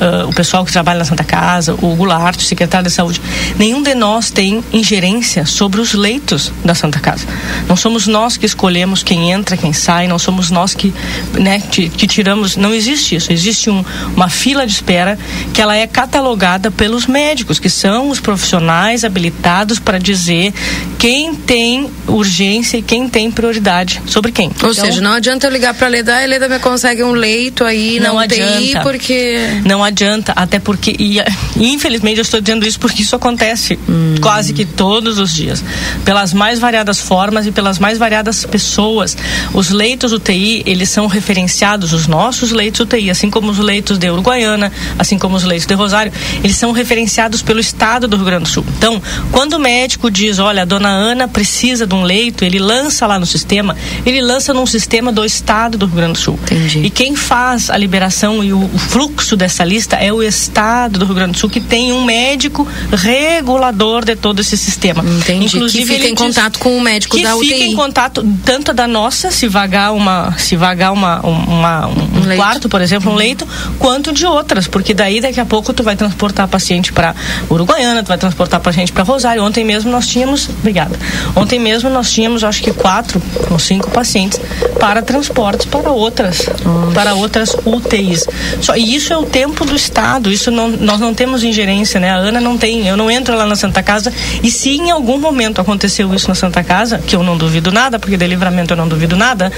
uh, 0.02 0.28
o 0.28 0.34
pessoal 0.34 0.66
que 0.66 0.72
trabalha 0.72 1.00
na 1.00 1.06
Santa 1.06 1.24
Casa, 1.24 1.74
o 1.74 1.96
Goulart, 1.96 2.38
o 2.38 2.42
secretário 2.42 2.88
de 2.88 2.94
Saúde, 2.94 3.22
nenhum 3.58 3.82
de 3.82 3.94
nós 3.96 4.30
tem 4.30 4.64
ingerência 4.72 5.46
sobre 5.46 5.82
os 5.82 5.94
leitos 5.94 6.52
da 6.64 6.76
Santa 6.76 7.00
Casa. 7.00 7.26
Não 7.68 7.76
somos 7.76 8.08
nós 8.08 8.38
que 8.38 8.46
escolhemos 8.46 9.04
quem 9.04 9.32
entra, 9.32 9.58
quem 9.58 9.74
sai, 9.74 10.08
não 10.08 10.20
somos 10.20 10.50
nós 10.50 10.74
que, 10.74 10.94
né, 11.34 11.60
que, 11.60 11.90
que 11.90 12.08
tiramos. 12.08 12.56
Não 12.56 12.74
existe 12.74 13.16
isso. 13.16 13.32
Existe 13.32 13.70
um, 13.70 13.84
uma 14.16 14.30
fila 14.30 14.66
de 14.66 14.74
espera 14.74 15.18
que 15.54 15.62
ela 15.62 15.76
é 15.76 15.88
catalogada 15.88 16.72
pelos 16.72 17.06
médicos, 17.06 17.60
que 17.60 17.70
são 17.70 18.10
os 18.10 18.20
profissionais 18.20 19.04
habilitados 19.04 19.80
para 19.80 19.98
dizer 19.98 20.54
quem 20.98 21.36
tem 21.36 21.90
urgência 22.08 22.78
e 22.78 22.82
quem 22.82 23.10
tem 23.10 23.32
prioridade 23.32 24.02
sobre 24.06 24.32
quem. 24.32 24.48
Ou 24.48 24.72
então, 24.72 24.74
seja, 24.74 25.02
não 25.02 25.14
adianta 25.14 25.48
eu 25.48 25.52
ligar 25.52 25.74
para 25.74 25.88
a 25.88 25.90
Leda, 25.90 26.24
a 26.24 26.26
Leda 26.26 26.48
me 26.48 26.60
consegue 26.60 27.04
um 27.04 27.12
leito 27.12 27.64
aí 27.64 28.00
não 28.00 28.18
UTI 28.18 28.42
adianta. 28.42 28.82
porque 28.82 29.62
não 29.64 29.84
adianta, 29.84 30.34
até 30.36 30.60
porque, 30.60 30.96
e, 30.98 31.18
infelizmente 31.58 32.18
eu 32.18 32.24
estou 32.24 32.42
dizendo 32.42 32.66
isso 32.66 32.80
porque 32.80 33.02
isso 33.02 33.16
acontece 33.16 33.80
hum. 33.88 34.16
quase 34.22 34.54
que 34.54 34.66
todos 34.66 35.18
os 35.20 35.34
dias, 35.34 35.64
pelas 36.04 36.34
mais 36.34 36.60
variadas 36.60 37.00
formas 37.00 37.46
e 37.46 37.52
pelas 37.52 37.80
mais 37.80 37.98
variadas 37.98 38.46
pessoas. 38.46 39.16
Os 39.54 39.70
leitos 39.70 40.12
UTI, 40.12 40.64
eles 40.66 40.90
são 40.90 41.08
referenciados, 41.08 41.94
os 41.94 42.08
nossos 42.08 42.52
leitos 42.52 42.82
UTI, 42.82 43.10
assim 43.10 43.30
como 43.30 43.52
os 43.52 43.60
leitos 43.60 43.98
de 43.98 44.10
Uruguaiana, 44.10 44.72
assim 44.98 45.18
como 45.18 45.36
os 45.36 45.44
leitos 45.44 45.68
de 45.68 45.74
Rosário, 45.74 46.12
eles 46.44 46.56
são 46.56 46.72
referenciados 46.72 47.42
pelo 47.42 47.60
Estado 47.60 48.08
do 48.08 48.18
Rio 48.18 48.26
Grande 48.26 48.44
do 48.44 48.50
Sul. 48.50 48.66
Então, 48.78 49.02
quando 49.32 49.54
o 49.54 49.60
médico 49.60 50.10
diz, 50.10 50.40
olha, 50.40 50.64
a 50.64 50.66
dona 50.66 50.90
Ana 50.90 51.28
precisa 51.28 51.86
de 51.86 51.96
um 51.96 52.04
leito, 52.04 52.44
ele 52.44 52.60
lança 52.60 53.06
lá 53.08 53.20
no 53.20 53.26
sistema, 53.26 53.76
ele 54.06 54.22
lança 54.22 54.54
num 54.54 54.66
sistema 54.66 55.12
do 55.12 55.24
Estado 55.24 55.78
do 55.78 55.86
Rio 55.86 55.96
Grande 55.96 56.14
do 56.14 56.20
Sul. 56.20 56.40
Entendi. 56.44 56.80
E 56.80 56.90
quem 56.90 57.16
faz 57.16 57.70
a 57.70 57.78
liberação 57.78 58.44
e 58.44 58.52
o, 58.52 58.64
o 58.64 58.78
fluxo 58.78 59.36
dessa 59.36 59.53
lista 59.62 59.98
é 59.98 60.12
o 60.12 60.24
Estado 60.24 60.98
do 60.98 61.06
Rio 61.06 61.14
Grande 61.14 61.34
do 61.34 61.38
Sul, 61.38 61.50
que 61.50 61.60
tem 61.60 61.94
um 61.94 62.04
médico 62.04 62.68
regulador 62.92 64.06
de 64.06 64.16
todo 64.16 64.40
esse 64.40 64.58
sistema. 64.58 65.04
Entendi. 65.04 65.46
Inclusive, 65.46 65.86
que 65.86 65.94
fica 65.94 66.08
em 66.08 66.16
contato 66.16 66.58
com 66.60 66.78
o 66.78 66.82
médico 66.82 67.22
da 67.22 67.36
UTI. 67.36 67.48
Que 67.48 67.54
fica 67.54 67.66
em 67.66 67.76
contato 67.76 68.26
tanto 68.46 68.74
da 68.74 68.88
nossa, 68.88 69.30
se 69.30 69.48
vagar 69.48 69.94
uma, 69.94 70.34
se 70.38 70.56
vagar 70.56 70.92
uma, 70.94 71.20
uma 71.22 71.88
um, 71.88 71.92
um, 71.92 72.34
um 72.34 72.36
quarto, 72.36 72.70
por 72.70 72.82
exemplo, 72.82 73.12
um 73.12 73.16
leito, 73.16 73.48
quanto 73.78 74.12
de 74.12 74.26
outras, 74.26 74.68
porque 74.68 74.94
daí 74.94 75.20
daqui 75.20 75.40
a 75.40 75.46
pouco 75.46 75.74
tu 75.74 75.84
vai 75.84 75.96
transportar 75.96 76.48
paciente 76.48 76.92
para 76.94 77.14
Uruguaiana, 77.50 78.02
tu 78.04 78.08
vai 78.08 78.18
transportar 78.18 78.60
paciente 78.60 78.92
para 78.92 79.04
Rosário. 79.04 79.44
Ontem 79.44 79.64
mesmo 79.64 79.92
nós 79.92 80.08
tínhamos, 80.08 80.48
obrigada. 80.50 80.98
Ontem 81.36 81.60
mesmo 81.60 81.90
nós 81.90 82.12
tínhamos, 82.12 82.44
acho 82.44 82.64
que 82.64 82.72
quatro 82.72 83.22
ou 83.52 83.60
cinco 83.60 83.90
pacientes 83.92 84.40
para 84.80 85.02
transportes 85.02 85.66
para 85.66 85.92
outras, 85.92 86.48
Nossa. 86.64 86.92
para 86.94 87.14
outras 87.14 87.56
UTIs. 87.66 88.28
Só 88.62 88.76
e 88.76 88.96
isso 88.96 89.12
é 89.14 89.18
o 89.18 89.24
tempo 89.24 89.43
do 89.66 89.76
Estado. 89.76 90.32
Isso 90.32 90.50
não, 90.52 90.68
nós 90.70 91.00
não 91.00 91.14
temos 91.14 91.44
ingerência, 91.44 92.00
né? 92.00 92.12
A 92.12 92.16
Ana 92.16 92.40
não 92.40 92.58
tem. 92.58 92.88
Eu 92.88 92.96
não 92.96 93.10
entro 93.10 93.36
lá 93.36 93.46
na 93.46 93.56
Santa 93.56 93.84
Casa. 93.84 94.12
E 94.42 94.50
se 94.50 94.72
em 94.72 94.92
algum 94.92 95.20
momento 95.20 95.60
aconteceu 95.60 96.14
isso 96.14 96.28
na 96.28 96.36
Santa 96.36 96.64
Casa, 96.64 97.00
que 97.00 97.16
eu 97.16 97.24
não 97.24 97.38
duvido 97.38 97.72
nada, 97.72 98.00
porque 98.00 98.18
de 98.18 98.28
livramento 98.28 98.74
eu 98.74 98.78
não 98.78 98.88
duvido 98.88 99.16
nada, 99.16 99.52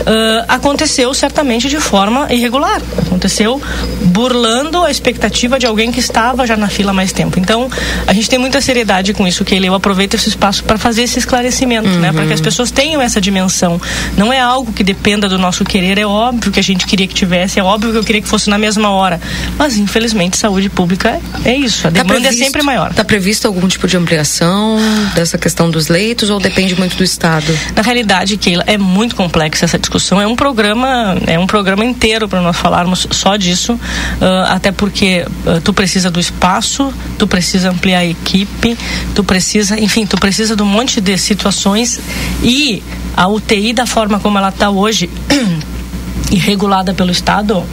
uh, 0.00 0.44
aconteceu 0.48 1.12
certamente 1.14 1.68
de 1.68 1.78
forma 1.78 2.26
irregular. 2.30 2.80
Aconteceu 2.98 3.60
burlando 4.02 4.84
a 4.84 4.90
expectativa 4.90 5.58
de 5.58 5.66
alguém 5.66 5.90
que 5.90 6.00
estava 6.00 6.46
já 6.46 6.56
na 6.56 6.68
fila 6.68 6.90
há 6.90 6.94
mais 6.94 7.12
tempo. 7.12 7.38
Então, 7.38 7.70
a 8.06 8.12
gente 8.12 8.28
tem 8.28 8.38
muita 8.38 8.60
seriedade 8.60 9.12
com 9.14 9.26
isso, 9.26 9.44
que 9.44 9.54
ele 9.54 9.66
eu 9.66 9.74
aproveito 9.74 10.14
esse 10.14 10.28
espaço 10.28 10.64
para 10.64 10.76
fazer 10.76 11.02
esse 11.02 11.18
esclarecimento, 11.18 11.88
uhum. 11.88 12.00
né? 12.00 12.12
Para 12.12 12.26
que 12.26 12.32
as 12.32 12.40
pessoas 12.40 12.70
tenham 12.70 13.00
essa 13.00 13.20
dimensão. 13.20 13.80
Não 14.16 14.32
é 14.32 14.40
algo 14.40 14.72
que 14.72 14.82
dependa 14.82 15.28
do 15.28 15.38
nosso 15.38 15.64
querer, 15.64 15.98
é 15.98 16.06
óbvio 16.06 16.50
que 16.50 16.58
a 16.60 16.62
gente 16.62 16.86
queria 16.86 17.06
que 17.06 17.14
tivesse, 17.14 17.58
é 17.58 17.62
óbvio 17.62 17.92
que 17.92 17.98
eu 17.98 18.04
queria 18.04 18.20
que 18.20 18.28
fosse 18.28 18.50
na 18.50 18.58
mesma 18.58 18.90
hora. 18.90 19.20
Mas, 19.58 19.76
infelizmente, 19.76 20.36
saúde 20.36 20.68
pública 20.68 21.20
é 21.44 21.56
isso. 21.56 21.86
A 21.86 21.90
tá 21.90 22.02
demanda 22.02 22.20
previsto, 22.20 22.42
é 22.42 22.44
sempre 22.44 22.62
maior. 22.62 22.90
Está 22.90 23.04
previsto 23.04 23.46
algum 23.46 23.66
tipo 23.68 23.86
de 23.86 23.96
ampliação 23.96 24.78
dessa 25.14 25.38
questão 25.38 25.70
dos 25.70 25.88
leitos 25.88 26.30
ou 26.30 26.40
depende 26.40 26.74
muito 26.74 26.96
do 26.96 27.04
Estado? 27.04 27.56
Na 27.74 27.82
realidade, 27.82 28.36
Keila, 28.36 28.64
é 28.66 28.78
muito 28.78 29.14
complexa 29.14 29.64
essa 29.64 29.78
discussão. 29.78 30.20
É 30.20 30.26
um 30.26 30.36
programa, 30.36 31.16
é 31.26 31.38
um 31.38 31.46
programa 31.46 31.84
inteiro 31.84 32.28
para 32.28 32.40
nós 32.40 32.56
falarmos 32.56 33.06
só 33.10 33.36
disso, 33.36 33.74
uh, 33.74 34.46
até 34.48 34.72
porque 34.72 35.24
uh, 35.46 35.60
tu 35.60 35.72
precisa 35.72 36.10
do 36.10 36.20
espaço, 36.20 36.92
tu 37.18 37.26
precisa 37.26 37.70
ampliar 37.70 38.00
a 38.00 38.06
equipe, 38.06 38.76
tu 39.14 39.24
precisa, 39.24 39.78
enfim, 39.78 40.06
tu 40.06 40.16
precisa 40.16 40.56
de 40.56 40.62
um 40.62 40.66
monte 40.66 41.00
de 41.00 41.16
situações 41.18 42.00
e 42.42 42.82
a 43.16 43.28
UTI 43.28 43.72
da 43.72 43.86
forma 43.86 44.18
como 44.20 44.38
ela 44.38 44.48
está 44.48 44.70
hoje 44.70 45.10
e 46.30 46.36
regulada 46.36 46.94
pelo 46.94 47.10
Estado, 47.10 47.64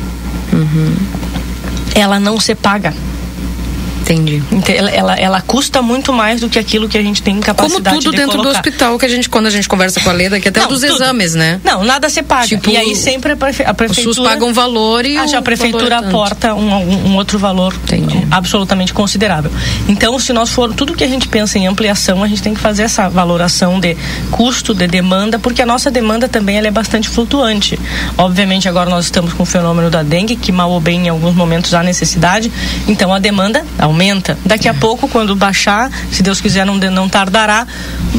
uhum. 0.52 0.96
Ela 2.00 2.20
não 2.20 2.40
se 2.40 2.54
paga. 2.54 2.94
Entendi. 4.08 4.42
Ela, 4.68 4.90
ela, 4.90 5.16
ela, 5.16 5.42
custa 5.42 5.82
muito 5.82 6.14
mais 6.14 6.40
do 6.40 6.50
que 6.50 6.58
aquilo 6.58 6.88
que 6.88 6.98
a 6.98 7.02
gente 7.02 7.22
tem 7.22 7.40
capacidade 7.42 7.84
Como 7.84 8.02
tudo 8.02 8.12
de 8.12 8.18
dentro 8.18 8.32
colocar. 8.38 8.50
do 8.50 8.56
hospital, 8.56 8.98
que 8.98 9.06
a 9.06 9.10
gente, 9.10 9.30
quando 9.30 9.48
a 9.48 9.50
gente 9.50 9.68
conversa 9.68 10.00
com 10.00 10.10
a 10.10 10.14
Leda, 10.14 10.40
que 10.40 10.48
até 10.48 10.62
não, 10.62 10.70
dos 10.70 10.80
tudo. 10.80 10.94
exames, 10.94 11.36
né? 11.36 11.60
Não, 11.64 11.84
nada 11.84 12.10
se 12.10 12.24
paga. 12.24 12.48
Tipo, 12.48 12.70
e 12.70 12.78
aí 12.78 12.96
sempre 12.96 13.34
a, 13.34 13.36
prefe 13.36 13.64
a 13.64 13.74
prefeitura... 13.74 14.10
Os 14.10 14.16
SUS 14.16 14.26
pagam 14.26 14.50
um 14.50 14.54
valor 14.54 15.06
e 15.06 15.18
a 15.18 15.42
prefeitura 15.42 16.00
aporta 16.00 16.54
um, 16.54 16.70
um, 16.70 17.08
um, 17.10 17.16
outro 17.16 17.38
valor 17.38 17.74
Entendi. 17.84 18.26
absolutamente 18.32 18.94
considerável. 18.94 19.52
Então, 19.90 20.18
se 20.20 20.32
nós 20.32 20.50
for 20.50 20.74
tudo 20.74 20.94
que 20.94 21.04
a 21.04 21.08
gente 21.08 21.28
pensa 21.28 21.60
em 21.60 21.68
ampliação, 21.68 22.24
a 22.24 22.28
gente 22.28 22.42
tem 22.42 22.54
que 22.54 22.60
fazer 22.62 22.84
essa 22.84 23.10
valoração 23.10 23.80
de 23.80 23.98
custo, 24.32 24.74
de 24.74 24.88
demanda, 24.88 25.38
porque 25.38 25.62
a 25.62 25.66
nossa 25.66 25.92
demanda 25.92 26.30
também 26.30 26.58
ela 26.58 26.68
é 26.68 26.72
bastante 26.72 27.10
flutuante. 27.10 27.78
Obviamente, 28.18 28.70
agora 28.70 28.90
nós 28.90 29.06
estamos 29.06 29.34
com 29.34 29.44
o 29.44 29.46
fenômeno 29.46 29.90
da 29.90 30.02
dengue, 30.02 30.36
que 30.36 30.52
mal 30.52 30.72
ou 30.72 30.80
bem 30.80 31.08
em 31.08 31.10
alguns 31.10 31.36
momentos 31.36 31.74
há 31.74 31.84
necessidade, 31.84 32.52
então 32.88 33.14
a 33.14 33.20
demanda 33.20 33.66
aumenta. 33.78 33.97
Daqui 34.46 34.68
a 34.68 34.74
pouco, 34.74 35.08
quando 35.08 35.36
baixar, 35.36 35.92
se 36.12 36.22
Deus 36.22 36.40
quiser, 36.40 36.66
não, 36.66 36.76
não 36.76 37.10
tardará, 37.10 37.66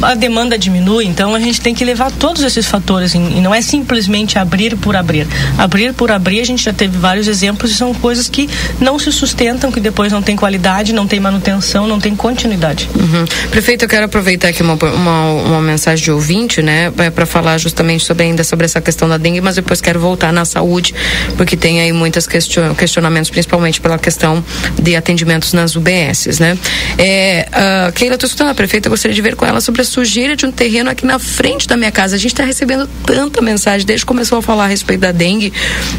a 0.01 0.15
demanda 0.15 0.57
diminui. 0.57 1.05
Então 1.05 1.33
a 1.35 1.39
gente 1.39 1.61
tem 1.61 1.73
que 1.73 1.83
levar 1.83 2.11
todos 2.11 2.43
esses 2.43 2.67
fatores 2.67 3.15
em, 3.15 3.37
e 3.37 3.41
não 3.41 3.53
é 3.53 3.61
simplesmente 3.61 4.37
abrir 4.37 4.75
por 4.77 4.95
abrir. 4.95 5.27
Abrir 5.57 5.93
por 5.93 6.11
abrir, 6.11 6.41
a 6.41 6.45
gente 6.45 6.63
já 6.63 6.73
teve 6.73 6.97
vários 6.97 7.27
exemplos 7.27 7.71
e 7.71 7.75
são 7.75 7.93
coisas 7.93 8.29
que 8.29 8.49
não 8.79 8.97
se 8.99 9.11
sustentam, 9.11 9.71
que 9.71 9.79
depois 9.79 10.11
não 10.11 10.21
tem 10.21 10.35
qualidade, 10.35 10.93
não 10.93 11.07
tem 11.07 11.19
manutenção, 11.19 11.87
não 11.87 11.99
tem 11.99 12.15
continuidade. 12.15 12.89
Uhum. 12.95 13.25
Prefeito, 13.49 13.85
eu 13.85 13.89
quero 13.89 14.05
aproveitar 14.05 14.49
aqui 14.49 14.61
uma, 14.61 14.73
uma, 14.73 15.23
uma 15.31 15.61
mensagem 15.61 16.03
de 16.03 16.11
ouvinte, 16.11 16.61
né, 16.61 16.91
para 17.13 17.25
falar 17.25 17.57
justamente 17.57 18.05
sobre 18.05 18.23
ainda 18.23 18.43
sobre 18.43 18.65
essa 18.65 18.81
questão 18.81 19.07
da 19.07 19.17
dengue, 19.17 19.41
mas 19.41 19.55
depois 19.55 19.81
quero 19.81 19.99
voltar 19.99 20.31
na 20.31 20.45
saúde, 20.45 20.93
porque 21.37 21.55
tem 21.57 21.81
aí 21.81 21.91
muitos 21.91 22.27
question, 22.27 22.73
questionamentos, 22.75 23.29
principalmente 23.29 23.81
pela 23.81 23.97
questão 23.97 24.43
de 24.81 24.95
atendimentos 24.95 25.53
nas 25.53 25.68
UBSs, 25.75 26.39
né? 26.39 26.57
É, 26.97 27.47
uh, 27.49 27.91
Keila, 27.93 28.15
estou 28.15 28.27
escutando 28.27 28.49
a 28.49 28.55
prefeita, 28.55 28.89
gostaria 28.89 29.15
de 29.15 29.21
ver 29.21 29.35
com 29.35 29.45
ela 29.45 29.61
sobre 29.61 29.81
a 29.81 29.85
sujeira 29.85 30.35
de 30.35 30.45
um 30.45 30.51
terreno 30.51 30.89
aqui 30.89 31.05
na 31.05 31.19
frente 31.19 31.67
da 31.67 31.77
minha 31.77 31.91
casa. 31.91 32.15
A 32.15 32.19
gente 32.19 32.33
está 32.33 32.43
recebendo 32.43 32.87
tanta 33.05 33.41
mensagem 33.41 33.85
desde 33.85 34.05
que 34.05 34.07
começou 34.07 34.39
a 34.39 34.41
falar 34.41 34.65
a 34.65 34.67
respeito 34.67 35.01
da 35.01 35.11
dengue, 35.11 35.53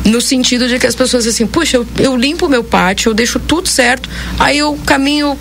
no 0.05 0.21
sentido 0.21 0.69
de 0.69 0.79
que 0.79 0.87
as 0.87 0.95
pessoas 0.95 1.27
assim, 1.27 1.47
puxa, 1.47 1.77
eu, 1.77 1.87
eu 1.99 2.17
limpo 2.17 2.49
meu 2.49 2.65
pátio, 2.65 3.11
eu 3.11 3.15
deixo 3.15 3.39
tudo 3.39 3.69
certo, 3.69 4.09
aí 4.39 4.59
eu 4.59 4.79
caminho 4.85 5.39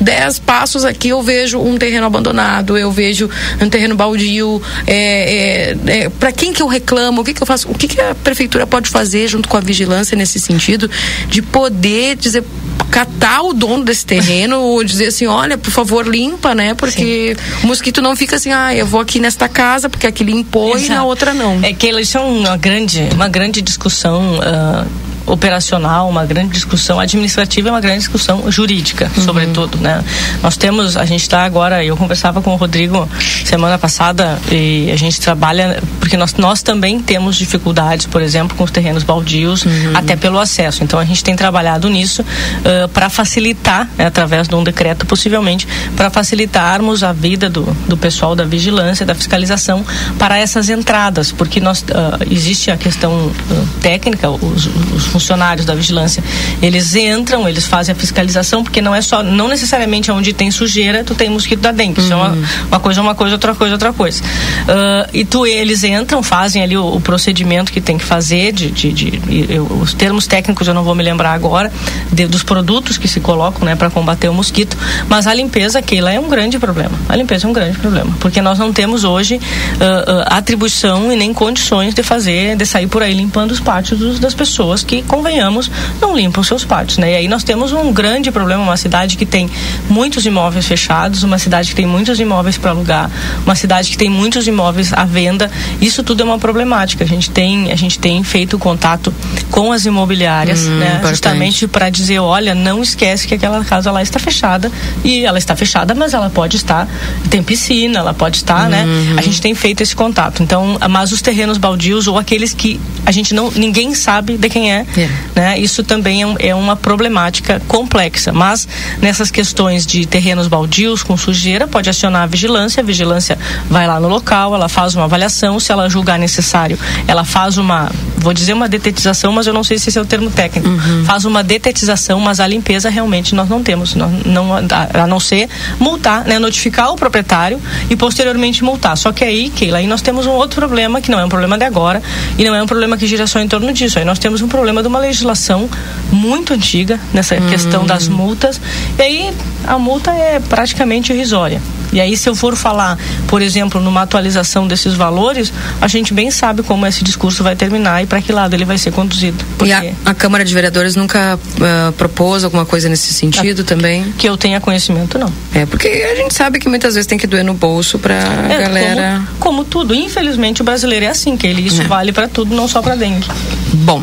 dez 0.00 0.38
passos 0.38 0.84
aqui, 0.84 1.08
eu 1.08 1.22
vejo 1.22 1.58
um 1.58 1.76
terreno 1.76 2.06
abandonado, 2.06 2.76
eu 2.76 2.90
vejo 2.90 3.28
um 3.60 3.68
terreno 3.68 3.94
baldio. 3.94 4.60
É, 4.86 5.74
é, 5.76 5.76
é, 5.86 6.08
para 6.08 6.32
quem 6.32 6.52
que 6.52 6.62
eu 6.62 6.66
reclamo? 6.66 7.20
O 7.20 7.24
que 7.24 7.34
que 7.34 7.42
eu 7.42 7.46
faço? 7.46 7.70
O 7.70 7.74
que 7.74 7.88
que 7.88 8.00
a 8.00 8.14
prefeitura 8.14 8.66
pode 8.66 8.88
fazer 8.88 9.28
junto 9.28 9.48
com 9.48 9.56
a 9.56 9.60
vigilância 9.60 10.16
nesse 10.16 10.38
sentido 10.38 10.90
de 11.28 11.42
poder 11.42 12.16
dizer 12.16 12.44
catar 12.90 13.42
o 13.42 13.52
dono 13.52 13.69
desse 13.78 14.06
terreno, 14.06 14.82
dizer 14.82 15.08
assim, 15.08 15.26
olha, 15.26 15.58
por 15.58 15.70
favor, 15.70 16.06
limpa, 16.06 16.54
né? 16.54 16.74
Porque 16.74 17.36
Sim. 17.36 17.64
o 17.64 17.66
mosquito 17.66 18.00
não 18.00 18.16
fica 18.16 18.36
assim, 18.36 18.50
ah, 18.50 18.74
eu 18.74 18.86
vou 18.86 19.00
aqui 19.00 19.20
nesta 19.20 19.48
casa 19.48 19.90
porque 19.90 20.06
aqui 20.06 20.24
limpou 20.24 20.74
Exato. 20.74 20.92
e 20.92 20.94
na 20.94 21.04
outra 21.04 21.34
não. 21.34 21.60
É 21.62 21.72
que 21.72 21.88
isso 22.00 22.16
é 22.16 22.20
uma 22.20 22.56
grande, 22.56 23.08
uma 23.14 23.28
grande 23.28 23.60
discussão. 23.60 24.38
Uh 24.38 25.10
operacional, 25.26 26.08
uma 26.08 26.24
grande 26.24 26.52
discussão 26.52 26.98
administrativa 26.98 27.68
e 27.68 27.70
uma 27.70 27.80
grande 27.80 27.98
discussão 27.98 28.50
jurídica, 28.50 29.10
uhum. 29.16 29.24
sobretudo, 29.24 29.78
né? 29.78 30.04
Nós 30.42 30.56
temos, 30.56 30.96
a 30.96 31.04
gente 31.04 31.22
está 31.22 31.44
agora, 31.44 31.84
eu 31.84 31.96
conversava 31.96 32.42
com 32.42 32.52
o 32.52 32.56
Rodrigo 32.56 33.08
semana 33.44 33.78
passada 33.78 34.38
e 34.50 34.90
a 34.92 34.96
gente 34.96 35.20
trabalha 35.20 35.80
porque 35.98 36.16
nós, 36.16 36.34
nós 36.34 36.62
também 36.62 36.98
temos 37.00 37.36
dificuldades, 37.36 38.06
por 38.06 38.20
exemplo, 38.20 38.56
com 38.56 38.64
os 38.64 38.70
terrenos 38.70 39.02
baldios, 39.02 39.64
uhum. 39.64 39.92
até 39.94 40.16
pelo 40.16 40.38
acesso. 40.38 40.82
Então 40.82 40.98
a 40.98 41.04
gente 41.04 41.22
tem 41.22 41.36
trabalhado 41.36 41.88
nisso 41.88 42.22
uh, 42.22 42.88
para 42.88 43.08
facilitar, 43.08 43.88
né, 43.96 44.06
através 44.06 44.48
de 44.48 44.54
um 44.54 44.64
decreto, 44.64 45.06
possivelmente, 45.06 45.68
para 45.96 46.10
facilitarmos 46.10 47.04
a 47.04 47.12
vida 47.12 47.48
do, 47.48 47.62
do 47.86 47.96
pessoal 47.96 48.34
da 48.34 48.44
vigilância, 48.44 49.06
da 49.06 49.14
fiscalização 49.14 49.84
para 50.18 50.38
essas 50.38 50.68
entradas, 50.68 51.30
porque 51.30 51.60
nós 51.60 51.82
uh, 51.82 51.84
existe 52.30 52.70
a 52.70 52.76
questão 52.76 53.12
uh, 53.12 53.68
técnica, 53.80 54.28
os, 54.30 54.68
os 54.94 55.09
funcionários 55.10 55.66
da 55.66 55.74
vigilância, 55.74 56.22
eles 56.62 56.94
entram, 56.94 57.48
eles 57.48 57.66
fazem 57.66 57.92
a 57.92 57.96
fiscalização, 57.96 58.62
porque 58.62 58.80
não 58.80 58.94
é 58.94 59.02
só, 59.02 59.22
não 59.22 59.48
necessariamente 59.48 60.10
onde 60.10 60.32
tem 60.32 60.50
sujeira, 60.50 61.04
tu 61.04 61.14
tem 61.14 61.28
mosquito 61.28 61.60
da 61.60 61.72
dengue. 61.72 62.00
Uhum. 62.00 62.04
Isso 62.04 62.12
é 62.12 62.16
uma, 62.16 62.28
uhum. 62.30 62.44
uma, 62.68 62.80
coisa, 62.80 63.00
uma 63.00 63.14
coisa, 63.14 63.34
outra 63.34 63.54
coisa, 63.54 63.74
outra 63.74 63.92
coisa. 63.92 64.22
Uh, 64.22 65.10
e 65.12 65.24
tu, 65.24 65.46
eles 65.46 65.84
entram, 65.84 66.22
fazem 66.22 66.62
ali 66.62 66.76
o, 66.76 66.86
o 66.86 67.00
procedimento 67.00 67.72
que 67.72 67.80
tem 67.80 67.98
que 67.98 68.04
fazer, 68.04 68.52
de, 68.52 68.70
de, 68.70 68.92
de 68.92 69.46
eu, 69.48 69.64
os 69.64 69.92
termos 69.94 70.26
técnicos 70.26 70.66
eu 70.66 70.74
não 70.74 70.84
vou 70.84 70.94
me 70.94 71.02
lembrar 71.02 71.32
agora, 71.32 71.72
de, 72.12 72.26
dos 72.26 72.42
produtos 72.42 72.98
que 72.98 73.08
se 73.08 73.20
colocam, 73.20 73.64
né, 73.64 73.74
para 73.74 73.90
combater 73.90 74.28
o 74.28 74.34
mosquito, 74.34 74.76
mas 75.08 75.26
a 75.26 75.34
limpeza, 75.34 75.78
aquilo 75.78 76.08
é 76.08 76.18
um 76.18 76.28
grande 76.28 76.58
problema. 76.58 76.92
A 77.08 77.16
limpeza 77.16 77.46
é 77.46 77.50
um 77.50 77.52
grande 77.52 77.78
problema, 77.78 78.12
porque 78.20 78.40
nós 78.40 78.58
não 78.58 78.72
temos 78.72 79.04
hoje 79.04 79.36
uh, 79.36 79.38
uh, 79.38 80.24
atribuição 80.26 81.12
e 81.12 81.16
nem 81.16 81.32
condições 81.32 81.94
de 81.94 82.02
fazer, 82.02 82.56
de 82.56 82.66
sair 82.66 82.86
por 82.86 83.02
aí 83.02 83.14
limpando 83.14 83.50
os 83.50 83.60
pátios 83.60 83.98
dos, 83.98 84.18
das 84.18 84.34
pessoas 84.34 84.82
que 84.82 84.99
convenhamos, 85.02 85.70
não 86.00 86.16
limpam 86.16 86.42
seus 86.42 86.64
pátios, 86.64 86.98
né? 86.98 87.12
E 87.12 87.16
aí 87.16 87.28
nós 87.28 87.44
temos 87.44 87.72
um 87.72 87.92
grande 87.92 88.30
problema, 88.30 88.62
uma 88.62 88.76
cidade 88.76 89.16
que 89.16 89.26
tem 89.26 89.48
muitos 89.88 90.26
imóveis 90.26 90.66
fechados, 90.66 91.22
uma 91.22 91.38
cidade 91.38 91.70
que 91.70 91.74
tem 91.74 91.86
muitos 91.86 92.18
imóveis 92.20 92.56
para 92.56 92.70
alugar, 92.70 93.10
uma 93.44 93.54
cidade 93.54 93.90
que 93.90 93.96
tem 93.96 94.08
muitos 94.08 94.46
imóveis 94.46 94.92
à 94.92 95.04
venda. 95.04 95.50
Isso 95.80 96.02
tudo 96.02 96.22
é 96.22 96.24
uma 96.24 96.38
problemática. 96.38 97.04
A 97.04 97.06
gente 97.06 97.30
tem, 97.30 97.72
a 97.72 97.76
gente 97.76 97.98
tem 97.98 98.22
feito 98.22 98.58
contato 98.58 99.12
com 99.50 99.72
as 99.72 99.86
imobiliárias, 99.86 100.66
hum, 100.66 100.78
né? 100.78 100.86
Importante. 100.86 101.10
Justamente 101.10 101.68
para 101.68 101.90
dizer, 101.90 102.18
olha, 102.18 102.54
não 102.54 102.82
esquece 102.82 103.26
que 103.26 103.34
aquela 103.34 103.64
casa 103.64 103.90
lá 103.90 104.02
está 104.02 104.18
fechada 104.18 104.70
e 105.04 105.24
ela 105.24 105.38
está 105.38 105.56
fechada, 105.56 105.94
mas 105.94 106.14
ela 106.14 106.30
pode 106.30 106.56
estar 106.56 106.88
tem 107.28 107.42
piscina, 107.42 108.00
ela 108.00 108.14
pode 108.14 108.38
estar, 108.38 108.68
né? 108.68 108.84
uhum. 108.84 109.14
né? 109.14 109.14
A 109.16 109.22
gente 109.22 109.40
tem 109.40 109.54
feito 109.54 109.82
esse 109.82 109.94
contato. 109.94 110.42
Então, 110.42 110.78
mas 110.88 111.12
os 111.12 111.22
terrenos 111.22 111.58
baldios 111.58 112.06
ou 112.06 112.18
aqueles 112.18 112.52
que 112.52 112.80
a 113.04 113.12
gente 113.12 113.34
não 113.34 113.50
ninguém 113.50 113.94
sabe 113.94 114.36
de 114.36 114.48
quem 114.48 114.72
é, 114.72 114.80
é. 114.80 114.86
Né? 115.34 115.58
Isso 115.58 115.82
também 115.82 116.22
é, 116.22 116.48
é, 116.48 116.54
uma 116.54 116.76
problemática 116.76 117.60
complexa. 117.68 118.32
Mas 118.32 118.66
nessas 119.00 119.30
questões 119.30 119.86
de 119.86 120.06
terrenos 120.06 120.48
baldios 120.48 121.02
com 121.02 121.16
sujeira, 121.16 121.66
pode 121.66 121.88
acionar 121.88 122.22
a 122.22 122.26
vigilância. 122.26 122.82
A 122.82 122.84
vigilância 122.84 123.38
vai 123.68 123.86
lá 123.86 124.00
no 124.00 124.08
local, 124.08 124.54
ela 124.54 124.68
faz 124.68 124.94
uma 124.94 125.04
avaliação. 125.04 125.58
Se 125.60 125.72
ela 125.72 125.88
julgar 125.88 126.18
necessário, 126.18 126.78
ela 127.06 127.24
faz 127.24 127.58
uma, 127.58 127.90
vou 128.16 128.32
dizer 128.32 128.52
uma 128.52 128.68
detetização, 128.68 129.32
mas 129.32 129.46
eu 129.46 129.52
não 129.52 129.64
sei 129.64 129.78
se 129.78 129.88
esse 129.88 129.98
é 129.98 130.02
o 130.02 130.06
termo 130.06 130.30
técnico. 130.30 130.68
Uhum. 130.68 131.04
Faz 131.04 131.24
uma 131.24 131.42
detetização, 131.42 132.20
mas 132.20 132.40
a 132.40 132.46
limpeza 132.46 132.88
realmente 132.90 133.34
nós 133.34 133.48
não 133.48 133.62
temos. 133.62 133.94
Nós, 133.94 134.10
não, 134.24 134.54
a, 134.54 135.02
a 135.02 135.06
não 135.06 135.20
ser 135.20 135.48
multar, 135.78 136.24
né? 136.24 136.38
notificar 136.38 136.90
o 136.90 136.96
proprietário 136.96 137.60
e 137.88 137.96
posteriormente 137.96 138.64
multar. 138.64 138.96
Só 138.96 139.12
que 139.12 139.24
aí, 139.24 139.50
Keila, 139.50 139.78
aí 139.78 139.86
nós 139.86 140.02
temos 140.02 140.26
um 140.26 140.32
outro 140.32 140.60
problema, 140.60 141.00
que 141.00 141.10
não 141.10 141.18
é 141.18 141.24
um 141.24 141.28
problema 141.28 141.56
de 141.56 141.64
agora, 141.64 142.02
e 142.38 142.44
não 142.44 142.54
é 142.54 142.62
um 142.62 142.66
problema 142.66 142.96
que 142.96 143.06
gira 143.06 143.26
só 143.26 143.40
em 143.40 143.48
torno 143.48 143.72
disso. 143.72 143.98
Aí 143.98 144.04
nós 144.04 144.18
temos 144.18 144.42
um 144.42 144.48
problema 144.48 144.79
de 144.82 144.88
uma 144.88 144.98
legislação 144.98 145.68
muito 146.10 146.52
antiga 146.52 146.98
nessa 147.12 147.36
hum. 147.36 147.48
questão 147.48 147.86
das 147.86 148.08
multas. 148.08 148.60
E 148.98 149.02
aí 149.02 149.34
a 149.66 149.78
multa 149.78 150.10
é 150.12 150.40
praticamente 150.40 151.12
irrisória. 151.12 151.60
E 151.92 152.00
aí, 152.00 152.16
se 152.16 152.28
eu 152.28 152.34
for 152.34 152.54
falar, 152.54 152.96
por 153.26 153.42
exemplo, 153.42 153.80
numa 153.80 154.02
atualização 154.02 154.66
desses 154.66 154.94
valores, 154.94 155.52
a 155.80 155.88
gente 155.88 156.14
bem 156.14 156.30
sabe 156.30 156.62
como 156.62 156.86
esse 156.86 157.02
discurso 157.02 157.42
vai 157.42 157.56
terminar 157.56 158.02
e 158.02 158.06
para 158.06 158.22
que 158.22 158.32
lado 158.32 158.54
ele 158.54 158.64
vai 158.64 158.78
ser 158.78 158.92
conduzido. 158.92 159.44
Porque... 159.58 159.72
E 159.72 159.72
a, 159.72 159.92
a, 160.04 160.14
Câmara 160.14 160.44
de 160.44 160.54
Vereadores 160.54 160.94
nunca 160.94 161.36
uh, 161.36 161.92
propôs 161.92 162.44
alguma 162.44 162.64
coisa 162.64 162.88
nesse 162.88 163.12
sentido 163.12 163.62
a, 163.62 163.64
também? 163.64 164.12
Que 164.16 164.28
eu 164.28 164.36
tenha 164.36 164.60
conhecimento, 164.60 165.18
não. 165.18 165.32
É, 165.54 165.66
porque 165.66 165.88
a 165.88 166.14
gente 166.14 166.34
sabe 166.34 166.58
que 166.60 166.68
muitas 166.68 166.94
vezes 166.94 167.06
tem 167.06 167.18
que 167.18 167.26
doer 167.26 167.44
no 167.44 167.54
bolso 167.54 167.98
para 167.98 168.14
é, 168.14 168.58
galera. 168.62 169.22
Como, 169.40 169.58
como, 169.60 169.64
tudo. 169.64 169.94
Infelizmente, 169.94 170.62
o 170.62 170.64
brasileiro 170.64 171.06
é 171.06 171.08
assim, 171.08 171.36
que 171.36 171.46
ele, 171.46 171.66
isso 171.66 171.82
é. 171.82 171.86
vale 171.86 172.12
para 172.12 172.28
tudo, 172.28 172.54
não 172.54 172.68
só 172.68 172.80
para 172.80 172.94
dengue. 172.94 173.26
Bom. 173.72 174.02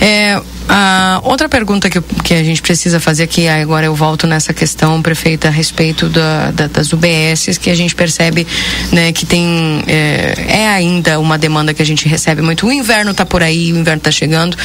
É, 0.00 0.40
a 0.68 1.20
outra 1.22 1.48
pergunta 1.48 1.88
que, 1.88 2.00
que 2.00 2.34
a 2.34 2.42
gente 2.42 2.60
precisa 2.62 2.98
fazer 2.98 3.22
aqui, 3.24 3.46
agora 3.48 3.86
eu 3.86 3.94
volto 3.94 4.26
nessa 4.26 4.52
questão, 4.52 5.00
prefeita, 5.00 5.48
a 5.48 5.50
respeito 5.50 6.08
da, 6.08 6.50
da, 6.50 6.66
das 6.66 6.92
UBSs, 6.92 7.58
que 7.58 7.70
a 7.70 7.74
gente 7.74 7.94
percebe 7.94 8.46
né, 8.92 9.12
que 9.12 9.24
tem. 9.26 9.82
É, 9.86 10.34
é, 10.48 10.68
ainda 10.68 11.18
uma 11.20 11.38
demanda 11.38 11.72
que 11.72 11.82
a 11.82 11.86
gente 11.86 12.08
recebe 12.08 12.42
muito. 12.42 12.66
O 12.66 12.72
inverno 12.72 13.10
está 13.12 13.24
por 13.24 13.42
aí, 13.42 13.72
o 13.72 13.76
inverno 13.78 13.98
está 13.98 14.10
chegando. 14.10 14.56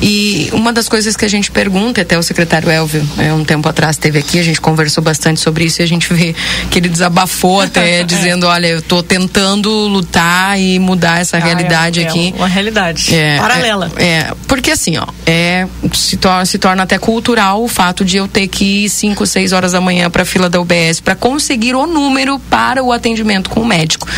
E 0.00 0.48
uma 0.52 0.72
das 0.72 0.88
coisas 0.88 1.16
que 1.16 1.24
a 1.24 1.28
gente 1.28 1.50
pergunta, 1.50 2.00
até 2.02 2.16
o 2.18 2.22
secretário 2.22 2.70
Elvio, 2.70 3.06
é, 3.18 3.32
um 3.32 3.44
tempo 3.44 3.68
atrás, 3.68 3.96
esteve 3.96 4.18
aqui, 4.18 4.38
a 4.38 4.42
gente 4.44 4.60
conversou 4.60 5.02
bastante 5.02 5.40
sobre 5.40 5.64
isso 5.64 5.82
e 5.82 5.84
a 5.84 5.88
gente 5.88 6.12
vê 6.12 6.34
que 6.70 6.78
ele 6.78 6.88
desabafou 6.88 7.60
até 7.60 8.02
dizendo: 8.04 8.46
olha, 8.46 8.66
eu 8.68 8.78
estou 8.78 9.02
tentando 9.02 9.70
lutar 9.88 10.58
e 10.60 10.78
mudar 10.78 11.20
essa 11.20 11.36
Ah, 11.36 11.40
realidade 11.40 12.00
é, 12.00 12.04
é 12.04 12.06
aqui. 12.08 12.34
uma 12.36 12.46
realidade 12.48 13.14
É, 13.14 13.36
paralela. 13.38 13.90
É, 13.96 14.04
é, 14.04 14.32
porque 14.46 14.70
assim, 14.70 14.96
ó, 14.98 15.06
é, 15.26 15.47
se, 15.92 16.16
tor 16.16 16.46
se 16.46 16.58
torna 16.58 16.82
até 16.82 16.98
cultural 16.98 17.62
o 17.62 17.68
fato 17.68 18.04
de 18.04 18.16
eu 18.16 18.28
ter 18.28 18.48
que 18.48 18.84
ir 18.84 18.88
5, 18.88 19.26
6 19.26 19.52
horas 19.52 19.72
da 19.72 19.80
manhã 19.80 20.10
para 20.10 20.22
a 20.22 20.26
fila 20.26 20.48
da 20.48 20.60
UBS 20.60 21.00
para 21.00 21.14
conseguir 21.14 21.74
o 21.74 21.86
número 21.86 22.38
para 22.38 22.82
o 22.82 22.92
atendimento 22.92 23.50
com 23.50 23.60
o 23.60 23.66
médico. 23.66 24.08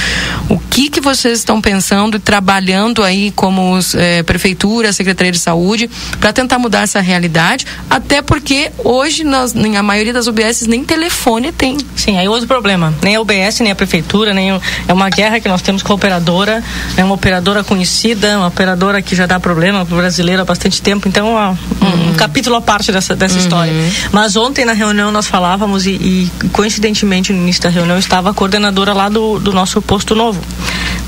O 0.48 0.59
que 0.59 0.89
que 0.90 1.01
vocês 1.01 1.39
estão 1.39 1.61
pensando 1.61 2.16
e 2.16 2.20
trabalhando 2.20 3.02
aí 3.02 3.31
como 3.32 3.78
eh, 3.94 4.23
prefeitura, 4.23 4.93
secretaria 4.93 5.32
de 5.32 5.39
saúde 5.39 5.89
para 6.19 6.32
tentar 6.32 6.59
mudar 6.59 6.82
essa 6.82 7.01
realidade? 7.01 7.66
Até 7.89 8.23
porque 8.23 8.70
hoje 8.85 9.24
em 9.24 9.77
a 9.77 9.82
maioria 9.82 10.12
das 10.12 10.27
UBS 10.27 10.66
nem 10.66 10.85
telefone 10.85 11.52
tem. 11.52 11.78
Sim, 11.97 12.19
aí 12.19 12.28
outro 12.28 12.47
problema. 12.47 12.94
Nem 13.02 13.16
a 13.16 13.20
UBS, 13.20 13.61
nem 13.61 13.73
a 13.73 13.74
prefeitura, 13.74 14.32
nem 14.32 14.51
é 14.89 14.93
uma 14.93 15.11
guerra 15.11 15.40
que 15.40 15.48
nós 15.48 15.62
temos 15.62 15.82
com 15.82 15.93
a 15.93 15.97
operadora. 15.97 16.62
É 16.97 17.05
uma 17.05 17.15
operadora 17.15 17.62
conhecida, 17.62 18.39
uma 18.39 18.48
operadora 18.48 19.02
que 19.02 19.15
já 19.15 19.27
dá 19.27 19.39
problema 19.39 19.85
para 19.85 19.94
o 19.94 19.98
brasileiro 19.98 20.43
há 20.43 20.44
bastante 20.44 20.81
tempo. 20.82 21.09
Então, 21.09 21.20
ó, 21.27 21.51
um, 21.53 22.11
um 22.11 22.15
capítulo 22.15 22.57
à 22.57 22.61
parte 22.61 22.93
dessa, 22.93 23.15
dessa 23.17 23.39
história. 23.39 23.73
Mas 24.13 24.37
ontem 24.37 24.65
na 24.65 24.73
reunião 24.73 25.11
nós 25.11 25.27
falávamos 25.27 25.87
e, 25.87 25.91
e, 25.91 26.31
coincidentemente 26.53 27.33
no 27.33 27.39
início 27.41 27.63
da 27.63 27.69
reunião 27.69 27.99
estava 27.99 28.31
a 28.31 28.35
coordenadora 28.35 28.93
lá 28.93 29.09
do, 29.09 29.39
do 29.39 29.53
nosso 29.53 29.81
posto 29.83 30.15
novo. 30.15 30.41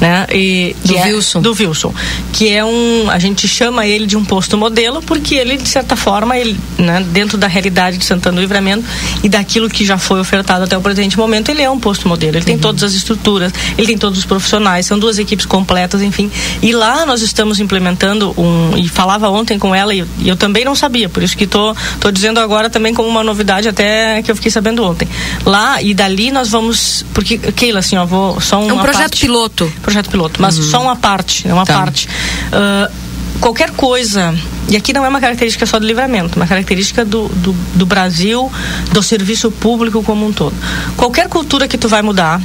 Né? 0.01 0.26
E, 0.32 0.74
Do 0.84 0.97
é- 0.97 1.05
Wilson. 1.05 1.40
do 1.40 1.52
Wilson, 1.52 1.94
que 2.32 2.48
é 2.48 2.64
um, 2.64 3.09
a 3.09 3.20
gente 3.20 3.47
chama 3.47 3.86
ele 3.86 4.05
de 4.05 4.16
um 4.16 4.24
posto 4.24 4.59
modelo 4.59 5.01
porque 5.01 5.36
ele 5.36 5.56
de 5.56 5.68
certa 5.68 5.94
forma 5.94 6.36
ele, 6.36 6.59
né, 6.76 7.05
dentro 7.12 7.39
da 7.39 7.47
realidade 7.47 7.98
de 7.98 8.05
Santana 8.05 8.34
do 8.36 8.40
Livramento 8.40 8.84
e 9.22 9.28
daquilo 9.28 9.70
que 9.70 9.84
já 9.86 9.98
foi 9.98 10.18
ofertado 10.18 10.64
até 10.64 10.76
o 10.76 10.80
presente 10.80 11.16
momento, 11.16 11.51
ele 11.51 11.62
é 11.62 11.70
um 11.70 11.78
posto 11.78 12.09
modelo. 12.09 12.36
Ele 12.36 12.44
tem 12.44 12.59
todas 12.59 12.82
as 12.82 12.94
estruturas, 12.94 13.52
ele 13.78 13.86
tem 13.86 13.98
todos 13.98 14.18
os 14.18 14.24
profissionais, 14.24 14.86
são 14.86 14.98
duas 14.98 15.18
equipes 15.18 15.47
completas, 15.47 16.02
enfim. 16.02 16.28
E 16.60 16.72
lá 16.72 17.06
nós 17.06 17.22
estamos 17.22 17.60
implementando 17.60 18.34
um 18.36 18.76
e 18.76 18.89
falava 18.89 19.28
ontem 19.28 19.56
com 19.56 19.72
ela 19.72 19.94
e, 19.94 20.01
e 20.18 20.28
eu 20.28 20.36
também 20.36 20.64
não 20.64 20.74
sabia, 20.74 21.08
por 21.08 21.22
isso 21.22 21.36
que 21.36 21.46
tô 21.46 21.74
tô 22.00 22.10
dizendo 22.10 22.38
agora 22.40 22.68
também 22.70 22.92
como 22.94 23.08
uma 23.08 23.22
novidade 23.24 23.68
até 23.68 24.22
que 24.22 24.30
eu 24.30 24.36
fiquei 24.36 24.50
sabendo 24.50 24.84
ontem. 24.84 25.08
Lá 25.44 25.82
e 25.82 25.94
dali 25.94 26.30
nós 26.30 26.48
vamos 26.50 27.04
porque 27.14 27.38
Keila 27.38 27.80
assim, 27.80 27.96
ó, 27.96 28.04
vou 28.06 28.40
só 28.40 28.60
uma 28.60 28.70
É 28.70 28.74
um 28.74 28.78
projeto 28.78 29.00
parte- 29.10 29.20
piloto. 29.20 29.72
projeto 29.82 30.10
piloto, 30.10 30.40
mas 30.40 30.56
Uhum. 30.58 30.64
só 30.64 30.82
uma 30.82 30.96
parte, 30.96 31.46
é 31.48 31.52
uma 31.52 31.64
Tá. 31.66 31.74
parte. 31.74 32.08
Ah, 32.52 32.90
qualquer 33.40 33.70
coisa, 33.70 34.34
e 34.68 34.76
aqui 34.76 34.92
não 34.92 35.04
é 35.04 35.08
uma 35.08 35.20
característica 35.20 35.66
só 35.66 35.78
do 35.78 35.86
livramento, 35.86 36.36
uma 36.36 36.46
característica 36.46 37.04
do, 37.04 37.28
do, 37.28 37.52
do 37.74 37.84
Brasil, 37.86 38.50
do 38.92 39.02
serviço 39.02 39.50
público 39.50 40.02
como 40.02 40.26
um 40.26 40.32
todo. 40.32 40.54
Qualquer 40.96 41.28
cultura 41.28 41.66
que 41.66 41.76
tu 41.76 41.88
vai 41.88 42.02
mudar, 42.02 42.40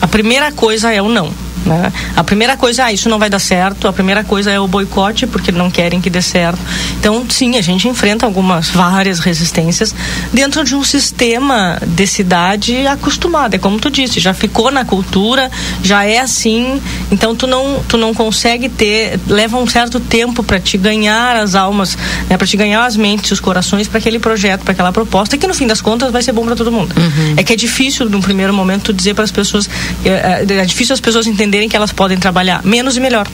a 0.00 0.08
primeira 0.08 0.50
coisa 0.50 0.92
é 0.92 1.00
o 1.00 1.08
não. 1.08 1.32
Né? 1.64 1.92
A 2.16 2.24
primeira 2.24 2.56
coisa, 2.56 2.84
ah, 2.84 2.92
isso 2.92 3.08
não 3.08 3.18
vai 3.18 3.30
dar 3.30 3.38
certo. 3.38 3.86
A 3.86 3.92
primeira 3.92 4.24
coisa 4.24 4.50
é 4.50 4.58
o 4.58 4.66
boicote, 4.66 5.26
porque 5.26 5.52
não 5.52 5.70
querem 5.70 6.00
que 6.00 6.10
dê 6.10 6.20
certo. 6.20 6.58
Então, 6.98 7.24
sim, 7.28 7.56
a 7.56 7.62
gente 7.62 7.88
enfrenta 7.88 8.26
algumas, 8.26 8.68
várias 8.68 9.20
resistências 9.20 9.94
dentro 10.32 10.64
de 10.64 10.74
um 10.74 10.82
sistema 10.82 11.78
de 11.86 12.06
cidade 12.06 12.86
acostumado. 12.86 13.54
É 13.54 13.58
como 13.58 13.78
tu 13.78 13.90
disse, 13.90 14.20
já 14.20 14.34
ficou 14.34 14.70
na 14.70 14.84
cultura, 14.84 15.50
já 15.82 16.04
é 16.04 16.18
assim. 16.18 16.80
Então, 17.10 17.34
tu 17.34 17.46
não, 17.46 17.80
tu 17.88 17.96
não 17.96 18.12
consegue 18.12 18.68
ter, 18.68 19.18
leva 19.28 19.56
um 19.56 19.66
certo 19.66 20.00
tempo 20.00 20.42
para 20.42 20.58
te 20.58 20.76
ganhar 20.76 21.36
as 21.36 21.54
almas, 21.54 21.96
né? 22.28 22.36
para 22.36 22.46
te 22.46 22.56
ganhar 22.56 22.84
as 22.84 22.96
mentes, 22.96 23.30
os 23.30 23.40
corações 23.40 23.86
para 23.86 23.98
aquele 23.98 24.18
projeto, 24.18 24.62
para 24.62 24.72
aquela 24.72 24.92
proposta, 24.92 25.38
que 25.38 25.46
no 25.46 25.54
fim 25.54 25.66
das 25.66 25.80
contas 25.80 26.10
vai 26.10 26.22
ser 26.22 26.32
bom 26.32 26.44
para 26.44 26.56
todo 26.56 26.72
mundo. 26.72 26.94
É 27.36 27.42
que 27.44 27.52
é 27.52 27.56
difícil, 27.56 28.08
num 28.08 28.20
primeiro 28.20 28.52
momento, 28.52 28.92
dizer 28.92 29.14
para 29.14 29.24
as 29.24 29.30
pessoas, 29.30 29.68
é, 30.04 30.44
é, 30.48 30.54
é 30.58 30.64
difícil 30.64 30.94
as 30.94 31.00
pessoas 31.00 31.26
entenderem 31.26 31.51
que 31.68 31.76
elas 31.76 31.92
podem 31.92 32.18
trabalhar 32.18 32.62
menos 32.64 32.96
e 32.96 33.00
melhor. 33.00 33.26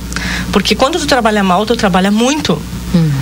Porque 0.53 0.74
quando 0.74 0.99
tu 0.99 1.07
trabalha 1.07 1.43
mal, 1.43 1.65
tu 1.66 1.77
trabalha 1.77 2.11
muito. 2.11 2.61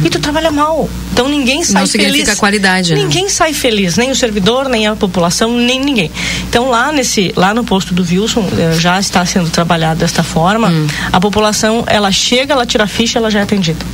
E 0.05 0.09
tu 0.09 0.21
trabalha 0.21 0.51
mal. 0.51 0.89
Então 1.13 1.29
ninguém 1.29 1.65
sai 1.65 1.81
Não 1.81 1.87
significa 1.87 2.27
feliz. 2.27 2.39
qualidade, 2.39 2.95
né? 2.95 3.01
Ninguém 3.03 3.29
sai 3.29 3.53
feliz, 3.53 3.97
nem 3.97 4.11
o 4.11 4.15
servidor, 4.17 4.69
nem 4.69 4.87
a 4.87 4.95
população, 4.95 5.57
nem 5.57 5.81
ninguém. 5.81 6.11
Então 6.49 6.71
lá 6.71 6.93
nesse, 6.93 7.33
lá 7.37 7.53
no 7.53 7.65
posto 7.65 7.93
do 7.93 8.03
Wilson 8.03 8.49
eh, 8.57 8.77
já 8.79 8.99
está 9.01 9.25
sendo 9.27 9.51
trabalhado 9.51 10.01
desta 10.01 10.23
forma. 10.23 10.69
Hum. 10.69 10.87
A 11.13 11.21
população, 11.21 11.85
ela 11.87 12.13
chega, 12.13 12.53
ela 12.53 12.65
tira 12.65 12.85
a 12.85 12.87
ficha, 12.87 13.19
ela 13.19 13.31
já 13.31 13.41
é 13.41 13.43
atendida. 13.43 13.85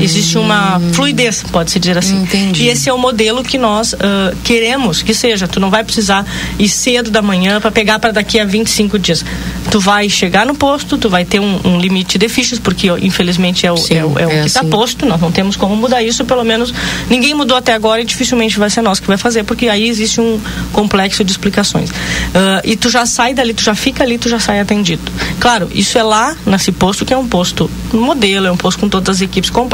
Existe 0.00 0.38
uma 0.38 0.80
fluidez, 0.92 1.42
pode-se 1.50 1.78
dizer 1.78 1.98
assim. 1.98 2.26
E 2.56 2.68
esse 2.68 2.88
é 2.88 2.92
o 2.92 2.98
modelo 2.98 3.42
que 3.42 3.56
nós 3.56 3.94
ah, 3.94 4.34
queremos 4.42 5.02
que 5.02 5.14
seja. 5.14 5.46
Tu 5.46 5.60
não 5.60 5.70
vai 5.70 5.84
precisar 5.84 6.26
ir 6.58 6.68
cedo 6.68 7.10
da 7.10 7.22
manhã 7.22 7.60
para 7.60 7.70
pegar 7.70 7.98
para 7.98 8.12
daqui 8.12 8.38
a 8.40 8.44
25 8.44 8.98
dias. 8.98 9.24
Tu 9.70 9.80
vai 9.80 10.08
chegar 10.08 10.46
no 10.46 10.54
posto, 10.54 10.98
tu 10.98 11.08
vai 11.08 11.24
ter 11.24 11.40
um, 11.40 11.60
um 11.64 11.78
limite 11.78 12.18
de 12.18 12.28
fichas, 12.28 12.58
porque 12.58 12.88
infelizmente 13.00 13.66
é 13.66 13.72
o, 13.72 13.76
é 13.76 14.04
o, 14.04 14.18
é 14.18 14.26
o 14.26 14.30
é 14.30 14.40
que 14.40 14.46
está 14.46 14.60
assim. 14.60 14.70
posto. 14.70 15.06
Nós 15.06 15.20
não 15.20 15.30
temos 15.30 15.56
como 15.56 15.76
mudar 15.76 16.02
isso, 16.02 16.24
pelo 16.24 16.44
menos 16.44 16.72
ninguém 17.08 17.34
mudou 17.34 17.56
até 17.56 17.72
agora 17.74 18.00
e 18.00 18.04
dificilmente 18.04 18.58
vai 18.58 18.70
ser 18.70 18.82
nós 18.82 18.98
que 18.98 19.06
vai 19.06 19.16
fazer, 19.16 19.44
porque 19.44 19.68
aí 19.68 19.88
existe 19.88 20.20
um 20.20 20.40
complexo 20.72 21.22
de 21.22 21.30
explicações. 21.30 21.90
Ah, 22.34 22.60
e 22.64 22.76
tu 22.76 22.90
já 22.90 23.06
sai 23.06 23.34
dali, 23.34 23.54
tu 23.54 23.62
já 23.62 23.74
fica 23.74 24.02
ali, 24.02 24.18
tu 24.18 24.28
já 24.28 24.40
sai 24.40 24.60
atendido. 24.60 25.10
Claro, 25.38 25.68
isso 25.72 25.96
é 25.98 26.02
lá 26.02 26.36
nesse 26.44 26.72
posto 26.72 27.04
que 27.04 27.14
é 27.14 27.16
um 27.16 27.26
posto 27.26 27.70
modelo, 27.92 28.46
é 28.46 28.52
um 28.52 28.56
posto 28.56 28.80
com 28.80 28.88
todas 28.88 29.16
as 29.16 29.22
equipes 29.22 29.50
completas 29.50 29.67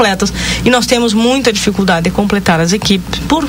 e 0.63 0.69
nós 0.69 0.85
temos 0.85 1.13
muita 1.13 1.51
dificuldade 1.51 2.05
de 2.05 2.11
completar 2.11 2.59
as 2.59 2.73
equipes 2.73 3.19
por 3.27 3.47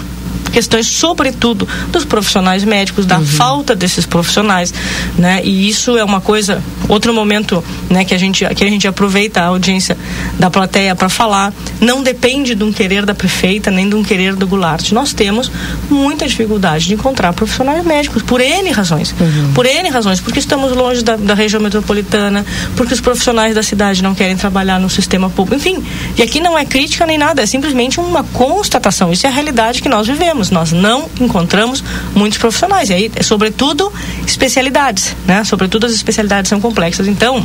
questões 0.57 0.87
sobretudo 0.87 1.69
dos 1.93 2.07
profissionais 2.07 2.65
médicos 2.65 3.05
da 3.05 3.21
falta 3.21 3.77
desses 3.77 4.07
profissionais 4.07 4.73
né? 5.19 5.43
E 5.45 5.69
isso 5.69 5.97
é 5.99 6.05
uma 6.05 6.21
coisa 6.21 6.63
outro 6.89 7.13
momento 7.13 7.63
né 7.91 8.05
que 8.05 8.15
a 8.15 8.19
gente 8.19 8.47
que 8.55 8.65
a 8.65 8.69
gente 8.69 8.87
aproveita 8.89 9.43
a 9.43 9.47
audiência 9.47 9.97
da 10.39 10.51
plateia 10.51 10.95
para 10.95 11.09
falar. 11.09 11.53
Não 11.81 12.03
depende 12.03 12.55
de 12.55 12.65
um 12.65 12.73
querer 12.73 13.05
da 13.05 13.15
prefeita 13.15 13.71
nem 13.71 13.89
de 13.89 13.95
um 13.95 14.03
querer 14.03 14.35
do 14.35 14.47
Goulart. 14.47 14.93
Nós 14.93 15.13
temos 15.13 15.51
muita 15.91 16.27
dificuldade 16.27 16.87
de 16.87 16.95
encontrar 16.95 17.33
profissionais 17.33 17.85
médicos 17.85 18.23
por 18.23 18.41
N 18.41 18.71
razões. 18.71 19.15
Por 19.55 19.67
N 19.67 19.89
razões. 19.91 20.21
Porque 20.21 20.39
estamos 20.39 20.73
longe 20.73 21.03
da, 21.03 21.17
da 21.17 21.35
região 21.35 21.61
metropolitana 21.61 22.45
porque 22.77 22.95
os 22.95 23.01
profissionais 23.01 23.55
da 23.55 23.63
cidade 23.63 24.03
não 24.03 24.15
querem 24.15 24.37
trabalhar 24.37 24.79
no 24.79 24.89
sistema 24.89 25.29
público. 25.29 25.57
Enfim 25.57 25.85
e 26.17 26.23
aqui 26.23 26.41
não 26.41 26.57
é 26.57 26.65
crítica 26.65 27.07
nem 27.07 27.19
nada 27.19 27.43
é 27.43 27.47
simplesmente 27.47 28.01
uma 28.01 28.25
constatação. 28.25 29.13
Isso 29.13 29.27
é 29.27 29.31
a 29.31 29.33
realidade 29.33 29.83
que 29.83 29.89
nós 29.89 30.07
vivemos 30.07 30.46
nós 30.51 30.73
não 30.73 31.09
encontramos 31.21 31.83
muitos 32.15 32.39
profissionais. 32.39 32.91
E 32.91 32.95
aí 32.95 33.13
é 33.15 33.23
sobretudo 33.23 33.93
especialidades 34.27 35.17
né? 35.27 35.45
Sobretudo 35.45 35.87
as 35.87 35.93
especialidades 35.93 36.49
são 36.49 36.61
complexas. 36.61 37.07
Então 37.07 37.45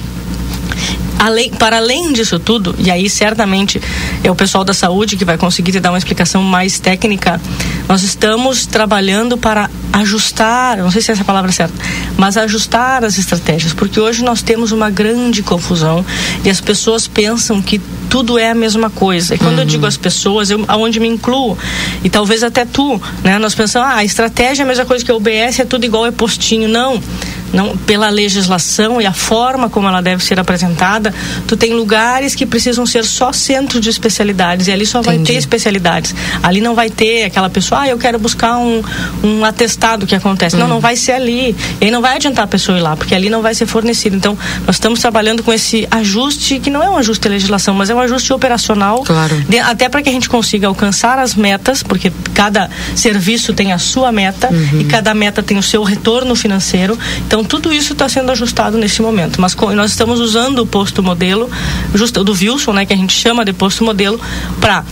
Além, 1.20 1.52
para 1.52 1.78
além 1.78 2.12
disso 2.14 2.40
tudo, 2.40 2.76
e 2.80 2.90
aí 2.90 3.08
certamente 3.08 3.80
é 4.24 4.32
o 4.32 4.36
pessoal 4.36 4.64
da 4.64 4.74
saúde 4.74 5.16
que 5.16 5.24
vai 5.24 5.38
conseguir 5.38 5.72
te 5.72 5.80
dar 5.80 5.92
uma 5.92 5.98
explicação 5.98 6.42
mais 6.42 6.80
técnica, 6.80 7.40
nós 7.88 8.02
estamos 8.02 8.66
trabalhando 8.66 9.38
para 9.38 9.70
ajustar, 9.94 10.78
não 10.78 10.90
sei 10.90 11.02
se 11.02 11.12
essa 11.12 11.22
é 11.22 11.24
a 11.24 11.26
palavra 11.26 11.52
certa, 11.52 11.76
mas 12.18 12.38
ajustar 12.38 13.06
as 13.06 13.20
estratégias, 13.20 13.72
porque 13.72 14.00
hoje 14.00 14.24
nós 14.24 14.42
temos 14.42 14.72
uma 14.72 14.90
grande 14.90 15.44
confusão 15.44 16.04
e 16.44 16.50
as 16.50 16.60
pessoas 16.60 17.08
pensam 17.08 17.62
que 17.62 17.80
tudo 18.10 18.38
é 18.38 18.50
a 18.50 18.56
mesma 18.56 18.90
coisa. 18.90 19.36
E 19.36 19.38
quando 19.38 19.60
eu 19.60 19.66
digo 19.66 19.86
as 19.86 19.96
pessoas, 19.96 20.50
eu, 20.50 20.66
aonde 20.68 21.00
me 21.00 21.08
incluo, 21.08 21.58
e 22.04 22.10
talvez 22.10 22.44
até 22.44 22.66
tu, 22.66 23.02
né? 23.24 23.38
Nós 23.38 23.56
pensamos, 23.56 23.88
ah, 23.88 23.96
a 23.98 24.04
estratégia 24.04 24.64
é 24.64 24.66
a 24.66 24.68
mesma 24.68 24.86
coisa 24.86 25.06
que 25.06 25.12
a 25.12 25.16
UBS, 25.16 25.60
é 25.60 25.66
tudo 25.66 25.86
igual, 25.86 26.06
é 26.06 26.12
postinho. 26.12 26.68
Não 26.68 26.82
não 26.82 27.02
pela 27.86 28.10
legislação 28.10 29.02
e 29.02 29.06
a 29.06 29.14
forma 29.14 29.70
como 29.70 29.88
ela 29.88 30.02
deve 30.02 30.24
ser 30.24 30.40
apresentada, 30.40 31.14
tu 31.48 31.56
tem 31.58 31.74
lugares 31.74 32.34
que 32.36 32.46
precisam 32.46 32.86
ser 32.86 33.04
só 33.06 33.32
centro 33.34 33.80
de 33.80 33.90
especialidades 33.90 34.68
e 34.68 34.72
ali 34.72 34.86
só 34.86 35.02
vai 35.02 35.18
ter 35.20 35.34
especialidades. 35.36 36.16
Ali 36.42 36.62
não 36.62 36.74
vai 36.76 36.90
ter 36.90 37.24
aquela 37.24 37.50
pessoa, 37.50 37.82
ah, 37.82 37.88
eu 37.88 37.98
quero 37.98 38.18
buscar 38.20 38.58
um, 38.58 38.82
um 39.24 39.44
atestado 39.46 40.06
que 40.08 40.16
acontece. 40.16 40.56
Não, 40.56 40.68
não 40.68 40.80
vai 40.80 40.96
ser 40.96 41.12
ali. 41.14 41.56
E 41.80 41.86
aí 41.86 41.92
não 41.92 42.02
vai 42.02 42.16
adiantar 42.16 42.46
a 42.46 42.48
pessoa 42.48 42.78
ir 42.78 42.82
lá, 42.82 42.96
porque 42.96 43.14
ali 43.14 43.30
não 43.30 43.42
vai 43.42 43.54
ser 43.54 43.66
fornecido. 43.66 44.16
Então, 44.16 44.38
nós 44.66 44.76
estamos 44.78 45.00
trabalhando 45.00 45.44
com 45.44 45.52
esse 45.52 45.88
ajuste, 45.92 46.60
que 46.60 46.70
não 46.70 46.82
é 46.82 46.90
um 46.90 46.98
ajuste 46.98 47.24
de 47.24 47.30
legislação, 47.30 47.74
mas 47.74 47.90
é 47.90 47.96
um 47.96 48.00
ajuste 48.00 48.32
operacional. 48.34 49.04
de- 49.50 49.60
até 49.60 49.90
para 49.90 50.02
que 50.02 50.10
a 50.10 50.12
gente 50.12 50.30
consiga 50.30 50.68
alcançar 50.68 51.20
as 51.20 51.36
metas, 51.36 51.84
porque 51.84 52.12
cada 52.34 52.70
serviço 52.96 53.54
tem 53.54 53.72
a 53.72 53.78
sua 53.78 54.12
meta 54.12 54.50
e 54.80 54.84
cada 54.86 55.14
meta 55.14 55.42
tem 55.44 55.58
o 55.58 55.64
seu 55.64 55.84
retorno 55.84 56.36
financeiro. 56.36 56.98
Então, 57.28 57.41
Então 57.42 57.60
tudo 57.60 57.74
isso 57.74 57.94
está 57.94 58.08
sendo 58.08 58.32
ajustado 58.32 58.78
nesse 58.78 59.02
momento. 59.02 59.42
Mas 59.42 59.56
nós 59.56 59.92
estamos 59.92 60.20
usando 60.20 60.60
o 60.60 60.68
posto 60.68 61.02
modelo, 61.02 61.50
justo, 61.94 62.24
do 62.24 62.34
Wilson, 62.34 62.74
né, 62.74 62.86
que 62.86 62.94
a 62.94 62.96
gente 62.96 63.14
chama 63.14 63.44
de 63.44 63.52
posto 63.52 63.84
modelo, 63.84 64.20
para 64.60 64.86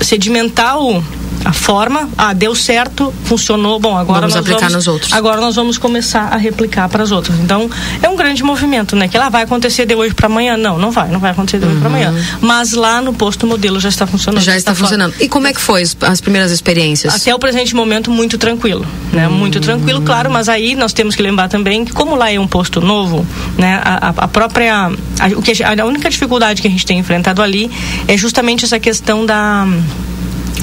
sedimentar 0.00 0.78
o, 0.78 1.02
a 1.44 1.52
forma, 1.52 2.08
ah, 2.18 2.32
deu 2.32 2.54
certo, 2.54 3.12
funcionou, 3.24 3.78
bom, 3.78 3.96
agora 3.96 4.20
Vamos 4.22 4.34
nós 4.34 4.40
aplicar 4.42 4.60
vamos, 4.68 4.74
nos 4.74 4.88
outros. 4.88 5.12
Agora 5.12 5.40
nós 5.40 5.54
vamos 5.54 5.78
começar 5.78 6.22
a 6.32 6.36
replicar 6.36 6.88
para 6.88 7.02
as 7.02 7.12
outras. 7.12 7.38
Então, 7.38 7.70
é 8.02 8.08
um 8.08 8.16
grande 8.16 8.42
movimento, 8.42 8.96
né? 8.96 9.06
Que 9.06 9.16
ela 9.16 9.28
vai 9.28 9.42
acontecer 9.44 9.86
de 9.86 9.94
hoje 9.94 10.12
para 10.14 10.26
amanhã? 10.26 10.56
Não, 10.56 10.78
não 10.78 10.90
vai, 10.90 11.08
não 11.08 11.20
vai 11.20 11.30
acontecer 11.30 11.58
de 11.58 11.66
hoje 11.66 11.76
para 11.78 11.88
amanhã. 11.88 12.12
Mas 12.40 12.72
lá 12.72 13.00
no 13.00 13.12
posto 13.12 13.46
modelo 13.46 13.78
já 13.78 13.88
está 13.88 14.06
funcionando. 14.06 14.42
Já 14.42 14.56
está 14.56 14.74
fora. 14.74 14.88
funcionando. 14.88 15.14
E 15.20 15.28
como 15.28 15.46
é 15.46 15.52
que 15.52 15.60
foi 15.60 15.82
as- 15.82 15.96
as 16.00 16.20
primeiras 16.20 16.50
experiências? 16.50 17.14
Até 17.14 17.34
o 17.34 17.38
presente 17.38 17.76
momento, 17.76 18.10
muito 18.10 18.38
tranquilo, 18.38 18.84
né? 19.12 19.28
Muito 19.28 19.60
tranquilo, 19.60 20.00
claro, 20.02 20.30
mas 20.30 20.48
aí 20.48 20.74
nós 20.74 20.92
temos 20.92 21.14
que 21.14 21.22
lembrar 21.22 21.48
também 21.48 21.84
que 21.84 21.92
como 21.92 22.16
lá 22.16 22.30
é 22.32 22.40
um 22.40 22.46
posto 22.48 22.80
novo, 22.80 23.24
né? 23.56 23.80
A, 23.84 24.08
a- 24.24 24.28
própria, 24.28 24.86
a, 25.20 25.26
o 25.36 25.42
que 25.42 25.62
a, 25.62 25.80
a 25.82 25.86
única 25.86 26.10
dificuldade 26.10 26.60
que 26.60 26.66
a 26.66 26.70
gente 26.70 26.84
tem 26.84 26.98
enfrentado 26.98 27.40
ali 27.40 27.70
é 28.08 28.16
justamente 28.16 28.64
essa 28.64 28.80
questão 28.80 29.24
da 29.24 29.64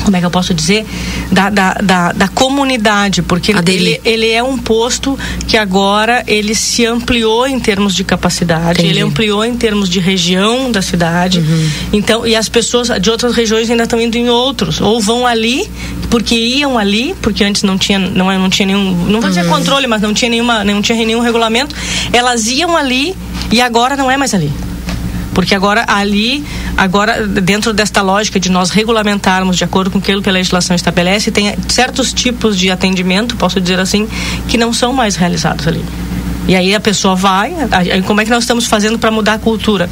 como 0.04 0.18
é 0.18 0.20
que 0.20 0.26
eu 0.26 0.32
posso 0.32 0.54
dizer? 0.54 0.86
Da, 1.32 1.50
da, 1.50 1.74
da, 1.76 2.12
da 2.12 2.28
comunidade 2.28 3.22
porque 3.22 3.52
ele, 3.52 4.00
ele 4.04 4.30
é 4.30 4.44
um 4.44 4.58
posto 4.58 5.18
que 5.48 5.58
agora 5.58 6.24
ele 6.28 6.54
se 6.54 6.86
ampliou 6.86 7.48
em 7.48 7.60
termos 7.60 7.96
de 7.96 8.04
capacidade 8.04 8.82
Entendi. 8.82 8.90
ele 8.90 9.02
ampliou 9.02 9.44
em 9.44 9.56
termos 9.56 9.90
de 9.90 10.00
região 10.00 10.72
da 10.72 10.82
cidade. 10.82 11.44
Então 11.92 12.28
e 12.28 12.36
as 12.36 12.50
pessoas 12.50 12.90
de 13.02 13.10
outras 13.10 13.34
regiões 13.34 13.70
ainda 13.70 13.84
estão 13.84 14.00
indo 14.00 14.18
em 14.18 14.30
outros 14.30 14.82
ou 14.82 15.00
vão 15.00 15.26
ali 15.26 15.70
porque 16.10 16.36
iam 16.36 16.78
ali 16.78 17.16
porque 17.22 17.44
antes 17.44 17.64
não 17.64 17.78
tinha 17.78 17.98
não, 17.98 18.38
não 18.38 18.50
tinha 18.50 18.68
nenhum 18.68 19.06
não 19.06 19.22
vou 19.22 19.30
dizer 19.30 19.48
controle 19.48 19.88
mas 19.88 20.02
não 20.02 20.14
tinha 20.14 20.30
nenhuma 20.30 20.64
não 20.64 20.82
tinha 20.82 20.98
nenhum 21.06 21.22
regulamento. 21.22 21.76
Elas 22.12 22.48
iam 22.48 22.76
ali 22.76 23.16
e 23.52 23.62
agora 23.62 23.96
não 23.96 24.12
é 24.12 24.18
mais 24.18 24.34
ali 24.34 24.52
porque 25.34 25.56
agora 25.56 25.86
ali, 25.88 26.44
agora 26.78 27.26
dentro 27.26 27.74
desta 27.74 28.02
lógica 28.02 28.40
de 28.40 28.50
nós 28.50 28.70
regulamentarmos 28.70 29.58
de 29.58 29.64
acordo 29.64 29.92
com 29.92 29.98
aquilo 29.98 30.22
que 30.22 30.30
a 30.30 30.34
legislação 30.34 30.76
estabelece, 30.76 31.32
tem 31.32 31.56
certos 31.68 32.14
tipos 32.14 32.58
de 32.58 32.70
atendimento, 32.70 33.36
posso 33.36 33.60
dizer 33.60 33.80
assim, 33.80 34.08
que 34.48 34.58
não 34.58 34.72
são 34.74 34.94
mais 34.94 35.16
realizados 35.16 35.68
ali. 35.68 35.84
E 36.48 36.56
aí 36.56 36.76
a 36.76 36.80
pessoa 36.80 37.16
vai, 37.16 37.54
aí 37.72 38.02
como 38.02 38.22
é 38.22 38.26
que 38.26 38.30
nós 38.30 38.44
estamos 38.44 38.66
fazendo 38.66 39.00
para 39.00 39.10
mudar 39.12 39.34
a 39.34 39.40
cultura? 39.40 39.90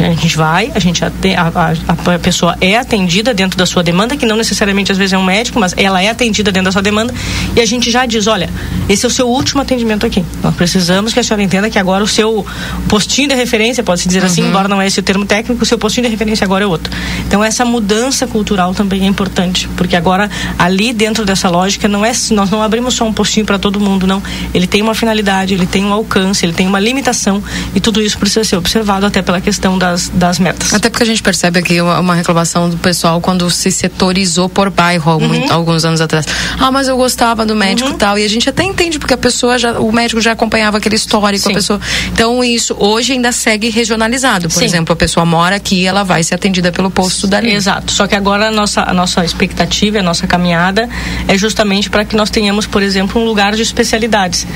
A 0.00 0.04
gente 0.14 0.36
vai, 0.36 0.72
a 0.74 0.78
gente 0.78 1.04
aten- 1.04 1.36
a, 1.36 1.48
a- 1.54 2.14
a 2.14 2.18
pessoa 2.18 2.56
é 2.60 2.76
atendida 2.76 3.32
dentro 3.34 3.56
da 3.58 3.66
sua 3.66 3.82
demanda, 3.82 4.16
que 4.16 4.24
não 4.26 4.36
necessariamente 4.36 4.90
às 4.90 4.98
vezes 4.98 5.12
é 5.12 5.18
um 5.18 5.24
médico, 5.24 5.60
mas 5.60 5.74
ela 5.76 6.02
é 6.02 6.08
atendida 6.08 6.50
dentro 6.50 6.66
da 6.66 6.72
sua 6.72 6.82
demanda, 6.82 7.12
e 7.54 7.60
a 7.60 7.66
gente 7.66 7.90
já 7.90 8.06
diz, 8.06 8.26
olha, 8.26 8.48
esse 8.88 9.04
é 9.04 9.08
o 9.08 9.10
seu 9.10 9.28
último 9.28 9.60
atendimento 9.62 10.04
aqui. 10.06 10.24
Nós 10.42 10.54
precisamos 10.54 11.12
que 11.12 11.20
a 11.20 11.22
senhora 11.22 11.42
entenda 11.42 11.68
que 11.70 11.78
agora 11.78 12.02
o 12.02 12.06
seu 12.08 12.44
postinho 12.88 13.28
de 13.28 13.34
referência, 13.34 13.82
pode-se 13.82 14.08
dizer 14.08 14.24
assim, 14.24 14.42
embora 14.48 14.66
não 14.68 14.80
é 14.80 14.86
esse 14.86 14.98
o 14.98 15.02
termo 15.02 15.24
técnico, 15.26 15.62
o 15.62 15.66
seu 15.66 15.78
postinho 15.78 16.04
de 16.06 16.10
referência 16.10 16.44
agora 16.44 16.64
é 16.64 16.66
outro. 16.66 16.92
Então 17.26 17.44
essa 17.44 17.64
mudança 17.64 18.26
cultural 18.26 18.74
também 18.74 19.04
é 19.04 19.06
importante, 19.06 19.68
porque 19.76 19.94
agora 19.94 20.28
ali 20.58 20.92
dentro 20.92 21.24
dessa 21.24 21.48
lógica 21.48 21.86
não 21.86 22.04
é 22.04 22.12
nós 22.30 22.50
não 22.50 22.62
abrimos 22.62 22.94
só 22.94 23.04
um 23.06 23.12
postinho 23.12 23.44
para 23.46 23.58
todo 23.58 23.78
mundo, 23.80 24.06
não. 24.06 24.22
Ele 24.54 24.66
tem 24.66 24.82
uma 24.82 24.94
finalidade, 24.94 25.54
ele 25.54 25.66
tem 25.66 25.84
um 25.84 25.92
alcance, 25.92 26.44
ele 26.44 26.52
tem 26.52 26.66
uma 26.66 26.78
limitação 26.80 27.42
e 27.74 27.80
tudo 27.80 28.00
isso 28.02 28.18
precisa 28.18 28.44
ser 28.44 28.56
observado 28.56 29.06
até 29.06 29.22
pela 29.22 29.40
questão 29.40 29.78
das, 29.82 30.08
das 30.14 30.38
metas. 30.38 30.72
Até 30.72 30.88
porque 30.88 31.02
a 31.02 31.06
gente 31.06 31.22
percebe 31.22 31.58
aqui 31.58 31.80
uma, 31.80 31.98
uma 31.98 32.14
reclamação 32.14 32.70
do 32.70 32.76
pessoal 32.76 33.20
quando 33.20 33.50
se 33.50 33.70
setorizou 33.72 34.48
por 34.48 34.70
bairro 34.70 35.02
Uhum. 35.12 35.46
alguns 35.52 35.84
anos 35.84 36.00
atrás. 36.00 36.24
Ah, 36.58 36.70
mas 36.70 36.86
eu 36.86 36.96
gostava 36.96 37.44
do 37.44 37.54
médico 37.56 37.90
e 37.90 37.94
tal. 37.94 38.16
E 38.18 38.24
a 38.24 38.28
gente 38.28 38.48
até 38.48 38.62
entende, 38.62 38.98
porque 38.98 39.14
a 39.14 39.18
pessoa 39.18 39.58
já, 39.58 39.78
o 39.80 39.90
médico 39.90 40.20
já 40.20 40.32
acompanhava 40.32 40.78
aquele 40.78 40.94
histórico, 40.96 41.46
a 41.48 41.50
Sim. 41.50 41.54
pessoa. 41.54 41.80
Então, 42.12 42.42
isso 42.44 42.76
hoje 42.78 43.12
ainda 43.14 43.32
segue 43.32 43.68
regionalizado. 43.70 44.48
Por 44.48 44.58
Sim. 44.58 44.64
exemplo, 44.64 44.92
a 44.92 44.96
pessoa 44.96 45.26
mora 45.26 45.56
aqui 45.56 45.84
ela 45.84 46.04
vai 46.04 46.22
ser 46.22 46.34
atendida 46.36 46.70
pelo 46.70 46.90
posto 46.90 47.26
dali. 47.26 47.52
Exato. 47.52 47.90
Só 47.92 48.06
que 48.06 48.14
agora 48.14 48.48
a 48.48 48.50
nossa, 48.50 48.82
a 48.82 48.92
nossa 48.94 49.24
expectativa, 49.24 49.98
a 49.98 50.02
nossa 50.02 50.26
caminhada 50.26 50.88
é 51.26 51.36
justamente 51.36 51.90
para 51.90 52.04
que 52.04 52.14
nós 52.14 52.30
tenhamos, 52.30 52.66
por 52.66 52.82
exemplo, 52.82 53.20
um 53.20 53.24
lugar 53.24 53.54
de 53.56 53.62
especialidades. 53.62 54.46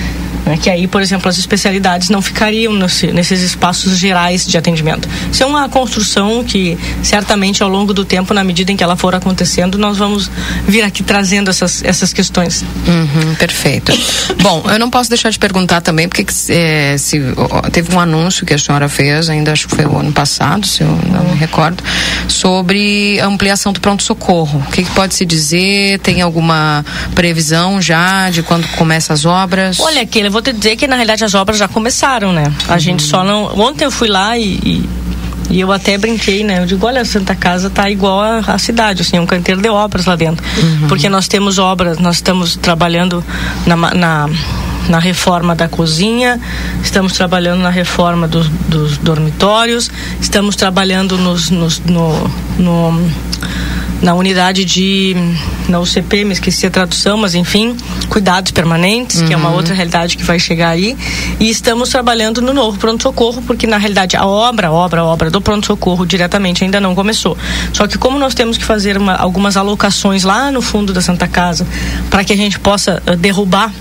né? 0.47 0.57
Que 0.63 0.71
aí, 0.71 0.87
por 0.87 1.03
exemplo, 1.03 1.29
as 1.29 1.39
especialidades 1.39 2.09
não 2.09 2.23
ficariam 2.23 2.73
nesse- 2.73 3.09
nesses 3.13 3.41
espaços 3.43 3.99
gerais 3.99 4.47
de 4.47 4.57
atendimento. 4.57 5.09
Isso 5.31 5.43
é 5.43 5.47
uma 5.47 5.69
construção 5.69 6.45
que 6.45 6.79
certamente 7.03 7.63
ao 7.63 7.69
longo 7.69 7.93
do 7.93 8.05
tempo, 8.05 8.33
na 8.35 8.45
medida 8.45 8.73
em 8.73 8.77
que 8.77 8.85
ela 8.85 8.97
for 8.97 9.15
acontecendo, 9.15 9.79
nós 9.79 9.99
vamos 9.99 10.31
vir 10.67 10.83
aqui 10.83 11.03
trazendo 11.03 11.51
essas, 11.51 11.83
essas 11.85 12.13
questões. 12.13 12.65
Uhum, 12.87 13.35
perfeito. 13.35 13.93
Bom, 14.43 14.65
eu 14.71 14.79
não 14.79 14.91
posso 14.91 15.09
deixar 15.09 15.31
de 15.31 15.39
perguntar 15.39 15.81
também, 15.81 16.09
porque 16.09 16.25
eh, 16.49 16.97
se, 16.99 17.21
teve 17.73 17.95
um 17.95 18.01
anúncio 18.01 18.47
que 18.47 18.55
a 18.55 18.59
senhora 18.59 18.89
fez, 18.89 19.29
ainda 19.29 19.53
acho 19.53 19.69
que 19.69 19.77
foi 19.77 19.87
o 19.87 19.99
ano 19.99 20.13
passado, 20.13 20.67
se 20.67 20.83
eu 20.83 20.89
não 20.89 21.25
me 21.25 21.37
recordo, 21.37 21.83
sobre 22.29 23.21
a 23.21 23.27
ampliação 23.27 23.73
do 23.73 23.81
pronto-socorro. 23.81 24.63
O 24.69 24.71
que, 24.71 24.83
que 24.83 24.91
pode 24.91 25.15
se 25.15 25.25
dizer? 25.25 25.99
Tem 26.01 26.23
alguma 26.23 26.85
previsão 27.15 27.81
já 27.81 28.31
de 28.31 28.43
quando 28.43 28.67
começam 28.77 29.15
as 29.15 29.25
obras? 29.25 29.81
Olha, 29.81 30.05
Keila, 30.07 30.29
eu 30.29 30.33
vou 30.33 30.43
te 30.43 30.53
dizer 30.53 30.77
que 30.77 30.87
na 30.87 30.97
realidade 30.97 31.25
as 31.25 31.35
obras 31.35 31.59
já 31.59 31.69
começaram, 31.69 32.33
né? 32.33 32.53
A 32.69 32.79
gente 32.79 33.03
só 33.03 33.25
não. 33.25 33.45
Ontem 33.59 33.85
eu 33.85 33.91
fui 33.91 34.09
lá 34.09 34.37
e. 34.37 34.59
e... 34.65 34.89
e 35.51 35.61
eu 35.61 35.71
até 35.73 35.97
brinquei, 35.97 36.43
né? 36.45 36.61
Eu 36.61 36.67
digo, 36.67 36.87
olha, 36.87 37.01
a 37.01 37.05
Santa 37.05 37.35
Casa 37.35 37.71
tá 37.71 37.89
igual 37.91 38.21
a, 38.21 38.39
a 38.39 38.59
cidade, 38.59 39.03
assim, 39.03 39.17
é 39.17 39.21
um 39.21 39.27
canteiro 39.27 39.61
de 39.61 39.69
obras 39.69 40.05
lá 40.07 40.17
dentro. 40.17 40.45
Porque 40.89 41.09
nós 41.09 41.29
temos 41.29 41.59
obras, 41.59 41.99
nós 41.99 42.17
estamos 42.17 42.57
trabalhando 42.57 43.25
na, 43.67 43.77
na, 43.77 44.29
na 44.89 44.99
reforma 44.99 45.55
da 45.55 45.69
cozinha, 45.69 46.41
estamos 46.83 47.13
trabalhando 47.13 47.61
na 47.61 47.71
reforma 47.71 48.27
dos, 48.29 48.49
dos 48.69 48.99
dormitórios, 48.99 49.91
estamos 50.21 50.57
trabalhando 50.57 51.17
nos, 51.19 51.51
nos- 51.51 51.81
no, 51.81 52.31
no 52.59 53.11
na 54.03 54.15
unidade 54.15 54.65
de 54.65 55.15
na 55.69 55.81
UCP, 55.81 56.25
me 56.25 56.33
esqueci 56.33 56.67
a 56.67 56.71
tradução, 56.71 57.17
mas 57.17 57.35
enfim, 57.35 57.77
cuidados 58.09 58.53
permanentes, 58.53 59.23
que 59.23 59.33
é 59.33 59.37
uma 59.37 59.51
outra 59.51 59.75
realidade 59.75 60.17
que 60.17 60.23
vai 60.23 60.39
chegar 60.39 60.69
aí, 60.71 60.97
e 61.41 61.49
estamos 61.49 61.89
trabalhando 61.89 62.41
no 62.43 62.53
novo 62.53 62.79
pronto 62.79 63.03
socorro, 63.03 63.43
porque 63.47 63.67
na 63.67 63.79
realidade 63.79 64.17
a 64.17 64.25
obra, 64.27 64.69
a 64.69 64.73
obra, 64.73 65.01
a 65.01 65.05
obra 65.05 65.31
do 65.31 65.41
pronto 65.41 65.67
socorro 65.67 66.05
diretamente 66.07 66.63
ainda 66.63 66.81
não 66.81 66.95
começou. 66.95 67.37
Só 67.73 67.87
que 67.87 67.99
como 67.99 68.19
nós 68.19 68.35
temos 68.35 68.57
que 68.59 68.65
fazer 68.65 68.97
uma- 68.99 69.15
algumas 69.17 69.57
alocações 69.57 70.23
lá 70.25 70.51
no 70.53 70.61
fundo 70.63 70.93
da 70.93 71.01
Santa 71.01 71.27
Casa, 71.27 71.67
para 72.11 72.23
que 72.23 72.33
a 72.33 72.37
gente 72.37 72.59
possa 72.61 73.03
eh, 73.07 73.17
derrubar 73.17 73.73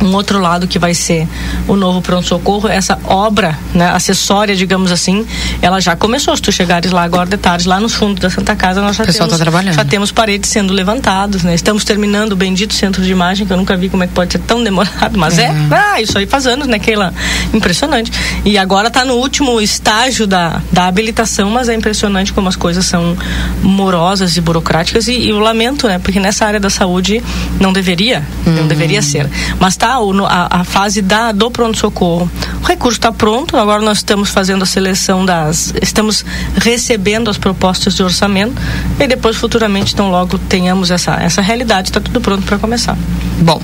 um 0.00 0.14
outro 0.14 0.38
lado 0.40 0.66
que 0.66 0.78
vai 0.78 0.94
ser 0.94 1.26
o 1.66 1.76
novo 1.76 2.02
pronto-socorro, 2.02 2.68
essa 2.68 2.98
obra 3.04 3.58
né, 3.72 3.88
acessória, 3.90 4.54
digamos 4.54 4.90
assim, 4.90 5.26
ela 5.62 5.80
já 5.80 5.96
começou. 5.96 6.34
Se 6.36 6.42
tu 6.42 6.52
chegares 6.52 6.92
lá 6.92 7.02
agora 7.02 7.28
de 7.28 7.36
tarde, 7.36 7.68
lá 7.68 7.80
no 7.80 7.88
fundo 7.88 8.20
da 8.20 8.28
Santa 8.28 8.54
Casa, 8.56 8.80
nós 8.80 8.96
já 8.96 9.04
pessoal 9.04 9.28
temos, 9.28 9.38
tá 9.38 9.44
trabalhando. 9.44 9.74
já 9.74 9.84
temos 9.84 10.12
paredes 10.12 10.50
sendo 10.50 10.72
levantadas, 10.72 11.42
né? 11.42 11.54
Estamos 11.54 11.84
terminando 11.84 12.32
o 12.32 12.36
bendito 12.36 12.74
centro 12.74 13.02
de 13.02 13.10
imagem, 13.10 13.46
que 13.46 13.52
eu 13.52 13.56
nunca 13.56 13.76
vi 13.76 13.88
como 13.88 14.02
é 14.02 14.06
que 14.06 14.12
pode 14.12 14.32
ser 14.32 14.40
tão 14.40 14.62
demorado, 14.62 15.18
mas 15.18 15.38
é, 15.38 15.52
ah, 15.70 16.00
isso 16.00 16.18
aí 16.18 16.26
faz 16.26 16.46
anos, 16.46 16.66
né, 16.66 16.78
Keila? 16.78 17.12
Impressionante. 17.52 18.12
E 18.44 18.58
agora 18.58 18.88
está 18.88 19.04
no 19.04 19.14
último 19.14 19.60
estágio 19.60 20.26
da, 20.26 20.60
da 20.72 20.86
habilitação, 20.86 21.50
mas 21.50 21.68
é 21.68 21.74
impressionante 21.74 22.32
como 22.32 22.48
as 22.48 22.56
coisas 22.56 22.84
são 22.84 23.16
morosas 23.62 24.36
e 24.36 24.40
burocráticas 24.40 25.08
e, 25.08 25.12
e 25.12 25.28
eu 25.30 25.38
lamento, 25.38 25.86
né? 25.86 25.98
Porque 25.98 26.20
nessa 26.20 26.44
área 26.44 26.60
da 26.60 26.70
saúde 26.70 27.22
não 27.60 27.72
deveria, 27.72 28.22
não 28.44 28.66
deveria 28.66 29.02
ser. 29.02 29.28
Mas 29.58 29.76
tá 29.76 29.83
o, 30.00 30.12
no- 30.12 30.26
a, 30.26 30.48
a 30.50 30.64
fase 30.64 31.00
da, 31.02 31.32
do 31.32 31.50
pronto-socorro. 31.50 32.30
O 32.62 32.66
recurso 32.66 32.98
está 32.98 33.12
pronto, 33.12 33.56
agora 33.56 33.82
nós 33.82 33.98
estamos 33.98 34.30
fazendo 34.30 34.62
a 34.62 34.66
seleção 34.66 35.24
das. 35.24 35.72
Estamos 35.82 36.24
recebendo 36.56 37.28
as 37.30 37.36
propostas 37.38 37.94
de 37.94 38.02
orçamento 38.02 38.54
e 38.98 39.06
depois, 39.06 39.36
futuramente, 39.36 39.92
então 39.92 40.10
logo 40.10 40.38
tenhamos 40.38 40.90
essa, 40.90 41.14
essa 41.14 41.42
realidade, 41.42 41.88
está 41.90 42.00
tudo 42.00 42.20
pronto 42.20 42.42
para 42.44 42.58
começar. 42.58 42.96
Bom, 43.40 43.60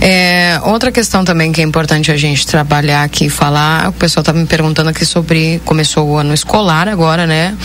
é, 0.00 0.60
outra 0.64 0.92
questão 0.92 1.24
também 1.24 1.52
que 1.52 1.60
é 1.60 1.64
importante 1.64 2.10
a 2.12 2.16
gente 2.16 2.46
trabalhar 2.46 3.02
aqui 3.04 3.26
e 3.26 3.30
falar, 3.30 3.88
o 3.88 3.92
pessoal 3.92 4.22
tá 4.22 4.32
me 4.32 4.44
perguntando 4.46 4.90
aqui 4.90 5.04
sobre, 5.06 5.60
começou 5.64 6.06
o 6.08 6.16
ano 6.18 6.34
escolar 6.34 6.88
agora, 6.88 7.26
né? 7.26 7.56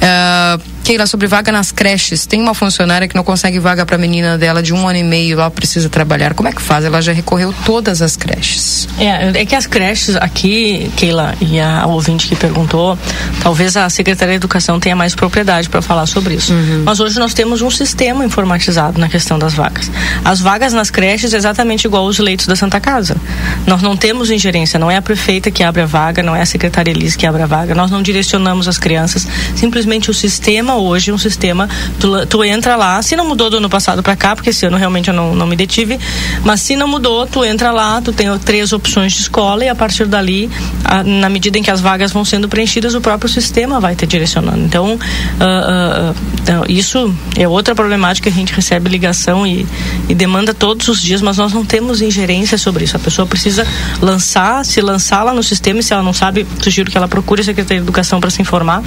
É, 0.00 0.58
Keila, 0.90 1.06
sobre 1.06 1.28
vaga 1.28 1.52
nas 1.52 1.70
creches, 1.70 2.26
tem 2.26 2.42
uma 2.42 2.52
funcionária 2.52 3.06
que 3.06 3.14
não 3.14 3.22
consegue 3.22 3.60
vaga 3.60 3.86
para 3.86 3.94
a 3.94 3.98
menina 3.98 4.36
dela 4.36 4.60
de 4.60 4.74
um 4.74 4.88
ano 4.88 4.98
e 4.98 5.04
meio, 5.04 5.38
ela 5.38 5.48
precisa 5.48 5.88
trabalhar, 5.88 6.34
como 6.34 6.48
é 6.48 6.52
que 6.52 6.60
faz? 6.60 6.84
Ela 6.84 7.00
já 7.00 7.12
recorreu 7.12 7.54
todas 7.64 8.02
as 8.02 8.16
creches. 8.16 8.88
É, 8.98 9.40
é 9.40 9.46
que 9.46 9.54
as 9.54 9.68
creches 9.68 10.16
aqui, 10.16 10.90
Keila, 10.96 11.36
e 11.40 11.60
a, 11.60 11.86
ouvinte 11.86 12.26
que 12.26 12.34
perguntou, 12.34 12.98
talvez 13.40 13.76
a 13.76 13.88
Secretaria 13.88 14.32
de 14.32 14.38
Educação 14.38 14.80
tenha 14.80 14.96
mais 14.96 15.14
propriedade 15.14 15.68
para 15.68 15.80
falar 15.80 16.06
sobre 16.06 16.34
isso. 16.34 16.52
Mas 16.84 16.98
hoje 16.98 17.20
nós 17.20 17.34
temos 17.34 17.62
um 17.62 17.70
sistema 17.70 18.24
informatizado 18.24 18.98
na 18.98 19.08
questão 19.08 19.38
das 19.38 19.54
vagas. 19.54 19.88
As 20.24 20.40
vagas 20.40 20.72
nas 20.72 20.90
creches 20.90 21.32
é 21.32 21.36
exatamente 21.36 21.84
igual 21.84 22.04
aos 22.04 22.18
leitos 22.18 22.48
da 22.48 22.56
Santa 22.56 22.80
Casa. 22.80 23.16
Nós 23.64 23.80
não 23.80 23.96
temos 23.96 24.28
ingerência, 24.28 24.76
não 24.76 24.90
é 24.90 24.96
a 24.96 25.02
prefeita 25.02 25.52
que 25.52 25.62
abre 25.62 25.82
a 25.82 25.86
vaga, 25.86 26.20
não 26.20 26.34
é 26.34 26.42
a 26.42 26.46
Secretaria 26.46 26.92
Elis 26.92 27.14
que 27.14 27.28
abre 27.28 27.42
a 27.42 27.46
vaga, 27.46 27.76
nós 27.76 27.92
não 27.92 28.02
direcionamos 28.02 28.66
as 28.66 28.76
crianças, 28.76 29.24
simplesmente 29.54 30.10
o 30.10 30.14
sistema 30.14 30.79
hoje 30.80 31.12
um 31.12 31.18
sistema, 31.18 31.68
tu, 31.98 32.26
tu 32.26 32.44
entra 32.44 32.76
lá, 32.76 33.00
se 33.02 33.16
não 33.16 33.26
mudou 33.26 33.50
do 33.50 33.58
ano 33.58 33.68
passado 33.68 34.02
para 34.02 34.16
cá, 34.16 34.34
porque 34.34 34.50
esse 34.50 34.66
ano 34.66 34.76
realmente 34.76 35.08
eu 35.08 35.14
não, 35.14 35.34
não 35.34 35.46
me 35.46 35.56
detive, 35.56 35.98
mas 36.44 36.60
se 36.60 36.76
não 36.76 36.88
mudou, 36.88 37.26
tu 37.26 37.44
entra 37.44 37.70
lá, 37.70 38.00
tu 38.00 38.12
tem 38.12 38.26
três 38.38 38.72
opções 38.72 39.12
de 39.12 39.20
escola 39.20 39.64
e 39.64 39.68
a 39.68 39.74
partir 39.74 40.06
dali, 40.06 40.50
a, 40.84 41.02
na 41.02 41.28
medida 41.28 41.58
em 41.58 41.62
que 41.62 41.70
as 41.70 41.80
vagas 41.80 42.12
vão 42.12 42.24
sendo 42.24 42.48
preenchidas, 42.48 42.94
o 42.94 43.00
próprio 43.00 43.28
sistema 43.28 43.80
vai 43.80 43.94
te 43.94 44.06
direcionando. 44.06 44.64
Então, 44.64 44.94
uh, 44.94 46.10
uh, 46.10 46.70
isso 46.70 47.14
é 47.36 47.46
outra 47.46 47.74
problemática 47.74 48.30
que 48.30 48.36
a 48.36 48.38
gente 48.38 48.52
recebe 48.52 48.88
ligação 48.88 49.46
e, 49.46 49.66
e 50.08 50.14
demanda 50.14 50.52
todos 50.52 50.88
os 50.88 51.00
dias, 51.00 51.22
mas 51.22 51.36
nós 51.36 51.52
não 51.52 51.64
temos 51.64 52.00
ingerência 52.00 52.58
sobre 52.58 52.84
isso. 52.84 52.96
A 52.96 53.00
pessoa 53.00 53.26
precisa 53.26 53.66
lançar, 54.00 54.64
se 54.64 54.80
lançar 54.80 55.22
lá 55.22 55.32
no 55.32 55.42
sistema 55.42 55.80
e 55.80 55.82
se 55.82 55.92
ela 55.92 56.02
não 56.02 56.12
sabe, 56.12 56.46
sugiro 56.62 56.90
que 56.90 56.96
ela 56.96 57.08
procure 57.08 57.40
a 57.40 57.44
Secretaria 57.44 57.80
de 57.80 57.84
Educação 57.84 58.20
para 58.20 58.30
se 58.30 58.40
informar 58.42 58.82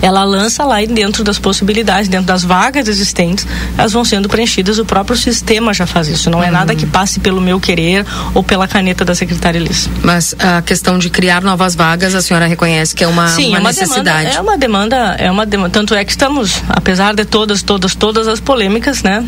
ela 0.00 0.24
lança 0.24 0.64
lá 0.64 0.82
e 0.82 0.86
dentro 0.86 1.22
das 1.22 1.38
possibilidades, 1.38 2.08
dentro 2.08 2.26
das 2.26 2.42
vagas 2.42 2.88
existentes, 2.88 3.46
elas 3.76 3.92
vão 3.92 4.04
sendo 4.04 4.28
preenchidas. 4.28 4.78
O 4.78 4.84
próprio 4.84 5.16
sistema 5.16 5.72
já 5.72 5.86
faz 5.86 6.08
isso. 6.08 6.30
Não 6.30 6.42
é 6.42 6.50
nada 6.50 6.74
que 6.74 6.86
passe 6.86 7.20
pelo 7.20 7.40
meu 7.40 7.60
querer 7.60 8.04
ou 8.34 8.42
pela 8.42 8.66
caneta 8.66 9.04
da 9.04 9.14
secretária 9.14 9.58
Liz. 9.58 9.88
Mas 10.02 10.34
a 10.38 10.62
questão 10.62 10.98
de 10.98 11.10
criar 11.10 11.42
novas 11.42 11.74
vagas, 11.74 12.14
a 12.14 12.22
senhora 12.22 12.46
reconhece 12.46 12.94
que 12.94 13.04
é 13.04 13.08
uma, 13.08 13.28
Sim, 13.28 13.48
uma, 13.48 13.58
é 13.58 13.60
uma 13.60 13.68
necessidade? 13.70 14.30
Demanda, 14.30 14.36
é 14.36 14.40
uma 14.40 14.58
demanda, 14.58 14.96
é 15.18 15.30
uma 15.30 15.46
demanda. 15.46 15.70
Tanto 15.70 15.94
é 15.94 16.04
que 16.04 16.10
estamos, 16.10 16.62
apesar 16.68 17.14
de 17.14 17.24
todas, 17.24 17.62
todas, 17.62 17.94
todas 17.94 18.28
as 18.28 18.40
polêmicas, 18.40 19.02
né? 19.02 19.24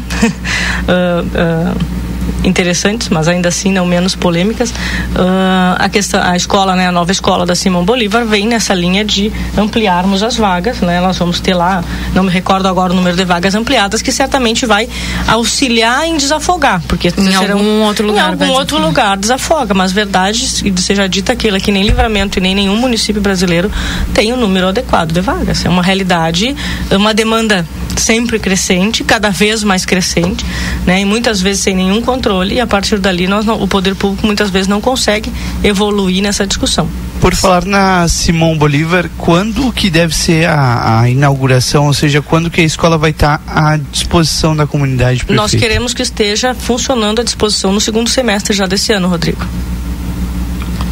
uh, 0.88 1.74
uh, 1.78 2.03
interessantes, 2.44 3.08
mas 3.08 3.26
ainda 3.26 3.48
assim 3.48 3.72
não 3.72 3.86
menos 3.86 4.14
polêmicas. 4.14 4.70
Uh, 4.70 5.76
a 5.78 5.88
questão, 5.88 6.22
a 6.22 6.36
escola, 6.36 6.76
né, 6.76 6.86
a 6.86 6.92
nova 6.92 7.10
escola 7.10 7.46
da 7.46 7.54
Simão 7.54 7.84
Bolívar 7.84 8.24
vem 8.24 8.46
nessa 8.46 8.74
linha 8.74 9.04
de 9.04 9.32
ampliarmos 9.56 10.22
as 10.22 10.36
vagas, 10.36 10.80
né? 10.80 11.00
Nós 11.00 11.18
vamos 11.18 11.40
ter 11.40 11.54
lá, 11.54 11.82
não 12.14 12.22
me 12.22 12.30
recordo 12.30 12.68
agora 12.68 12.92
o 12.92 12.96
número 12.96 13.16
de 13.16 13.24
vagas 13.24 13.54
ampliadas, 13.54 14.02
que 14.02 14.12
certamente 14.12 14.66
vai 14.66 14.88
auxiliar 15.26 16.06
em 16.06 16.16
desafogar, 16.16 16.82
porque 16.86 17.08
em 17.08 17.32
serão, 17.32 17.58
algum 17.58 17.82
outro 17.82 18.06
lugar, 18.06 18.28
em 18.28 18.32
algum 18.32 18.52
outro 18.52 18.78
lugar 18.78 19.16
desafoga, 19.16 19.72
mas 19.74 19.92
verdade 19.92 20.46
seja 20.80 21.08
dita 21.08 21.32
aquela 21.32 21.58
que 21.58 21.72
nem 21.72 21.84
Livramento 21.84 22.38
e 22.38 22.42
nem 22.42 22.54
nenhum 22.54 22.76
município 22.76 23.20
brasileiro 23.20 23.70
tem 24.12 24.32
o 24.32 24.36
um 24.36 24.38
número 24.38 24.68
adequado 24.68 25.12
de 25.12 25.20
vagas. 25.20 25.64
É 25.64 25.68
uma 25.68 25.82
realidade, 25.82 26.54
uma 26.90 27.14
demanda 27.14 27.66
sempre 27.96 28.38
crescente, 28.38 29.04
cada 29.04 29.30
vez 29.30 29.62
mais 29.62 29.84
crescente, 29.84 30.44
né? 30.86 31.00
E 31.00 31.04
muitas 31.04 31.40
vezes 31.40 31.62
sem 31.62 31.76
nenhum 31.76 32.00
controle 32.00 32.33
e 32.42 32.60
a 32.60 32.66
partir 32.66 32.98
dali 32.98 33.26
nós 33.26 33.44
não, 33.44 33.62
o 33.62 33.68
poder 33.68 33.94
público 33.94 34.26
muitas 34.26 34.50
vezes 34.50 34.66
não 34.66 34.80
consegue 34.80 35.30
evoluir 35.62 36.22
nessa 36.22 36.46
discussão. 36.46 36.88
Por 37.20 37.34
falar 37.34 37.64
na 37.64 38.08
Simão 38.08 38.56
Bolívar, 38.56 39.08
quando 39.16 39.72
que 39.72 39.88
deve 39.88 40.14
ser 40.14 40.48
a, 40.48 41.00
a 41.00 41.10
inauguração, 41.10 41.86
ou 41.86 41.94
seja, 41.94 42.20
quando 42.20 42.50
que 42.50 42.60
a 42.60 42.64
escola 42.64 42.98
vai 42.98 43.10
estar 43.10 43.42
à 43.46 43.76
disposição 43.76 44.56
da 44.56 44.66
comunidade? 44.66 45.18
Prefeito? 45.18 45.40
Nós 45.40 45.54
queremos 45.54 45.94
que 45.94 46.02
esteja 46.02 46.54
funcionando 46.54 47.20
à 47.20 47.24
disposição 47.24 47.72
no 47.72 47.80
segundo 47.80 48.10
semestre 48.10 48.54
já 48.54 48.66
desse 48.66 48.92
ano, 48.92 49.08
Rodrigo 49.08 49.44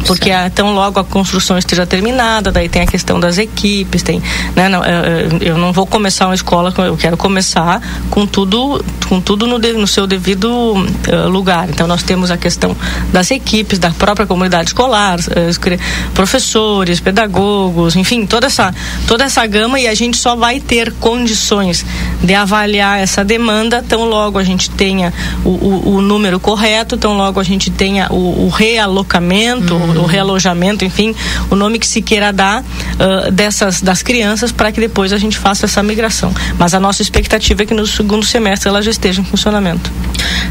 porque 0.05 0.31
a, 0.31 0.49
tão 0.49 0.73
logo 0.73 0.99
a 0.99 1.03
construção 1.03 1.57
esteja 1.57 1.85
terminada, 1.85 2.51
daí 2.51 2.69
tem 2.69 2.81
a 2.81 2.87
questão 2.87 3.19
das 3.19 3.37
equipes, 3.37 4.03
tem, 4.03 4.21
né, 4.55 4.69
não, 4.69 4.83
eu, 4.83 5.39
eu, 5.41 5.57
não 5.57 5.71
vou 5.71 5.85
começar 5.85 6.25
uma 6.25 6.35
escola, 6.35 6.73
eu 6.77 6.97
quero 6.97 7.17
começar 7.17 7.81
com 8.09 8.25
tudo, 8.25 8.83
com 9.07 9.19
tudo 9.21 9.47
no, 9.47 9.59
de, 9.59 9.73
no 9.73 9.87
seu 9.87 10.05
devido 10.05 10.49
uh, 10.49 11.29
lugar. 11.29 11.69
Então 11.69 11.87
nós 11.87 12.03
temos 12.03 12.31
a 12.31 12.37
questão 12.37 12.75
das 13.11 13.31
equipes, 13.31 13.79
da 13.79 13.91
própria 13.91 14.25
comunidade 14.25 14.69
escolar, 14.69 15.19
uh, 15.19 16.13
professores, 16.13 16.99
pedagogos, 16.99 17.95
enfim, 17.95 18.25
toda 18.25 18.47
essa, 18.47 18.73
toda 19.07 19.23
essa 19.23 19.45
gama 19.45 19.79
e 19.79 19.87
a 19.87 19.93
gente 19.93 20.17
só 20.17 20.35
vai 20.35 20.59
ter 20.59 20.91
condições 20.93 21.85
de 22.21 22.33
avaliar 22.33 22.99
essa 22.99 23.23
demanda 23.23 23.83
tão 23.87 24.05
logo 24.05 24.37
a 24.37 24.43
gente 24.43 24.69
tenha 24.69 25.13
o, 25.43 25.49
o, 25.49 25.95
o 25.95 26.01
número 26.01 26.39
correto, 26.39 26.97
tão 26.97 27.15
logo 27.15 27.39
a 27.39 27.43
gente 27.43 27.69
tenha 27.69 28.07
o, 28.11 28.45
o 28.45 28.49
realocamento, 28.49 29.75
uhum 29.75 29.92
o 29.97 30.05
realojamento, 30.05 30.85
enfim, 30.85 31.15
o 31.49 31.55
nome 31.55 31.79
que 31.79 31.87
se 31.87 32.01
queira 32.01 32.31
dar 32.31 32.61
uh, 32.61 33.31
dessas 33.31 33.81
das 33.81 34.01
crianças 34.01 34.51
para 34.51 34.71
que 34.71 34.79
depois 34.79 35.13
a 35.13 35.17
gente 35.17 35.37
faça 35.37 35.65
essa 35.65 35.81
migração. 35.83 36.33
Mas 36.57 36.73
a 36.73 36.79
nossa 36.79 37.01
expectativa 37.01 37.63
é 37.63 37.65
que 37.65 37.73
no 37.73 37.85
segundo 37.85 38.25
semestre 38.25 38.69
ela 38.69 38.81
já 38.81 38.91
esteja 38.91 39.21
em 39.21 39.25
funcionamento. 39.25 39.91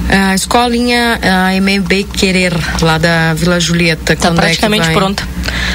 A 0.08 0.34
escolinha 0.34 1.18
a 1.22 1.52
MB 1.60 2.04
Querer, 2.12 2.54
lá 2.80 2.98
da 2.98 3.34
Vila 3.34 3.58
Julieta, 3.58 4.12
está 4.12 4.30
praticamente 4.30 4.88
é 4.88 4.92
pronta. 4.92 5.26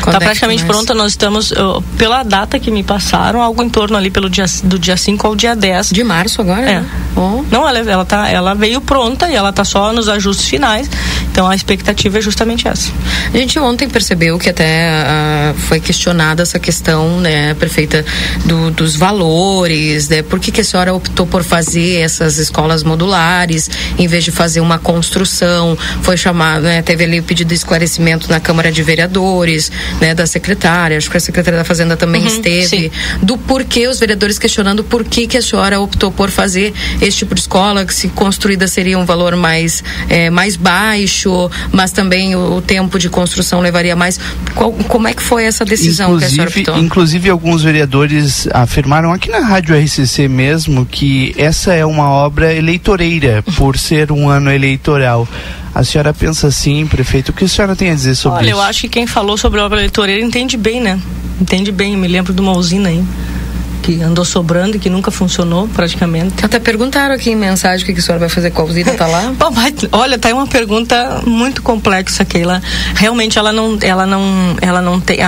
Está 0.08 0.20
praticamente 0.20 0.66
pronta. 0.66 0.94
Nós 0.94 1.12
estamos, 1.12 1.52
uh, 1.52 1.82
pela 1.98 2.24
data 2.24 2.60
que 2.60 2.72
me 2.72 2.84
passaram, 2.84 3.42
algo 3.42 3.62
em 3.62 3.70
torno 3.70 3.98
ali 3.98 4.10
pelo 4.10 4.30
dia, 4.30 4.46
do 4.64 4.80
dia 4.80 4.98
5 4.98 5.28
ao 5.28 5.36
dia 5.36 5.56
10. 5.56 5.92
De 5.92 6.04
março 6.04 6.42
agora? 6.42 6.62
É. 6.62 6.80
Né? 6.80 6.86
Oh. 7.16 7.44
Não, 7.52 7.68
ela, 7.68 7.80
ela, 7.80 8.06
tá, 8.06 8.30
ela 8.30 8.54
veio 8.54 8.80
pronta 8.80 9.30
e 9.30 9.36
ela 9.36 9.50
está 9.50 9.66
só 9.66 9.92
nos 9.92 10.08
ajustes 10.08 10.48
finais. 10.48 10.90
Então 11.32 11.48
a 11.48 11.56
expectativa 11.56 12.18
é 12.18 12.22
justamente 12.22 12.68
essa. 12.68 12.92
A 13.34 13.38
gente 13.38 13.60
ontem 13.60 13.90
percebeu 13.90 14.38
que 14.40 14.50
até 14.50 15.04
uh, 15.04 15.58
foi 15.58 15.80
questionada 15.80 16.44
essa 16.44 16.60
questão, 16.60 17.20
né, 17.20 17.54
prefeita, 17.56 18.06
do, 18.46 18.72
dos 18.72 18.96
valores, 18.96 20.10
né? 20.10 20.22
Por 20.22 20.40
que, 20.40 20.52
que 20.52 20.62
a 20.62 20.64
senhora 20.64 20.94
optou 20.94 21.28
por 21.28 21.44
fazer 21.44 22.00
essas 22.00 22.38
escolas 22.38 22.84
modulares 22.84 23.70
em 23.98 24.08
vez 24.08 24.24
de 24.24 24.32
fazer 24.32 24.62
uma 24.62 24.80
construção? 24.80 25.78
Foi 26.02 26.18
chamado, 26.18 26.64
né, 26.64 26.82
teve 26.82 27.04
ali 27.04 27.20
o 27.20 27.24
pedido 27.24 27.50
de 27.50 27.56
esclarecimento 27.56 28.30
na 28.30 28.40
Câmara 28.40 28.72
de 28.72 28.82
Vereadores, 28.84 29.72
né, 30.00 30.14
da 30.14 30.28
secretária, 30.28 30.98
acho 30.98 31.10
que 31.10 31.18
a 31.18 31.20
secretária 31.20 31.58
da 31.58 31.66
Fazenda 31.66 31.98
também 31.98 32.22
uhum, 32.22 32.28
esteve, 32.28 32.68
sim. 32.68 32.92
do 33.22 33.38
porquê 33.38 33.88
os 33.88 34.00
vereadores 34.00 34.38
questionando 34.38 34.84
por 34.84 35.04
que, 35.04 35.28
que 35.28 35.38
a 35.38 35.42
senhora 35.42 35.80
optou 35.80 36.12
por 36.12 36.30
fazer 36.30 36.74
esse 37.02 37.18
tipo 37.18 37.34
de 37.34 37.42
escola, 37.42 37.86
que 37.86 37.94
se 37.94 38.08
construída 38.10 38.68
seria 38.68 38.98
um 38.98 39.06
valor 39.06 39.36
mais, 39.36 39.84
é, 40.10 40.30
mais 40.30 40.56
baixo, 40.56 41.50
mas 41.72 41.92
também 41.92 42.36
o, 42.36 42.58
o 42.58 42.62
tempo 42.62 43.00
de 43.00 43.10
construção 43.10 43.60
levaria 43.60 43.96
mais. 43.96 44.20
Qual, 44.56 44.72
como 44.72 45.08
é 45.08 45.14
que 45.14 45.22
foi 45.22 45.44
essa 45.44 45.66
decisão 45.66 46.08
inclusive, 46.08 46.36
que 46.36 46.42
a 46.42 46.46
senhora 46.46 46.60
optou? 46.60 46.84
Inclusive, 46.84 47.30
alguns 47.30 47.64
vereadores 47.64 48.48
afirmaram 48.54 49.12
aqui 49.12 49.30
na 49.30 49.40
Rádio 49.40 49.76
RCC 49.76 50.28
mesmo 50.28 50.86
que 50.86 51.34
essa 51.38 51.74
é 51.74 51.86
uma 51.86 52.10
obra 52.10 52.54
eleitoreira, 52.54 53.44
por 53.56 53.78
ser 53.78 54.12
um 54.12 54.30
ano 54.30 54.52
eleitoral. 54.52 55.28
A 55.78 55.84
senhora 55.84 56.12
pensa 56.12 56.48
assim, 56.48 56.88
prefeito, 56.88 57.30
o 57.30 57.34
que 57.34 57.46
a 57.46 57.48
senhora 57.48 57.76
tem 57.76 57.92
a 57.92 57.94
dizer 57.94 58.16
sobre 58.16 58.40
Olha, 58.40 58.48
isso? 58.48 58.58
Olha, 58.58 58.64
eu 58.66 58.68
acho 58.68 58.82
que 58.82 58.90
quem 58.90 59.06
falou 59.06 59.38
sobre 59.38 59.60
obra 59.60 59.78
eleitoreira 59.78 60.26
entende 60.26 60.58
bem, 60.58 60.82
né? 60.82 61.00
Entende 61.40 61.72
bem, 61.72 61.96
me 61.96 62.08
lembro 62.08 62.34
de 62.34 62.42
uma 62.42 62.54
usina 62.54 62.90
aí 62.90 63.06
que 63.88 64.04
andou 64.04 64.26
sobrando 64.26 64.76
e 64.76 64.80
que 64.80 64.90
nunca 64.90 65.10
funcionou 65.10 65.66
praticamente. 65.70 66.46
Até 66.46 66.60
perguntaram 66.60 67.16
aqui 67.16 67.32
em 67.32 67.38
mensagem 67.38 67.84
o 67.84 67.86
que, 67.86 67.94
que 67.94 68.02
a 68.02 68.04
senhora 68.04 68.20
vai 68.20 68.28
fazer 68.28 68.52
com 68.52 68.64
a 68.64 68.66
usina, 68.66 68.92
tá 68.94 69.08
lá? 69.08 69.32
Bom, 69.40 69.50
mas, 69.52 69.74
olha, 69.94 70.20
tá 70.20 70.28
aí 70.28 70.34
uma 70.34 70.46
pergunta 70.46 71.22
muito 71.26 71.62
complexa, 71.62 72.26
Keila. 72.26 72.62
Realmente 72.96 73.40
ela 73.40 73.54
não, 73.54 73.78
ela 73.82 74.06
não, 74.06 74.58
ela 74.60 74.82
não 74.82 75.00
tem, 75.00 75.20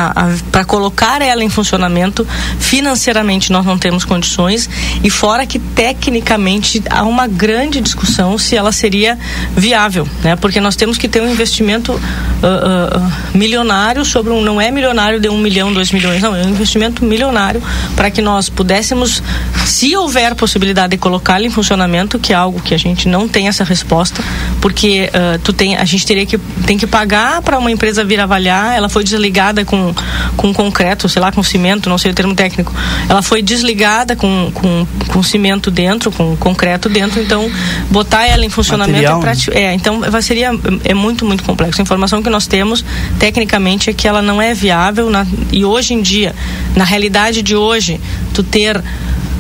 para 0.51 0.65
colocar 0.65 1.21
ela 1.21 1.41
em 1.41 1.47
funcionamento, 1.47 2.27
financeiramente 2.59 3.49
nós 3.49 3.65
não 3.65 3.77
temos 3.77 4.03
condições 4.03 4.69
e 5.01 5.09
fora 5.09 5.45
que 5.45 5.57
tecnicamente 5.57 6.83
há 6.89 7.03
uma 7.03 7.27
grande 7.27 7.79
discussão 7.79 8.37
se 8.37 8.57
ela 8.57 8.73
seria 8.73 9.17
viável, 9.55 10.05
né? 10.21 10.35
Porque 10.35 10.59
nós 10.59 10.75
temos 10.75 10.97
que 10.97 11.07
ter 11.07 11.21
um 11.21 11.31
investimento 11.31 11.93
uh, 11.93 11.97
uh, 11.97 13.37
milionário 13.37 14.03
sobre 14.03 14.33
um, 14.33 14.41
não 14.41 14.59
é 14.59 14.69
milionário 14.69 15.17
de 15.17 15.29
um 15.29 15.37
milhão, 15.37 15.71
dois 15.71 15.93
milhões, 15.93 16.21
não, 16.21 16.35
é 16.35 16.43
um 16.43 16.49
investimento 16.49 17.05
milionário 17.05 17.63
para 17.95 18.11
que 18.11 18.21
nós 18.21 18.48
pudéssemos, 18.49 19.21
se 19.65 19.95
houver 19.95 20.35
possibilidade 20.35 20.91
de 20.91 20.97
colocá-la 20.97 21.45
em 21.45 21.49
funcionamento, 21.49 22.19
que 22.19 22.33
é 22.33 22.35
algo 22.35 22.59
que 22.61 22.73
a 22.73 22.77
gente 22.77 23.07
não 23.07 23.27
tem 23.27 23.47
essa 23.47 23.63
resposta, 23.63 24.23
porque 24.61 25.09
uh, 25.09 25.39
tu 25.39 25.53
tem, 25.53 25.75
a 25.77 25.85
gente 25.85 26.05
teria 26.05 26.25
que 26.25 26.37
tem 26.65 26.77
que 26.77 26.87
pagar 26.87 27.41
para 27.41 27.57
uma 27.57 27.71
empresa 27.71 28.03
vir 28.03 28.19
avaliar. 28.19 28.75
Ela 28.75 28.89
foi 28.89 29.03
desligada 29.03 29.63
com, 29.65 29.93
com 30.35 30.53
concreto, 30.53 31.07
sei 31.07 31.21
lá, 31.21 31.31
com 31.31 31.43
cimento, 31.43 31.89
não 31.89 31.97
sei 31.97 32.11
o 32.11 32.13
termo 32.13 32.35
técnico. 32.35 32.73
Ela 33.07 33.21
foi 33.21 33.41
desligada 33.41 34.15
com, 34.15 34.51
com, 34.53 34.85
com 35.07 35.23
cimento 35.23 35.71
dentro, 35.71 36.11
com 36.11 36.35
concreto 36.37 36.89
dentro. 36.89 37.21
Então, 37.21 37.49
botar 37.89 38.25
ela 38.25 38.45
em 38.45 38.49
funcionamento 38.49 39.09
é, 39.21 39.25
né? 39.25 39.33
é 39.53 39.73
então 39.73 40.01
seria 40.21 40.51
é 40.83 40.93
muito 40.93 41.25
muito 41.25 41.43
complexo. 41.43 41.81
A 41.81 41.83
informação 41.83 42.21
que 42.21 42.29
nós 42.29 42.47
temos 42.47 42.83
tecnicamente 43.17 43.89
é 43.89 43.93
que 43.93 44.07
ela 44.07 44.21
não 44.21 44.41
é 44.41 44.53
viável 44.53 45.09
na, 45.09 45.25
e 45.51 45.63
hoje 45.65 45.93
em 45.93 46.01
dia, 46.01 46.35
na 46.75 46.83
realidade 46.83 47.41
de 47.41 47.55
hoje, 47.55 47.99
tu 48.39 48.43
ter 48.43 48.81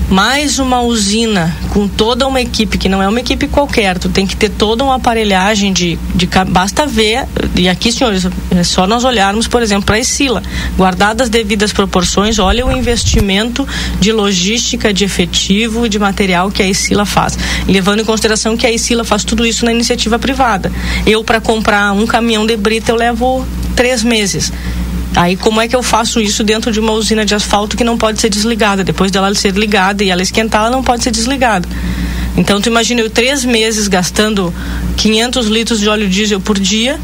mais 0.09 0.57
uma 0.57 0.81
usina 0.81 1.55
com 1.69 1.87
toda 1.87 2.27
uma 2.27 2.41
equipe, 2.41 2.79
que 2.79 2.89
não 2.89 3.01
é 3.01 3.07
uma 3.07 3.19
equipe 3.19 3.47
qualquer, 3.47 3.97
tu 3.97 4.09
tem 4.09 4.25
que 4.25 4.35
ter 4.35 4.49
toda 4.49 4.83
uma 4.83 4.95
aparelhagem 4.95 5.71
de, 5.71 5.99
de 6.15 6.27
basta 6.47 6.85
ver, 6.85 7.27
e 7.55 7.69
aqui, 7.69 7.91
senhores, 7.91 8.27
é 8.49 8.63
só 8.63 8.87
nós 8.87 9.05
olharmos, 9.05 9.47
por 9.47 9.61
exemplo, 9.61 9.85
para 9.85 9.97
a 9.97 9.99
Escila, 9.99 10.41
guardadas 10.75 11.25
as 11.25 11.29
devidas 11.29 11.71
proporções, 11.71 12.39
olha 12.39 12.65
o 12.65 12.75
investimento 12.75 13.67
de 13.99 14.11
logística, 14.11 14.91
de 14.91 15.05
efetivo, 15.05 15.87
de 15.87 15.99
material 15.99 16.49
que 16.49 16.63
a 16.63 16.67
Escila 16.67 17.05
faz, 17.05 17.37
levando 17.67 18.01
em 18.01 18.05
consideração 18.05 18.57
que 18.57 18.65
a 18.65 18.71
Escila 18.71 19.03
faz 19.03 19.23
tudo 19.23 19.45
isso 19.45 19.63
na 19.63 19.71
iniciativa 19.71 20.17
privada. 20.17 20.71
Eu, 21.05 21.23
para 21.23 21.39
comprar 21.39 21.93
um 21.93 22.07
caminhão 22.07 22.45
de 22.45 22.57
brita, 22.57 22.91
eu 22.91 22.95
levo 22.95 23.45
três 23.75 24.03
meses 24.03 24.51
Aí 25.15 25.35
como 25.35 25.59
é 25.59 25.67
que 25.67 25.75
eu 25.75 25.83
faço 25.83 26.21
isso 26.21 26.43
dentro 26.43 26.71
de 26.71 26.79
uma 26.79 26.93
usina 26.93 27.25
de 27.25 27.33
asfalto 27.33 27.75
que 27.75 27.83
não 27.83 27.97
pode 27.97 28.21
ser 28.21 28.29
desligada? 28.29 28.83
Depois 28.83 29.11
dela 29.11 29.33
ser 29.33 29.53
ligada 29.53 30.03
e 30.03 30.09
ela 30.09 30.21
esquentar, 30.21 30.61
ela 30.61 30.69
não 30.69 30.83
pode 30.83 31.03
ser 31.03 31.11
desligada. 31.11 31.67
Então 32.37 32.61
tu 32.61 32.67
imagina 32.67 33.01
eu 33.01 33.09
três 33.09 33.43
meses 33.43 33.87
gastando 33.87 34.53
500 34.97 35.47
litros 35.47 35.79
de 35.79 35.89
óleo 35.89 36.07
diesel 36.07 36.39
por 36.39 36.59
dia 36.59 36.99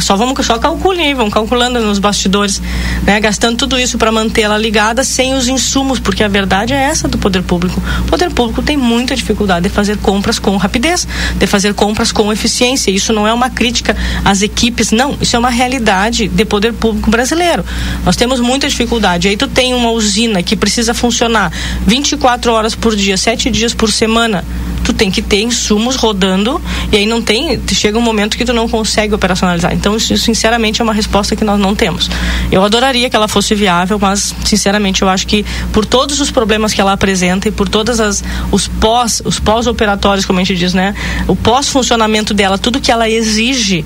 só 0.00 0.16
vamos 0.16 0.44
só 0.46 0.58
calculem, 0.58 1.14
vamos 1.14 1.32
calculando 1.32 1.80
nos 1.80 1.98
bastidores, 1.98 2.62
né? 3.02 3.20
Gastando 3.20 3.56
tudo 3.56 3.78
isso 3.78 3.98
para 3.98 4.10
manter 4.10 4.42
ela 4.42 4.56
ligada 4.56 5.04
sem 5.04 5.34
os 5.34 5.48
insumos, 5.48 5.98
porque 5.98 6.22
a 6.22 6.28
verdade 6.28 6.72
é 6.72 6.76
essa 6.76 7.08
do 7.08 7.18
poder 7.18 7.42
público. 7.42 7.82
O 8.00 8.04
poder 8.04 8.30
público 8.30 8.62
tem 8.62 8.76
muita 8.76 9.14
dificuldade 9.14 9.68
de 9.68 9.74
fazer 9.74 9.98
compras 9.98 10.38
com 10.38 10.56
rapidez, 10.56 11.06
de 11.36 11.46
fazer 11.46 11.74
compras 11.74 12.12
com 12.12 12.32
eficiência. 12.32 12.90
Isso 12.90 13.12
não 13.12 13.26
é 13.26 13.32
uma 13.32 13.50
crítica 13.50 13.96
às 14.24 14.42
equipes, 14.42 14.90
não. 14.92 15.16
Isso 15.20 15.36
é 15.36 15.38
uma 15.38 15.50
realidade 15.50 16.28
de 16.28 16.44
poder 16.44 16.72
público 16.72 17.10
brasileiro. 17.10 17.64
Nós 18.04 18.16
temos 18.16 18.40
muita 18.40 18.68
dificuldade. 18.68 19.28
Aí 19.28 19.36
tu 19.36 19.48
tem 19.48 19.74
uma 19.74 19.90
usina 19.90 20.42
que 20.42 20.56
precisa 20.56 20.94
funcionar 20.94 21.52
24 21.86 22.52
horas 22.52 22.74
por 22.74 22.94
dia, 22.96 23.16
7 23.16 23.50
dias 23.50 23.74
por 23.74 23.90
semana 23.90 24.44
tu 24.82 24.92
tem 24.92 25.10
que 25.10 25.22
ter 25.22 25.42
insumos 25.42 25.96
rodando 25.96 26.60
e 26.90 26.96
aí 26.96 27.06
não 27.06 27.22
tem, 27.22 27.60
chega 27.72 27.98
um 27.98 28.02
momento 28.02 28.36
que 28.36 28.44
tu 28.44 28.52
não 28.52 28.68
consegue 28.68 29.14
operacionalizar. 29.14 29.69
Então, 29.70 29.96
isso, 29.96 30.16
sinceramente 30.16 30.80
é 30.80 30.84
uma 30.84 30.92
resposta 30.92 31.34
que 31.36 31.44
nós 31.44 31.58
não 31.58 31.74
temos. 31.74 32.10
Eu 32.50 32.64
adoraria 32.64 33.08
que 33.08 33.16
ela 33.16 33.28
fosse 33.28 33.54
viável, 33.54 33.98
mas 33.98 34.34
sinceramente 34.44 35.02
eu 35.02 35.08
acho 35.08 35.26
que 35.26 35.44
por 35.72 35.84
todos 35.84 36.20
os 36.20 36.30
problemas 36.30 36.72
que 36.72 36.80
ela 36.80 36.92
apresenta 36.92 37.48
e 37.48 37.52
por 37.52 37.68
todas 37.68 38.00
as 38.00 38.22
os 38.50 38.66
pós, 38.68 39.22
os 39.24 39.38
pós-operatórios, 39.38 40.24
como 40.24 40.38
a 40.38 40.44
gente 40.44 40.58
diz, 40.58 40.74
né? 40.74 40.94
O 41.26 41.36
pós-funcionamento 41.36 42.34
dela, 42.34 42.58
tudo 42.58 42.80
que 42.80 42.90
ela 42.90 43.08
exige 43.08 43.84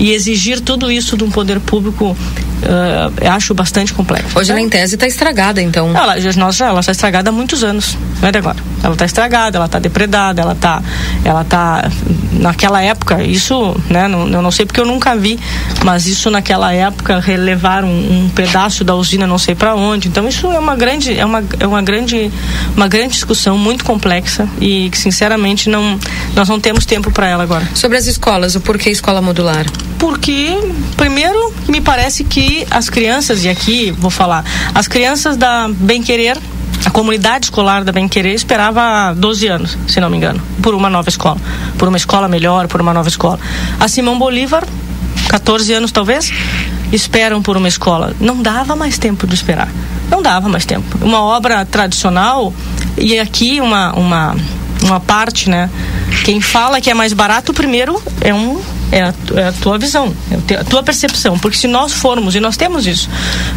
e 0.00 0.12
exigir 0.12 0.60
tudo 0.60 0.90
isso 0.90 1.16
de 1.16 1.22
um 1.22 1.30
poder 1.30 1.60
público 1.60 2.16
uh, 2.60 3.30
acho 3.30 3.54
bastante 3.54 3.92
complexo. 3.92 4.38
Hoje, 4.38 4.52
na 4.52 4.60
em 4.60 4.68
tese, 4.68 4.94
está 4.94 5.06
estragada, 5.06 5.60
então. 5.60 5.94
Ela, 5.94 6.16
nossa, 6.36 6.64
ela 6.64 6.80
está 6.80 6.92
estragada 6.92 7.30
há 7.30 7.32
muitos 7.32 7.62
anos, 7.62 7.96
não 8.20 8.28
é 8.28 8.32
de 8.32 8.38
agora. 8.38 8.56
Ela 8.82 8.94
está 8.94 9.04
estragada, 9.04 9.58
ela 9.58 9.66
está 9.66 9.78
depredada, 9.78 10.40
ela 10.40 10.52
está, 10.52 10.82
ela 11.22 11.44
tá 11.44 11.90
naquela 12.32 12.82
época, 12.82 13.22
isso, 13.22 13.76
né, 13.90 14.08
não, 14.08 14.26
eu 14.28 14.40
não 14.40 14.50
sei 14.50 14.64
porque 14.64 14.80
eu 14.80 14.86
nunca 14.86 15.14
vi, 15.14 15.38
mas 15.84 16.06
isso 16.06 16.30
naquela 16.30 16.72
época 16.72 17.20
relevar 17.20 17.84
um, 17.84 17.88
um 18.24 18.30
pedaço 18.30 18.82
da 18.82 18.94
usina 18.94 19.26
não 19.26 19.38
sei 19.38 19.54
para 19.54 19.74
onde. 19.74 20.08
Então 20.08 20.26
isso 20.26 20.50
é 20.50 20.58
uma 20.58 20.76
grande, 20.76 21.18
é 21.18 21.24
uma, 21.24 21.44
é 21.58 21.66
uma 21.66 21.82
grande, 21.82 22.30
uma 22.74 22.88
grande 22.88 23.12
discussão 23.14 23.58
muito 23.58 23.84
complexa 23.84 24.48
e 24.58 24.88
que 24.88 24.98
sinceramente 24.98 25.68
não, 25.68 25.98
nós 26.34 26.48
não 26.48 26.58
temos 26.58 26.86
tempo 26.86 27.10
para 27.10 27.28
ela 27.28 27.42
agora. 27.42 27.68
Sobre 27.74 27.98
as 27.98 28.06
escolas, 28.06 28.54
o 28.54 28.60
porquê 28.60 28.90
escola 28.90 29.20
modular? 29.20 29.66
Porque 30.00 30.56
primeiro 30.96 31.54
me 31.68 31.80
parece 31.80 32.24
que 32.24 32.66
as 32.70 32.88
crianças, 32.88 33.44
e 33.44 33.48
aqui 33.48 33.90
vou 33.92 34.10
falar, 34.10 34.44
as 34.74 34.88
crianças 34.88 35.36
da 35.36 35.68
Bem 35.68 36.02
Querer, 36.02 36.38
a 36.86 36.90
comunidade 36.90 37.44
escolar 37.44 37.84
da 37.84 37.92
Bem 37.92 38.08
Querer 38.08 38.34
esperava 38.34 39.12
12 39.14 39.46
anos, 39.46 39.78
se 39.86 40.00
não 40.00 40.08
me 40.08 40.16
engano, 40.16 40.40
por 40.62 40.74
uma 40.74 40.88
nova 40.88 41.10
escola, 41.10 41.36
por 41.76 41.86
uma 41.86 41.98
escola 41.98 42.26
melhor, 42.28 42.66
por 42.66 42.80
uma 42.80 42.94
nova 42.94 43.10
escola. 43.10 43.38
A 43.78 43.86
Simão 43.86 44.18
Bolívar, 44.18 44.66
14 45.28 45.74
anos 45.74 45.92
talvez, 45.92 46.32
esperam 46.90 47.42
por 47.42 47.58
uma 47.58 47.68
escola. 47.68 48.14
Não 48.18 48.40
dava 48.42 48.74
mais 48.74 48.96
tempo 48.96 49.26
de 49.26 49.34
esperar. 49.34 49.68
Não 50.10 50.22
dava 50.22 50.48
mais 50.48 50.64
tempo. 50.64 50.98
Uma 51.02 51.22
obra 51.22 51.64
tradicional 51.66 52.52
e 52.96 53.18
aqui 53.18 53.60
uma 53.60 53.92
uma 53.92 54.34
uma 54.82 55.00
parte, 55.00 55.48
né? 55.48 55.70
Quem 56.24 56.40
fala 56.40 56.80
que 56.80 56.90
é 56.90 56.94
mais 56.94 57.12
barato 57.12 57.52
primeiro 57.52 58.00
é 58.20 58.32
um 58.32 58.60
é 58.92 59.02
a, 59.02 59.14
é 59.36 59.44
a 59.48 59.52
tua 59.52 59.78
visão, 59.78 60.14
é 60.48 60.54
a 60.56 60.64
tua 60.64 60.82
percepção. 60.82 61.38
Porque 61.38 61.56
se 61.56 61.68
nós 61.68 61.92
formos, 61.92 62.34
e 62.34 62.40
nós 62.40 62.56
temos 62.56 62.86
isso, 62.86 63.08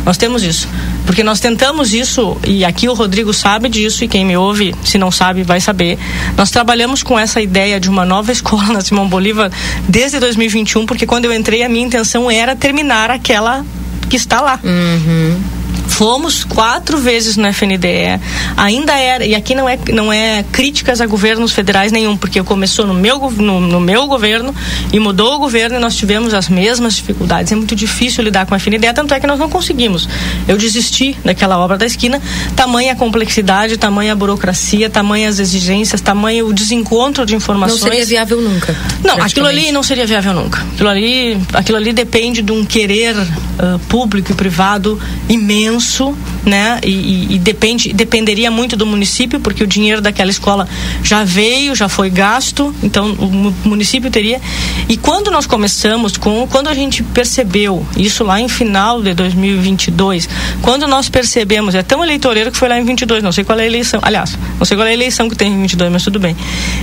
nós 0.05 0.17
temos 0.17 0.43
isso, 0.43 0.67
porque 1.05 1.23
nós 1.23 1.39
tentamos 1.39 1.93
isso, 1.93 2.37
e 2.45 2.63
aqui 2.63 2.87
o 2.87 2.93
Rodrigo 2.93 3.33
sabe 3.33 3.67
disso, 3.67 4.03
e 4.03 4.07
quem 4.07 4.25
me 4.25 4.37
ouve, 4.37 4.75
se 4.83 4.97
não 4.97 5.11
sabe, 5.11 5.43
vai 5.43 5.59
saber. 5.59 5.97
Nós 6.37 6.51
trabalhamos 6.51 7.01
com 7.01 7.17
essa 7.17 7.41
ideia 7.41 7.79
de 7.79 7.89
uma 7.89 8.05
nova 8.05 8.31
escola 8.31 8.65
na 8.65 8.81
Simão 8.81 9.07
Bolívar 9.07 9.51
desde 9.87 10.19
2021, 10.19 10.85
porque 10.85 11.05
quando 11.05 11.25
eu 11.25 11.33
entrei, 11.33 11.63
a 11.63 11.69
minha 11.69 11.85
intenção 11.85 12.29
era 12.29 12.55
terminar 12.55 13.09
aquela 13.09 13.65
que 14.09 14.15
está 14.15 14.39
lá. 14.39 14.59
Uhum. 14.63 15.62
Fomos 16.03 16.43
quatro 16.43 16.97
vezes 16.97 17.37
no 17.37 17.47
FNDE. 17.47 18.19
Ainda 18.57 18.91
era, 18.91 19.25
e 19.25 19.33
aqui 19.33 19.55
não 19.55 19.69
é, 19.69 19.79
não 19.93 20.11
é 20.11 20.43
críticas 20.51 20.99
a 20.99 21.05
governos 21.05 21.53
federais 21.53 21.93
nenhum, 21.93 22.17
porque 22.17 22.43
começou 22.43 22.85
no 22.85 22.93
meu, 22.93 23.31
no, 23.31 23.61
no 23.61 23.79
meu 23.79 24.05
governo 24.05 24.53
e 24.91 24.99
mudou 24.99 25.35
o 25.35 25.39
governo 25.39 25.77
e 25.77 25.79
nós 25.79 25.95
tivemos 25.95 26.33
as 26.33 26.49
mesmas 26.49 26.95
dificuldades. 26.95 27.53
É 27.53 27.55
muito 27.55 27.73
difícil 27.73 28.21
lidar 28.21 28.45
com 28.45 28.53
a 28.53 28.59
FNDE, 28.59 28.91
tanto 28.93 29.13
é 29.13 29.19
que 29.21 29.25
nós 29.25 29.39
não 29.39 29.49
conseguimos. 29.49 30.09
Eu 30.45 30.57
desisti 30.57 31.15
daquela 31.23 31.57
obra 31.57 31.77
da 31.77 31.85
esquina, 31.85 32.21
tamanha 32.53 32.97
complexidade, 32.97 33.77
tamanha 33.77 34.13
burocracia, 34.13 34.89
tamanhas 34.89 35.39
exigências, 35.39 36.01
tamanho 36.01 36.47
o 36.47 36.53
desencontro 36.53 37.25
de 37.25 37.33
informações. 37.33 37.79
Não 37.79 37.87
seria 37.87 38.05
viável 38.05 38.41
nunca. 38.41 38.75
Não, 39.01 39.21
aquilo 39.21 39.47
ali 39.47 39.71
não 39.71 39.81
seria 39.81 40.05
viável 40.05 40.33
nunca. 40.33 40.59
Aquilo 40.73 40.89
ali, 40.89 41.37
aquilo 41.53 41.77
ali 41.77 41.93
depende 41.93 42.41
de 42.41 42.51
um 42.51 42.65
querer 42.65 43.15
uh, 43.15 43.79
público 43.87 44.33
e 44.33 44.35
privado 44.35 44.99
imenso 45.29 45.92
imenso, 45.93 46.15
né? 46.45 46.79
E, 46.83 47.35
e, 47.35 47.39
depende, 47.39 47.93
dependeria 47.93 48.49
muito 48.49 48.75
do 48.75 48.85
município, 48.85 49.39
porque 49.39 49.63
o 49.63 49.67
dinheiro 49.67 50.01
daquela 50.01 50.31
escola 50.31 50.67
já 51.03 51.23
veio, 51.23 51.75
já 51.75 51.87
foi 51.87 52.09
gasto, 52.09 52.73
então 52.81 53.11
o 53.13 53.53
município 53.67 54.09
teria. 54.09 54.41
E 54.89 54.97
quando 54.97 55.29
nós 55.29 55.45
começamos 55.45 56.17
com, 56.17 56.47
quando 56.47 56.67
a 56.67 56.73
gente 56.73 57.03
percebeu 57.03 57.85
isso 57.97 58.23
lá 58.23 58.39
em 58.39 58.47
final 58.47 59.01
de 59.01 59.13
2022, 59.13 60.27
quando 60.61 60.87
nós 60.87 61.09
percebemos, 61.09 61.75
é 61.75 61.83
tão 61.83 62.03
eleitoreiro 62.03 62.51
que 62.51 62.57
foi 62.57 62.69
lá 62.69 62.79
em 62.79 62.83
22, 62.83 63.23
não 63.23 63.31
sei 63.31 63.43
qual 63.43 63.59
é 63.59 63.63
a 63.63 63.67
eleição, 63.67 63.99
aliás, 64.01 64.37
não 64.57 64.65
sei 64.65 64.75
qual 64.75 64.87
é 64.87 64.91
a 64.91 64.93
eleição 64.93 65.29
que 65.29 65.35
tem 65.35 65.51
em 65.51 65.61
22, 65.61 65.91
mas 65.91 66.03
tudo 66.03 66.19
bem. 66.19 66.35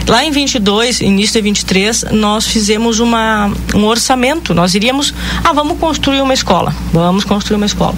Lá 0.07 0.25
em 0.25 0.31
22, 0.31 1.01
início 1.01 1.35
de 1.35 1.43
23, 1.43 2.05
nós 2.13 2.47
fizemos 2.47 3.01
uma 3.01 3.51
um 3.75 3.85
orçamento, 3.85 4.55
nós 4.55 4.75
iríamos, 4.75 5.15
ah, 5.45 5.53
vamos 5.53 5.79
construir 5.79 6.21
uma 6.21 6.35
escola, 6.35 6.75
vamos 6.93 7.25
construir 7.25 7.57
uma 7.57 7.67
escola. 7.67 7.95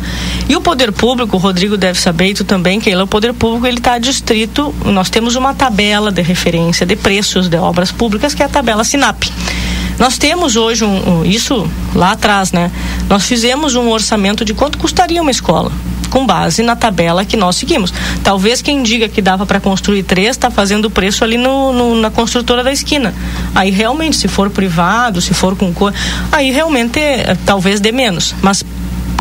E 0.48 0.56
o 0.56 0.60
poder 0.60 0.91
público, 0.92 1.36
o 1.36 1.38
Rodrigo 1.38 1.76
deve 1.76 1.98
saber, 1.98 2.28
e 2.30 2.34
tu 2.34 2.44
também, 2.44 2.80
Keila, 2.80 3.04
o 3.04 3.06
poder 3.06 3.32
público 3.32 3.66
ele 3.66 3.78
está 3.78 3.98
distrito, 3.98 4.74
nós 4.84 5.10
temos 5.10 5.36
uma 5.36 5.54
tabela 5.54 6.12
de 6.12 6.22
referência 6.22 6.86
de 6.86 6.96
preços 6.96 7.48
de 7.48 7.56
obras 7.56 7.90
públicas, 7.90 8.34
que 8.34 8.42
é 8.42 8.46
a 8.46 8.48
tabela 8.48 8.84
SINAP. 8.84 9.24
Nós 9.98 10.18
temos 10.18 10.56
hoje 10.56 10.84
um, 10.84 11.20
um, 11.20 11.24
isso 11.24 11.68
lá 11.94 12.12
atrás, 12.12 12.52
né? 12.52 12.70
Nós 13.08 13.24
fizemos 13.24 13.74
um 13.74 13.88
orçamento 13.90 14.44
de 14.44 14.54
quanto 14.54 14.78
custaria 14.78 15.20
uma 15.20 15.30
escola 15.30 15.70
com 16.12 16.26
base 16.26 16.62
na 16.62 16.76
tabela 16.76 17.24
que 17.24 17.38
nós 17.38 17.56
seguimos. 17.56 17.92
Talvez 18.22 18.60
quem 18.60 18.82
diga 18.82 19.08
que 19.08 19.22
dava 19.22 19.46
para 19.46 19.58
construir 19.58 20.02
três 20.02 20.30
está 20.30 20.50
fazendo 20.50 20.84
o 20.84 20.90
preço 20.90 21.24
ali 21.24 21.38
no, 21.38 21.72
no, 21.72 21.94
na 21.94 22.10
construtora 22.10 22.62
da 22.62 22.70
esquina. 22.70 23.14
Aí 23.54 23.70
realmente, 23.70 24.16
se 24.18 24.28
for 24.28 24.50
privado, 24.50 25.22
se 25.22 25.32
for 25.32 25.56
com 25.56 25.72
cor, 25.72 25.92
aí 26.30 26.50
realmente 26.50 26.98
é, 26.98 27.36
talvez 27.46 27.80
dê 27.80 27.90
menos. 27.90 28.34
Mas 28.42 28.62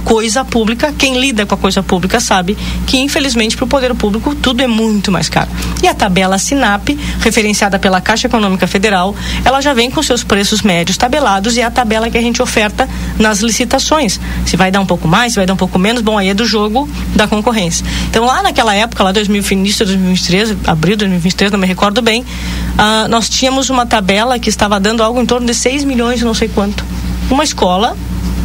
coisa 0.04 0.44
pública, 0.44 0.94
quem 0.98 1.20
lida 1.20 1.46
com 1.46 1.56
a 1.56 1.58
coisa 1.58 1.82
pública 1.84 2.20
sabe 2.20 2.58
que, 2.86 2.98
infelizmente, 2.98 3.56
para 3.56 3.66
o 3.66 3.68
poder 3.68 3.94
público 3.96 4.36
tudo 4.36 4.62
é 4.62 4.68
muito 4.68 5.12
mais 5.12 5.30
caro. 5.30 5.50
E 5.82 5.88
a 5.88 5.94
tabela 5.94 6.38
SINAP, 6.38 6.90
referenciada 7.20 7.80
pela 7.80 8.02
Caixa 8.02 8.28
Econômica 8.28 8.68
Federal, 8.68 9.16
ela 9.44 9.62
já 9.62 9.74
vem 9.74 9.90
com 9.90 10.02
seus 10.02 10.24
preços 10.24 10.62
médios 10.62 10.98
tabelados 10.98 11.58
e 11.58 11.62
é 11.62 11.64
a 11.64 11.72
tabela 11.72 12.10
que 12.10 12.18
a 12.18 12.22
gente 12.22 12.42
oferta 12.42 12.88
nas 13.18 13.40
licitações. 13.40 14.20
Se 14.46 14.58
vai 14.58 14.72
dar 14.72 14.80
um 14.80 14.86
pouco 14.86 15.08
mais, 15.08 15.34
se 15.34 15.40
vai 15.40 15.46
dar 15.46 15.54
um 15.54 15.58
pouco 15.58 15.78
menos, 15.78 16.02
bom, 16.02 16.18
aí 16.18 16.30
é 16.30 16.34
do 16.34 16.46
jogo 16.46 16.90
da 17.16 17.28
concorrência. 17.28 17.86
Então, 18.10 18.26
lá 18.26 18.42
naquela 18.42 18.74
época, 18.76 19.04
lá 19.04 19.12
2000, 19.12 19.44
início 19.52 19.86
de 19.86 19.94
2023, 19.94 20.58
abril 20.68 20.96
de 20.96 21.00
2023, 21.00 21.52
não 21.52 21.60
me 21.60 21.68
recordo 21.68 22.02
bem, 22.02 22.22
uh, 22.22 23.08
nós 23.10 23.30
tínhamos 23.30 23.70
uma 23.70 23.86
tabela 23.86 24.38
que 24.40 24.50
estava 24.50 24.80
dando 24.80 25.04
algo 25.04 25.22
em 25.22 25.26
torno 25.26 25.48
de 25.48 25.54
6 25.54 25.84
milhões, 25.84 26.22
não 26.22 26.34
sei 26.34 26.48
quanto. 26.48 26.84
Uma 27.30 27.44
escola 27.44 27.96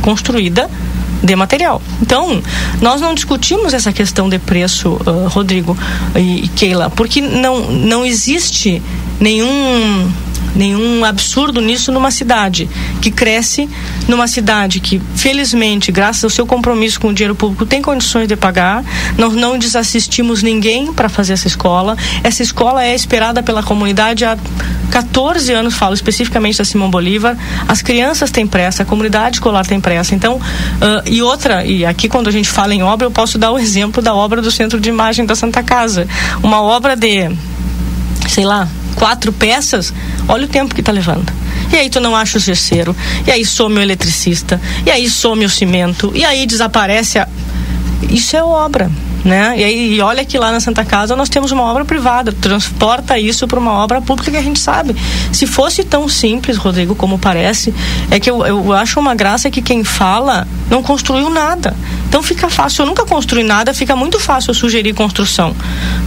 construída 0.03 0.71
de 1.27 1.37
material. 1.37 1.83
Então, 2.01 2.43
nós 2.81 3.01
não 3.01 3.15
discutimos 3.15 3.75
essa 3.75 3.93
questão 3.93 4.29
de 4.29 4.39
preço, 4.39 4.91
uh, 5.07 5.29
Rodrigo 5.29 5.77
e, 6.15 6.45
e 6.45 6.49
Keila, 6.49 6.89
porque 6.89 7.21
não, 7.21 7.71
não 7.71 8.05
existe 8.05 8.83
nenhum 9.21 10.11
nenhum 10.55 11.05
absurdo 11.05 11.61
nisso 11.61 11.93
numa 11.93 12.11
cidade 12.11 12.69
que 13.01 13.11
cresce, 13.11 13.69
numa 14.09 14.27
cidade 14.27 14.81
que, 14.81 15.01
felizmente, 15.15 15.93
graças 15.93 16.25
ao 16.25 16.31
seu 16.31 16.47
compromisso 16.47 17.01
com 17.01 17.09
o 17.09 17.15
dinheiro 17.15 17.35
público, 17.35 17.67
tem 17.67 17.83
condições 17.83 18.29
de 18.29 18.37
pagar. 18.37 18.85
Nós 19.19 19.35
não 19.35 19.59
desassistimos 19.59 20.43
ninguém 20.43 20.93
para 20.93 21.09
fazer 21.09 21.33
essa 21.35 21.47
escola. 21.47 21.97
Essa 22.23 22.43
escola 22.43 22.85
é 22.85 22.95
esperada 22.95 23.43
pela 23.43 23.63
comunidade 23.63 24.25
há 24.25 24.37
14 24.91 25.53
anos, 25.53 25.75
falo 25.75 25.95
especificamente 25.95 26.59
da 26.59 26.65
Simão 26.65 26.91
Bolívar. 26.91 27.37
As 27.69 27.83
crianças 27.83 28.31
têm 28.31 28.47
pressa, 28.47 28.83
a 28.83 28.87
comunidade 28.87 29.37
escolar 29.37 29.67
tem 29.67 29.81
pressa. 29.81 30.15
Então, 30.15 30.37
uh, 30.37 30.41
e 31.07 31.23
outra, 31.23 31.65
e 31.65 31.85
aqui 31.85 32.09
quando 32.09 32.29
a 32.29 32.33
gente 32.33 32.49
fala 32.49 32.75
em 32.75 32.83
obra, 32.83 33.07
eu 33.07 33.11
posso 33.11 33.39
dar 33.39 33.51
o 33.51 33.59
exemplo 33.67 34.03
da 34.03 34.15
obra 34.15 34.41
do 34.41 34.51
Centro 34.51 34.81
de 34.81 34.89
Imagem 34.89 35.27
da 35.27 35.35
Santa 35.35 35.63
Casa. 35.63 36.07
Uma 36.43 36.63
obra 36.63 36.97
de, 36.97 37.31
sei 38.29 38.45
lá, 38.45 38.69
quatro 38.97 39.33
peças, 39.33 39.93
olha 40.27 40.47
o 40.47 40.49
tempo 40.49 40.75
que 40.75 40.81
está 40.81 40.91
levando. 40.91 41.33
E 41.73 41.77
aí 41.77 41.89
tu 41.89 42.01
não 42.01 42.17
acha 42.17 42.39
o 42.39 42.41
gesseiro. 42.41 42.95
E 43.27 43.31
aí 43.31 43.45
some 43.45 43.79
o 43.79 43.83
eletricista. 43.83 44.61
E 44.85 44.91
aí 44.91 45.09
some 45.09 45.45
o 45.45 45.51
cimento. 45.51 46.11
E 46.15 46.25
aí 46.25 46.47
desaparece 46.47 47.19
a. 47.19 47.29
Isso 48.11 48.37
é 48.37 48.43
obra 48.43 48.91
né? 49.25 49.55
E 49.57 49.65
aí 49.65 49.95
e 49.95 50.01
olha 50.01 50.25
que 50.25 50.39
lá 50.39 50.53
na 50.53 50.61
Santa 50.61 50.85
Casa 50.85 51.17
nós 51.17 51.29
temos 51.29 51.53
uma 51.53 51.63
obra 51.63 51.85
privada, 51.85 52.33
transporta 52.33 53.19
isso 53.19 53.47
para 53.47 53.59
uma 53.59 53.73
obra 53.73 54.01
pública 54.01 54.31
que 54.31 54.37
a 54.37 54.43
gente 54.43 54.59
sabe. 54.59 54.95
Se 55.33 55.47
fosse 55.47 55.85
tão 55.85 56.09
simples, 56.09 56.57
Rodrigo, 56.57 56.95
como 56.95 57.19
parece, 57.19 57.75
é 58.11 58.21
que 58.21 58.31
eu, 58.31 58.47
eu 58.47 58.73
acho 58.73 58.99
uma 59.01 59.15
graça 59.15 59.51
que 59.51 59.63
quem 59.63 59.85
fala 59.85 60.47
não 60.71 60.83
construiu 60.83 61.31
nada. 61.31 61.75
Então 62.09 62.23
fica 62.23 62.49
fácil. 62.49 62.83
Eu 62.83 62.87
nunca 62.87 63.05
construí 63.05 63.43
nada, 63.43 63.75
fica 63.75 63.97
muito 63.97 64.19
fácil 64.19 64.51
eu 64.51 64.55
sugerir 64.55 64.95
construção. 64.95 65.55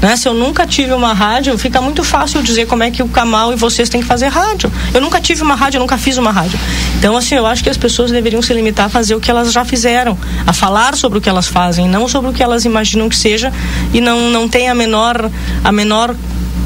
Né? 0.01 0.15
Se 0.15 0.27
eu 0.27 0.33
nunca 0.33 0.65
tive 0.65 0.93
uma 0.93 1.13
rádio, 1.13 1.57
fica 1.57 1.81
muito 1.81 2.03
fácil 2.03 2.41
dizer 2.41 2.67
como 2.67 2.83
é 2.83 2.91
que 2.91 3.03
o 3.03 3.07
Camal 3.07 3.51
e 3.53 3.55
vocês 3.55 3.89
têm 3.89 4.01
que 4.01 4.07
fazer 4.07 4.27
rádio. 4.27 4.71
Eu 4.93 5.01
nunca 5.01 5.19
tive 5.19 5.41
uma 5.41 5.55
rádio, 5.55 5.77
eu 5.77 5.81
nunca 5.81 5.97
fiz 5.97 6.17
uma 6.17 6.31
rádio. 6.31 6.59
Então, 6.97 7.15
assim, 7.17 7.35
eu 7.35 7.45
acho 7.45 7.63
que 7.63 7.69
as 7.69 7.77
pessoas 7.77 8.11
deveriam 8.11 8.41
se 8.41 8.53
limitar 8.53 8.85
a 8.85 8.89
fazer 8.89 9.15
o 9.15 9.19
que 9.19 9.29
elas 9.29 9.51
já 9.51 9.65
fizeram, 9.65 10.17
a 10.45 10.53
falar 10.53 10.95
sobre 10.95 11.19
o 11.19 11.21
que 11.21 11.29
elas 11.29 11.47
fazem, 11.47 11.87
não 11.87 12.07
sobre 12.07 12.31
o 12.31 12.33
que 12.33 12.41
elas 12.41 12.65
imaginam 12.65 13.08
que 13.09 13.17
seja 13.17 13.51
e 13.93 13.99
não, 13.99 14.29
não 14.29 14.47
tem 14.47 14.69
a 14.69 14.75
menor, 14.75 15.29
a 15.63 15.71
menor 15.71 16.15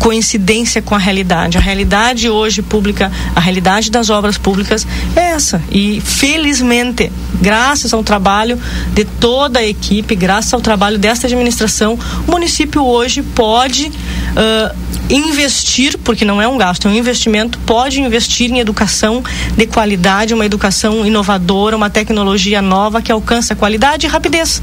coincidência 0.03 0.81
com 0.81 0.93
a 0.93 0.97
realidade. 0.97 1.57
A 1.57 1.61
realidade 1.61 2.29
hoje 2.29 2.61
pública, 2.61 3.09
a 3.33 3.39
realidade 3.39 3.89
das 3.89 4.09
obras 4.09 4.37
públicas 4.37 4.85
é 5.15 5.31
essa. 5.31 5.61
E 5.71 6.01
felizmente, 6.01 7.09
graças 7.41 7.93
ao 7.93 8.03
trabalho 8.03 8.59
de 8.93 9.05
toda 9.05 9.59
a 9.59 9.65
equipe, 9.65 10.13
graças 10.13 10.53
ao 10.53 10.59
trabalho 10.59 10.99
desta 10.99 11.27
administração, 11.27 11.97
o 12.27 12.31
município 12.31 12.83
hoje 12.83 13.21
pode 13.21 13.87
uh, 13.87 14.75
investir, 15.09 15.97
porque 15.97 16.25
não 16.25 16.41
é 16.41 16.47
um 16.49 16.57
gasto, 16.57 16.85
é 16.85 16.91
um 16.91 16.95
investimento, 16.95 17.57
pode 17.59 18.01
investir 18.01 18.51
em 18.51 18.59
educação 18.59 19.23
de 19.55 19.65
qualidade, 19.67 20.33
uma 20.33 20.45
educação 20.45 21.05
inovadora, 21.05 21.77
uma 21.77 21.89
tecnologia 21.89 22.61
nova 22.61 23.01
que 23.01 23.11
alcança 23.11 23.55
qualidade 23.55 24.05
e 24.05 24.09
rapidez. 24.09 24.61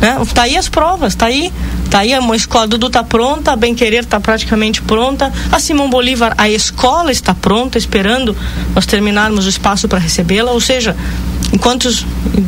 Né? 0.00 0.16
Tá 0.34 0.42
aí 0.42 0.56
as 0.56 0.68
provas, 0.68 1.14
tá 1.14 1.26
aí, 1.26 1.52
tá 1.90 2.00
aí 2.00 2.14
a 2.14 2.20
escola 2.34 2.66
Dudu 2.66 2.88
tá 2.88 3.04
pronta, 3.04 3.52
a 3.52 3.56
Bem 3.56 3.74
Querer 3.74 4.04
está 4.04 4.18
praticamente 4.18 4.80
pronta, 4.80 5.32
a 5.52 5.58
Simão 5.58 5.90
Bolívar, 5.90 6.34
a 6.38 6.48
escola 6.48 7.12
está 7.12 7.34
pronta, 7.34 7.76
esperando 7.76 8.34
nós 8.74 8.86
terminarmos 8.86 9.44
o 9.44 9.48
espaço 9.48 9.88
para 9.88 9.98
recebê-la, 9.98 10.52
ou 10.52 10.60
seja, 10.60 10.96
enquanto 11.52 11.88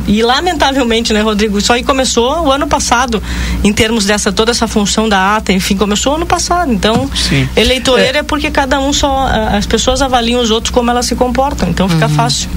e 0.07 0.23
lamentavelmente, 0.23 1.13
né, 1.13 1.21
Rodrigo, 1.21 1.59
isso 1.59 1.73
aí 1.73 1.83
começou 1.83 2.47
o 2.47 2.53
ano 2.53 2.67
passado, 2.67 3.23
em 3.63 3.73
termos 3.73 4.05
dessa 4.05 4.33
toda 4.33 4.51
essa 4.51 4.67
função 4.67 5.09
da 5.09 5.37
ata, 5.37 5.53
enfim, 5.53 5.77
começou 5.77 6.17
ano 6.17 6.27
passado. 6.27 6.73
Então, 6.73 7.09
Sim. 7.15 7.49
eleitoreiro 7.57 8.19
é. 8.19 8.21
é 8.21 8.23
porque 8.23 8.51
cada 8.51 8.81
um 8.81 8.93
só 8.93 9.27
as 9.53 9.67
pessoas 9.67 10.03
avaliam 10.03 10.41
os 10.41 10.51
outros 10.51 10.73
como 10.73 10.91
elas 10.91 11.07
se 11.07 11.15
comportam, 11.15 11.69
então 11.69 11.89
fica 11.89 12.07
uhum. 12.07 12.15
fácil. 12.15 12.51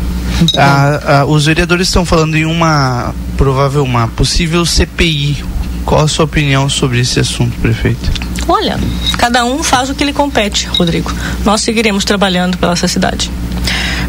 Ah, 0.58 1.20
ah, 1.22 1.26
os 1.26 1.46
vereadores 1.46 1.88
estão 1.88 2.06
falando 2.06 2.36
em 2.36 2.46
uma 2.46 3.14
provável, 3.38 3.84
uma 3.84 4.08
possível 4.08 4.66
CPI. 4.66 5.44
Qual 5.86 6.02
a 6.02 6.08
sua 6.08 6.26
opinião 6.26 6.68
sobre 6.68 7.00
esse 7.00 7.20
assunto, 7.20 7.56
prefeito? 7.60 8.12
Olha, 8.48 8.80
cada 9.20 9.46
um 9.46 9.62
faz 9.64 9.90
o 9.90 9.96
que 9.96 10.04
lhe 10.04 10.14
compete, 10.14 10.68
Rodrigo. 10.68 11.14
Nós 11.46 11.62
seguiremos 11.62 12.04
trabalhando 12.04 12.58
pela 12.58 12.74
essa 12.74 12.88
cidade. 12.88 13.30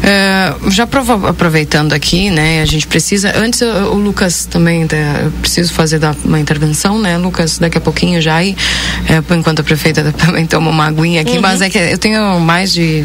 É, 0.03 0.69
já 0.69 0.83
aproveitando 0.83 1.93
aqui, 1.93 2.29
né, 2.29 2.61
a 2.61 2.65
gente 2.65 2.87
precisa, 2.87 3.33
antes 3.35 3.61
o 3.61 3.95
Lucas 3.95 4.45
também, 4.45 4.87
né, 4.91 5.21
eu 5.25 5.31
preciso 5.41 5.73
fazer 5.73 5.99
uma 6.23 6.39
intervenção, 6.39 6.99
né, 6.99 7.17
Lucas, 7.17 7.57
daqui 7.57 7.77
a 7.77 7.81
pouquinho 7.81 8.21
já 8.21 8.35
aí, 8.35 8.55
é, 9.09 9.35
enquanto 9.35 9.59
a 9.59 9.63
prefeita 9.63 10.03
também 10.13 10.45
toma 10.45 10.69
uma 10.69 10.85
aguinha 10.85 11.21
aqui, 11.21 11.35
uhum. 11.35 11.41
mas 11.41 11.61
é 11.61 11.69
que 11.69 11.77
eu 11.77 11.97
tenho 11.97 12.39
mais 12.39 12.73
de 12.73 13.03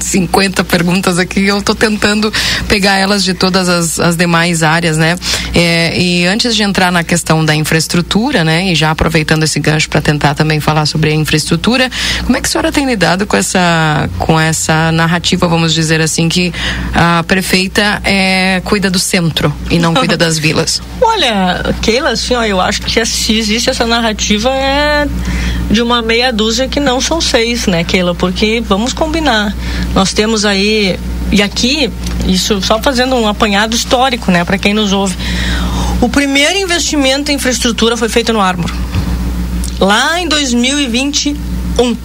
50 0.00 0.64
perguntas 0.64 1.18
aqui, 1.18 1.46
eu 1.46 1.58
estou 1.58 1.74
tentando 1.74 2.32
pegar 2.68 2.96
elas 2.96 3.22
de 3.22 3.34
todas 3.34 3.68
as, 3.68 4.00
as 4.00 4.16
demais 4.16 4.62
áreas, 4.62 4.96
né? 4.96 5.16
É, 5.54 5.98
e 5.98 6.26
antes 6.26 6.54
de 6.54 6.62
entrar 6.62 6.90
na 6.90 7.04
questão 7.04 7.44
da 7.44 7.54
infraestrutura, 7.54 8.44
né? 8.44 8.72
E 8.72 8.74
já 8.74 8.90
aproveitando 8.90 9.44
esse 9.44 9.60
gancho 9.60 9.88
para 9.88 10.00
tentar 10.00 10.34
também 10.34 10.60
falar 10.60 10.86
sobre 10.86 11.10
a 11.10 11.14
infraestrutura, 11.14 11.90
como 12.24 12.36
é 12.36 12.40
que 12.40 12.46
a 12.46 12.50
senhora 12.50 12.72
tem 12.72 12.86
lidado 12.86 13.26
com 13.26 13.36
essa, 13.36 14.08
com 14.18 14.38
essa 14.38 14.90
narrativa, 14.92 15.46
vamos 15.46 15.72
dizer 15.72 16.00
assim, 16.00 16.28
que 16.28 16.52
a 16.94 17.22
prefeita 17.26 18.00
é, 18.04 18.60
cuida 18.64 18.90
do 18.90 18.98
centro 18.98 19.52
e 19.70 19.78
não 19.78 19.94
cuida 19.94 20.16
das 20.16 20.36
vilas? 20.38 20.82
Olha, 21.00 21.74
Keila, 21.82 22.10
assim, 22.10 22.34
ó, 22.34 22.44
eu 22.44 22.60
acho 22.60 22.82
que 22.82 23.04
se 23.04 23.36
existe 23.36 23.70
essa 23.70 23.86
narrativa 23.86 24.50
é 24.50 25.06
de 25.70 25.80
uma 25.80 26.02
meia 26.02 26.32
dúzia 26.32 26.66
que 26.66 26.80
não 26.80 27.00
são 27.00 27.20
seis, 27.20 27.66
né, 27.66 27.84
Keila? 27.84 28.14
Porque 28.14 28.60
vamos 28.66 28.92
combinar. 28.92 29.29
Nós 29.94 30.12
temos 30.12 30.44
aí, 30.44 30.98
e 31.32 31.42
aqui, 31.42 31.90
isso 32.26 32.60
só 32.62 32.80
fazendo 32.80 33.14
um 33.16 33.26
apanhado 33.26 33.74
histórico, 33.74 34.30
né, 34.30 34.44
para 34.44 34.58
quem 34.58 34.74
nos 34.74 34.92
ouve. 34.92 35.16
O 36.00 36.08
primeiro 36.08 36.58
investimento 36.58 37.30
em 37.30 37.34
infraestrutura 37.34 37.96
foi 37.96 38.08
feito 38.08 38.32
no 38.32 38.40
Armor. 38.40 38.70
Lá 39.78 40.20
em 40.20 40.28
2021 40.28 41.96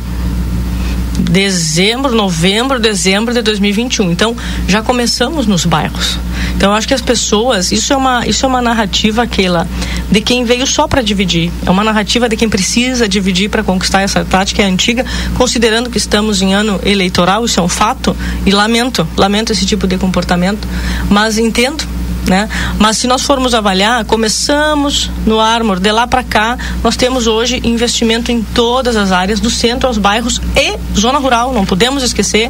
dezembro, 1.29 2.15
novembro, 2.15 2.79
dezembro 2.79 3.33
de 3.33 3.41
2021. 3.41 4.11
Então, 4.11 4.35
já 4.67 4.81
começamos 4.81 5.45
nos 5.47 5.65
bairros. 5.65 6.17
Então, 6.55 6.71
eu 6.71 6.75
acho 6.77 6.87
que 6.87 6.93
as 6.93 7.01
pessoas, 7.01 7.71
isso 7.71 7.91
é 7.91 7.97
uma, 7.97 8.25
isso 8.25 8.45
é 8.45 8.49
uma 8.49 8.61
narrativa 8.61 9.23
aquela 9.23 9.67
de 10.09 10.21
quem 10.21 10.45
veio 10.45 10.65
só 10.65 10.87
para 10.87 11.01
dividir. 11.01 11.51
É 11.65 11.69
uma 11.69 11.83
narrativa 11.83 12.29
de 12.29 12.37
quem 12.37 12.47
precisa 12.47 13.07
dividir 13.07 13.49
para 13.49 13.63
conquistar 13.63 14.01
essa 14.01 14.23
tática 14.23 14.61
é 14.61 14.65
antiga, 14.65 15.05
considerando 15.35 15.89
que 15.89 15.97
estamos 15.97 16.41
em 16.41 16.53
ano 16.53 16.79
eleitoral, 16.83 17.45
isso 17.45 17.59
é 17.59 17.63
um 17.63 17.67
fato 17.67 18.15
e 18.45 18.51
lamento, 18.51 19.07
lamento 19.17 19.51
esse 19.51 19.65
tipo 19.65 19.87
de 19.87 19.97
comportamento, 19.97 20.67
mas 21.09 21.37
entendo 21.37 21.85
né? 22.27 22.49
Mas 22.79 22.97
se 22.97 23.07
nós 23.07 23.21
formos 23.21 23.53
avaliar, 23.53 24.03
começamos 24.05 25.09
no 25.25 25.39
Armor, 25.39 25.79
de 25.79 25.91
lá 25.91 26.07
para 26.07 26.23
cá, 26.23 26.57
nós 26.83 26.95
temos 26.95 27.27
hoje 27.27 27.61
investimento 27.63 28.31
em 28.31 28.41
todas 28.41 28.95
as 28.95 29.11
áreas, 29.11 29.39
do 29.39 29.49
centro 29.49 29.87
aos 29.87 29.97
bairros 29.97 30.41
e 30.55 30.99
zona 30.99 31.19
rural. 31.19 31.53
Não 31.53 31.65
podemos 31.65 32.03
esquecer 32.03 32.49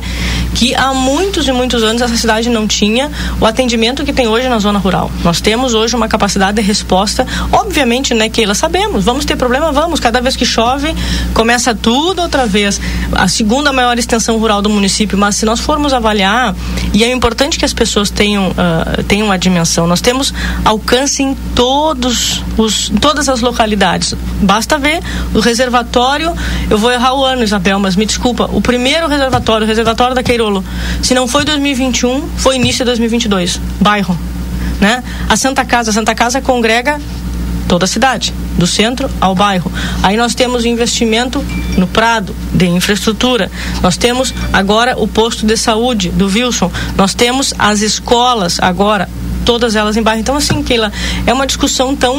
que 0.53 0.73
há 0.75 0.93
muitos 0.93 1.47
e 1.47 1.51
muitos 1.51 1.83
anos 1.83 2.01
essa 2.01 2.15
cidade 2.15 2.49
não 2.49 2.67
tinha 2.67 3.11
o 3.39 3.45
atendimento 3.45 4.03
que 4.03 4.13
tem 4.13 4.27
hoje 4.27 4.47
na 4.47 4.59
zona 4.59 4.79
rural. 4.79 5.11
Nós 5.23 5.41
temos 5.41 5.73
hoje 5.73 5.95
uma 5.95 6.07
capacidade 6.07 6.55
de 6.55 6.61
resposta, 6.61 7.27
obviamente, 7.51 8.13
né, 8.13 8.29
Keila, 8.29 8.55
sabemos, 8.55 9.03
vamos 9.03 9.25
ter 9.25 9.35
problema, 9.35 9.71
vamos, 9.71 9.99
cada 9.99 10.21
vez 10.21 10.35
que 10.35 10.45
chove, 10.45 10.95
começa 11.33 11.75
tudo 11.75 12.21
outra 12.21 12.45
vez. 12.45 12.79
A 13.13 13.27
segunda 13.27 13.73
maior 13.73 13.97
extensão 13.97 14.37
rural 14.37 14.61
do 14.61 14.69
município, 14.69 15.17
mas 15.17 15.35
se 15.35 15.45
nós 15.45 15.59
formos 15.59 15.93
avaliar, 15.93 16.55
e 16.93 17.03
é 17.03 17.11
importante 17.11 17.59
que 17.59 17.65
as 17.65 17.73
pessoas 17.73 18.09
tenham, 18.09 18.49
uh, 18.51 19.03
tenham 19.07 19.31
a 19.31 19.37
dimensão 19.37 19.64
nós 19.87 20.01
temos 20.01 20.33
alcance 20.63 21.23
em 21.23 21.33
todos 21.55 22.43
os, 22.57 22.89
todas 23.01 23.27
as 23.29 23.41
localidades. 23.41 24.13
Basta 24.41 24.77
ver 24.77 25.01
o 25.33 25.39
reservatório. 25.39 26.33
Eu 26.69 26.77
vou 26.77 26.91
errar 26.91 27.13
o 27.13 27.23
ano, 27.23 27.43
Isabel, 27.43 27.79
mas 27.79 27.95
me 27.95 28.05
desculpa. 28.05 28.49
O 28.51 28.61
primeiro 28.61 29.07
reservatório, 29.07 29.65
o 29.65 29.67
reservatório 29.67 30.15
da 30.15 30.23
Queirolo, 30.23 30.63
se 31.01 31.13
não 31.13 31.27
foi 31.27 31.45
2021, 31.45 32.29
foi 32.37 32.55
início 32.55 32.79
de 32.79 32.85
2022. 32.85 33.59
Bairro, 33.79 34.17
né? 34.79 35.03
A 35.29 35.35
Santa 35.35 35.65
Casa, 35.65 35.91
a 35.91 35.93
Santa 35.93 36.13
Casa 36.13 36.41
congrega 36.41 36.99
toda 37.67 37.85
a 37.85 37.87
cidade, 37.87 38.33
do 38.57 38.67
centro 38.67 39.09
ao 39.19 39.35
bairro. 39.35 39.71
Aí 40.03 40.15
nós 40.17 40.35
temos 40.35 40.65
investimento 40.65 41.43
no 41.77 41.87
Prado, 41.87 42.35
de 42.53 42.67
infraestrutura. 42.67 43.51
Nós 43.81 43.97
temos 43.97 44.33
agora 44.53 44.95
o 44.97 45.07
posto 45.07 45.45
de 45.45 45.57
saúde 45.57 46.09
do 46.09 46.27
Wilson. 46.27 46.71
Nós 46.95 47.13
temos 47.13 47.53
as 47.57 47.81
escolas 47.81 48.59
agora 48.59 49.09
todas 49.45 49.75
elas 49.75 49.95
em 49.95 50.01
bairro. 50.01 50.19
Então, 50.19 50.35
assim, 50.35 50.61
Keila, 50.63 50.91
é 51.25 51.33
uma 51.33 51.45
discussão 51.45 51.95
tão, 51.95 52.17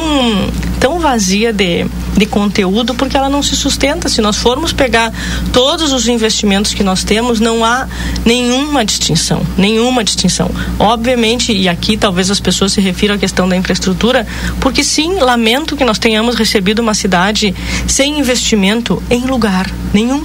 tão 0.80 1.00
vazia 1.00 1.52
de, 1.52 1.84
de 2.16 2.24
conteúdo, 2.26 2.94
porque 2.94 3.16
ela 3.16 3.28
não 3.28 3.42
se 3.42 3.56
sustenta. 3.56 4.08
Se 4.08 4.20
nós 4.20 4.36
formos 4.36 4.72
pegar 4.72 5.12
todos 5.52 5.92
os 5.92 6.06
investimentos 6.08 6.72
que 6.72 6.84
nós 6.84 7.02
temos, 7.04 7.40
não 7.40 7.64
há 7.64 7.88
nenhuma 8.24 8.84
distinção. 8.84 9.42
Nenhuma 9.58 10.04
distinção. 10.04 10.50
Obviamente, 10.78 11.52
e 11.52 11.68
aqui 11.68 11.96
talvez 11.96 12.30
as 12.30 12.40
pessoas 12.40 12.72
se 12.72 12.80
refiram 12.80 13.16
à 13.16 13.18
questão 13.18 13.48
da 13.48 13.56
infraestrutura, 13.56 14.26
porque 14.60 14.84
sim, 14.84 15.18
lamento 15.18 15.76
que 15.76 15.84
nós 15.84 15.98
tenhamos 15.98 16.36
recebido 16.36 16.78
uma 16.78 16.94
cidade 16.94 17.54
sem 17.86 18.18
investimento 18.20 19.02
em 19.10 19.26
lugar 19.26 19.70
nenhum. 19.92 20.24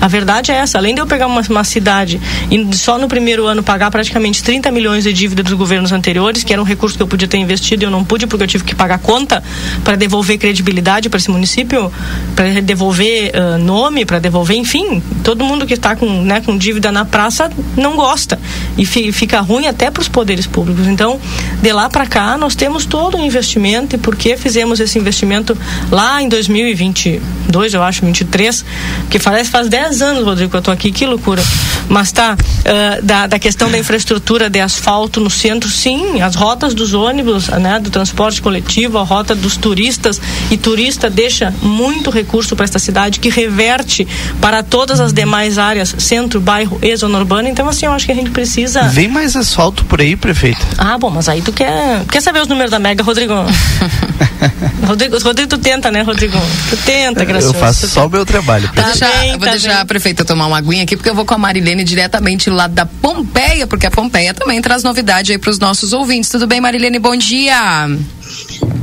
A 0.00 0.08
verdade 0.08 0.50
é 0.50 0.56
essa. 0.56 0.78
Além 0.78 0.94
de 0.94 1.00
eu 1.00 1.06
pegar 1.06 1.26
uma, 1.26 1.42
uma 1.48 1.64
cidade 1.64 2.20
e 2.50 2.74
só 2.74 2.98
no 2.98 3.08
primeiro 3.08 3.46
ano 3.46 3.62
pagar 3.62 3.90
praticamente 3.90 4.42
30 4.42 4.70
milhões 4.70 5.04
de 5.04 5.12
dívida 5.12 5.42
dos 5.42 5.52
governos 5.52 5.92
anteriores, 5.92 6.42
que 6.42 6.52
era 6.52 6.60
um 6.60 6.64
recurso 6.64 6.96
que 6.96 7.02
eu 7.02 7.06
podia 7.06 7.28
ter 7.28 7.36
investido 7.36 7.84
e 7.84 7.86
eu 7.86 7.90
não 7.90 8.04
pude 8.04 8.26
porque 8.26 8.44
eu 8.44 8.48
tive 8.48 8.64
que 8.64 8.74
pagar 8.74 8.98
conta 8.98 9.42
para 9.84 9.96
devolver 9.96 10.38
credibilidade 10.38 11.08
para 11.08 11.18
esse 11.18 11.30
município, 11.30 11.92
para 12.34 12.60
devolver 12.62 13.32
uh, 13.34 13.58
nome, 13.58 14.04
para 14.04 14.18
devolver, 14.18 14.56
enfim, 14.56 15.02
todo 15.22 15.44
mundo 15.44 15.66
que 15.66 15.74
está 15.74 15.94
com, 15.94 16.22
né, 16.22 16.40
com 16.40 16.56
dívida 16.56 16.90
na 16.90 17.04
praça 17.04 17.50
não 17.76 17.96
gosta 17.96 18.38
e 18.78 18.86
fi, 18.86 19.12
fica 19.12 19.40
ruim 19.40 19.66
até 19.66 19.90
para 19.90 20.00
os 20.00 20.08
poderes 20.08 20.46
públicos. 20.46 20.86
Então, 20.86 21.20
de 21.60 21.72
lá 21.72 21.88
para 21.88 22.06
cá, 22.06 22.38
nós 22.38 22.54
temos 22.54 22.86
todo 22.86 23.16
o 23.16 23.20
investimento 23.20 23.96
e 23.96 23.98
por 23.98 24.16
que 24.16 24.36
fizemos 24.36 24.80
esse 24.80 24.98
investimento 24.98 25.56
lá 25.90 26.22
em 26.22 26.28
2022, 26.28 27.74
eu 27.74 27.82
acho, 27.82 28.04
23, 28.04 28.64
que 29.10 29.18
faz, 29.18 29.48
faz 29.48 29.68
10 29.68 29.89
10 29.90 30.02
anos, 30.02 30.24
Rodrigo, 30.24 30.50
que 30.50 30.56
eu 30.56 30.62
tô 30.62 30.70
aqui, 30.70 30.92
que 30.92 31.04
loucura. 31.04 31.42
Mas 31.88 32.12
tá, 32.12 32.36
uh, 32.36 33.04
da, 33.04 33.26
da 33.26 33.38
questão 33.38 33.68
da 33.70 33.76
infraestrutura 33.76 34.48
de 34.48 34.60
asfalto 34.60 35.20
no 35.20 35.28
centro, 35.28 35.68
sim, 35.68 36.22
as 36.22 36.36
rotas 36.36 36.74
dos 36.74 36.94
ônibus, 36.94 37.48
né, 37.48 37.80
do 37.80 37.90
transporte 37.90 38.40
coletivo, 38.40 38.98
a 38.98 39.02
rota 39.02 39.34
dos 39.34 39.56
turistas, 39.56 40.20
e 40.50 40.56
turista 40.56 41.10
deixa 41.10 41.52
muito 41.60 42.10
recurso 42.10 42.54
para 42.54 42.64
esta 42.64 42.78
cidade 42.78 43.18
que 43.18 43.28
reverte 43.28 44.06
para 44.40 44.62
todas 44.62 45.00
as 45.00 45.12
demais 45.12 45.58
áreas, 45.58 45.94
centro, 45.98 46.40
bairro 46.40 46.78
e 46.80 46.94
zona 46.94 47.18
urbana. 47.18 47.48
Então, 47.48 47.68
assim, 47.68 47.86
eu 47.86 47.92
acho 47.92 48.06
que 48.06 48.12
a 48.12 48.14
gente 48.14 48.30
precisa. 48.30 48.82
Vem 48.84 49.08
mais 49.08 49.34
asfalto 49.34 49.84
por 49.86 50.00
aí, 50.00 50.14
prefeito. 50.14 50.64
Ah, 50.78 50.96
bom, 50.96 51.10
mas 51.10 51.28
aí 51.28 51.42
tu 51.42 51.52
quer. 51.52 52.04
Quer 52.06 52.20
saber 52.20 52.40
os 52.40 52.48
números 52.48 52.70
da 52.70 52.78
Mega, 52.78 53.02
Rodrigo? 53.02 53.34
Rodrigo, 54.86 55.18
Rodrigo, 55.18 55.48
tu 55.48 55.58
tenta, 55.58 55.90
né, 55.90 56.02
Rodrigo? 56.02 56.36
Tu 56.70 56.76
tenta, 56.78 57.24
gracioso. 57.24 57.56
Eu 57.56 57.60
faço 57.60 57.88
só 57.88 58.06
o 58.06 58.10
meu 58.10 58.24
trabalho. 58.24 58.70
Vou 58.74 58.84
deixar, 58.84 59.18
bem, 59.18 59.30
vou 59.32 59.40
tá 59.40 59.50
deixar 59.50 59.80
a 59.80 59.84
prefeita 59.84 60.24
tomar 60.24 60.46
uma 60.46 60.58
aguinha 60.58 60.82
aqui, 60.84 60.96
porque 60.96 61.10
eu 61.10 61.14
vou 61.14 61.24
com 61.24 61.34
a 61.34 61.38
Marilene 61.38 61.84
diretamente 61.84 62.48
lá 62.50 62.66
da 62.66 62.86
Pompeia, 62.86 63.66
porque 63.66 63.86
a 63.86 63.90
Pompeia 63.90 64.34
também 64.34 64.60
traz 64.60 64.82
novidade 64.82 65.32
aí 65.32 65.38
para 65.38 65.50
os 65.50 65.58
nossos 65.58 65.92
ouvintes. 65.92 66.30
Tudo 66.30 66.46
bem, 66.46 66.60
Marilene? 66.60 66.98
Bom 66.98 67.16
dia. 67.16 67.88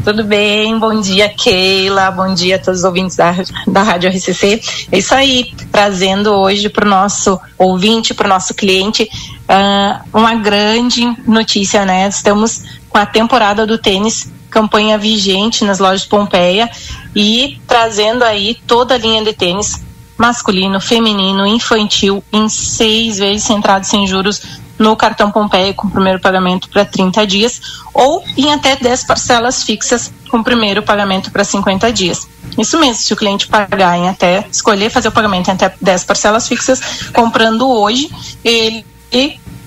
Tudo 0.03 0.23
bem? 0.23 0.77
Bom 0.79 1.01
dia, 1.01 1.29
Keila. 1.29 2.11
Bom 2.11 2.33
dia 2.33 2.55
a 2.55 2.59
todos 2.59 2.79
os 2.79 2.85
ouvintes 2.85 3.17
da, 3.17 3.33
da 3.67 3.83
Rádio 3.83 4.09
RCC. 4.09 4.61
É 4.91 4.99
isso 4.99 5.13
aí, 5.13 5.53
trazendo 5.71 6.31
hoje 6.31 6.69
para 6.69 6.85
o 6.85 6.89
nosso 6.89 7.39
ouvinte, 7.57 8.13
para 8.13 8.25
o 8.25 8.29
nosso 8.29 8.53
cliente, 8.53 9.03
uh, 9.03 10.17
uma 10.17 10.35
grande 10.35 11.05
notícia, 11.25 11.83
né? 11.85 12.07
Estamos 12.07 12.63
com 12.89 12.97
a 12.97 13.05
temporada 13.05 13.65
do 13.65 13.77
tênis 13.77 14.31
campanha 14.57 14.97
vigente 14.97 15.63
nas 15.63 15.77
lojas 15.77 16.03
Pompeia 16.03 16.67
e 17.15 17.61
trazendo 17.67 18.23
aí 18.23 18.55
toda 18.65 18.95
a 18.95 18.97
linha 18.97 19.23
de 19.23 19.31
tênis 19.31 19.83
masculino, 20.17 20.81
feminino, 20.81 21.45
infantil 21.45 22.23
em 22.33 22.49
seis 22.49 23.19
vezes 23.19 23.43
centrado 23.43 23.85
sem 23.85 24.07
juros 24.07 24.41
no 24.79 24.95
cartão 24.95 25.29
Pompeia 25.29 25.75
com 25.75 25.87
primeiro 25.87 26.19
pagamento 26.19 26.69
para 26.69 26.83
30 26.83 27.27
dias 27.27 27.61
ou 27.93 28.23
em 28.35 28.51
até 28.51 28.75
10 28.75 29.03
parcelas 29.05 29.61
fixas 29.61 30.11
com 30.27 30.41
primeiro 30.41 30.81
pagamento 30.81 31.29
para 31.29 31.43
50 31.43 31.93
dias. 31.93 32.27
Isso 32.57 32.79
mesmo, 32.79 32.95
se 32.95 33.13
o 33.13 33.15
cliente 33.15 33.45
pagar 33.45 33.95
em 33.95 34.09
até 34.09 34.43
escolher 34.51 34.89
fazer 34.89 35.09
o 35.09 35.11
pagamento 35.11 35.49
em 35.49 35.53
até 35.53 35.71
10 35.79 36.03
parcelas 36.03 36.47
fixas, 36.47 36.81
comprando 37.13 37.69
hoje, 37.69 38.09
ele 38.43 38.83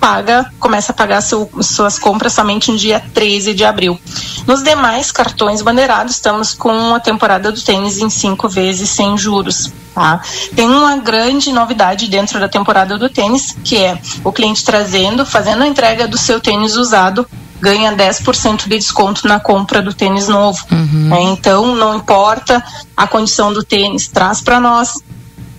paga, 0.00 0.50
começa 0.58 0.92
a 0.92 0.94
pagar 0.94 1.20
seu, 1.20 1.48
suas 1.60 1.98
compras 1.98 2.32
somente 2.32 2.72
no 2.72 2.78
dia 2.78 2.98
13 3.12 3.52
de 3.52 3.64
abril. 3.64 4.00
Nos 4.46 4.62
demais 4.62 5.12
cartões 5.12 5.60
bandeirados, 5.60 6.14
estamos 6.14 6.54
com 6.54 6.94
a 6.94 6.98
temporada 6.98 7.52
do 7.52 7.60
tênis 7.60 7.98
em 7.98 8.08
cinco 8.08 8.48
vezes 8.48 8.88
sem 8.88 9.16
juros. 9.18 9.70
Tá? 9.94 10.20
Tem 10.56 10.66
uma 10.68 10.96
grande 10.96 11.52
novidade 11.52 12.08
dentro 12.08 12.40
da 12.40 12.48
temporada 12.48 12.96
do 12.96 13.10
tênis, 13.10 13.56
que 13.62 13.76
é 13.76 14.00
o 14.24 14.32
cliente 14.32 14.64
trazendo, 14.64 15.26
fazendo 15.26 15.62
a 15.62 15.66
entrega 15.66 16.08
do 16.08 16.16
seu 16.16 16.40
tênis 16.40 16.74
usado 16.76 17.26
ganha 17.60 17.92
10% 17.92 18.62
de 18.62 18.78
desconto 18.78 19.28
na 19.28 19.38
compra 19.38 19.82
do 19.82 19.92
tênis 19.92 20.28
novo. 20.28 20.64
Uhum. 20.72 21.14
É, 21.14 21.22
então, 21.24 21.76
não 21.76 21.94
importa 21.94 22.64
a 22.96 23.06
condição 23.06 23.52
do 23.52 23.62
tênis, 23.62 24.08
traz 24.08 24.40
para 24.40 24.58
nós 24.58 24.94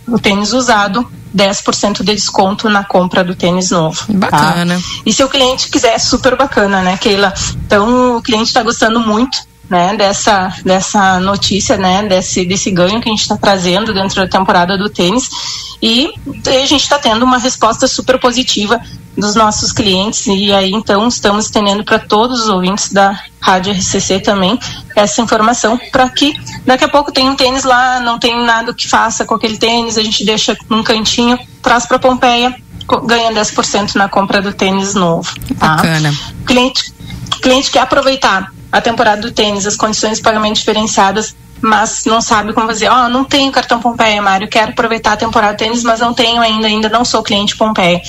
o 0.08 0.18
tênis 0.18 0.52
usado, 0.52 1.08
10% 1.36 2.04
de 2.04 2.14
desconto 2.14 2.70
na 2.70 2.84
compra 2.84 3.24
do 3.24 3.36
tênis 3.36 3.72
novo. 3.72 4.06
Tá? 4.08 4.14
Bacana. 4.14 4.76
Tá? 4.76 4.82
E 5.06 5.14
se 5.14 5.24
o 5.24 5.30
cliente 5.30 5.70
quiser, 5.70 5.94
é 5.94 6.00
super 6.00 6.36
bacana, 6.36 6.82
né, 6.82 6.98
Keila? 6.98 7.34
Então, 7.66 8.18
o 8.18 8.22
cliente 8.22 8.48
está 8.48 8.64
gostando 8.64 9.00
muito 9.00 9.51
né, 9.72 9.96
dessa, 9.96 10.54
dessa 10.66 11.18
notícia, 11.22 11.78
né, 11.78 12.04
desse, 12.04 12.44
desse 12.44 12.70
ganho 12.70 13.00
que 13.00 13.08
a 13.08 13.12
gente 13.12 13.22
está 13.22 13.38
trazendo 13.38 13.94
dentro 13.94 14.18
da 14.18 14.28
temporada 14.28 14.78
do 14.78 14.90
tênis. 14.90 15.30
E 15.82 16.14
a 16.46 16.66
gente 16.66 16.82
está 16.82 17.00
tendo 17.00 17.24
uma 17.24 17.38
resposta 17.38 17.88
super 17.88 18.20
positiva 18.20 18.82
dos 19.18 19.34
nossos 19.34 19.72
clientes 19.72 20.28
e 20.28 20.52
aí 20.54 20.72
então 20.72 21.08
estamos 21.08 21.46
estendendo 21.46 21.84
para 21.84 22.00
todos 22.00 22.44
os 22.44 22.50
ouvintes 22.50 22.94
da 22.94 23.20
Rádio 23.42 23.74
RCC 23.74 24.22
também 24.22 24.58
essa 24.96 25.22
informação 25.22 25.78
para 25.92 26.10
que 26.10 26.34
daqui 26.66 26.86
a 26.86 26.88
pouco 26.88 27.12
tem 27.12 27.30
um 27.30 27.36
tênis 27.36 27.64
lá, 27.64 28.00
não 28.00 28.18
tem 28.18 28.46
nada 28.46 28.74
que 28.74 28.88
faça 28.88 29.26
com 29.26 29.36
aquele 29.36 29.58
tênis, 29.58 29.98
a 29.98 30.04
gente 30.04 30.24
deixa 30.24 30.56
num 30.70 30.82
cantinho, 30.84 31.38
traz 31.62 31.86
para 31.86 32.00
Pompeia, 32.00 32.56
ganha 33.06 33.32
10% 33.32 33.96
na 33.96 34.08
compra 34.08 34.42
do 34.42 34.54
tênis 34.54 34.94
novo. 34.94 35.30
Tá? 35.60 35.76
Bacana. 35.76 36.14
Cliente, 36.46 36.94
cliente 37.42 37.70
quer 37.70 37.82
aproveitar 37.82 38.52
a 38.72 38.80
temporada 38.80 39.22
do 39.22 39.32
tênis, 39.32 39.68
as 39.68 39.76
condições 39.76 40.18
de 40.18 40.24
pagamento 40.24 40.56
diferenciadas, 40.56 41.36
mas 41.62 42.06
não 42.06 42.22
sabe 42.22 42.54
como 42.54 42.68
fazer. 42.68 42.88
Ó, 42.90 43.06
oh, 43.06 43.10
não 43.10 43.24
tenho 43.24 43.52
cartão 43.52 43.80
Pompeia, 43.80 44.22
Mário, 44.22 44.48
quero 44.48 44.72
aproveitar 44.72 45.14
a 45.14 45.18
temporada 45.18 45.54
do 45.54 45.58
tênis, 45.58 45.84
mas 45.84 46.00
não 46.00 46.14
tenho 46.14 46.42
ainda, 46.42 46.68
ainda 46.68 46.90
não 46.90 47.04
sou 47.04 47.22
cliente 47.22 47.56
Pompeia. 47.56 48.02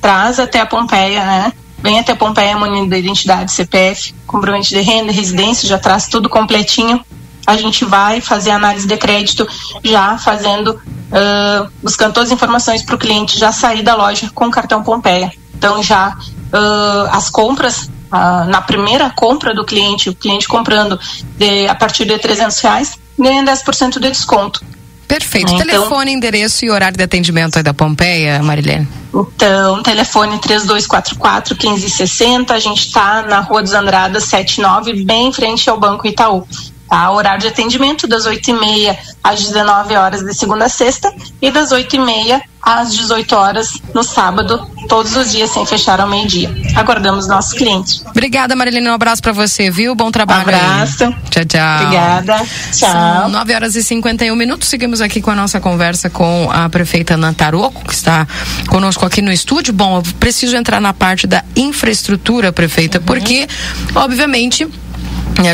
Traz 0.00 0.40
até 0.40 0.60
a 0.60 0.66
Pompeia, 0.66 1.24
né? 1.24 1.52
Vem 1.78 2.00
até 2.00 2.12
a 2.12 2.16
Pompeia 2.16 2.56
munido 2.56 2.88
da 2.88 2.98
identidade 2.98 3.52
CPF, 3.52 4.14
comprovante 4.26 4.70
de 4.70 4.80
renda, 4.80 5.12
residência, 5.12 5.68
já 5.68 5.78
traz 5.78 6.08
tudo 6.08 6.28
completinho. 6.28 7.04
A 7.46 7.56
gente 7.56 7.84
vai 7.84 8.20
fazer 8.20 8.50
análise 8.50 8.88
de 8.88 8.96
crédito 8.96 9.46
já 9.84 10.18
fazendo, 10.18 10.70
uh, 10.70 11.70
buscando 11.80 12.14
todas 12.14 12.30
as 12.30 12.34
informações 12.34 12.82
para 12.82 12.96
o 12.96 12.98
cliente 12.98 13.38
já 13.38 13.52
sair 13.52 13.82
da 13.82 13.94
loja 13.94 14.30
com 14.34 14.50
cartão 14.50 14.82
Pompeia. 14.82 15.30
Então 15.54 15.80
já 15.80 16.16
uh, 16.52 17.08
as 17.10 17.30
compras 17.30 17.88
ah, 18.10 18.44
na 18.44 18.60
primeira 18.62 19.10
compra 19.10 19.54
do 19.54 19.64
cliente, 19.64 20.08
o 20.08 20.14
cliente 20.14 20.46
comprando 20.46 20.98
de, 21.36 21.66
a 21.66 21.74
partir 21.74 22.04
de 22.04 22.18
300 22.18 22.58
reais, 22.60 22.98
ganha 23.18 23.42
10% 23.44 23.98
de 23.98 24.10
desconto. 24.10 24.64
Perfeito. 25.08 25.52
Então, 25.52 25.66
telefone, 25.66 26.12
endereço 26.12 26.64
e 26.64 26.70
horário 26.70 26.96
de 26.96 27.04
atendimento 27.04 27.56
aí 27.56 27.62
da 27.62 27.72
Pompeia, 27.72 28.42
Marilene? 28.42 28.88
Então, 29.14 29.82
telefone 29.82 30.38
3244 30.38 31.56
1560. 31.56 32.52
A 32.52 32.58
gente 32.58 32.86
está 32.86 33.22
na 33.22 33.40
Rua 33.40 33.62
dos 33.62 33.72
Andradas 33.72 34.24
79, 34.24 35.04
bem 35.04 35.28
em 35.28 35.32
frente 35.32 35.70
ao 35.70 35.78
Banco 35.78 36.06
Itaú. 36.06 36.46
Tá? 36.88 37.10
Horário 37.10 37.40
de 37.40 37.48
atendimento 37.48 38.06
das 38.06 38.26
8h30 38.26 38.96
às 39.22 39.40
19 39.40 39.96
horas 39.96 40.22
de 40.22 40.34
segunda 40.34 40.66
a 40.66 40.68
sexta 40.68 41.12
e 41.42 41.50
das 41.50 41.70
8h30 41.70 42.40
às 42.66 42.92
18 42.92 43.32
horas 43.36 43.80
no 43.94 44.02
sábado, 44.02 44.68
todos 44.88 45.14
os 45.14 45.30
dias 45.30 45.50
sem 45.50 45.64
fechar 45.64 46.00
ao 46.00 46.08
meio-dia. 46.08 46.52
Aguardamos 46.74 47.28
nossos 47.28 47.52
clientes. 47.52 48.02
Obrigada, 48.06 48.56
Marilene. 48.56 48.88
Um 48.88 48.94
abraço 48.94 49.22
para 49.22 49.30
você, 49.32 49.70
viu? 49.70 49.94
Bom 49.94 50.10
trabalho. 50.10 50.42
abraço. 50.42 51.04
Aí. 51.04 51.14
Tchau, 51.30 51.44
tchau. 51.44 51.82
Obrigada. 51.84 52.38
Tchau. 52.72 52.90
São 52.90 53.28
9 53.28 53.54
horas 53.54 53.76
e 53.76 53.84
51 53.84 54.34
minutos. 54.34 54.68
Seguimos 54.68 55.00
aqui 55.00 55.20
com 55.20 55.30
a 55.30 55.36
nossa 55.36 55.60
conversa 55.60 56.10
com 56.10 56.50
a 56.50 56.68
prefeita 56.68 57.14
Ana 57.14 57.32
Taroco, 57.32 57.84
que 57.84 57.94
está 57.94 58.26
conosco 58.68 59.06
aqui 59.06 59.22
no 59.22 59.30
estúdio. 59.30 59.72
Bom, 59.72 59.98
eu 59.98 60.02
preciso 60.18 60.56
entrar 60.56 60.80
na 60.80 60.92
parte 60.92 61.28
da 61.28 61.44
infraestrutura, 61.54 62.52
prefeita, 62.52 62.98
uhum. 62.98 63.04
porque, 63.04 63.46
obviamente, 63.94 64.68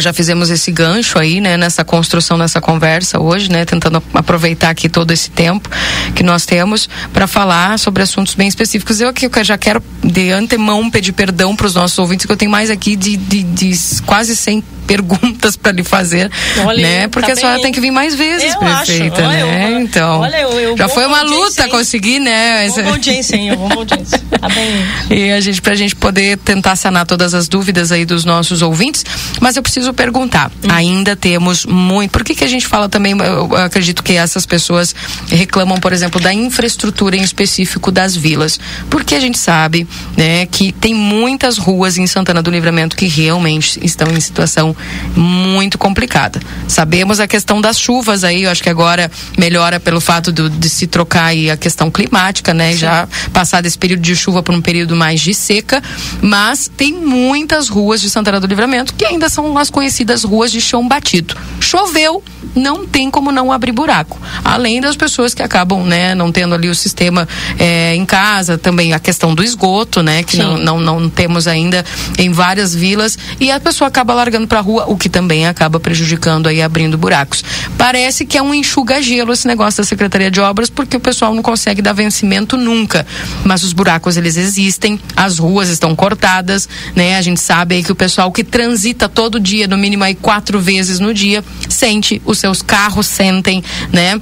já 0.01 0.13
fizemos 0.13 0.51
esse 0.51 0.71
gancho 0.71 1.19
aí, 1.19 1.41
né, 1.41 1.57
nessa 1.57 1.85
construção, 1.85 2.37
nessa 2.37 2.61
conversa 2.61 3.21
hoje, 3.21 3.51
né, 3.51 3.65
tentando 3.65 4.03
aproveitar 4.15 4.71
aqui 4.71 4.89
todo 4.89 5.11
esse 5.11 5.31
tempo 5.31 5.69
que 6.15 6.23
nós 6.23 6.47
temos 6.47 6.89
para 7.13 7.27
falar 7.27 7.79
sobre 7.79 8.03
assuntos 8.03 8.35
bem 8.35 8.49
específicos. 8.49 9.01
Eu 9.01 9.09
aqui 9.09 9.27
eu 9.27 9.45
já 9.45 9.59
quero 9.59 9.83
de 10.03 10.31
antemão 10.31 10.91
pedir 10.91 11.13
perdão 11.13 11.57
para 11.57 11.67
os 11.67 11.75
nossos 11.75 11.99
ouvintes 11.99 12.27
que 12.27 12.33
eu 12.33 12.37
tenho 12.37 12.51
mais 12.51 12.71
aqui 12.71 12.97
de, 12.97 13.17
de, 13.17 13.43
de 13.43 13.73
quase 14.07 14.37
100 14.37 14.63
perguntas 14.87 15.57
para 15.57 15.73
lhe 15.73 15.83
fazer, 15.83 16.31
olha, 16.65 16.83
né? 16.83 17.09
Porque 17.09 17.29
tá 17.29 17.33
a 17.33 17.37
senhora 17.37 17.55
bem. 17.57 17.65
tem 17.65 17.73
que 17.73 17.81
vir 17.81 17.91
mais 17.91 18.15
vezes, 18.15 18.53
eu 18.53 18.59
prefeita, 18.59 19.23
acho. 19.23 19.29
né? 19.29 19.73
Eu, 19.73 19.81
então, 19.81 20.21
olha, 20.21 20.41
eu, 20.41 20.77
já 20.77 20.89
foi 20.89 21.07
uma 21.07 21.23
luta 21.23 21.69
conseguir, 21.69 22.19
né? 22.19 22.69
Bom 22.69 22.91
audiência, 22.91 23.37
hein? 23.37 23.55
Bom 23.57 23.73
audiência. 23.73 24.21
Tá 24.41 24.49
bem. 24.49 24.73
E 25.11 25.33
a 25.33 25.41
gente 25.41 25.63
pra 25.63 25.75
gente 25.75 25.95
poder 25.95 26.39
tentar 26.39 26.77
sanar 26.77 27.07
todas 27.07 27.35
as 27.35 27.49
dúvidas 27.49 27.93
aí 27.93 28.05
dos 28.05 28.25
nossos 28.25 28.63
ouvintes, 28.63 29.05
mas 29.41 29.57
eu 29.57 29.63
preciso 29.63 29.93
perguntar. 29.93 30.51
Hum. 30.65 30.69
Ainda 30.71 31.15
temos 31.17 31.65
muito. 31.65 32.11
Por 32.11 32.25
que 32.25 32.35
que 32.35 32.45
a 32.45 32.49
gente 32.49 32.67
fala 32.67 32.89
também, 32.89 33.17
eu 33.19 33.57
acredito 33.57 34.03
que 34.03 34.15
essas 34.15 34.47
pessoas 34.47 34.95
reclamam, 35.29 35.79
por 35.79 35.93
exemplo, 35.93 36.21
da 36.21 36.33
infraestrutura 36.33 37.17
em 37.17 37.23
específico 37.23 37.91
das 37.91 38.17
vilas? 38.17 38.59
Porque 38.91 39.15
a 39.15 39.21
gente 39.21 39.39
sabe, 39.39 39.87
né, 40.17 40.47
que 40.47 40.73
tem 40.73 40.95
muitas 40.95 41.59
ruas 41.59 41.99
em 41.99 42.07
Santana 42.07 42.43
do 42.43 42.51
Livramento 42.51 42.97
que 42.97 43.07
realmente 43.07 43.81
estão 43.83 44.09
em 44.13 44.21
situação 44.21 44.72
muito 45.17 45.79
complicada. 45.79 46.41
Sabemos 46.69 47.21
a 47.21 47.27
questão 47.27 47.61
das 47.61 47.79
chuvas 47.79 48.25
aí, 48.25 48.45
eu 48.45 48.51
acho 48.51 48.63
que 48.63 48.71
agora 48.71 49.11
melhora 49.37 49.79
pelo 49.81 50.01
fato 50.01 50.33
do, 50.33 50.49
de 50.49 50.69
se 50.69 50.87
trocar 50.87 51.27
aí 51.27 51.51
a 51.51 51.57
questão 51.57 51.91
climática, 51.91 52.53
né? 52.55 52.73
Sim. 52.73 52.79
Já 52.79 53.09
passar 53.33 53.61
desse 53.61 53.79
período 53.79 54.01
de 54.01 54.15
chuva 54.15 54.43
por 54.43 54.55
um 54.55 54.61
período 54.61 54.97
mais 54.97 55.21
de 55.21 55.35
seca, 55.35 55.83
mas 56.21 56.71
tem 56.77 56.93
muitas 56.93 57.69
ruas 57.69 58.01
de 58.01 58.09
Santana 58.09 58.41
do 58.41 58.47
Livramento 58.47 58.95
que 58.95 59.05
ainda 59.05 59.29
são 59.29 59.57
as 59.59 59.71
conhecidas 59.71 60.25
ruas 60.25 60.51
de 60.51 60.61
chão 60.61 60.87
batido. 60.87 61.37
Choveu, 61.61 62.23
não 62.55 62.87
tem 62.87 63.11
como 63.11 63.33
não 63.33 63.53
abrir 63.53 63.73
buraco. 63.73 64.19
Além 64.45 64.81
das 64.81 64.97
pessoas 64.97 65.35
que 65.35 65.43
acabam, 65.43 65.85
né, 65.85 66.15
não 66.15 66.31
tendo 66.31 66.55
ali 66.55 66.69
o 66.69 66.75
sistema 66.75 67.29
é, 67.59 67.95
em 67.95 68.05
casa, 68.05 68.59
também 68.59 68.93
a 68.93 68.99
questão 68.99 69.35
do 69.35 69.43
esgoto, 69.43 70.03
né, 70.03 70.23
que 70.23 70.37
não, 70.37 70.57
não, 70.59 70.81
não, 70.81 71.11
temos 71.11 71.47
ainda 71.47 71.85
em 72.19 72.31
várias 72.31 72.75
vilas, 72.75 73.19
e 73.41 73.51
a 73.51 73.61
pessoa 73.61 73.89
acaba 73.89 74.15
largando 74.15 74.47
para 74.47 74.61
rua 74.63 74.87
o 74.89 74.97
que 74.97 75.09
também 75.09 75.47
acaba 75.47 75.79
prejudicando 75.79 76.47
aí, 76.47 76.63
abrindo 76.63 76.97
buracos. 76.97 77.45
Parece 77.77 78.25
que 78.25 78.39
é 78.39 78.43
um 78.43 78.55
enxuga-gelo 78.55 79.33
esse 79.33 79.47
negócio 79.47 79.83
da 79.83 79.87
Secretaria 79.87 80.31
de 80.31 80.41
Obras, 80.41 80.71
porque 80.71 80.97
o 80.97 81.01
pessoal 81.01 81.35
não 81.35 81.43
consegue 81.43 81.83
dar 81.83 81.93
vencimento 81.93 82.57
nunca. 82.57 83.07
Mas 83.45 83.63
os 83.63 83.73
buracos, 83.73 84.17
eles 84.17 84.37
existem, 84.37 84.99
as 85.15 85.39
ruas 85.39 85.69
estão 85.69 85.95
cortadas, 85.95 86.69
né? 86.97 87.17
A 87.19 87.23
gente 87.23 87.41
sabe 87.41 87.75
aí 87.75 87.83
que 87.83 87.93
o 87.93 87.97
pessoal 87.97 88.33
que 88.33 88.45
transita 88.45 89.09
todo 89.09 89.39
dia, 89.39 89.67
no 89.67 89.77
mínimo 89.77 90.05
aí 90.05 90.15
quatro 90.15 90.59
vezes 90.59 90.99
no 90.99 91.13
dia, 91.13 91.45
sente, 91.69 92.23
os 92.25 92.39
seus 92.39 92.63
carros 92.63 93.07
sentem, 93.07 93.63
né? 93.93 94.21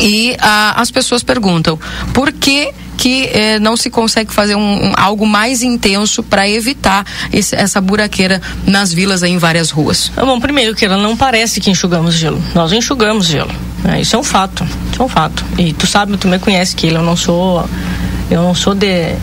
E 0.00 0.36
ah, 0.40 0.74
as 0.80 0.90
pessoas 0.90 1.22
perguntam 1.22 1.78
por 2.12 2.32
que 2.32 2.72
que 3.04 3.28
eh, 3.34 3.58
não 3.58 3.76
se 3.76 3.90
consegue 3.90 4.32
fazer 4.32 4.54
um, 4.56 4.86
um 4.88 4.92
algo 4.96 5.26
mais 5.26 5.62
intenso 5.62 6.22
para 6.22 6.48
evitar 6.48 7.04
esse, 7.30 7.54
essa 7.54 7.78
buraqueira 7.78 8.40
nas 8.66 8.94
vilas 8.94 9.22
em 9.22 9.36
várias 9.36 9.68
ruas? 9.68 10.10
Ah, 10.16 10.24
Bom, 10.24 10.40
primeiro 10.40 10.74
que 10.74 10.86
ela 10.86 10.96
não 10.96 11.14
parece 11.14 11.60
que 11.60 11.70
enxugamos 11.70 12.14
gelo. 12.14 12.42
Nós 12.54 12.72
enxugamos 12.72 13.26
gelo. 13.26 13.50
né? 13.82 14.00
Isso 14.00 14.16
é 14.16 14.18
um 14.18 14.22
fato. 14.22 14.64
Isso 14.90 15.02
é 15.02 15.04
um 15.04 15.08
fato. 15.08 15.44
E 15.58 15.74
tu 15.74 15.86
sabe, 15.86 16.16
tu 16.16 16.26
me 16.28 16.38
conhece 16.38 16.74
que 16.74 16.86
eu 16.86 17.02
não 17.02 17.14
sou, 17.14 17.68
eu 18.30 18.42
não 18.42 18.54
sou 18.54 18.74
de 18.74 19.14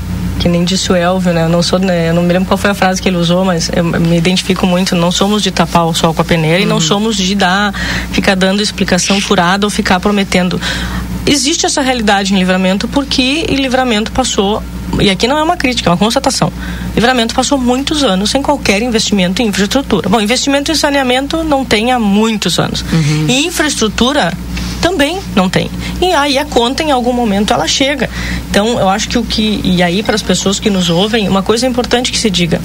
que 0.41 0.49
nem 0.49 0.63
disse 0.63 0.91
o 0.91 0.95
Elvio, 0.95 1.31
né? 1.31 1.43
Eu 1.43 1.49
não 1.49 1.61
sou, 1.61 1.77
né? 1.77 2.09
eu 2.09 2.15
não 2.15 2.23
me 2.23 2.33
lembro 2.33 2.47
qual 2.47 2.57
foi 2.57 2.71
a 2.71 2.73
frase 2.73 2.99
que 2.99 3.07
ele 3.07 3.17
usou, 3.17 3.45
mas 3.45 3.69
eu 3.75 3.83
me 3.83 4.17
identifico 4.17 4.65
muito. 4.65 4.95
Não 4.95 5.11
somos 5.11 5.43
de 5.43 5.51
tapar 5.51 5.85
o 5.85 5.93
sol 5.93 6.15
com 6.15 6.21
a 6.23 6.25
peneira 6.25 6.59
e 6.59 6.65
não 6.65 6.81
somos 6.81 7.15
de 7.15 7.35
dar, 7.35 7.71
ficar 8.11 8.33
dando 8.33 8.59
explicação 8.59 9.21
furada 9.21 9.67
ou 9.67 9.69
ficar 9.69 9.99
prometendo. 9.99 10.59
Existe 11.27 11.67
essa 11.67 11.81
realidade 11.81 12.33
em 12.33 12.39
livramento 12.39 12.87
porque 12.87 13.45
em 13.47 13.57
livramento 13.57 14.11
passou 14.11 14.63
e 14.99 15.11
aqui 15.11 15.27
não 15.27 15.37
é 15.37 15.43
uma 15.43 15.55
crítica, 15.55 15.89
é 15.89 15.91
uma 15.91 15.97
constatação. 15.97 16.51
Livramento 16.95 17.35
passou 17.35 17.59
muitos 17.59 18.03
anos 18.03 18.31
sem 18.31 18.41
qualquer 18.41 18.81
investimento 18.81 19.43
em 19.43 19.47
infraestrutura. 19.47 20.09
Bom, 20.09 20.19
investimento 20.19 20.71
em 20.71 20.75
saneamento 20.75 21.43
não 21.43 21.63
tem 21.63 21.91
há 21.91 21.99
muitos 21.99 22.57
anos. 22.57 22.83
E 23.29 23.45
infraestrutura 23.45 24.33
também 24.81 25.19
não 25.35 25.47
tem. 25.47 25.69
E 26.01 26.11
aí 26.11 26.37
a 26.37 26.45
conta 26.45 26.83
em 26.83 26.91
algum 26.91 27.13
momento 27.13 27.53
ela 27.53 27.67
chega. 27.67 28.09
Então, 28.49 28.79
eu 28.79 28.89
acho 28.89 29.07
que 29.07 29.17
o 29.17 29.23
que 29.23 29.61
e 29.63 29.81
aí 29.81 30.03
para 30.03 30.15
as 30.15 30.21
pessoas 30.21 30.30
que 30.59 30.69
nos 30.69 30.89
ouvem, 30.89 31.27
uma 31.27 31.43
coisa 31.43 31.67
importante 31.67 32.11
que 32.11 32.17
se 32.17 32.29
diga. 32.29 32.61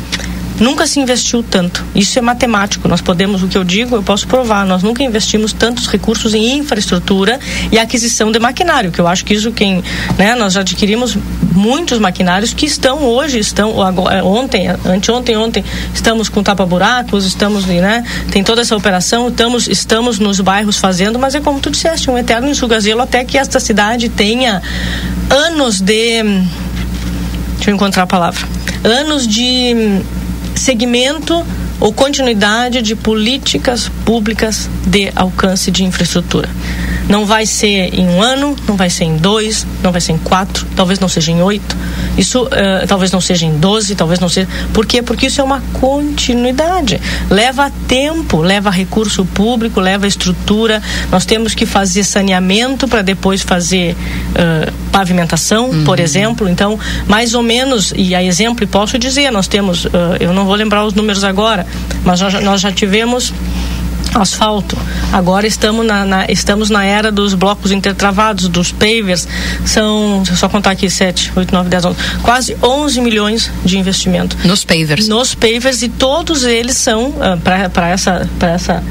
Nunca 0.58 0.86
se 0.86 0.98
investiu 0.98 1.42
tanto. 1.42 1.84
Isso 1.94 2.18
é 2.18 2.22
matemático. 2.22 2.88
Nós 2.88 3.02
podemos, 3.02 3.42
o 3.42 3.48
que 3.48 3.58
eu 3.58 3.64
digo, 3.64 3.94
eu 3.94 4.02
posso 4.02 4.26
provar. 4.26 4.64
Nós 4.64 4.82
nunca 4.82 5.02
investimos 5.02 5.52
tantos 5.52 5.86
recursos 5.86 6.32
em 6.32 6.58
infraestrutura 6.58 7.38
e 7.70 7.78
aquisição 7.78 8.32
de 8.32 8.38
maquinário, 8.38 8.90
que 8.90 8.98
eu 8.98 9.06
acho 9.06 9.24
que 9.24 9.34
isso 9.34 9.52
quem, 9.52 9.84
né, 10.16 10.34
nós 10.34 10.56
adquirimos 10.56 11.16
muitos 11.52 11.98
maquinários 11.98 12.54
que 12.54 12.64
estão 12.64 13.04
hoje, 13.04 13.38
estão 13.38 13.82
agora, 13.82 14.24
ontem, 14.24 14.68
anteontem, 14.68 15.36
ontem, 15.36 15.64
estamos 15.94 16.28
com 16.28 16.42
tapa-buracos, 16.42 17.26
estamos, 17.26 17.66
né, 17.66 18.02
tem 18.30 18.42
toda 18.42 18.62
essa 18.62 18.76
operação, 18.76 19.28
estamos, 19.28 19.68
estamos 19.68 20.18
nos 20.18 20.40
bairros 20.40 20.78
fazendo, 20.78 21.18
mas 21.18 21.34
é 21.34 21.40
como 21.40 21.60
tu 21.60 21.70
disseste, 21.70 22.10
um 22.10 22.16
eterno 22.16 22.48
enxuga-gelo 22.48 23.02
até 23.02 23.24
que 23.24 23.36
esta 23.36 23.60
cidade 23.60 24.08
tenha 24.08 24.62
anos 25.30 25.80
de 25.80 26.22
deixa 27.56 27.70
eu 27.70 27.74
encontrar 27.74 28.04
a 28.04 28.06
palavra 28.06 28.46
anos 28.84 29.26
de 29.26 29.74
segmento 30.54 31.44
ou 31.80 31.92
continuidade 31.92 32.80
de 32.80 32.94
políticas 32.96 33.90
públicas 34.04 34.70
de 34.86 35.12
alcance 35.14 35.70
de 35.70 35.84
infraestrutura. 35.84 36.48
Não 37.08 37.24
vai 37.24 37.46
ser 37.46 37.94
em 37.94 38.08
um 38.08 38.22
ano, 38.22 38.56
não 38.66 38.76
vai 38.76 38.90
ser 38.90 39.04
em 39.04 39.16
dois, 39.16 39.66
não 39.82 39.92
vai 39.92 40.00
ser 40.00 40.12
em 40.12 40.18
quatro, 40.18 40.66
talvez 40.74 40.98
não 40.98 41.08
seja 41.08 41.30
em 41.30 41.42
oito. 41.42 41.76
Isso 42.18 42.48
eh, 42.50 42.84
talvez 42.86 43.12
não 43.12 43.20
seja 43.20 43.46
em 43.46 43.58
doze, 43.58 43.94
talvez 43.94 44.18
não 44.18 44.28
seja. 44.28 44.48
Por 44.72 44.86
quê? 44.86 45.02
Porque 45.02 45.26
isso 45.26 45.40
é 45.40 45.44
uma 45.44 45.62
continuidade. 45.74 47.00
Leva 47.30 47.70
tempo, 47.86 48.40
leva 48.40 48.70
recurso 48.70 49.24
público, 49.24 49.80
leva 49.80 50.06
estrutura. 50.06 50.82
Nós 51.10 51.24
temos 51.24 51.54
que 51.54 51.66
fazer 51.66 52.04
saneamento 52.04 52.88
para 52.88 53.02
depois 53.02 53.42
fazer 53.42 53.94
eh, 54.34 54.72
pavimentação, 54.90 55.84
por 55.84 56.00
exemplo. 56.00 56.48
Então, 56.48 56.78
mais 57.06 57.34
ou 57.34 57.42
menos, 57.42 57.92
e 57.96 58.14
a 58.14 58.22
exemplo, 58.22 58.64
e 58.64 58.66
posso 58.66 58.98
dizer, 58.98 59.30
nós 59.30 59.46
temos, 59.46 59.86
eh, 59.86 59.90
eu 60.20 60.32
não 60.32 60.44
vou 60.44 60.54
lembrar 60.54 60.84
os 60.84 60.94
números 60.94 61.22
agora, 61.22 61.66
mas 62.04 62.20
nós 62.20 62.34
nós 62.42 62.60
já 62.60 62.72
tivemos 62.72 63.32
asfalto. 64.20 64.76
Agora 65.12 65.46
estamos 65.46 65.84
na, 65.86 66.04
na- 66.04 66.26
estamos 66.28 66.70
na 66.70 66.84
era 66.84 67.10
dos 67.12 67.34
blocos 67.34 67.70
intertravados, 67.72 68.48
dos 68.48 68.72
pavers. 68.72 69.26
São, 69.64 70.18
deixa 70.18 70.32
eu 70.32 70.36
só 70.36 70.48
contar 70.48 70.70
aqui, 70.72 70.88
7, 70.90 71.32
8, 71.36 71.52
9, 71.52 71.68
10, 71.68 71.84
11. 71.84 71.96
Quase 72.22 72.56
11 72.62 73.00
milhões 73.00 73.50
de 73.64 73.78
investimento. 73.78 74.36
Nos 74.44 74.64
pavers. 74.64 75.08
Nos 75.08 75.34
pavers 75.34 75.82
e 75.82 75.88
todos 75.88 76.44
eles 76.44 76.76
são 76.76 77.14
para 77.72 77.88
essa. 77.88 78.28
Pra 78.38 78.50
essa 78.50 78.82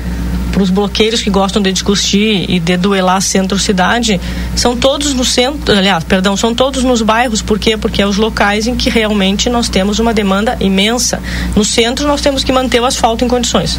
para 0.55 0.63
os 0.63 0.69
bloqueiros 0.69 1.21
que 1.21 1.29
gostam 1.29 1.61
de 1.61 1.73
discutir 1.73 2.49
e 2.49 2.61
de 2.61 2.77
duelar 2.77 3.21
centro-cidade, 3.21 4.21
são 4.55 4.73
todos 4.73 5.13
no 5.13 5.25
centro, 5.25 5.77
aliás, 5.77 6.05
perdão, 6.05 6.37
são 6.37 6.55
todos 6.55 6.81
nos 6.81 7.01
bairros, 7.01 7.41
por 7.41 7.59
quê? 7.59 7.75
Porque 7.75 8.01
é 8.01 8.07
os 8.07 8.15
locais 8.15 8.65
em 8.65 8.73
que 8.73 8.89
realmente 8.89 9.49
nós 9.49 9.67
temos 9.67 9.99
uma 9.99 10.13
demanda 10.13 10.55
imensa. 10.61 11.21
No 11.57 11.65
centro 11.65 12.07
nós 12.07 12.21
temos 12.21 12.41
que 12.41 12.53
manter 12.53 12.79
o 12.79 12.85
asfalto 12.85 13.25
em 13.25 13.27
condições. 13.27 13.77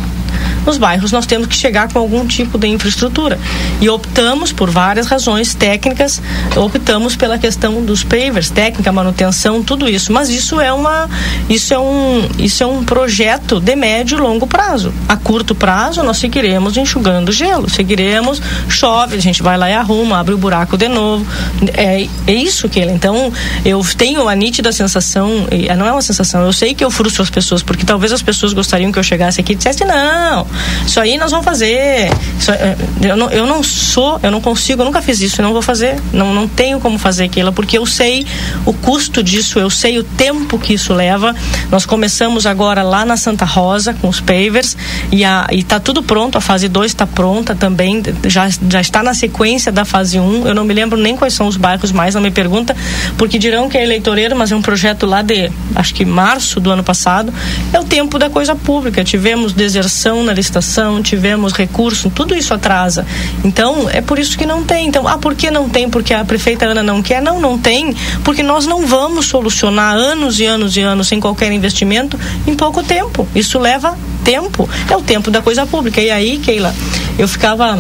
Nos 0.66 0.76
bairros 0.76 1.12
nós 1.12 1.24
temos 1.24 1.46
que 1.46 1.56
chegar 1.56 1.90
com 1.90 1.98
algum 1.98 2.26
tipo 2.26 2.58
de 2.58 2.66
infraestrutura. 2.66 3.38
E 3.80 3.88
optamos 3.88 4.52
por 4.52 4.68
várias 4.68 5.06
razões 5.06 5.54
técnicas, 5.54 6.20
optamos 6.56 7.16
pela 7.16 7.38
questão 7.38 7.82
dos 7.84 8.02
pavers, 8.02 8.50
técnica, 8.50 8.92
manutenção, 8.92 9.62
tudo 9.62 9.88
isso. 9.88 10.12
Mas 10.12 10.28
isso 10.28 10.60
é 10.60 10.72
uma 10.72 11.08
isso 11.48 11.72
é 11.72 11.78
um 11.78 12.28
isso 12.38 12.62
é 12.62 12.66
um 12.66 12.84
projeto 12.84 13.60
de 13.60 13.76
médio 13.76 14.18
e 14.18 14.20
longo 14.20 14.46
prazo. 14.46 14.92
A 15.08 15.16
curto 15.16 15.54
prazo 15.54 16.02
nós 16.02 16.18
seguiremos 16.18 16.65
enxugando 16.74 17.30
gelo, 17.32 17.68
seguiremos, 17.68 18.40
chove, 18.68 19.16
a 19.16 19.20
gente 19.20 19.43
vai 19.43 19.56
lá 19.56 19.68
e 19.70 19.74
arruma, 19.74 20.18
abre 20.18 20.34
o 20.34 20.38
buraco 20.38 20.76
de 20.76 20.88
novo. 20.88 21.26
É, 21.74 22.06
é 22.26 22.34
isso 22.34 22.68
que 22.68 22.80
ele. 22.80 22.93
Então, 22.93 23.32
eu 23.64 23.84
tenho 23.97 24.28
a 24.28 24.34
nítida 24.34 24.72
sensação, 24.72 25.47
e 25.51 25.74
não 25.76 25.86
é 25.86 25.93
uma 25.93 26.02
sensação, 26.02 26.44
eu 26.44 26.52
sei 26.52 26.74
que 26.74 26.84
eu 26.84 26.90
frustro 26.90 27.22
as 27.22 27.30
pessoas, 27.30 27.62
porque 27.62 27.84
talvez 27.84 28.12
as 28.12 28.22
pessoas 28.22 28.52
gostariam 28.52 28.90
que 28.90 28.98
eu 28.98 29.02
chegasse 29.02 29.40
aqui 29.40 29.52
e 29.52 29.56
dissesse, 29.56 29.84
não, 29.84 30.47
isso 30.86 31.01
aí 31.01 31.16
nós 31.18 31.30
vamos 31.30 31.44
fazer. 31.44 32.10
Isso, 32.38 32.51
é, 32.51 32.76
eu, 33.02 33.16
não, 33.16 33.30
eu 33.30 33.47
não 33.47 33.62
sou, 33.62 34.18
eu 34.22 34.30
não 34.30 34.40
consigo, 34.40 34.82
eu 34.82 34.86
nunca 34.86 35.02
fiz 35.02 35.20
isso, 35.20 35.40
eu 35.40 35.44
não 35.44 35.52
vou 35.52 35.62
fazer. 35.62 36.01
Não, 36.12 36.34
não 36.34 36.48
tenho 36.48 36.80
como 36.80 36.98
fazer 36.98 37.24
aquilo, 37.24 37.52
porque 37.52 37.78
eu 37.78 37.86
sei 37.86 38.26
o 38.64 38.72
custo 38.72 39.22
disso, 39.22 39.59
eu 39.59 39.70
sei 39.70 39.98
o 39.98 40.05
tempo 40.05 40.59
que 40.59 40.74
isso 40.74 40.93
leva. 40.93 41.34
Nós 41.70 41.86
começamos 41.86 42.47
agora 42.47 42.82
lá 42.82 43.05
na 43.05 43.16
Santa 43.16 43.44
Rosa 43.44 43.94
com 43.94 44.09
os 44.09 44.20
pavers 44.20 44.76
e 45.10 45.24
a, 45.24 45.47
e 45.51 45.62
tá 45.62 45.78
tudo 45.80 46.02
pronto, 46.02 46.38
a 46.38 46.40
fase 46.56 46.68
2 46.68 46.90
está 46.90 47.06
pronta 47.06 47.54
também, 47.54 48.02
já, 48.24 48.48
já 48.48 48.80
está 48.80 49.02
na 49.02 49.12
sequência 49.12 49.70
da 49.70 49.84
fase 49.84 50.18
1. 50.18 50.22
Um. 50.22 50.46
Eu 50.46 50.54
não 50.54 50.64
me 50.64 50.72
lembro 50.72 50.98
nem 50.98 51.14
quais 51.14 51.34
são 51.34 51.46
os 51.46 51.58
bairros 51.58 51.92
mais, 51.92 52.14
não 52.14 52.22
me 52.22 52.30
pergunta, 52.30 52.74
porque 53.18 53.38
dirão 53.38 53.68
que 53.68 53.76
é 53.76 53.84
eleitoreiro, 53.84 54.34
mas 54.34 54.50
é 54.50 54.56
um 54.56 54.62
projeto 54.62 55.04
lá 55.04 55.20
de 55.20 55.50
acho 55.74 55.94
que 55.94 56.06
março 56.06 56.58
do 56.58 56.70
ano 56.70 56.82
passado. 56.82 57.32
É 57.74 57.78
o 57.78 57.84
tempo 57.84 58.18
da 58.18 58.30
coisa 58.30 58.54
pública. 58.54 59.04
Tivemos 59.04 59.52
deserção 59.52 60.24
na 60.24 60.32
licitação, 60.32 61.02
tivemos 61.02 61.52
recurso, 61.52 62.08
tudo 62.08 62.34
isso 62.34 62.54
atrasa. 62.54 63.06
Então, 63.44 63.90
é 63.90 64.00
por 64.00 64.18
isso 64.18 64.38
que 64.38 64.46
não 64.46 64.64
tem. 64.64 64.88
Então, 64.88 65.06
ah, 65.06 65.18
por 65.18 65.34
que 65.34 65.50
não 65.50 65.68
tem? 65.68 65.90
Porque 65.90 66.14
a 66.14 66.24
prefeita 66.24 66.64
Ana 66.64 66.82
não 66.82 67.02
quer? 67.02 67.20
Não, 67.20 67.38
não 67.38 67.58
tem, 67.58 67.94
porque 68.24 68.42
nós 68.42 68.66
não 68.66 68.86
vamos 68.86 69.26
solucionar 69.26 69.94
anos 69.94 70.40
e 70.40 70.46
anos 70.46 70.74
e 70.74 70.80
anos 70.80 71.06
sem 71.08 71.20
qualquer 71.20 71.52
investimento 71.52 72.18
em 72.46 72.54
pouco 72.54 72.82
tempo. 72.82 73.28
Isso 73.34 73.58
leva 73.58 73.94
tempo. 74.24 74.68
É 74.90 74.96
o 74.96 75.02
tempo 75.02 75.30
da 75.30 75.40
coisa 75.40 75.64
pública. 75.64 76.00
E 76.00 76.10
aí, 76.10 76.38
Keila, 76.47 76.73
eu 77.18 77.27
ficava 77.27 77.77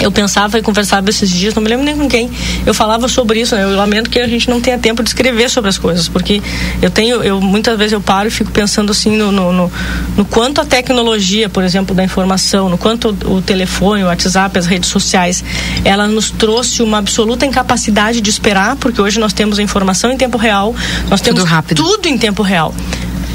eu 0.00 0.10
pensava 0.10 0.56
e 0.58 0.62
conversava 0.62 1.10
esses 1.10 1.28
dias, 1.28 1.52
não 1.52 1.62
me 1.62 1.68
lembro 1.68 1.84
nem 1.84 1.96
com 1.96 2.08
quem, 2.08 2.30
eu 2.64 2.72
falava 2.72 3.08
sobre 3.08 3.40
isso, 3.40 3.56
né? 3.56 3.64
Eu 3.64 3.76
lamento 3.76 4.08
que 4.08 4.20
a 4.20 4.26
gente 4.28 4.48
não 4.48 4.60
tenha 4.60 4.78
tempo 4.78 5.02
de 5.02 5.10
escrever 5.10 5.50
sobre 5.50 5.68
as 5.68 5.78
coisas, 5.78 6.08
porque 6.08 6.40
eu 6.80 6.90
tenho, 6.90 7.22
eu 7.22 7.40
muitas 7.40 7.76
vezes 7.76 7.92
eu 7.92 8.00
paro 8.00 8.28
e 8.28 8.30
fico 8.30 8.50
pensando 8.52 8.90
assim 8.92 9.16
no, 9.16 9.32
no, 9.32 9.52
no, 9.52 9.72
no 10.16 10.24
quanto 10.24 10.60
a 10.60 10.64
tecnologia, 10.64 11.48
por 11.48 11.64
exemplo, 11.64 11.94
da 11.94 12.04
informação, 12.04 12.68
no 12.68 12.78
quanto 12.78 13.16
o, 13.24 13.34
o 13.34 13.42
telefone, 13.42 14.04
o 14.04 14.06
WhatsApp, 14.06 14.56
as 14.56 14.66
redes 14.66 14.88
sociais, 14.88 15.44
ela 15.84 16.06
nos 16.06 16.30
trouxe 16.30 16.82
uma 16.82 16.98
absoluta 16.98 17.44
incapacidade 17.44 18.20
de 18.20 18.30
esperar, 18.30 18.76
porque 18.76 19.00
hoje 19.00 19.18
nós 19.18 19.32
temos 19.32 19.58
a 19.58 19.62
informação 19.62 20.10
em 20.10 20.16
tempo 20.16 20.38
real, 20.38 20.74
nós 21.08 21.20
temos 21.20 21.44
tudo 21.74 22.06
em 22.06 22.16
tempo 22.16 22.42
real 22.42 22.72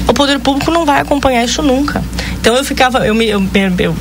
o 0.08 0.14
poder 0.14 0.38
público 0.40 0.70
não 0.70 0.86
vai 0.86 1.02
acompanhar 1.02 1.44
isso 1.44 1.62
nunca. 1.62 2.02
Então 2.48 2.56
eu 2.56 2.64
ficava, 2.64 3.06
eu 3.06 3.14
me, 3.14 3.26
eu, 3.26 3.46
eu, 3.78 3.94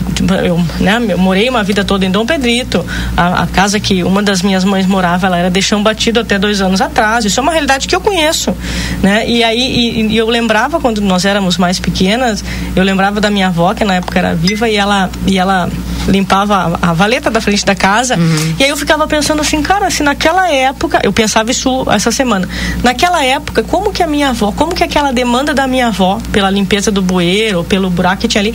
eu, 0.45 0.65
né, 0.79 1.01
eu 1.09 1.17
morei 1.17 1.49
uma 1.49 1.65
vida 1.65 1.83
toda 1.83 2.05
em 2.05 2.09
Dom 2.09 2.25
Pedrito, 2.25 2.85
a, 3.17 3.43
a, 3.43 3.47
casa 3.47 3.77
que 3.77 4.05
uma 4.05 4.23
das 4.23 4.41
minhas 4.41 4.63
mães 4.63 4.85
morava, 4.85 5.27
ela 5.27 5.37
era 5.37 5.51
de 5.51 5.61
chão 5.61 5.83
batido 5.83 6.21
até 6.21 6.39
dois 6.39 6.61
anos 6.61 6.79
atrás. 6.79 7.25
Isso 7.25 7.41
é 7.41 7.43
uma 7.43 7.51
realidade 7.51 7.89
que 7.89 7.93
eu 7.93 7.99
conheço, 7.99 8.55
né? 9.03 9.27
E 9.27 9.43
aí 9.43 9.59
e, 9.59 10.13
e 10.13 10.17
eu 10.17 10.29
lembrava 10.29 10.79
quando 10.79 11.01
nós 11.01 11.25
éramos 11.25 11.57
mais 11.57 11.77
pequenas, 11.77 12.41
eu 12.73 12.85
lembrava 12.85 13.19
da 13.19 13.29
minha 13.29 13.47
avó 13.47 13.73
que 13.73 13.83
na 13.83 13.95
época 13.95 14.17
era 14.17 14.33
viva 14.33 14.69
e 14.69 14.77
ela 14.77 15.09
e 15.25 15.37
ela 15.37 15.69
limpava 16.07 16.79
a, 16.81 16.91
a 16.91 16.93
valeta 16.93 17.29
da 17.29 17.41
frente 17.41 17.65
da 17.65 17.75
casa. 17.75 18.15
Uhum. 18.15 18.55
E 18.57 18.63
aí 18.63 18.69
eu 18.69 18.77
ficava 18.77 19.05
pensando 19.07 19.41
assim, 19.41 19.61
cara, 19.61 19.89
se 19.91 20.03
naquela 20.03 20.49
época, 20.49 21.01
eu 21.03 21.11
pensava 21.11 21.51
isso 21.51 21.85
essa 21.91 22.11
semana. 22.11 22.47
Naquela 22.81 23.25
época, 23.25 23.61
como 23.61 23.91
que 23.91 24.01
a 24.01 24.07
minha 24.07 24.29
avó, 24.29 24.53
como 24.53 24.73
que 24.73 24.85
aquela 24.85 25.11
demanda 25.11 25.53
da 25.53 25.67
minha 25.67 25.87
avó 25.87 26.17
pela 26.31 26.49
limpeza 26.49 26.89
do 26.89 27.01
bueiro, 27.01 27.65
pelo 27.65 27.89
buraco 27.89 28.21
que 28.21 28.36
ali, 28.39 28.53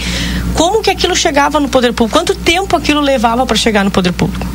como 0.55 0.83
que 0.83 0.91
aquilo 0.91 1.15
chegava 1.17 1.59
no 1.61 1.69
poder 1.69 1.93
público? 1.93 2.19
Quanto 2.19 2.35
tempo 2.35 2.77
aquilo 2.77 3.01
levava 3.01 3.47
para 3.47 3.57
chegar 3.57 3.85
no 3.85 3.91
poder 3.91 4.13
público? 4.13 4.47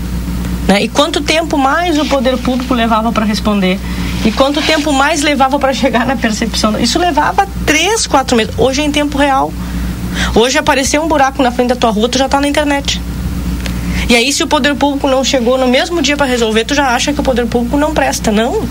Né? 0.68 0.84
E 0.84 0.88
quanto 0.90 1.22
tempo 1.22 1.58
mais 1.58 1.98
o 1.98 2.06
poder 2.06 2.38
público 2.38 2.74
levava 2.74 3.12
para 3.12 3.26
responder? 3.26 3.80
E 4.26 4.32
quanto 4.32 4.62
tempo 4.62 4.92
mais 4.92 5.22
levava 5.22 5.58
para 5.58 5.74
chegar 5.74 6.06
na 6.06 6.16
percepção? 6.16 6.78
Isso 6.80 7.00
levava 7.00 7.48
três, 7.66 8.06
quatro 8.06 8.36
meses. 8.36 8.54
Hoje 8.58 8.82
é 8.82 8.86
em 8.86 8.92
tempo 8.92 9.18
real. 9.18 9.54
Hoje 10.36 10.58
apareceu 10.58 11.02
um 11.02 11.08
buraco 11.08 11.42
na 11.42 11.52
frente 11.52 11.70
da 11.70 11.76
tua 11.76 11.92
rua, 11.92 12.10
tu 12.10 12.18
já 12.18 12.26
está 12.26 12.42
na 12.42 12.48
internet. 12.48 13.02
E 14.10 14.16
aí, 14.16 14.32
se 14.32 14.42
o 14.44 14.48
poder 14.48 14.74
público 14.76 15.08
não 15.08 15.24
chegou 15.24 15.58
no 15.58 15.68
mesmo 15.68 16.02
dia 16.02 16.16
para 16.16 16.26
resolver, 16.26 16.64
tu 16.66 16.74
já 16.74 16.88
acha 16.88 17.12
que 17.14 17.20
o 17.20 17.24
poder 17.24 17.46
público 17.46 17.78
não 17.78 17.94
presta. 17.94 18.32
Não. 18.32 18.68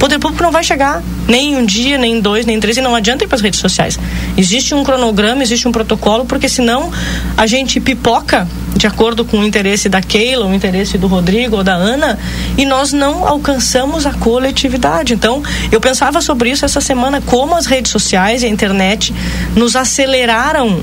Poder 0.00 0.18
público 0.18 0.42
não 0.42 0.50
vai 0.50 0.64
chegar 0.64 1.02
nem 1.28 1.52
em 1.52 1.56
um 1.56 1.64
dia, 1.66 1.98
nem 1.98 2.14
em 2.14 2.20
dois, 2.20 2.46
nem 2.46 2.56
em 2.56 2.60
três, 2.60 2.78
e 2.78 2.80
não 2.80 2.94
adianta 2.94 3.22
ir 3.22 3.26
para 3.26 3.36
as 3.36 3.42
redes 3.42 3.60
sociais. 3.60 3.98
Existe 4.34 4.74
um 4.74 4.82
cronograma, 4.82 5.42
existe 5.42 5.68
um 5.68 5.72
protocolo, 5.72 6.24
porque 6.24 6.48
senão 6.48 6.90
a 7.36 7.46
gente 7.46 7.78
pipoca 7.78 8.48
de 8.74 8.86
acordo 8.86 9.26
com 9.26 9.38
o 9.38 9.44
interesse 9.44 9.90
da 9.90 10.00
Keila, 10.00 10.46
o 10.46 10.54
interesse 10.54 10.96
do 10.96 11.06
Rodrigo 11.06 11.56
ou 11.56 11.62
da 11.62 11.74
Ana, 11.74 12.18
e 12.56 12.64
nós 12.64 12.94
não 12.94 13.28
alcançamos 13.28 14.06
a 14.06 14.12
coletividade. 14.14 15.12
Então, 15.12 15.42
eu 15.70 15.80
pensava 15.82 16.22
sobre 16.22 16.50
isso 16.50 16.64
essa 16.64 16.80
semana, 16.80 17.20
como 17.20 17.54
as 17.54 17.66
redes 17.66 17.92
sociais 17.92 18.42
e 18.42 18.46
a 18.46 18.48
internet 18.48 19.14
nos 19.54 19.76
aceleraram 19.76 20.80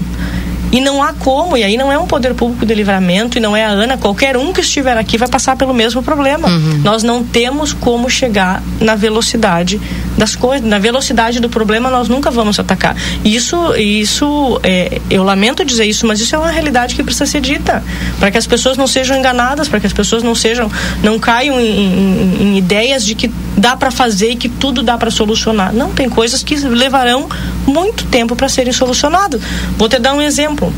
e 0.71 0.81
não 0.81 1.01
há 1.01 1.13
como, 1.13 1.55
e 1.55 1.63
aí 1.63 1.77
não 1.77 1.91
é 1.91 1.97
um 1.97 2.05
poder 2.07 2.33
público 2.33 2.65
de 2.65 2.73
livramento 2.73 3.37
e 3.37 3.41
não 3.41 3.55
é 3.55 3.63
a 3.65 3.69
Ana, 3.69 3.97
qualquer 3.97 4.35
um 4.37 4.51
que 4.51 4.61
estiver 4.61 4.97
aqui 4.97 5.17
vai 5.17 5.27
passar 5.27 5.55
pelo 5.55 5.73
mesmo 5.73 6.03
problema. 6.03 6.47
Nós 6.83 7.03
não 7.03 7.23
temos 7.23 7.71
como 7.73 8.09
chegar 8.09 8.61
na 8.81 8.95
velocidade 8.95 9.79
das 10.17 10.35
coisas, 10.35 10.67
na 10.67 10.79
velocidade 10.79 11.39
do 11.39 11.49
problema 11.49 11.89
nós 11.89 12.09
nunca 12.09 12.29
vamos 12.31 12.59
atacar. 12.59 12.95
Isso, 13.23 13.75
isso 13.75 14.59
é, 14.63 14.99
eu 15.09 15.23
lamento 15.23 15.63
dizer 15.63 15.85
isso, 15.85 16.05
mas 16.07 16.19
isso 16.19 16.35
é 16.35 16.39
uma 16.39 16.49
realidade 16.51 16.95
que 16.95 17.03
precisa 17.03 17.25
ser 17.25 17.41
dita 17.41 17.83
para 18.19 18.29
que 18.31 18.37
as 18.37 18.45
pessoas 18.47 18.77
não 18.77 18.87
sejam 18.87 19.17
enganadas, 19.17 19.67
para 19.67 19.79
que 19.79 19.87
as 19.87 19.93
pessoas 19.93 20.21
não 20.23 20.35
sejam, 20.35 20.69
não 21.03 21.17
caiam 21.19 21.59
em, 21.59 21.65
em- 21.65 22.37
em 22.41 22.57
ideias 22.57 23.05
de 23.05 23.15
que 23.15 23.31
dá 23.57 23.75
para 23.75 23.89
fazer 23.89 24.31
e 24.31 24.35
que 24.35 24.47
tudo 24.47 24.83
dá 24.83 24.97
para 24.97 25.09
solucionar. 25.09 25.73
Não, 25.73 25.91
tem 25.91 26.07
coisas 26.07 26.43
que 26.43 26.55
levarão 26.55 27.27
muito 27.65 28.05
tempo 28.05 28.35
para 28.35 28.47
serem 28.47 28.71
solucionadas. 28.71 29.41
Vou 29.77 29.89
te 29.89 29.97
dar 29.99 30.13
um 30.13 30.21
exemplo. 30.21 30.71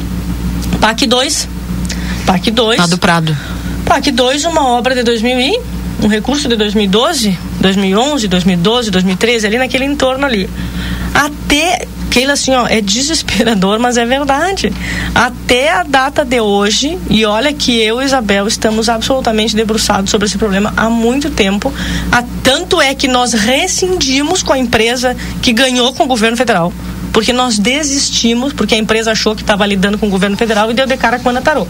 PAC 0.79 1.05
2. 1.05 1.47
PAC 2.25 2.51
2. 2.51 2.79
Lá 2.79 2.87
do 2.87 2.97
Prado. 2.97 3.37
PAC 3.85 4.11
2, 4.11 4.45
uma 4.45 4.67
obra 4.67 4.95
de 4.95 5.03
2000 5.03 5.39
e 5.39 5.59
um 6.01 6.07
recurso 6.07 6.47
de 6.47 6.55
2012, 6.55 7.37
2011, 7.59 8.27
2012, 8.27 8.91
2013, 8.91 9.47
ali 9.47 9.57
naquele 9.57 9.83
entorno 9.83 10.25
ali. 10.25 10.49
Até 11.13 11.85
Keila, 12.09 12.33
assim, 12.33 12.53
ó, 12.53 12.67
é 12.67 12.81
desesperador, 12.81 13.79
mas 13.79 13.97
é 13.97 14.05
verdade. 14.05 14.73
Até 15.13 15.71
a 15.71 15.83
data 15.83 16.25
de 16.25 16.41
hoje, 16.41 16.97
e 17.09 17.23
olha 17.25 17.53
que 17.53 17.79
eu 17.79 18.01
e 18.01 18.05
Isabel 18.05 18.47
estamos 18.47 18.89
absolutamente 18.89 19.55
debruçados 19.55 20.09
sobre 20.09 20.25
esse 20.25 20.37
problema 20.37 20.73
há 20.75 20.89
muito 20.89 21.29
tempo. 21.29 21.71
A, 22.11 22.23
tanto 22.43 22.81
é 22.81 22.95
que 22.95 23.07
nós 23.07 23.33
rescindimos 23.33 24.41
com 24.41 24.53
a 24.53 24.57
empresa 24.57 25.15
que 25.41 25.53
ganhou 25.53 25.93
com 25.93 26.03
o 26.03 26.07
governo 26.07 26.35
federal. 26.35 26.73
Porque 27.11 27.33
nós 27.33 27.57
desistimos, 27.57 28.53
porque 28.53 28.75
a 28.75 28.77
empresa 28.77 29.11
achou 29.11 29.35
que 29.35 29.41
estava 29.41 29.65
lidando 29.65 29.97
com 29.97 30.07
o 30.07 30.09
governo 30.09 30.37
federal 30.37 30.69
e 30.69 30.73
deu 30.73 30.85
de 30.85 30.95
cara 30.95 31.19
com 31.19 31.29
a 31.29 31.31
Ana 31.31 31.41
Tarô. 31.41 31.67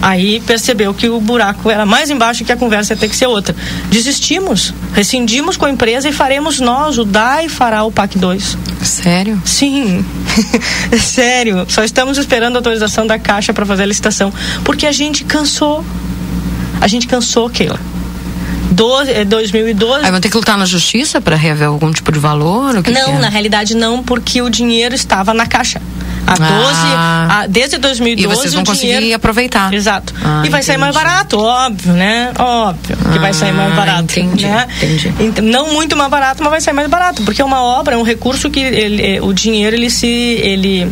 Aí 0.00 0.40
percebeu 0.40 0.94
que 0.94 1.08
o 1.08 1.20
buraco 1.20 1.70
era 1.70 1.84
mais 1.84 2.10
embaixo 2.10 2.42
e 2.42 2.46
que 2.46 2.52
a 2.52 2.56
conversa 2.56 2.94
ia 2.94 2.96
ter 2.96 3.08
que 3.08 3.16
ser 3.16 3.26
outra. 3.26 3.54
Desistimos, 3.90 4.72
rescindimos 4.92 5.56
com 5.56 5.66
a 5.66 5.70
empresa 5.70 6.08
e 6.08 6.12
faremos 6.12 6.58
nós, 6.58 6.98
o 6.98 7.04
DAI 7.04 7.48
fará 7.48 7.84
o 7.84 7.92
PAC 7.92 8.18
2. 8.18 8.56
Sério? 8.88 9.40
Sim. 9.44 10.04
Sério. 11.00 11.66
Só 11.68 11.84
estamos 11.84 12.18
esperando 12.18 12.56
a 12.56 12.58
autorização 12.58 13.06
da 13.06 13.18
Caixa 13.18 13.52
para 13.52 13.64
fazer 13.66 13.82
a 13.82 13.86
licitação. 13.86 14.32
Porque 14.64 14.86
a 14.86 14.92
gente 14.92 15.24
cansou. 15.24 15.84
A 16.80 16.86
gente 16.88 17.06
cansou, 17.06 17.48
Keila. 17.50 17.78
Doze- 18.70 19.10
é 19.12 19.24
2012. 19.24 20.04
Aí 20.04 20.10
vão 20.10 20.20
ter 20.20 20.28
que 20.30 20.36
lutar 20.36 20.56
na 20.58 20.66
justiça 20.66 21.20
para 21.20 21.34
reaver 21.36 21.68
algum 21.68 21.90
tipo 21.92 22.12
de 22.12 22.18
valor? 22.18 22.74
Não, 22.74 23.16
é? 23.16 23.18
na 23.18 23.28
realidade 23.28 23.74
não, 23.74 24.02
porque 24.02 24.40
o 24.42 24.48
dinheiro 24.50 24.94
estava 24.94 25.32
na 25.34 25.46
caixa. 25.46 25.80
A 26.28 26.34
12, 26.34 26.80
Ah. 26.84 27.40
a- 27.42 27.46
desde 27.46 27.78
2012 27.78 28.22
E 28.34 28.36
vocês 28.36 28.52
vão 28.54 28.62
o 28.62 28.66
conseguir 28.66 28.94
dinheiro... 28.98 29.16
aproveitar. 29.16 29.72
Exato. 29.72 30.12
Ah, 30.22 30.42
e 30.44 30.48
vai 30.48 30.62
sair 30.62 30.76
mais 30.76 30.94
barato, 30.94 31.38
óbvio, 31.38 31.92
né? 31.94 32.32
Óbvio 32.38 32.96
que 33.12 33.18
vai 33.18 33.32
sair 33.32 33.52
mais 33.52 33.72
Ah, 33.72 33.76
barato. 33.76 34.02
entendi, 34.20 34.46
né? 34.46 34.66
Então, 35.20 35.44
não 35.44 35.72
muito 35.72 35.96
mais 35.96 36.10
barato, 36.10 36.42
mas 36.42 36.50
vai 36.50 36.60
sair 36.60 36.74
mais 36.74 36.88
barato, 36.88 37.22
porque 37.22 37.40
é 37.40 37.44
uma 37.44 37.62
obra, 37.62 37.94
é 37.94 37.98
um 37.98 38.02
recurso 38.02 38.50
que 38.50 38.60
ele, 38.60 39.16
é, 39.16 39.22
o 39.22 39.32
dinheiro 39.32 39.74
ele 39.76 39.90
se 39.90 40.06
ele 40.06 40.90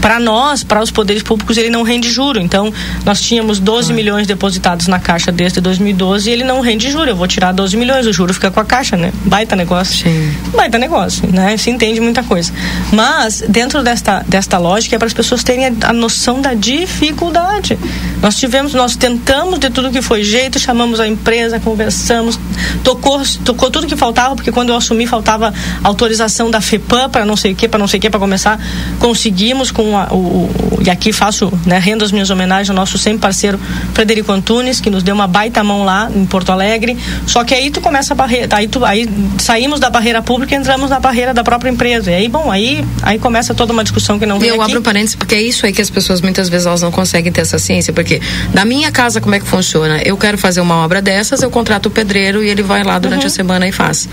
para 0.00 0.18
nós, 0.18 0.64
para 0.64 0.82
os 0.82 0.90
poderes 0.90 1.22
públicos, 1.22 1.56
ele 1.56 1.70
não 1.70 1.82
rende 1.82 2.10
juro. 2.10 2.40
Então, 2.40 2.72
nós 3.04 3.20
tínhamos 3.20 3.58
12 3.60 3.92
milhões 3.92 4.26
depositados 4.26 4.86
na 4.88 4.98
caixa 4.98 5.30
desde 5.30 5.60
2012 5.60 6.28
e 6.28 6.32
ele 6.32 6.42
não 6.44 6.60
rende 6.60 6.90
juro. 6.90 7.10
Eu 7.10 7.16
vou 7.16 7.28
tirar 7.28 7.52
12 7.52 7.76
milhões, 7.76 8.06
o 8.06 8.12
juro 8.12 8.32
fica 8.34 8.50
com 8.50 8.60
a 8.60 8.64
caixa, 8.64 8.96
né? 8.96 9.12
Baita 9.24 9.54
negócio. 9.54 9.96
Sim. 10.04 10.34
Baita 10.54 10.78
negócio, 10.78 11.28
né? 11.32 11.56
Se 11.56 11.70
entende 11.70 12.00
muita 12.00 12.22
coisa. 12.22 12.52
Mas, 12.92 13.42
dentro 13.48 13.82
desta, 13.82 14.24
desta 14.26 14.39
lógica, 14.58 14.96
é 14.96 14.98
para 14.98 15.06
as 15.06 15.12
pessoas 15.12 15.42
terem 15.42 15.66
a, 15.82 15.92
noção 15.92 16.40
da 16.40 16.54
dificuldade. 16.54 17.78
Nós 18.22 18.36
tivemos, 18.36 18.74
nós 18.74 18.96
tentamos 18.96 19.58
de 19.58 19.70
tudo 19.70 19.90
que 19.90 20.02
foi 20.02 20.22
jeito, 20.22 20.58
chamamos 20.58 21.00
a 21.00 21.06
empresa, 21.06 21.58
conversamos, 21.60 22.38
tocou, 22.82 23.22
tocou 23.44 23.70
tudo 23.70 23.86
que 23.86 23.96
faltava, 23.96 24.34
porque 24.34 24.52
quando 24.52 24.70
eu 24.70 24.76
assumi 24.76 25.06
faltava 25.06 25.52
autorização 25.82 26.50
da 26.50 26.60
FEPAM 26.60 27.08
para 27.08 27.24
não 27.24 27.36
sei 27.36 27.52
o 27.52 27.56
que, 27.56 27.68
para 27.68 27.78
não 27.78 27.88
sei 27.88 27.98
o 27.98 28.00
que, 28.00 28.10
para 28.10 28.20
começar. 28.20 28.58
Conseguimos 28.98 29.70
com 29.70 29.96
a, 29.96 30.04
o, 30.12 30.50
e 30.84 30.90
aqui 30.90 31.12
faço, 31.12 31.52
né, 31.66 31.78
rendo 31.78 32.04
as 32.04 32.12
minhas 32.12 32.30
homenagens 32.30 32.70
ao 32.70 32.76
nosso 32.76 32.98
sempre 32.98 33.20
parceiro 33.20 33.58
Frederico 33.94 34.32
Antunes, 34.32 34.80
que 34.80 34.90
nos 34.90 35.02
deu 35.02 35.14
uma 35.14 35.26
baita 35.26 35.62
mão 35.62 35.84
lá 35.84 36.10
em 36.14 36.24
Porto 36.26 36.50
Alegre. 36.50 36.96
Só 37.26 37.44
que 37.44 37.54
aí 37.54 37.70
tu 37.70 37.80
começa 37.80 38.14
a 38.14 38.16
barreira, 38.16 38.48
aí, 38.56 38.68
aí 38.86 39.08
saímos 39.38 39.80
da 39.80 39.90
barreira 39.90 40.22
pública 40.22 40.54
e 40.54 40.58
entramos 40.58 40.90
na 40.90 41.00
barreira 41.00 41.34
da 41.34 41.42
própria 41.42 41.70
empresa. 41.70 42.10
E 42.10 42.14
aí, 42.14 42.28
bom, 42.28 42.50
aí, 42.50 42.84
aí 43.02 43.18
começa 43.18 43.54
toda 43.54 43.72
uma 43.72 43.82
discussão 43.82 44.18
que 44.18 44.26
não 44.38 44.44
Eu 44.46 44.54
aqui. 44.54 44.64
abro 44.64 44.80
um 44.80 44.82
parênteses 44.82 45.14
porque 45.14 45.34
é 45.34 45.42
isso 45.42 45.66
aí 45.66 45.72
que 45.72 45.82
as 45.82 45.90
pessoas 45.90 46.20
muitas 46.20 46.48
vezes 46.48 46.66
elas 46.66 46.82
não 46.82 46.90
conseguem 46.90 47.30
ter 47.32 47.40
essa 47.42 47.58
ciência, 47.58 47.92
porque 47.92 48.20
na 48.54 48.64
minha 48.64 48.90
casa 48.90 49.20
como 49.20 49.34
é 49.34 49.40
que 49.40 49.46
funciona? 49.46 50.00
Eu 50.04 50.16
quero 50.16 50.36
fazer 50.38 50.60
uma 50.60 50.76
obra 50.76 51.00
dessas, 51.02 51.42
eu 51.42 51.50
contrato 51.50 51.86
o 51.86 51.90
pedreiro 51.90 52.42
e 52.42 52.48
ele 52.48 52.62
vai 52.62 52.82
lá 52.82 52.98
durante 52.98 53.20
Uhum. 53.22 53.26
a 53.26 53.30
semana 53.30 53.68
e 53.68 53.72
faz. 53.72 54.08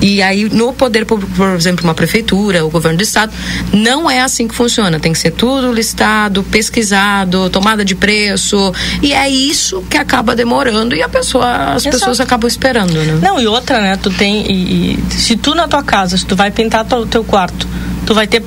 E 0.00 0.20
aí 0.22 0.44
no 0.50 0.72
poder 0.72 1.04
público, 1.06 1.32
por 1.36 1.48
exemplo, 1.54 1.84
uma 1.84 1.94
prefeitura, 1.94 2.64
o 2.64 2.70
governo 2.70 2.98
do 2.98 3.02
estado, 3.02 3.32
não 3.72 4.10
é 4.10 4.20
assim 4.20 4.46
que 4.48 4.54
funciona. 4.54 4.98
Tem 5.00 5.12
que 5.12 5.18
ser 5.18 5.30
tudo 5.30 5.72
listado, 5.72 6.42
pesquisado, 6.44 7.48
tomada 7.50 7.84
de 7.84 7.94
preço, 7.94 8.72
e 9.02 9.12
é 9.12 9.28
isso 9.28 9.82
que 9.88 9.96
acaba 9.96 10.34
demorando 10.34 10.94
e 10.94 11.02
a 11.02 11.08
pessoa, 11.08 11.74
as 11.74 11.82
Exato. 11.86 11.98
pessoas 11.98 12.20
acabam 12.20 12.48
esperando, 12.48 12.92
né? 12.94 13.18
Não, 13.22 13.40
e 13.40 13.46
outra, 13.46 13.80
né? 13.80 13.96
Tu 13.96 14.10
tem. 14.10 14.50
E, 14.50 14.98
e 15.10 15.14
se 15.14 15.36
tu 15.36 15.54
na 15.54 15.66
tua 15.68 15.82
casa, 15.82 16.16
se 16.16 16.24
tu 16.26 16.34
vai 16.36 16.50
pintar 16.50 16.86
o 16.92 17.06
teu 17.06 17.22
quarto, 17.24 17.66
tu 18.10 18.14
vai 18.14 18.26
ter. 18.26 18.42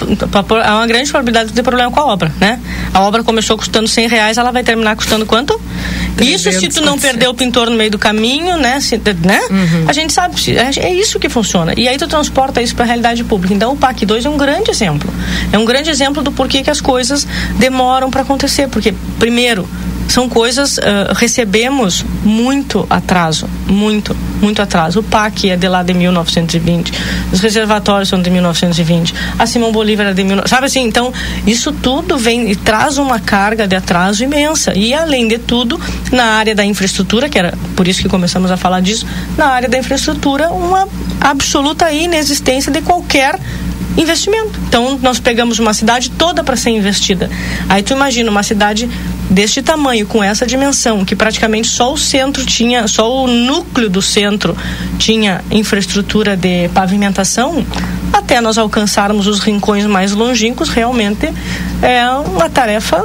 Há 0.66 0.76
uma 0.76 0.88
grande 0.88 1.10
probabilidade 1.10 1.48
de 1.50 1.54
ter 1.56 1.64
problema 1.64 1.90
com 1.90 2.02
a 2.02 2.06
obra, 2.08 2.30
né? 2.38 2.60
A 2.94 3.00
obra 3.00 3.24
começou 3.24 3.58
custando 3.58 3.88
100 3.88 4.10
reais, 4.10 4.38
ela 4.38 4.52
vai 4.52 4.62
terminar 4.62 4.94
custando 4.98 5.26
quanto? 5.26 5.58
Isso 6.20 6.52
se 6.52 6.68
tu 6.68 6.82
não 6.82 6.98
300, 6.98 7.02
perder 7.02 7.28
o 7.30 7.34
pintor 7.34 7.70
no 7.70 7.78
meio 7.78 7.90
do 7.90 7.98
caminho, 7.98 8.58
né? 8.58 8.82
Se- 8.82 8.98
né? 9.24 9.40
Uhum. 9.50 9.86
A 9.88 9.94
gente 9.94 10.12
sabe, 10.12 10.36
é 10.52 10.88
é 10.90 10.94
isso 10.94 11.18
que 11.18 11.30
funciona. 11.30 11.74
E 11.78 11.88
aí 11.88 11.98
tu 11.98 12.08
transporta 12.08 12.62
isso 12.62 12.76
para 12.76 12.84
a 12.84 12.88
realidade 12.88 13.24
pública. 13.24 13.54
Então 13.54 13.72
o 13.72 13.78
PAC 13.78 14.06
2 14.06 14.26
é 14.26 14.30
um 14.30 14.38
grande 14.38 14.70
exemplo. 14.70 15.12
É 15.54 15.58
um 15.58 15.64
grande 15.64 15.90
exemplo 15.90 16.22
do 16.22 16.32
porquê 16.32 16.62
que 16.62 16.70
as 16.70 16.82
coisas 16.82 17.26
demoram 17.58 18.12
para 18.12 18.22
acontecer. 18.22 18.68
Porque, 18.68 18.94
primeiro, 19.18 19.66
são 20.08 20.30
coisas 20.30 20.78
ah, 20.80 21.14
recebemos 21.16 22.06
muito 22.24 22.86
atraso, 22.90 23.48
muito, 23.68 24.16
muito 24.42 24.62
atraso. 24.62 25.00
O 25.00 25.04
PAC 25.04 25.50
é 25.50 25.58
de 25.58 25.68
lá 25.68 25.84
de 25.84 25.94
1920, 25.94 26.94
os 27.32 27.40
reservatórios 27.40 28.10
são 28.10 28.22
de 28.22 28.30
1920, 28.30 29.14
a 29.38 29.46
Simão 29.46 29.72
Bolívar 29.72 30.08
é 30.08 30.14
de 30.14 30.24
19... 30.24 30.48
sabe 30.48 30.66
assim, 30.66 30.82
então 30.82 31.12
isso 31.46 31.72
tudo 31.72 32.18
vem 32.18 32.52
e 32.52 32.56
traz 32.56 32.98
uma 32.98 33.20
carga 33.20 33.68
de 33.68 33.76
atraso 33.76 34.24
imensa. 34.24 34.74
E 34.76 34.94
além 34.94 35.28
de 35.28 35.38
tudo, 35.38 35.80
na 36.12 36.24
área 36.24 36.56
da 36.56 36.64
infraestrutura, 36.64 37.30
que 37.30 37.38
era 37.38 37.54
por 37.76 37.88
isso 37.88 38.02
que 38.02 38.10
começamos 38.10 38.52
a 38.52 38.58
falar 38.58 38.82
disso, 38.82 39.06
na 39.38 39.48
área 39.48 39.70
da 39.70 39.78
infraestrutura, 39.78 40.50
uma 40.50 40.88
absoluta 41.20 41.92
inexistência 41.92 42.72
de 42.72 42.82
qualquer 42.82 43.40
investimento. 43.98 44.60
Então, 44.68 45.00
nós 45.02 45.20
pegamos 45.20 45.60
uma 45.60 45.74
cidade 45.74 46.10
toda 46.12 46.44
para 46.44 46.56
ser 46.56 46.72
investida. 46.72 47.30
Aí 47.70 47.84
tu 47.84 47.94
imagina 47.94 48.30
uma 48.30 48.44
cidade 48.44 48.90
deste 49.30 49.62
tamanho, 49.62 50.06
com 50.06 50.24
essa 50.24 50.46
dimensão, 50.46 51.04
que 51.06 51.16
praticamente 51.16 51.68
só 51.68 51.94
o 51.94 51.98
centro 51.98 52.46
tinha, 52.46 52.88
só 52.88 53.24
o 53.24 53.28
núcleo 53.28 53.90
do 53.90 54.02
centro 54.02 54.56
tinha 54.98 55.42
infraestrutura 55.50 56.36
de 56.36 56.70
pavimentação, 56.70 57.66
até 58.12 58.40
nós 58.42 58.58
alcançarmos 58.58 59.28
os 59.28 59.40
rincões 59.40 59.86
mais 59.86 60.12
longínquos, 60.12 60.70
realmente 60.70 61.32
é 61.82 62.08
uma 62.10 62.50
tarefa 62.50 63.04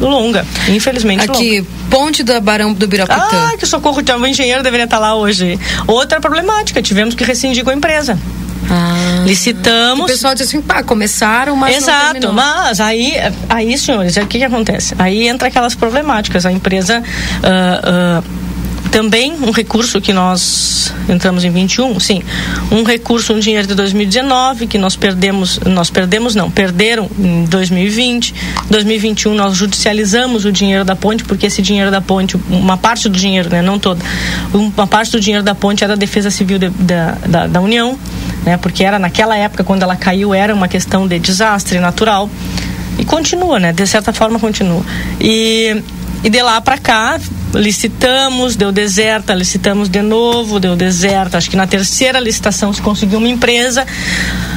longa, 0.00 0.46
infelizmente 0.68 1.30
Aqui, 1.30 1.60
longa. 1.60 1.70
ponte 1.90 2.22
do 2.22 2.40
Barão 2.40 2.72
do 2.72 2.86
Birapitã. 2.86 3.20
Ah, 3.20 3.56
que 3.56 3.66
socorro, 3.66 4.02
o 4.02 4.26
engenheiro 4.26 4.62
deveria 4.62 4.84
estar 4.84 4.98
lá 4.98 5.14
hoje. 5.14 5.58
Outra 5.86 6.20
problemática, 6.20 6.82
tivemos 6.82 7.14
que 7.14 7.22
rescindir 7.24 7.64
com 7.64 7.70
a 7.70 7.74
empresa. 7.74 8.18
Ah, 8.70 9.22
Licitamos. 9.26 10.04
O 10.04 10.06
pessoal 10.06 10.34
diz 10.34 10.48
assim, 10.48 10.60
pá, 10.60 10.82
começaram, 10.82 11.56
mas 11.56 11.76
Exato, 11.76 12.32
mas 12.32 12.80
aí, 12.80 13.14
aí, 13.48 13.76
senhores, 13.78 14.16
o 14.16 14.26
que, 14.26 14.38
que 14.38 14.44
acontece? 14.44 14.94
Aí 14.98 15.28
entra 15.28 15.48
aquelas 15.48 15.74
problemáticas. 15.74 16.46
A 16.46 16.52
empresa. 16.52 17.02
Uh, 17.42 18.20
uh, 18.20 18.43
também 18.94 19.32
um 19.32 19.50
recurso 19.50 20.00
que 20.00 20.12
nós 20.12 20.94
entramos 21.08 21.44
em 21.44 21.50
21, 21.50 21.98
sim, 21.98 22.22
um 22.70 22.84
recurso, 22.84 23.32
um 23.32 23.40
dinheiro 23.40 23.66
de 23.66 23.74
2019 23.74 24.68
que 24.68 24.78
nós 24.78 24.94
perdemos, 24.94 25.58
nós 25.66 25.90
perdemos 25.90 26.36
não, 26.36 26.48
perderam 26.48 27.10
em 27.18 27.44
2020, 27.44 28.32
2021 28.70 29.34
nós 29.34 29.56
judicializamos 29.56 30.44
o 30.44 30.52
dinheiro 30.52 30.84
da 30.84 30.94
ponte 30.94 31.24
porque 31.24 31.46
esse 31.46 31.60
dinheiro 31.60 31.90
da 31.90 32.00
ponte, 32.00 32.36
uma 32.48 32.76
parte 32.76 33.08
do 33.08 33.18
dinheiro, 33.18 33.50
né, 33.50 33.60
não 33.60 33.80
toda, 33.80 34.00
uma 34.52 34.86
parte 34.86 35.10
do 35.10 35.18
dinheiro 35.18 35.44
da 35.44 35.56
ponte 35.56 35.82
era 35.82 35.96
da 35.96 35.98
Defesa 35.98 36.30
Civil 36.30 36.60
de, 36.60 36.68
da, 36.68 37.16
da, 37.26 37.46
da 37.48 37.60
União, 37.60 37.98
né, 38.44 38.56
porque 38.58 38.84
era 38.84 38.96
naquela 38.96 39.36
época 39.36 39.64
quando 39.64 39.82
ela 39.82 39.96
caiu 39.96 40.32
era 40.32 40.54
uma 40.54 40.68
questão 40.68 41.08
de 41.08 41.18
desastre 41.18 41.80
natural. 41.80 42.30
E 42.96 43.04
continua, 43.04 43.58
né, 43.58 43.72
de 43.72 43.84
certa 43.88 44.12
forma 44.12 44.38
continua. 44.38 44.84
E 45.20 45.82
e 46.24 46.30
de 46.30 46.42
lá 46.42 46.58
para 46.60 46.78
cá 46.78 47.20
licitamos, 47.52 48.56
deu 48.56 48.72
deserta, 48.72 49.34
licitamos 49.34 49.88
de 49.88 50.00
novo, 50.00 50.58
deu 50.58 50.74
deserta. 50.74 51.36
Acho 51.36 51.50
que 51.50 51.56
na 51.56 51.66
terceira 51.66 52.18
licitação 52.18 52.72
se 52.72 52.80
conseguiu 52.80 53.18
uma 53.18 53.28
empresa. 53.28 53.86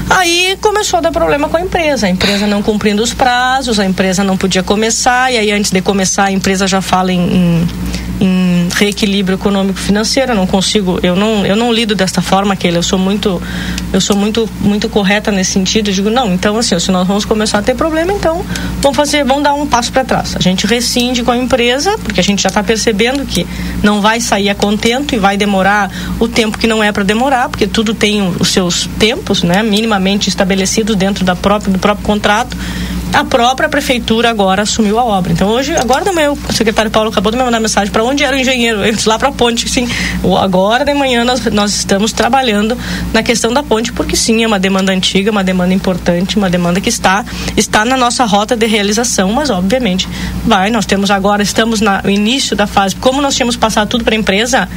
Aí 0.10 0.58
começou 0.62 0.98
a 0.98 1.02
dar 1.02 1.12
problema 1.12 1.50
com 1.50 1.58
a 1.58 1.62
empresa, 1.62 2.08
a 2.08 2.10
empresa 2.10 2.48
não 2.48 2.64
cumprindo 2.64 3.04
os 3.04 3.14
prazos, 3.14 3.80
a 3.80 3.86
empresa 3.86 4.24
não 4.24 4.38
podia 4.38 4.64
começar, 4.64 5.32
e 5.32 5.38
aí 5.38 5.52
antes 5.52 5.70
de 5.70 5.82
começar 5.82 6.24
a 6.24 6.32
empresa 6.32 6.66
já 6.66 6.82
fala 6.82 7.12
em, 7.12 7.20
em 7.20 7.68
em 8.20 8.47
reequilíbrio 8.78 9.36
econômico 9.36 9.80
financeiro 9.80 10.32
eu 10.32 10.36
não 10.36 10.48
consigo 10.48 11.00
eu 11.02 11.16
não 11.16 11.46
eu 11.46 11.56
não 11.56 11.74
lido 11.74 11.96
desta 11.96 12.22
forma 12.22 12.56
que 12.56 12.68
eu 12.68 12.84
sou 12.84 13.00
muito 13.00 13.42
eu 13.92 14.00
sou 14.00 14.16
muito 14.16 14.48
muito 14.62 14.88
correta 14.88 15.32
nesse 15.32 15.52
sentido 15.52 15.90
eu 15.90 15.94
digo 15.94 16.10
não 16.10 16.34
então 16.34 16.58
assim 16.58 16.78
se 16.80 16.92
nós 16.92 17.08
vamos 17.08 17.26
começar 17.26 17.58
a 17.58 17.62
ter 17.62 17.76
problema 17.76 18.14
então 18.14 18.46
vamos 18.82 18.96
fazer 18.96 19.24
vamos 19.24 19.44
dar 19.44 19.54
um 19.54 19.66
passo 19.66 19.92
para 19.92 20.04
trás. 20.04 20.36
A 20.36 20.40
gente 20.40 20.66
rescinde 20.66 21.24
com 21.24 21.32
a 21.32 21.38
empresa 21.38 21.98
porque 22.00 22.20
a 22.20 22.24
gente 22.24 22.42
já 22.42 22.50
está 22.50 22.64
percebendo 22.64 23.26
que 23.26 23.46
não 23.84 24.02
vai 24.02 24.20
sair 24.22 24.50
a 24.50 24.56
contento 24.56 25.14
e 25.14 25.18
vai 25.18 25.38
demorar 25.38 25.92
o 26.20 26.28
tempo 26.28 26.58
que 26.58 26.68
não 26.68 26.84
é 26.84 26.92
para 26.92 27.04
demorar 27.04 27.50
porque 27.50 27.68
tudo 27.68 27.94
tem 27.94 28.36
os 28.40 28.50
seus 28.50 28.88
tempos 29.00 29.44
né 29.44 29.64
minimamente 29.64 30.30
estabelecidos 30.30 30.96
dentro 30.96 31.26
da 31.26 31.36
própria 31.36 31.72
do 31.72 31.80
próprio 31.80 32.06
contrato 32.06 32.56
a 33.18 33.24
própria 33.24 33.68
prefeitura 33.68 34.30
agora 34.30 34.62
assumiu 34.62 35.00
a 35.00 35.04
obra. 35.04 35.34
Então 35.34 35.50
hoje, 35.50 35.76
agora 35.76 36.06
da 36.06 36.14
manhã, 36.14 36.34
o 36.34 36.54
secretário 36.54 36.92
Paulo 36.92 37.10
acabou 37.10 37.32
de 37.32 37.38
me 37.38 37.44
mandar 37.44 37.60
mensagem 37.60 37.92
para 37.92 38.04
onde 38.04 38.24
era 38.24 38.36
o 38.36 38.40
engenheiro, 38.40 38.86
eu 38.86 38.94
disse 38.94 39.10
lá 39.10 39.18
para 39.18 39.30
a 39.30 39.32
ponte, 39.32 39.68
sim. 39.68 39.90
Agora 40.40 40.86
de 40.86 40.94
manhã 40.94 41.26
nós, 41.26 41.44
nós 41.46 41.74
estamos 41.74 42.14
trabalhando 42.14 42.78
na 43.12 43.24
questão 43.24 43.52
da 43.52 43.64
ponte, 43.64 43.92
porque 43.92 44.16
sim, 44.16 44.44
é 44.44 44.48
uma 44.48 44.60
demanda 44.60 44.92
antiga, 44.92 45.32
uma 45.32 45.44
demanda 45.44 45.74
importante, 45.74 46.38
uma 46.38 46.48
demanda 46.48 46.80
que 46.80 46.90
está 46.90 47.26
está 47.56 47.84
na 47.84 47.98
nossa 47.98 48.24
rota 48.24 48.56
de 48.56 48.68
realização, 48.68 49.32
mas 49.32 49.50
obviamente 49.50 50.08
vai, 50.46 50.70
nós 50.70 50.86
temos 50.86 51.10
agora, 51.10 51.42
estamos 51.42 51.82
no 51.82 52.08
início 52.08 52.56
da 52.56 52.68
fase, 52.68 52.96
como 52.98 53.20
nós 53.20 53.36
tínhamos 53.36 53.56
passado 53.56 53.90
tudo 53.90 54.04
para 54.04 54.14
a 54.14 54.18
empresa, 54.18 54.70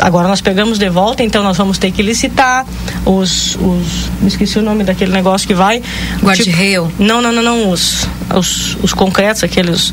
agora 0.00 0.28
nós 0.28 0.40
pegamos 0.40 0.78
de 0.78 0.88
volta, 0.88 1.22
então 1.22 1.42
nós 1.42 1.56
vamos 1.56 1.78
ter 1.78 1.90
que 1.90 2.02
licitar 2.02 2.66
os, 3.04 3.56
os 3.56 4.10
me 4.20 4.28
esqueci 4.28 4.58
o 4.58 4.62
nome 4.62 4.84
daquele 4.84 5.12
negócio 5.12 5.46
que 5.46 5.54
vai. 5.54 5.82
Guarda-rail 6.22 6.86
tipo, 6.86 7.02
não, 7.02 7.20
não, 7.20 7.32
não, 7.32 7.42
não 7.42 7.70
os, 7.70 8.06
os, 8.34 8.76
os 8.82 8.92
concretos, 8.92 9.44
aqueles 9.44 9.92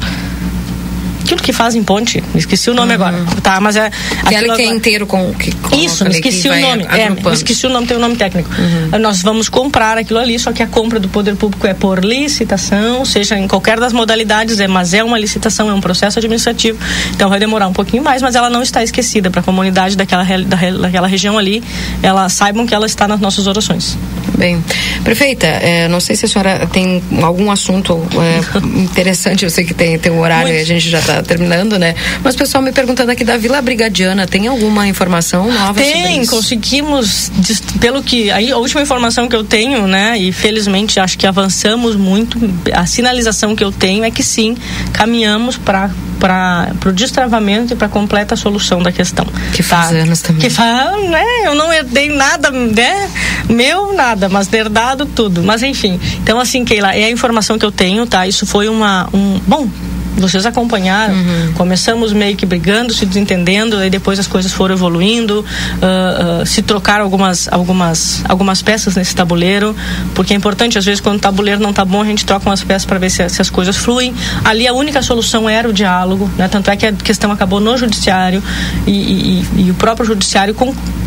aquilo 1.34 1.42
que 1.42 1.54
fazem 1.54 1.84
ponte, 1.84 2.24
me 2.34 2.40
esqueci 2.40 2.70
o 2.70 2.74
nome 2.74 2.96
uhum. 2.96 3.02
agora. 3.02 3.26
Tá, 3.42 3.60
mas 3.60 3.76
é. 3.76 3.90
Aquele 4.24 4.54
que 4.54 4.62
é 4.62 4.66
inteiro 4.66 5.06
com. 5.08 5.34
Que 5.34 5.52
Isso, 5.76 6.04
me 6.06 6.12
esqueci 6.12 6.48
o 6.48 6.60
nome. 6.60 6.84
É, 6.84 7.10
me 7.10 7.34
esqueci 7.34 7.66
o 7.66 7.70
nome, 7.70 7.88
tem 7.88 7.98
o 7.98 8.00
um 8.00 8.04
nome 8.04 8.16
técnico. 8.16 8.50
Uhum. 8.50 9.00
Nós 9.00 9.22
vamos 9.22 9.50
comprar 9.50 9.98
aquilo 9.98 10.20
ali, 10.20 10.38
só 10.38 10.52
que 10.52 10.62
a 10.62 10.68
compra 10.68 11.00
do 11.00 11.10
poder 11.10 11.36
público 11.36 11.66
é 11.68 11.74
por 11.74 12.04
licitação, 12.04 13.04
seja 13.06 13.38
em 13.38 13.48
qualquer 13.48 13.80
das 13.80 13.94
modalidades, 13.94 14.60
é, 14.60 14.68
mas 14.68 14.94
é 14.94 15.04
uma 15.04 15.18
licitação, 15.18 15.70
é 15.70 15.74
um 15.74 15.82
processo 15.82 16.20
administrativo. 16.20 16.78
Então 17.12 17.30
vai 17.30 17.40
demorar 17.40 17.68
um 17.68 17.74
pouquinho 17.74 18.04
mais, 18.04 18.22
mas 18.22 18.36
ela 18.36 18.50
não 18.50 18.62
está 18.62 18.84
esquecida 18.84 19.30
para 19.30 19.42
a 19.42 19.44
comunidade 19.44 19.98
daquela, 19.98 20.24
da, 20.24 20.58
daquela 20.82 21.08
região 21.08 21.38
ali. 21.38 21.64
Ela 22.02 22.30
saibam 22.30 22.66
que 22.66 22.74
ela 22.74 22.86
está 22.86 23.08
nas 23.08 23.20
nossas 23.20 23.48
orações. 23.48 23.98
Bem, 24.38 24.64
prefeita, 25.04 25.46
é, 25.46 25.88
não 25.88 26.00
sei 26.00 26.16
se 26.16 26.26
a 26.26 26.28
senhora 26.28 26.68
tem 26.72 27.02
algum 27.22 27.52
assunto 27.52 28.02
é, 28.20 28.60
interessante, 28.82 29.46
eu 29.46 29.50
sei 29.50 29.64
que 29.64 29.74
tem, 29.74 29.98
tem 30.00 30.12
um 30.12 30.20
horário 30.20 30.48
Muito. 30.48 30.60
e 30.60 30.62
a 30.62 30.66
gente 30.66 30.90
já 30.90 31.00
está 31.00 31.23
terminando, 31.24 31.78
né? 31.78 31.96
Mas 32.24 32.36
o 32.36 32.38
pessoal 32.38 32.64
me 32.64 32.72
perguntando 32.72 33.12
aqui 33.12 33.24
da 33.24 33.38
Vila 33.38 33.62
Brigadiana, 33.62 34.28
tem 34.28 34.48
alguma 34.48 34.88
informação 34.88 35.52
nova 35.52 35.74
tem, 35.74 36.26
conseguimos, 36.26 37.32
pelo 37.80 38.04
que, 38.04 38.32
aí 38.32 38.52
a 38.52 38.58
última 38.58 38.82
informação 38.82 39.28
que 39.28 39.36
eu 39.36 39.44
tenho, 39.44 39.88
né, 39.88 40.18
e 40.18 40.32
felizmente 40.32 41.00
acho 41.00 41.18
que 41.18 41.28
avançamos 41.28 41.96
muito, 41.96 42.40
a 42.74 42.86
sinalização 42.86 43.56
que 43.56 43.64
eu 43.64 43.72
tenho 43.72 44.04
é 44.04 44.12
que 44.12 44.24
sim, 44.24 44.56
caminhamos 44.92 45.58
para 45.58 45.90
para 46.24 46.72
o 46.86 46.94
destravamento 46.94 47.74
e 47.74 47.76
para 47.76 47.90
completa 47.90 48.38
solução 48.38 48.82
da 48.82 48.94
questão. 48.94 49.28
Que 49.54 49.62
faz 49.62 49.90
tá? 49.90 49.96
anos 49.98 50.22
também. 50.22 50.42
Que 50.42 50.50
faz, 50.50 51.10
né? 51.10 51.26
Eu 51.44 51.54
não 51.54 51.72
herdei 51.74 52.08
nada, 52.16 52.50
né? 52.50 53.10
Meu 53.50 53.94
nada, 53.94 54.30
mas 54.30 54.52
herdado 54.54 55.06
tudo. 55.06 55.44
Mas 55.44 55.62
enfim, 55.64 56.00
então 56.22 56.40
assim, 56.40 56.64
Keila, 56.64 56.96
é 56.96 57.04
a 57.04 57.10
informação 57.10 57.60
que 57.60 57.66
eu 57.66 57.72
tenho, 57.74 58.06
tá? 58.06 58.26
Isso 58.26 58.46
foi 58.46 58.70
uma, 58.70 59.10
um, 59.14 59.38
bom, 59.46 59.68
vocês 60.16 60.46
acompanharam. 60.46 61.14
Uhum. 61.14 61.54
Começamos 61.54 62.14
meio 62.14 62.36
que 62.36 62.46
brigando, 62.46 62.94
se 62.94 63.06
desentendendo, 63.06 63.78
aí 63.78 63.90
depois 63.90 64.20
as 64.20 64.28
coisas 64.28 64.52
foram 64.52 64.76
evoluindo, 64.76 65.40
uh, 65.42 66.42
uh, 66.42 66.46
se 66.46 66.62
trocaram 66.62 67.04
algumas, 67.04 67.48
algumas, 67.52 68.24
algumas 68.28 68.62
peças 68.62 68.96
nesse 68.96 69.16
tabuleiro, 69.16 69.76
porque 70.14 70.34
é 70.34 70.36
importante, 70.36 70.78
às 70.78 70.86
vezes, 70.86 71.02
quando 71.02 71.18
o 71.18 71.20
tabuleiro 71.20 71.62
não 71.62 71.72
está 71.72 71.84
bom, 71.86 72.02
a 72.02 72.06
gente 72.06 72.26
troca 72.26 72.50
umas 72.50 72.64
peças 72.64 72.86
para 72.86 73.00
ver 73.00 73.10
se, 73.10 73.28
se, 73.30 73.42
as 73.42 73.50
coisas 73.50 73.76
fluem. 73.76 74.14
Ali 74.44 74.68
a 74.68 74.74
única 74.74 75.02
solução 75.02 75.50
era 75.50 75.68
o 75.68 75.74
diálogo, 75.74 76.30
né? 76.38 76.48
tanto 76.48 76.70
é 76.70 76.78
que 76.78 76.86
a 76.86 76.94
questão 76.94 77.32
acabou 77.32 77.60
no 77.60 77.78
judiciário 77.78 78.44
e, 78.86 78.92
e, 78.92 79.48
e 79.66 79.72
o 79.72 79.74
próprio 79.74 80.06
judiciário 80.06 80.56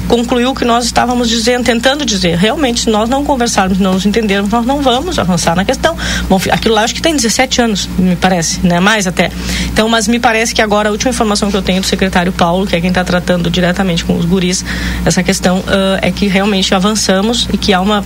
concluiu 0.09 0.51
o 0.51 0.55
que 0.55 0.65
nós 0.65 0.85
estávamos 0.85 1.29
dizendo, 1.29 1.65
tentando 1.65 2.05
dizer. 2.05 2.37
Realmente, 2.37 2.81
se 2.83 2.91
nós 2.91 3.09
não 3.09 3.25
conversarmos, 3.25 3.79
não 3.79 3.95
nos 3.95 4.07
entendermos, 4.07 4.51
nós 4.51 4.65
não 4.65 4.81
vamos 4.81 5.19
avançar 5.19 5.55
na 5.57 5.65
questão. 5.65 5.97
Bom, 6.29 6.41
aquilo 6.51 6.75
lá 6.75 6.83
acho 6.83 6.95
que 6.95 7.03
tem 7.03 7.15
17 7.15 7.61
anos, 7.61 7.89
me 7.99 8.17
parece, 8.17 8.65
né? 8.67 8.81
Mais 8.81 8.96
até. 9.05 9.33
Então, 9.67 9.89
mas 9.89 10.07
me 10.07 10.21
parece 10.21 10.55
que 10.55 10.63
agora 10.63 10.91
a 10.91 10.93
última 10.93 11.11
informação 11.11 11.51
que 11.51 11.57
eu 11.57 11.63
tenho 11.63 11.81
do 11.81 11.87
secretário 11.87 12.31
Paulo, 12.31 12.69
que 12.69 12.77
é 12.77 12.81
quem 12.81 12.91
está 12.91 13.03
tratando 13.03 13.51
diretamente 13.51 14.05
com 14.05 14.17
os 14.17 14.25
guris 14.25 14.65
essa 15.05 15.25
questão, 15.25 15.59
uh, 15.59 15.99
é 16.01 16.13
que 16.13 16.29
realmente 16.29 16.73
avançamos 16.73 17.49
e 17.53 17.59
que 17.59 17.73
há 17.73 17.81
uma 17.81 18.05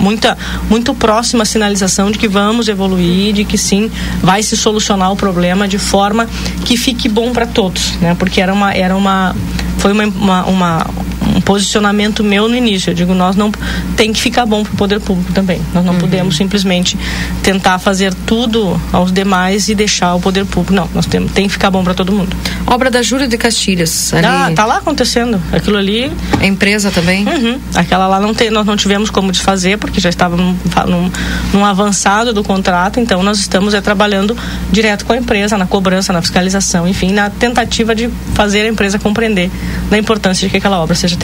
muita 0.00 0.36
muito 0.68 0.94
próxima 0.94 1.44
sinalização 1.44 2.10
de 2.10 2.18
que 2.18 2.28
vamos 2.28 2.68
evoluir, 2.68 3.32
de 3.32 3.44
que 3.44 3.56
sim 3.56 3.90
vai 4.22 4.42
se 4.42 4.56
solucionar 4.56 5.12
o 5.12 5.16
problema 5.16 5.68
de 5.68 5.78
forma 5.78 6.28
que 6.64 6.76
fique 6.76 7.08
bom 7.08 7.32
para 7.32 7.46
todos, 7.46 7.92
né? 8.00 8.14
Porque 8.18 8.40
era 8.40 8.52
uma 8.52 8.72
era 8.72 8.96
uma 8.96 9.34
foi 9.78 9.92
uma, 9.92 10.04
uma, 10.04 10.44
uma 10.44 10.86
um 11.34 11.40
posicionamento 11.40 12.22
meu 12.22 12.48
no 12.48 12.56
início. 12.56 12.90
Eu 12.90 12.94
digo, 12.94 13.14
nós 13.14 13.36
não 13.36 13.50
tem 13.96 14.12
que 14.12 14.20
ficar 14.20 14.46
bom 14.46 14.62
para 14.62 14.72
o 14.72 14.76
poder 14.76 15.00
público 15.00 15.32
também. 15.32 15.60
Nós 15.74 15.84
não 15.84 15.94
uhum. 15.94 16.00
podemos 16.00 16.36
simplesmente 16.36 16.96
tentar 17.42 17.78
fazer 17.78 18.12
tudo 18.26 18.80
aos 18.92 19.12
demais 19.12 19.68
e 19.68 19.74
deixar 19.74 20.14
o 20.14 20.20
poder 20.20 20.44
público. 20.44 20.74
Não, 20.74 20.88
nós 20.94 21.06
temos 21.06 21.32
tem 21.32 21.46
que 21.46 21.52
ficar 21.52 21.70
bom 21.70 21.82
para 21.82 21.94
todo 21.94 22.12
mundo. 22.12 22.36
Obra 22.66 22.90
da 22.90 23.02
Júlia 23.02 23.26
de 23.26 23.36
Castilhas. 23.36 24.12
Ali... 24.12 24.26
Ah, 24.26 24.52
tá 24.54 24.64
lá 24.64 24.78
acontecendo. 24.78 25.40
Aquilo 25.52 25.76
ali. 25.76 26.12
É 26.40 26.46
empresa 26.46 26.90
também? 26.90 27.26
Uhum. 27.26 27.58
Aquela 27.74 28.06
lá 28.06 28.20
não 28.20 28.34
tem, 28.34 28.50
nós 28.50 28.66
não 28.66 28.76
tivemos 28.76 29.10
como 29.10 29.32
desfazer 29.32 29.78
porque 29.78 30.00
já 30.00 30.08
estava 30.08 30.36
num, 30.36 30.56
num, 30.86 31.10
num 31.52 31.64
avançado 31.64 32.32
do 32.32 32.42
contrato. 32.42 33.00
Então 33.00 33.22
nós 33.22 33.38
estamos 33.38 33.74
é, 33.74 33.80
trabalhando 33.80 34.36
direto 34.70 35.04
com 35.04 35.12
a 35.12 35.16
empresa 35.16 35.56
na 35.56 35.66
cobrança, 35.66 36.12
na 36.12 36.20
fiscalização, 36.20 36.86
enfim, 36.86 37.12
na 37.12 37.30
tentativa 37.30 37.94
de 37.94 38.10
fazer 38.34 38.62
a 38.62 38.68
empresa 38.68 38.98
compreender 38.98 39.50
da 39.90 39.98
importância 39.98 40.46
de 40.46 40.50
que 40.50 40.56
aquela 40.58 40.80
obra 40.80 40.94
seja 40.94 41.16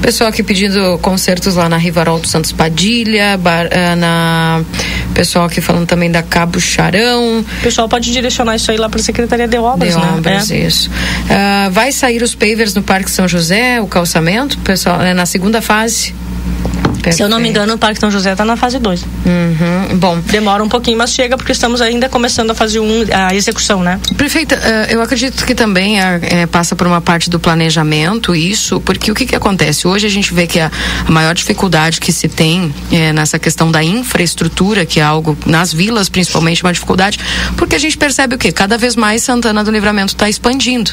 Pessoal 0.00 0.30
aqui 0.30 0.42
pedindo 0.42 0.98
concertos 0.98 1.56
lá 1.56 1.68
na 1.68 1.76
Rivarol 1.76 2.22
Santos 2.24 2.52
Padilha, 2.52 3.36
bar, 3.36 3.66
uh, 3.66 3.96
na 3.96 4.62
pessoal 5.14 5.46
aqui 5.46 5.60
falando 5.60 5.86
também 5.86 6.10
da 6.10 6.22
Cabo 6.22 6.60
Charão. 6.60 7.40
O 7.40 7.62
pessoal 7.62 7.88
pode 7.88 8.12
direcionar 8.12 8.56
isso 8.56 8.70
aí 8.70 8.76
lá 8.76 8.88
para 8.88 9.00
a 9.00 9.02
Secretaria 9.02 9.46
de 9.46 9.58
Obras, 9.58 9.94
de 9.94 10.00
né? 10.00 10.12
Obras, 10.16 10.50
é. 10.50 10.58
isso. 10.58 10.90
Uh, 10.90 11.70
vai 11.70 11.92
sair 11.92 12.22
os 12.22 12.34
pavers 12.34 12.74
no 12.74 12.82
Parque 12.82 13.10
São 13.10 13.28
José, 13.28 13.80
o 13.80 13.86
calçamento, 13.86 14.58
pessoal, 14.58 14.98
né, 14.98 15.14
na 15.14 15.26
segunda 15.26 15.62
fase? 15.62 16.14
Se 17.12 17.22
eu 17.22 17.28
não 17.28 17.38
me 17.38 17.48
engano, 17.48 17.74
o 17.74 17.78
Parque 17.78 18.00
São 18.00 18.10
José 18.10 18.32
está 18.32 18.44
na 18.44 18.56
fase 18.56 18.78
2. 18.78 19.02
Uhum, 19.02 19.98
bom. 19.98 20.18
Demora 20.20 20.62
um 20.62 20.68
pouquinho, 20.68 20.98
mas 20.98 21.12
chega 21.12 21.36
porque 21.36 21.52
estamos 21.52 21.80
ainda 21.80 22.08
começando 22.08 22.50
a 22.50 22.54
fase 22.54 22.78
1, 22.78 22.84
um, 22.84 23.04
a 23.12 23.34
execução, 23.34 23.82
né? 23.82 24.00
Prefeita, 24.16 24.56
uh, 24.56 24.92
eu 24.92 25.02
acredito 25.02 25.44
que 25.44 25.54
também 25.54 26.00
é, 26.00 26.46
passa 26.46 26.74
por 26.76 26.86
uma 26.86 27.00
parte 27.00 27.28
do 27.28 27.38
planejamento 27.38 28.34
isso, 28.34 28.80
porque 28.80 29.10
o 29.10 29.14
que, 29.14 29.26
que 29.26 29.36
acontece? 29.36 29.86
Hoje 29.86 30.06
a 30.06 30.10
gente 30.10 30.32
vê 30.32 30.46
que 30.46 30.60
a, 30.60 30.70
a 31.06 31.10
maior 31.10 31.34
dificuldade 31.34 32.00
que 32.00 32.12
se 32.12 32.28
tem 32.28 32.74
é, 32.90 33.12
nessa 33.12 33.38
questão 33.38 33.70
da 33.70 33.82
infraestrutura, 33.82 34.86
que 34.86 35.00
é 35.00 35.02
algo, 35.02 35.36
nas 35.46 35.72
vilas 35.72 36.08
principalmente, 36.08 36.62
uma 36.62 36.72
dificuldade, 36.72 37.18
porque 37.56 37.74
a 37.74 37.78
gente 37.78 37.96
percebe 37.96 38.36
o 38.36 38.38
quê? 38.38 38.52
Cada 38.52 38.78
vez 38.78 38.96
mais 38.96 39.22
Santana 39.22 39.64
do 39.64 39.70
Livramento 39.70 40.14
está 40.14 40.28
expandindo 40.28 40.92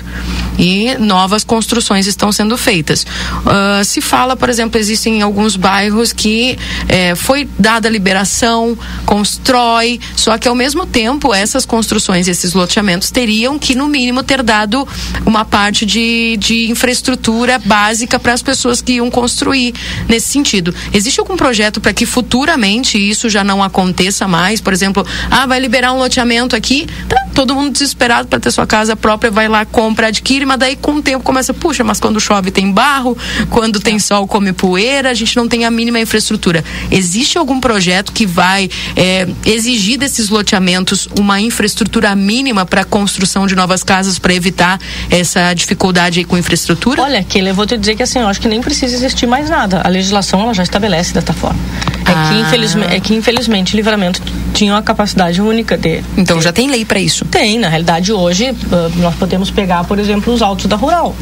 e 0.58 0.96
novas 1.00 1.44
construções 1.44 2.08
estão 2.08 2.32
sendo 2.32 2.58
feitas. 2.58 3.04
Uh, 3.04 3.84
se 3.84 4.02
fala, 4.02 4.36
por 4.36 4.50
exemplo, 4.50 4.80
existem 4.80 5.22
alguns 5.22 5.56
bairros 5.56 6.01
que 6.12 6.58
eh, 6.88 7.14
foi 7.16 7.48
dada 7.60 7.88
a 7.88 7.92
liberação, 7.92 8.78
constrói, 9.06 10.00
só 10.16 10.38
que 10.38 10.48
ao 10.48 10.56
mesmo 10.56 10.86
tempo 10.86 11.34
essas 11.34 11.66
construções, 11.66 12.28
esses 12.28 12.54
loteamentos 12.54 13.12
teriam 13.12 13.60
que 13.60 13.76
no 13.76 13.88
mínimo 13.88 14.24
ter 14.24 14.42
dado 14.42 14.88
uma 15.26 15.44
parte 15.44 15.86
de, 15.86 16.38
de 16.38 16.72
infraestrutura 16.72 17.60
básica 17.60 18.18
para 18.18 18.34
as 18.34 18.42
pessoas 18.42 18.82
que 18.82 18.94
iam 18.94 19.12
construir 19.12 19.74
nesse 20.08 20.28
sentido. 20.32 20.74
Existe 20.94 21.20
algum 21.20 21.36
projeto 21.36 21.82
para 21.82 21.94
que 21.94 22.06
futuramente 22.06 22.98
isso 22.98 23.30
já 23.30 23.44
não 23.44 23.62
aconteça 23.62 24.28
mais? 24.28 24.62
Por 24.62 24.72
exemplo, 24.72 25.06
ah, 25.30 25.46
vai 25.46 25.60
liberar 25.60 25.94
um 25.94 25.98
loteamento 25.98 26.56
aqui, 26.56 26.88
tá, 27.08 27.28
todo 27.34 27.54
mundo 27.54 27.72
desesperado 27.72 28.28
para 28.28 28.40
ter 28.40 28.52
sua 28.52 28.66
casa 28.66 28.96
própria, 28.96 29.30
vai 29.30 29.48
lá, 29.48 29.66
compra, 29.66 30.08
adquire, 30.08 30.46
mas 30.46 30.60
daí 30.60 30.76
com 30.76 30.94
o 30.94 31.02
tempo 31.02 31.24
começa, 31.24 31.54
puxa, 31.54 31.84
mas 31.84 32.00
quando 32.00 32.20
chove 32.20 32.52
tem 32.52 32.72
barro, 32.72 33.18
quando 33.50 33.80
tem 33.80 34.00
sol 34.00 34.28
come 34.28 34.54
poeira, 34.54 35.10
a 35.10 35.14
gente 35.14 35.36
não 35.36 35.48
tem 35.48 35.66
a 35.66 35.72
mínima 35.72 35.91
infraestrutura. 36.00 36.64
Existe 36.90 37.38
algum 37.38 37.60
projeto 37.60 38.12
que 38.12 38.26
vai 38.26 38.70
é, 38.96 39.28
exigir 39.46 39.98
desses 39.98 40.30
loteamentos 40.30 41.08
uma 41.20 41.40
infraestrutura 41.40 42.16
mínima 42.16 42.66
para 42.66 42.82
a 42.82 42.86
construção 42.86 43.46
de 43.48 43.56
novas 43.56 43.84
casas 43.84 44.20
para 44.20 44.34
evitar 44.34 44.80
essa 45.10 45.54
dificuldade 45.54 46.24
com 46.24 46.38
infraestrutura? 46.38 47.02
Olha, 47.02 47.24
Keila, 47.24 47.50
eu 47.50 47.56
vou 47.56 47.66
te 47.66 47.78
dizer 47.78 47.96
que 47.96 48.04
assim, 48.04 48.20
eu 48.20 48.28
acho 48.28 48.40
que 48.40 48.48
nem 48.48 48.62
precisa 48.62 48.96
existir 48.96 49.28
mais 49.28 49.50
nada. 49.50 49.82
A 49.84 49.88
legislação 49.88 50.42
ela 50.42 50.54
já 50.54 50.64
estabelece 50.64 51.14
dessa 51.14 51.34
forma. 51.34 51.60
É, 52.06 52.12
ah. 52.12 52.30
que, 52.30 52.40
infelizmente, 52.40 52.94
é 52.94 53.00
que 53.00 53.14
infelizmente 53.14 53.74
o 53.74 53.78
livramento 53.78 54.22
tinha 54.54 54.74
uma 54.74 54.82
capacidade 54.82 55.42
única 55.42 55.78
de. 55.78 56.04
Então 56.18 56.38
de, 56.38 56.44
já 56.44 56.52
tem 56.52 56.70
lei 56.70 56.84
para 56.84 57.00
isso? 57.00 57.26
Tem, 57.26 57.60
na 57.60 57.70
realidade 57.70 58.12
hoje 58.12 58.50
uh, 58.50 58.56
nós 58.98 59.16
podemos 59.16 59.50
pegar, 59.52 59.84
por 59.84 60.00
exemplo, 60.00 60.34
os 60.34 60.42
autos 60.42 60.66
da 60.66 60.76
rural. 60.76 61.16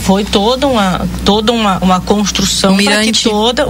Foi 0.00 0.24
toda 0.24 0.66
uma, 0.66 1.06
toda 1.24 1.50
uma, 1.50 1.78
uma 1.78 2.00
construção 2.00 2.76
para 2.76 3.02
que 3.02 3.12
toda 3.12 3.66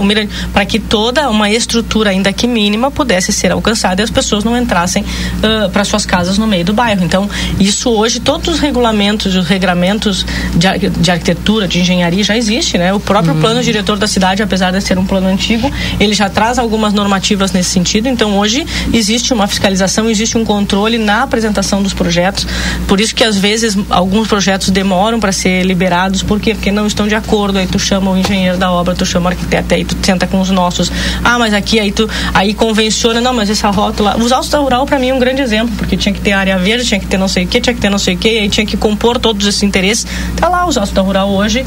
para 0.51 0.65
que 0.65 0.79
toda 0.79 1.29
uma 1.29 1.49
estrutura 1.49 2.09
ainda 2.09 2.31
que 2.31 2.47
mínima 2.47 2.91
pudesse 2.91 3.31
ser 3.31 3.51
alcançada 3.51 4.01
e 4.01 4.03
as 4.03 4.09
pessoas 4.09 4.43
não 4.43 4.57
entrassem 4.57 5.03
uh, 5.03 5.69
para 5.69 5.83
suas 5.83 6.05
casas 6.05 6.37
no 6.37 6.47
meio 6.47 6.65
do 6.65 6.73
bairro. 6.73 7.03
Então 7.03 7.29
isso 7.59 7.89
hoje 7.89 8.19
todos 8.19 8.55
os 8.55 8.59
regulamentos, 8.59 9.35
os 9.35 9.47
regramentos 9.47 10.25
de, 10.55 10.89
de 10.89 11.11
arquitetura, 11.11 11.67
de 11.67 11.79
engenharia 11.79 12.23
já 12.23 12.37
existe, 12.37 12.77
né? 12.77 12.93
O 12.93 12.99
próprio 12.99 13.33
uhum. 13.33 13.41
plano 13.41 13.63
diretor 13.63 13.97
da 13.97 14.07
cidade, 14.07 14.41
apesar 14.41 14.71
de 14.71 14.81
ser 14.81 14.97
um 14.97 15.05
plano 15.05 15.27
antigo, 15.27 15.71
ele 15.99 16.13
já 16.13 16.29
traz 16.29 16.57
algumas 16.59 16.93
normativas 16.93 17.51
nesse 17.51 17.69
sentido. 17.69 18.07
Então 18.07 18.37
hoje 18.37 18.65
existe 18.93 19.33
uma 19.33 19.47
fiscalização, 19.47 20.09
existe 20.09 20.37
um 20.37 20.45
controle 20.45 20.97
na 20.97 21.23
apresentação 21.23 21.81
dos 21.81 21.93
projetos. 21.93 22.45
Por 22.87 22.99
isso 22.99 23.15
que 23.15 23.23
às 23.23 23.37
vezes 23.37 23.77
alguns 23.89 24.27
projetos 24.27 24.69
demoram 24.69 25.19
para 25.19 25.31
ser 25.31 25.63
liberados, 25.63 26.23
por 26.23 26.39
quê? 26.39 26.53
Porque 26.53 26.71
não 26.71 26.87
estão 26.87 27.07
de 27.07 27.15
acordo. 27.15 27.57
Aí 27.57 27.67
tu 27.67 27.79
chama 27.79 28.11
o 28.11 28.17
engenheiro 28.17 28.57
da 28.57 28.71
obra, 28.71 28.95
tu 28.95 29.05
chama 29.05 29.29
o 29.29 29.33
arquiteto, 29.33 29.73
aí 29.73 29.85
tu 29.85 29.95
senta 30.13 30.27
com 30.27 30.39
os 30.39 30.49
nossos. 30.49 30.91
Ah, 31.23 31.37
mas 31.37 31.53
aqui 31.53 31.79
aí 31.79 31.91
tu 31.91 32.09
aí 32.33 32.53
convenciona, 32.53 33.19
não, 33.19 33.33
mas 33.33 33.49
essa 33.49 33.69
rótula, 33.69 34.15
os 34.17 34.31
autos 34.31 34.49
da 34.49 34.59
rural 34.59 34.85
para 34.85 34.99
mim 34.99 35.09
é 35.09 35.13
um 35.13 35.19
grande 35.19 35.41
exemplo, 35.41 35.73
porque 35.77 35.97
tinha 35.97 36.13
que 36.13 36.21
ter 36.21 36.31
área 36.31 36.57
verde, 36.57 36.85
tinha 36.85 36.99
que 36.99 37.07
ter 37.07 37.17
não 37.17 37.27
sei 37.27 37.45
o 37.45 37.47
que, 37.47 37.59
tinha 37.59 37.73
que 37.73 37.81
ter 37.81 37.89
não 37.89 37.97
sei 37.97 38.15
o 38.15 38.17
que, 38.17 38.39
aí 38.39 38.49
tinha 38.49 38.65
que 38.65 38.77
compor 38.77 39.17
todos 39.19 39.45
esses 39.47 39.63
interesses. 39.63 40.05
Tá 40.37 40.47
lá 40.47 40.65
os 40.65 40.77
autos 40.77 40.93
da 40.93 41.01
rural 41.01 41.29
hoje, 41.29 41.65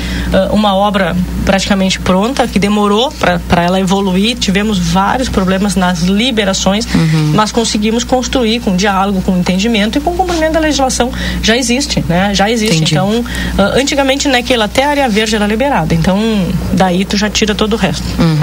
uma 0.52 0.74
obra 0.74 1.16
praticamente 1.44 1.98
pronta 2.00 2.46
que 2.46 2.58
demorou 2.58 3.12
para 3.48 3.62
ela 3.62 3.80
evoluir. 3.80 4.36
Tivemos 4.36 4.78
vários 4.78 5.28
problemas 5.28 5.74
nas 5.76 6.02
liberações, 6.02 6.86
uhum. 6.86 7.32
mas 7.34 7.52
conseguimos 7.52 8.04
construir 8.04 8.60
com 8.60 8.76
diálogo, 8.76 9.22
com 9.22 9.36
entendimento 9.36 9.98
e 9.98 10.00
com 10.00 10.16
cumprimento 10.16 10.52
da 10.52 10.60
legislação. 10.60 11.10
Já 11.42 11.56
existe, 11.56 12.04
né? 12.08 12.34
Já 12.34 12.50
existe. 12.50 12.76
Entendi. 12.76 12.94
Então, 12.94 13.20
uh, 13.20 13.80
antigamente, 13.80 14.28
né, 14.28 14.42
que 14.42 14.54
até 14.54 14.84
a 14.84 14.90
área 14.90 15.08
verde 15.08 15.36
era 15.36 15.46
liberada. 15.46 15.94
Então, 15.94 16.18
daí 16.72 17.04
tu 17.04 17.16
já 17.16 17.30
tira 17.30 17.54
todo 17.54 17.74
o 17.74 17.76
resto. 17.76 18.04
Uhum. 18.18 18.35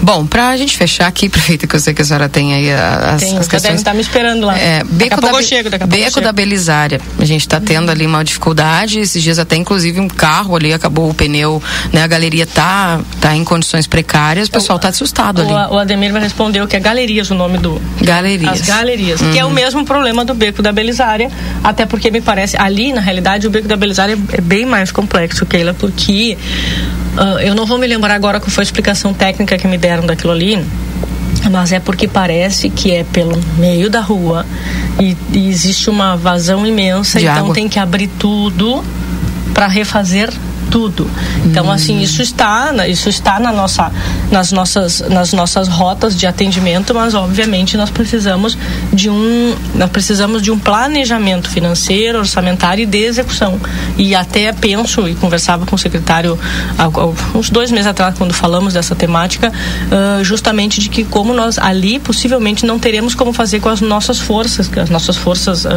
Bom, 0.00 0.26
pra 0.26 0.56
gente 0.56 0.76
fechar 0.76 1.06
aqui, 1.06 1.28
prefeita, 1.30 1.66
que 1.66 1.74
eu 1.74 1.80
sei 1.80 1.94
que 1.94 2.02
a 2.02 2.04
senhora 2.04 2.28
tem 2.28 2.54
aí 2.54 2.72
as, 2.72 3.22
tem, 3.22 3.38
as 3.38 3.48
questões. 3.48 3.74
Estar 3.76 3.94
me 3.94 4.00
esperando 4.00 4.46
lá. 4.46 4.58
É, 4.58 4.84
beco 4.84 5.16
daqui 5.16 5.26
a 5.26 5.32
da, 5.32 5.38
eu 5.38 5.42
chego, 5.42 5.70
daqui 5.70 5.84
a 5.84 5.86
Beco 5.86 6.04
pouco 6.04 6.20
da 6.20 6.32
Belisária. 6.32 7.00
A 7.18 7.24
gente 7.24 7.42
está 7.42 7.60
tendo 7.60 7.90
ali 7.90 8.06
uma 8.06 8.24
dificuldade. 8.24 9.00
Esses 9.00 9.22
dias 9.22 9.38
até, 9.38 9.56
inclusive, 9.56 10.00
um 10.00 10.08
carro 10.08 10.56
ali 10.56 10.72
acabou 10.72 11.10
o 11.10 11.14
pneu, 11.14 11.62
né? 11.92 12.02
A 12.02 12.06
galeria 12.06 12.46
tá, 12.46 13.00
tá 13.20 13.34
em 13.34 13.44
condições 13.44 13.86
precárias. 13.86 14.48
O 14.48 14.50
pessoal 14.50 14.78
tá 14.78 14.88
assustado 14.88 15.42
ali. 15.42 15.52
O, 15.52 15.74
o 15.74 15.78
Ademir 15.78 16.12
me 16.12 16.20
respondeu 16.20 16.66
que 16.66 16.76
é 16.76 16.80
Galerias 16.80 17.30
o 17.30 17.34
nome 17.34 17.58
do... 17.58 17.80
Galerias. 18.02 18.60
As 18.60 18.66
Galerias. 18.66 19.20
Uhum. 19.20 19.32
Que 19.32 19.38
é 19.38 19.44
o 19.44 19.50
mesmo 19.50 19.84
problema 19.84 20.24
do 20.24 20.34
Beco 20.34 20.62
da 20.62 20.72
Belisária. 20.72 21.30
Até 21.62 21.86
porque 21.86 22.10
me 22.10 22.20
parece... 22.20 22.56
Ali, 22.56 22.92
na 22.92 23.00
realidade, 23.00 23.46
o 23.46 23.50
Beco 23.50 23.68
da 23.68 23.76
Belisária 23.76 24.18
é 24.32 24.40
bem 24.40 24.66
mais 24.66 24.90
complexo, 24.90 25.46
Keila, 25.46 25.74
porque... 25.74 26.36
Uh, 27.16 27.40
eu 27.40 27.52
não 27.52 27.66
vou 27.66 27.78
me 27.78 27.86
lembrar 27.86 28.14
agora 28.14 28.38
qual 28.38 28.48
foi 28.48 28.62
a 28.62 28.64
explicação 28.64 29.12
técnica 29.12 29.27
que 29.32 29.66
me 29.66 29.78
deram 29.78 30.06
daquilo 30.06 30.32
ali, 30.32 30.64
mas 31.50 31.72
é 31.72 31.80
porque 31.80 32.06
parece 32.08 32.68
que 32.68 32.92
é 32.92 33.04
pelo 33.04 33.38
meio 33.58 33.88
da 33.88 34.00
rua 34.00 34.44
e, 35.00 35.16
e 35.32 35.48
existe 35.48 35.88
uma 35.88 36.16
vazão 36.16 36.66
imensa, 36.66 37.18
De 37.18 37.26
então 37.26 37.44
água. 37.44 37.54
tem 37.54 37.68
que 37.68 37.78
abrir 37.78 38.08
tudo 38.18 38.82
para 39.54 39.66
refazer 39.66 40.30
tudo. 40.70 41.10
Então, 41.44 41.66
hum. 41.66 41.72
assim, 41.72 42.00
isso 42.00 42.22
está, 42.22 42.72
isso 42.88 43.08
está 43.08 43.38
na 43.40 43.52
nossa, 43.52 43.90
nas, 44.30 44.52
nossas, 44.52 45.00
nas 45.08 45.32
nossas 45.32 45.68
rotas 45.68 46.16
de 46.16 46.26
atendimento, 46.26 46.94
mas 46.94 47.14
obviamente 47.14 47.76
nós 47.76 47.90
precisamos 47.90 48.56
de 48.92 49.10
um, 49.10 49.54
nós 49.74 49.90
precisamos 49.90 50.42
de 50.42 50.50
um 50.50 50.58
planejamento 50.58 51.50
financeiro, 51.50 52.18
orçamentário 52.18 52.82
e 52.82 52.86
de 52.86 52.98
execução. 52.98 53.60
E 53.96 54.14
até 54.14 54.52
penso 54.52 55.08
e 55.08 55.14
conversava 55.14 55.66
com 55.66 55.76
o 55.76 55.78
secretário 55.78 56.38
há, 56.78 56.88
uns 57.36 57.50
dois 57.50 57.70
meses 57.70 57.86
atrás, 57.86 58.16
quando 58.16 58.32
falamos 58.32 58.74
dessa 58.74 58.94
temática, 58.94 59.50
uh, 59.50 60.24
justamente 60.24 60.80
de 60.80 60.88
que 60.88 61.04
como 61.04 61.32
nós 61.32 61.58
ali 61.58 61.98
possivelmente 61.98 62.66
não 62.66 62.78
teremos 62.78 63.14
como 63.14 63.32
fazer 63.32 63.60
com 63.60 63.68
as 63.68 63.80
nossas 63.80 64.18
forças, 64.18 64.70
as 64.76 64.90
nossas 64.90 65.16
forças 65.16 65.64
uh, 65.64 65.68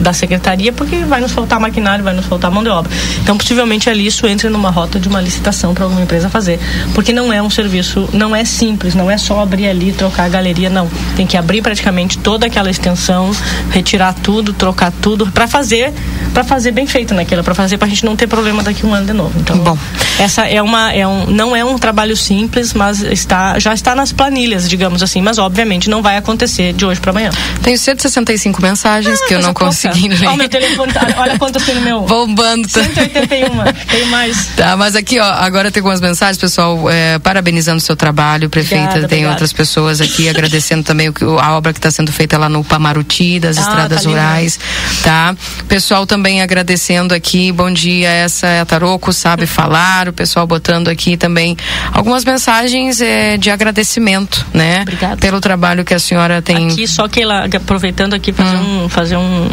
da 0.00 0.12
secretaria, 0.12 0.72
porque 0.72 1.04
vai 1.04 1.20
nos 1.20 1.32
faltar 1.32 1.58
maquinário, 1.60 2.04
vai 2.04 2.14
nos 2.14 2.26
faltar 2.26 2.50
mão 2.50 2.62
de 2.62 2.70
obra. 2.70 2.90
Então, 3.22 3.36
possivelmente 3.36 3.88
ali 3.88 4.06
isso 4.06 4.25
entre 4.28 4.48
numa 4.48 4.70
rota 4.70 4.98
de 4.98 5.08
uma 5.08 5.20
licitação 5.20 5.74
para 5.74 5.84
alguma 5.84 6.02
empresa 6.02 6.28
fazer. 6.28 6.58
Porque 6.94 7.12
não 7.12 7.32
é 7.32 7.42
um 7.42 7.50
serviço, 7.50 8.08
não 8.12 8.34
é 8.34 8.44
simples, 8.44 8.94
não 8.94 9.10
é 9.10 9.18
só 9.18 9.40
abrir 9.40 9.68
ali, 9.68 9.92
trocar 9.92 10.24
a 10.24 10.28
galeria, 10.28 10.70
não. 10.70 10.88
Tem 11.16 11.26
que 11.26 11.36
abrir 11.36 11.62
praticamente 11.62 12.18
toda 12.18 12.46
aquela 12.46 12.70
extensão, 12.70 13.30
retirar 13.70 14.14
tudo, 14.14 14.52
trocar 14.52 14.92
tudo, 15.00 15.26
para 15.30 15.46
fazer, 15.46 15.92
para 16.32 16.44
fazer 16.44 16.72
bem 16.72 16.86
feito 16.86 17.14
naquela, 17.14 17.42
para 17.42 17.54
fazer 17.54 17.78
para 17.78 17.86
a 17.86 17.90
gente 17.90 18.04
não 18.04 18.16
ter 18.16 18.26
problema 18.26 18.62
daqui 18.62 18.84
um 18.86 18.94
ano 18.94 19.06
de 19.06 19.12
novo. 19.12 19.32
Então, 19.38 19.58
bom, 19.58 19.78
essa 20.18 20.46
é 20.46 20.60
uma, 20.62 20.92
é 20.92 21.06
um, 21.06 21.26
não 21.26 21.54
é 21.54 21.64
um 21.64 21.78
trabalho 21.78 22.16
simples, 22.16 22.72
mas 22.72 23.02
está, 23.02 23.58
já 23.58 23.74
está 23.74 23.94
nas 23.94 24.12
planilhas, 24.12 24.68
digamos 24.68 25.02
assim, 25.02 25.20
mas 25.20 25.38
obviamente 25.38 25.88
não 25.88 26.02
vai 26.02 26.16
acontecer 26.16 26.72
de 26.72 26.84
hoje 26.84 27.00
para 27.00 27.10
amanhã. 27.10 27.30
Tenho 27.62 27.78
165 27.78 28.60
mensagens 28.62 29.20
ah, 29.20 29.26
que 29.26 29.34
eu 29.34 29.40
não 29.40 29.54
consegui 29.54 30.08
ler. 30.08 30.26
Olha 30.26 30.36
meu 30.36 30.48
telefone, 30.48 30.92
tá, 30.92 31.06
olha 31.16 31.38
quantas 31.38 31.64
tem 31.64 31.74
no 31.74 31.80
meu. 31.80 32.00
Bombando. 32.06 32.68
181, 32.68 33.48
tem 33.88 34.06
mais. 34.16 34.46
Tá, 34.56 34.76
mas 34.76 34.96
aqui, 34.96 35.18
ó, 35.20 35.24
agora 35.24 35.70
tem 35.70 35.80
algumas 35.80 36.00
mensagens, 36.00 36.38
pessoal, 36.38 36.90
é, 36.90 37.18
parabenizando 37.18 37.78
o 37.78 37.80
seu 37.80 37.94
trabalho, 37.94 38.48
prefeita, 38.48 38.84
obrigada, 38.84 39.08
tem 39.08 39.18
obrigada. 39.18 39.34
outras 39.34 39.52
pessoas 39.52 40.00
aqui 40.00 40.28
agradecendo 40.28 40.82
também 40.82 41.08
o, 41.08 41.38
a 41.38 41.56
obra 41.56 41.72
que 41.72 41.78
está 41.78 41.90
sendo 41.90 42.10
feita 42.12 42.38
lá 42.38 42.48
no 42.48 42.64
Pamaruti, 42.64 43.38
das 43.38 43.58
ah, 43.58 43.60
estradas 43.60 44.02
tá 44.02 44.08
rurais, 44.08 44.58
tá? 45.02 45.36
Pessoal 45.68 46.06
também 46.06 46.40
agradecendo 46.42 47.14
aqui, 47.14 47.52
bom 47.52 47.70
dia, 47.70 48.08
essa 48.08 48.46
é 48.46 48.60
a 48.60 48.64
Taroco, 48.64 49.12
sabe 49.12 49.46
falar, 49.46 50.08
o 50.08 50.12
pessoal 50.12 50.46
botando 50.46 50.88
aqui 50.88 51.16
também 51.16 51.56
algumas 51.92 52.24
mensagens 52.24 53.00
é, 53.00 53.36
de 53.36 53.50
agradecimento, 53.50 54.46
né? 54.52 54.82
Obrigada. 54.82 55.16
Pelo 55.16 55.40
trabalho 55.40 55.84
que 55.84 55.94
a 55.94 55.98
senhora 55.98 56.40
tem. 56.40 56.68
Aqui, 56.68 56.86
só 56.88 57.06
que 57.08 57.22
ela, 57.22 57.44
aproveitando 57.44 58.14
aqui, 58.14 58.32
fazer 58.32 58.56
hum. 58.56 58.84
um, 58.84 58.88
fazer 58.88 59.16
um 59.16 59.48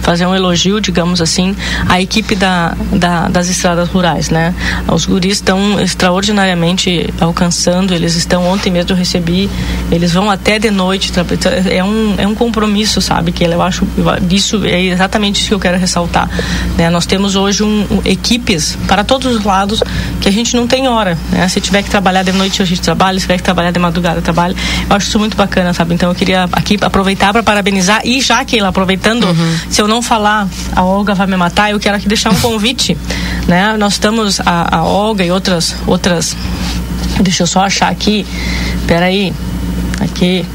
fazer 0.00 0.26
um 0.26 0.34
elogio, 0.34 0.80
digamos 0.80 1.20
assim, 1.20 1.54
à 1.88 2.00
equipe 2.00 2.34
da, 2.34 2.76
da 2.92 3.28
das 3.28 3.48
estradas 3.48 3.88
rurais, 3.88 4.30
né? 4.30 4.54
Os 4.88 5.06
guris 5.06 5.36
estão 5.36 5.80
extraordinariamente 5.80 7.12
alcançando, 7.20 7.94
eles 7.94 8.14
estão, 8.16 8.46
ontem 8.46 8.70
mesmo 8.70 8.90
eu 8.90 8.96
recebi, 8.96 9.48
eles 9.90 10.12
vão 10.12 10.30
até 10.30 10.58
de 10.58 10.70
noite, 10.70 11.12
é 11.70 11.82
um, 11.82 12.14
é 12.18 12.26
um 12.26 12.34
compromisso, 12.34 13.00
sabe? 13.00 13.32
Que 13.32 13.44
eu 13.44 13.62
acho, 13.62 13.86
isso 14.30 14.64
é 14.64 14.82
exatamente 14.82 15.40
isso 15.40 15.48
que 15.48 15.54
eu 15.54 15.60
quero 15.60 15.78
ressaltar, 15.78 16.28
né? 16.76 16.90
Nós 16.90 17.06
temos 17.06 17.36
hoje 17.36 17.62
um, 17.62 17.86
um, 17.90 18.00
equipes 18.04 18.76
para 18.86 19.04
todos 19.04 19.36
os 19.36 19.44
lados 19.44 19.82
que 20.20 20.28
a 20.28 20.32
gente 20.32 20.54
não 20.54 20.66
tem 20.66 20.86
hora, 20.86 21.16
né? 21.30 21.48
Se 21.48 21.60
tiver 21.60 21.82
que 21.82 21.90
trabalhar 21.90 22.22
de 22.22 22.32
noite, 22.32 22.62
a 22.62 22.64
gente 22.64 22.80
trabalha, 22.80 23.18
se 23.18 23.22
tiver 23.22 23.38
que 23.38 23.42
trabalhar 23.42 23.70
de 23.70 23.78
madrugada, 23.78 24.20
trabalha. 24.20 24.54
Eu 24.88 24.96
acho 24.96 25.08
isso 25.08 25.18
muito 25.18 25.36
bacana, 25.36 25.72
sabe? 25.72 25.94
Então 25.94 26.08
eu 26.10 26.14
queria 26.14 26.48
aqui 26.52 26.78
aproveitar 26.80 27.32
para 27.32 27.42
parabenizar 27.42 28.02
e 28.04 28.20
já 28.20 28.44
que 28.44 28.58
ela 28.58 28.68
aproveitando, 28.68 29.24
uhum. 29.24 29.58
se 29.68 29.80
eu 29.80 29.88
não 29.88 30.02
falar, 30.02 30.48
a 30.74 30.84
Olga 30.84 31.14
vai 31.14 31.26
me 31.26 31.36
matar, 31.36 31.70
eu 31.70 31.80
quero 31.80 31.96
aqui 31.96 32.08
deixar 32.08 32.30
um 32.30 32.38
convite, 32.40 32.96
né? 33.48 33.76
Nós 33.76 33.94
estamos 33.94 34.40
a, 34.40 34.76
a 34.78 34.84
Olga 34.84 35.24
e 35.24 35.30
outras 35.30 35.74
outras 35.86 36.36
Deixa 37.20 37.42
eu 37.42 37.46
só 37.46 37.60
achar 37.60 37.90
aqui. 37.90 38.26
Peraí. 38.86 39.32
Aqui 40.00 40.46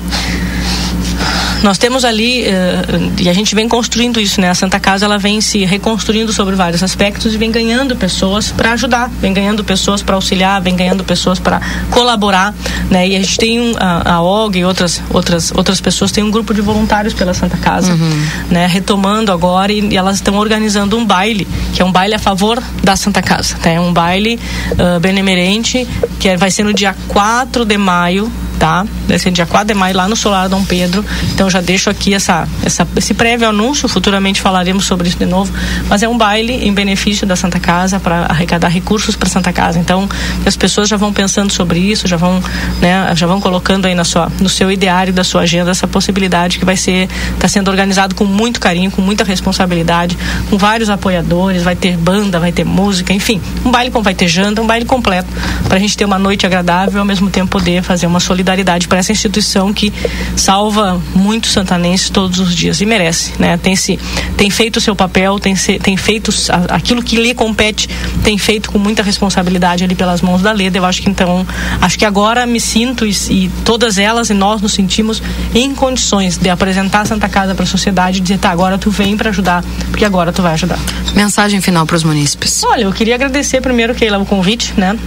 nós 1.65 1.79
temos 1.79 2.05
ali 2.05 2.43
uh, 2.43 3.13
e 3.19 3.27
a 3.27 3.33
gente 3.33 3.55
vem 3.55 3.67
construindo 3.67 4.19
isso, 4.19 4.39
né? 4.39 4.51
A 4.51 4.53
Santa 4.53 4.79
Casa 4.79 5.05
ela 5.05 5.17
vem 5.17 5.41
se 5.41 5.65
reconstruindo 5.65 6.31
sobre 6.31 6.55
vários 6.55 6.83
aspectos 6.83 7.33
e 7.33 7.37
vem 7.37 7.51
ganhando 7.51 7.95
pessoas 7.95 8.51
para 8.51 8.73
ajudar, 8.73 9.09
vem 9.19 9.33
ganhando 9.33 9.63
pessoas 9.63 10.03
para 10.03 10.13
auxiliar, 10.13 10.61
vem 10.61 10.75
ganhando 10.75 11.03
pessoas 11.03 11.39
para 11.39 11.59
colaborar, 11.89 12.53
né? 12.87 13.07
E 13.07 13.15
a 13.15 13.19
gente 13.19 13.37
tem 13.39 13.59
um, 13.59 13.73
a, 13.79 14.13
a 14.13 14.21
OG 14.21 14.59
e 14.59 14.63
outras 14.63 15.01
outras 15.09 15.51
outras 15.55 15.81
pessoas 15.81 16.11
têm 16.11 16.23
um 16.23 16.29
grupo 16.29 16.53
de 16.53 16.61
voluntários 16.61 17.15
pela 17.15 17.33
Santa 17.33 17.57
Casa, 17.57 17.93
uhum. 17.93 18.27
né? 18.51 18.67
Retomando 18.67 19.31
agora 19.31 19.73
e, 19.73 19.79
e, 19.79 19.97
elas 19.97 20.17
estão 20.17 20.35
organizando 20.35 20.95
um 20.95 21.03
baile, 21.03 21.47
que 21.73 21.81
é 21.81 21.85
um 21.85 21.91
baile 21.91 22.13
a 22.13 22.19
favor 22.19 22.61
da 22.83 22.95
Santa 22.95 23.23
Casa, 23.23 23.55
tá? 23.55 23.71
É 23.71 23.79
um 23.79 23.91
baile 23.91 24.39
uh, 24.73 24.99
benemerente 24.99 25.87
que 26.19 26.29
é, 26.29 26.37
vai 26.37 26.51
ser 26.51 26.63
no 26.63 26.75
dia 26.75 26.95
4 27.07 27.65
de 27.65 27.75
maio 27.75 28.31
tá? 28.55 28.85
Vai 29.07 29.17
dia 29.31 29.45
4 29.45 29.67
de 29.67 29.73
maio 29.73 29.95
lá 29.95 30.07
no 30.07 30.15
Solar 30.15 30.49
Dom 30.49 30.63
Pedro. 30.63 31.03
Então 31.33 31.49
já 31.49 31.61
deixo 31.61 31.89
aqui 31.89 32.13
essa, 32.13 32.47
essa, 32.63 32.87
esse 32.95 33.13
prévio 33.13 33.49
anúncio, 33.49 33.87
futuramente 33.87 34.41
falaremos 34.41 34.85
sobre 34.85 35.07
isso 35.07 35.17
de 35.17 35.25
novo. 35.25 35.53
Mas 35.89 36.03
é 36.03 36.07
um 36.09 36.17
baile 36.17 36.53
em 36.53 36.73
benefício 36.73 37.27
da 37.27 37.35
Santa 37.35 37.59
Casa 37.59 37.99
para 37.99 38.25
arrecadar 38.25 38.69
recursos 38.69 39.15
para 39.15 39.29
Santa 39.29 39.51
Casa. 39.51 39.79
Então 39.79 40.07
as 40.45 40.55
pessoas 40.55 40.87
já 40.87 40.97
vão 40.97 41.11
pensando 41.13 41.51
sobre 41.51 41.79
isso, 41.79 42.07
já 42.07 42.17
vão, 42.17 42.41
né, 42.81 43.13
já 43.15 43.27
vão 43.27 43.41
colocando 43.41 43.85
aí 43.85 43.95
na 43.95 44.03
sua, 44.03 44.31
no 44.39 44.49
seu 44.49 44.71
ideário 44.71 45.13
da 45.13 45.23
sua 45.23 45.41
agenda 45.41 45.71
essa 45.71 45.87
possibilidade 45.87 46.57
que 46.57 46.65
vai 46.65 46.77
ser, 46.77 47.09
está 47.33 47.47
sendo 47.47 47.69
organizado 47.69 48.15
com 48.15 48.25
muito 48.25 48.59
carinho, 48.59 48.89
com 48.89 49.01
muita 49.01 49.23
responsabilidade, 49.23 50.17
com 50.49 50.57
vários 50.57 50.89
apoiadores, 50.89 51.63
vai 51.63 51.75
ter 51.75 51.97
banda, 51.97 52.39
vai 52.39 52.51
ter 52.51 52.63
música, 52.63 53.13
enfim, 53.13 53.41
um 53.63 53.71
baile 53.71 53.91
como 53.91 54.03
vai 54.03 54.13
ter 54.13 54.27
janta, 54.27 54.61
um 54.61 54.67
baile 54.67 54.85
completo 54.85 55.27
para 55.67 55.77
a 55.77 55.79
gente 55.79 55.95
ter 55.97 56.05
uma 56.05 56.19
noite 56.19 56.45
agradável 56.45 56.97
e 56.97 56.99
ao 56.99 57.05
mesmo 57.05 57.29
tempo 57.29 57.51
poder 57.51 57.83
fazer 57.83 58.07
uma 58.07 58.19
solidariedade 58.19 58.44
solidariedade 58.45 58.87
para 58.87 58.99
essa 58.99 59.11
instituição 59.11 59.73
que 59.73 59.91
salva 60.35 61.01
muitos 61.15 61.51
santanenses 61.51 62.09
todos 62.09 62.39
os 62.39 62.55
dias 62.55 62.79
e 62.79 62.85
merece, 62.85 63.33
né? 63.39 63.57
Tem 63.57 63.75
se 63.75 63.99
tem 64.37 64.49
feito 64.49 64.77
o 64.77 64.81
seu 64.81 64.95
papel, 64.95 65.39
tem 65.39 65.55
se, 65.55 65.79
tem 65.79 65.97
feito 65.97 66.31
aquilo 66.69 67.01
que 67.01 67.15
lhe 67.15 67.33
compete, 67.33 67.89
tem 68.23 68.37
feito 68.37 68.71
com 68.71 68.77
muita 68.77 69.01
responsabilidade 69.01 69.83
ali 69.83 69.95
pelas 69.95 70.21
mãos 70.21 70.41
da 70.41 70.51
Leda. 70.51 70.77
Eu 70.77 70.85
acho 70.85 71.01
que 71.01 71.09
então, 71.09 71.45
acho 71.81 71.97
que 71.97 72.05
agora 72.05 72.45
me 72.45 72.59
sinto 72.59 73.05
e, 73.05 73.11
e 73.29 73.51
todas 73.63 73.97
elas 73.97 74.29
e 74.29 74.33
nós 74.33 74.61
nos 74.61 74.73
sentimos 74.73 75.21
em 75.53 75.73
condições 75.73 76.37
de 76.37 76.49
apresentar 76.49 77.01
a 77.01 77.05
Santa 77.05 77.27
Casa 77.27 77.55
para 77.55 77.63
a 77.63 77.67
sociedade 77.67 78.19
e 78.19 78.21
dizer, 78.21 78.37
tá, 78.37 78.51
agora 78.51 78.77
tu 78.77 78.91
vem 78.91 79.17
para 79.17 79.29
ajudar, 79.31 79.63
porque 79.89 80.05
agora 80.05 80.31
tu 80.31 80.41
vai 80.41 80.53
ajudar. 80.53 80.79
Mensagem 81.15 81.59
final 81.61 81.85
para 81.85 81.95
os 81.95 82.03
munícipes. 82.03 82.63
Olha, 82.63 82.83
eu 82.83 82.93
queria 82.93 83.15
agradecer 83.15 83.61
primeiro, 83.61 83.95
Keila, 83.95 84.19
o 84.19 84.25
convite, 84.25 84.73
né? 84.77 84.97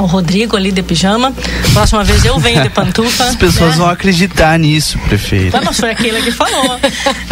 O 0.00 0.06
Rodrigo 0.06 0.56
ali 0.56 0.72
de 0.72 0.82
pijama. 0.82 1.32
Próxima 1.72 2.04
vez 2.04 2.24
eu 2.24 2.38
venho 2.38 2.62
de 2.62 2.70
pantufa. 2.70 3.24
As 3.24 3.36
pessoas 3.36 3.72
né? 3.72 3.76
vão 3.76 3.88
acreditar 3.88 4.58
nisso, 4.58 4.98
prefeito. 5.00 5.56
Mas 5.64 5.78
foi 5.78 5.90
aquele 5.90 6.22
que 6.22 6.30
falou. 6.30 6.78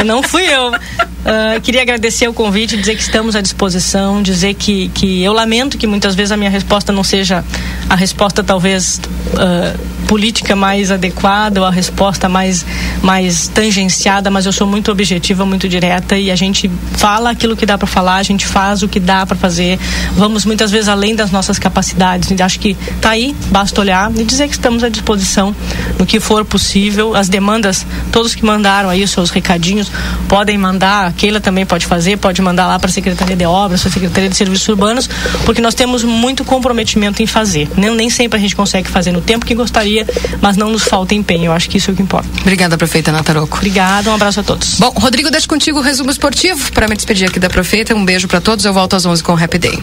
Não 0.05 0.23
fui 0.23 0.45
eu. 0.45 0.70
Uh, 0.70 1.61
queria 1.62 1.82
agradecer 1.82 2.28
o 2.28 2.32
convite, 2.32 2.77
dizer 2.77 2.95
que 2.95 3.03
estamos 3.03 3.35
à 3.36 3.40
disposição, 3.40 4.23
dizer 4.23 4.55
que, 4.55 4.89
que 4.89 5.23
eu 5.23 5.32
lamento 5.32 5.77
que 5.77 5.86
muitas 5.86 6.15
vezes 6.15 6.32
a 6.32 6.36
minha 6.36 6.51
resposta 6.51 6.93
não 6.93 7.05
seja 7.05 7.45
a 7.89 7.95
resposta 7.95 8.43
talvez 8.43 9.01
uh, 9.35 9.78
política 10.09 10.56
mais 10.56 10.90
adequada 10.90 11.60
ou 11.60 11.66
a 11.66 11.70
resposta 11.70 12.30
mais, 12.30 12.64
mais 13.02 13.47
tangenciada, 13.47 14.30
mas 14.30 14.47
eu 14.47 14.52
sou 14.52 14.66
muito 14.66 14.90
objetiva, 14.90 15.44
muito 15.44 15.68
direta 15.68 16.16
e 16.16 16.30
a 16.30 16.35
gente 16.35 16.68
fala 16.97 17.30
aquilo 17.30 17.55
que 17.55 17.66
dá 17.66 17.76
para 17.76 17.86
falar, 17.86 18.16
a 18.16 18.22
gente 18.22 18.47
faz 18.47 18.82
o 18.82 18.89
que 18.89 18.98
dá 18.98 19.26
para 19.26 19.36
fazer. 19.36 19.78
Vamos 20.14 20.47
muitas 20.47 20.70
vezes 20.70 20.89
além 20.89 21.14
das 21.14 21.30
nossas 21.30 21.59
capacidades. 21.59 22.30
E 22.30 22.43
acho 22.43 22.59
que 22.59 22.74
tá 23.02 23.10
aí, 23.10 23.36
basta 23.51 23.78
olhar 23.82 24.10
e 24.16 24.24
dizer 24.24 24.48
que 24.48 24.55
estamos 24.55 24.82
à 24.82 24.89
disposição 24.89 25.55
no 25.98 26.06
que 26.06 26.18
for 26.18 26.43
possível. 26.43 27.14
As 27.14 27.28
demandas, 27.28 27.86
todos 28.10 28.35
que 28.35 28.44
mandaram 28.44 28.89
aí 28.89 29.05
os 29.05 29.10
seus 29.10 29.28
recadinhos, 29.28 29.93
podem 30.26 30.56
mandar, 30.56 31.09
a 31.09 31.12
Keila 31.12 31.39
também 31.39 31.66
pode 31.66 31.85
fazer, 31.85 32.16
pode 32.16 32.40
mandar 32.40 32.66
lá 32.66 32.78
para 32.78 32.89
a 32.89 32.93
Secretaria 32.93 33.36
de 33.36 33.44
Obras, 33.44 33.82
para 33.82 33.90
a 33.90 33.93
Secretaria 33.93 34.30
de 34.30 34.36
Serviços 34.36 34.66
Urbanos, 34.68 35.09
porque 35.44 35.60
nós 35.60 35.74
temos 35.74 36.02
muito 36.02 36.47
comprometimento 36.47 37.22
em 37.22 37.26
fazer. 37.26 37.68
Nem, 37.76 37.94
nem 37.94 38.09
sempre 38.09 38.39
a 38.39 38.40
gente 38.40 38.56
consegue 38.56 38.89
fazer 38.89 39.12
no 39.12 39.20
tempo 39.20 39.44
que 39.44 39.55
gostaria 39.55 39.98
mas 40.41 40.57
não 40.57 40.70
nos 40.70 40.85
falta 40.85 41.15
empenho. 41.15 41.47
Eu 41.47 41.53
acho 41.53 41.69
que 41.69 41.79
isso 41.79 41.91
é 41.91 41.93
o 41.93 41.97
que 41.97 42.03
importa. 42.03 42.29
Obrigada, 42.41 42.77
prefeita 42.77 43.12
Nataroco. 43.12 43.57
Obrigada, 43.57 44.11
um 44.11 44.15
abraço 44.15 44.41
a 44.41 44.43
todos. 44.43 44.77
Bom, 44.79 44.91
Rodrigo, 44.97 45.31
deixo 45.31 45.49
contigo 45.49 45.79
o 45.79 45.83
resumo 45.83 46.11
esportivo 46.11 46.73
para 46.73 46.89
me 46.89 46.97
despedir 46.97 47.29
aqui 47.29 47.39
da 47.39 47.49
prefeita. 47.49 47.95
Um 47.95 48.05
beijo 48.05 48.29
para 48.29 48.41
todos. 48.41 48.65
Eu 48.65 48.73
volto 48.73 48.97
às 48.97 49.05
11 49.07 49.23
com 49.23 49.33
o 49.33 49.43
Happy 49.43 49.59
Day. 49.59 49.79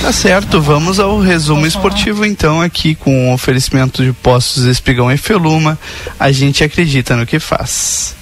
Tá 0.00 0.12
certo, 0.12 0.60
vamos 0.60 1.00
ao 1.00 1.18
resumo 1.18 1.66
esportivo 1.66 2.24
então 2.24 2.60
aqui 2.60 2.94
com 2.94 3.30
o 3.30 3.34
oferecimento 3.34 4.04
de 4.04 4.12
postos 4.12 4.64
Espigão 4.64 5.10
e 5.10 5.16
Feluma. 5.16 5.78
A 6.18 6.30
gente 6.30 6.62
acredita 6.62 7.16
no 7.16 7.26
que 7.26 7.38
faz. 7.38 8.16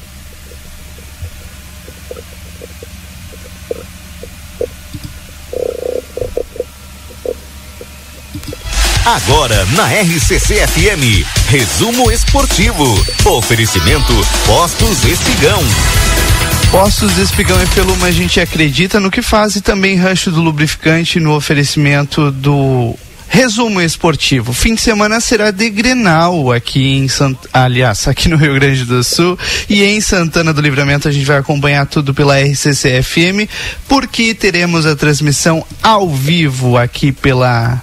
Agora 9.06 9.64
na 9.76 9.86
RCC 9.86 10.66
FM, 10.66 11.24
resumo 11.48 12.10
esportivo. 12.10 12.84
Oferecimento 13.24 14.12
Postos 14.44 15.04
Espigão. 15.04 15.62
Postos 16.72 17.16
Espigão 17.16 17.56
e 17.62 17.66
Peluma, 17.68 18.08
a 18.08 18.10
gente 18.10 18.40
acredita 18.40 18.98
no 18.98 19.08
que 19.08 19.22
faz 19.22 19.54
e 19.54 19.60
também 19.60 19.94
rancho 19.94 20.32
do 20.32 20.42
lubrificante 20.42 21.20
no 21.20 21.36
oferecimento 21.36 22.32
do 22.32 22.96
Resumo 23.28 23.80
esportivo. 23.80 24.52
Fim 24.52 24.74
de 24.74 24.80
semana 24.80 25.20
será 25.20 25.52
de 25.52 25.70
Grenal 25.70 26.50
aqui 26.50 26.96
em 26.96 27.06
Sant... 27.06 27.38
aliás, 27.52 28.08
aqui 28.08 28.28
no 28.28 28.36
Rio 28.36 28.54
Grande 28.54 28.84
do 28.84 29.04
Sul 29.04 29.38
e 29.68 29.84
em 29.84 30.00
Santana 30.00 30.52
do 30.52 30.60
Livramento 30.60 31.06
a 31.06 31.12
gente 31.12 31.24
vai 31.24 31.38
acompanhar 31.38 31.86
tudo 31.86 32.12
pela 32.12 32.40
RCC 32.40 33.04
FM, 33.04 33.48
porque 33.86 34.34
teremos 34.34 34.84
a 34.84 34.96
transmissão 34.96 35.64
ao 35.80 36.10
vivo 36.10 36.76
aqui 36.76 37.12
pela 37.12 37.80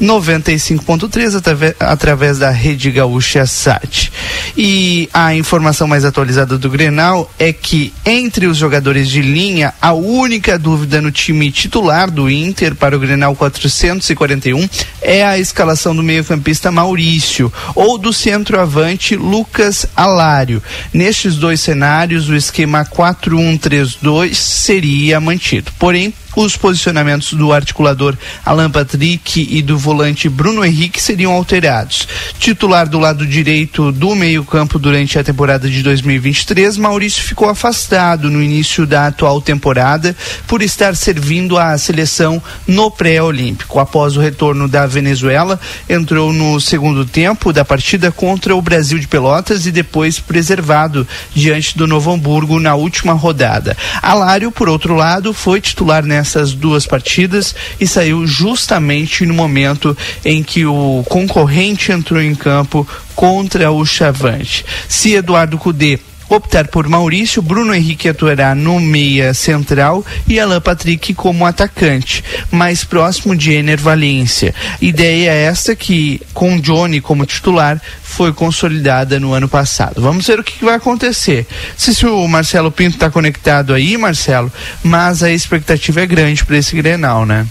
95.3 0.00 1.74
através 1.80 2.38
da 2.38 2.50
Rede 2.50 2.90
Gaúcha 2.90 3.46
Sat. 3.46 4.12
E 4.56 5.08
a 5.12 5.34
informação 5.34 5.86
mais 5.86 6.04
atualizada 6.04 6.58
do 6.58 6.70
Grenal 6.70 7.30
é 7.38 7.52
que 7.52 7.92
entre 8.04 8.46
os 8.46 8.56
jogadores 8.56 9.08
de 9.08 9.22
linha, 9.22 9.72
a 9.80 9.92
única 9.92 10.58
dúvida 10.58 11.00
no 11.00 11.10
time 11.10 11.50
titular 11.50 12.10
do 12.10 12.30
Inter 12.30 12.74
para 12.74 12.96
o 12.96 13.00
Grenal 13.00 13.34
441 13.34 14.68
é 15.00 15.24
a 15.24 15.38
escalação 15.38 15.94
do 15.94 16.02
meio-campista 16.02 16.70
Maurício 16.70 17.52
ou 17.74 17.98
do 17.98 18.12
centroavante 18.12 19.16
Lucas 19.16 19.86
Alário. 19.94 20.62
Nestes 20.92 21.36
dois 21.36 21.60
cenários, 21.60 22.28
o 22.28 22.34
esquema 22.34 22.84
4-1-3-2 22.84 24.34
seria 24.34 25.20
mantido. 25.20 25.72
Porém, 25.78 26.12
os 26.38 26.56
posicionamentos 26.56 27.32
do 27.32 27.52
articulador 27.52 28.16
Alan 28.46 28.70
Patrick 28.70 29.48
e 29.50 29.60
do 29.60 29.76
volante 29.76 30.28
Bruno 30.28 30.64
Henrique 30.64 31.02
seriam 31.02 31.32
alterados. 31.32 32.06
Titular 32.38 32.88
do 32.88 32.98
lado 32.98 33.26
direito 33.26 33.90
do 33.90 34.14
meio-campo 34.14 34.78
durante 34.78 35.18
a 35.18 35.24
temporada 35.24 35.68
de 35.68 35.82
2023, 35.82 36.76
Maurício 36.76 37.24
ficou 37.24 37.48
afastado 37.48 38.30
no 38.30 38.40
início 38.40 38.86
da 38.86 39.08
atual 39.08 39.40
temporada 39.40 40.14
por 40.46 40.62
estar 40.62 40.94
servindo 40.94 41.58
à 41.58 41.76
seleção 41.76 42.40
no 42.66 42.88
pré-olímpico. 42.88 43.80
Após 43.80 44.16
o 44.16 44.20
retorno 44.20 44.68
da 44.68 44.86
Venezuela, 44.86 45.58
entrou 45.88 46.32
no 46.32 46.60
segundo 46.60 47.04
tempo 47.04 47.52
da 47.52 47.64
partida 47.64 48.12
contra 48.12 48.54
o 48.54 48.62
Brasil 48.62 49.00
de 49.00 49.08
Pelotas 49.08 49.66
e 49.66 49.72
depois 49.72 50.20
preservado 50.20 51.06
diante 51.34 51.76
do 51.76 51.86
Novo 51.86 52.12
Hamburgo 52.12 52.60
na 52.60 52.76
última 52.76 53.12
rodada. 53.12 53.76
Alário, 54.00 54.52
por 54.52 54.68
outro 54.68 54.94
lado, 54.94 55.34
foi 55.34 55.60
titular 55.60 56.04
nessa 56.04 56.27
nessas 56.28 56.52
duas 56.52 56.86
partidas 56.86 57.54
e 57.80 57.86
saiu 57.86 58.26
justamente 58.26 59.24
no 59.24 59.32
momento 59.32 59.96
em 60.22 60.42
que 60.42 60.66
o 60.66 61.02
concorrente 61.08 61.90
entrou 61.90 62.20
em 62.20 62.34
campo 62.34 62.86
contra 63.14 63.70
o 63.70 63.84
Chavante. 63.86 64.64
Se 64.86 65.14
Eduardo 65.14 65.56
Cudê 65.56 65.98
optar 66.28 66.68
por 66.68 66.88
Maurício, 66.88 67.40
Bruno 67.40 67.74
Henrique 67.74 68.08
atuará 68.08 68.54
no 68.54 68.78
meia 68.80 69.32
central 69.32 70.04
e 70.26 70.38
Alan 70.38 70.60
Patrick 70.60 71.14
como 71.14 71.46
atacante, 71.46 72.24
mais 72.50 72.84
próximo 72.84 73.36
de 73.36 73.52
Ener 73.52 73.80
Valência. 73.80 74.54
Ideia 74.80 75.30
esta 75.32 75.74
que, 75.74 76.20
com 76.34 76.60
Johnny 76.60 77.00
como 77.00 77.26
titular, 77.26 77.80
foi 78.02 78.32
consolidada 78.32 79.18
no 79.18 79.32
ano 79.32 79.48
passado. 79.48 80.00
Vamos 80.00 80.26
ver 80.26 80.40
o 80.40 80.44
que 80.44 80.64
vai 80.64 80.74
acontecer. 80.74 81.46
Se, 81.76 81.94
se 81.94 82.06
o 82.06 82.26
Marcelo 82.28 82.70
Pinto 82.70 82.96
está 82.96 83.10
conectado 83.10 83.74
aí, 83.74 83.96
Marcelo, 83.96 84.52
mas 84.82 85.22
a 85.22 85.30
expectativa 85.30 86.00
é 86.00 86.06
grande 86.06 86.44
para 86.44 86.58
esse 86.58 86.76
Grenal, 86.76 87.24
né? 87.24 87.46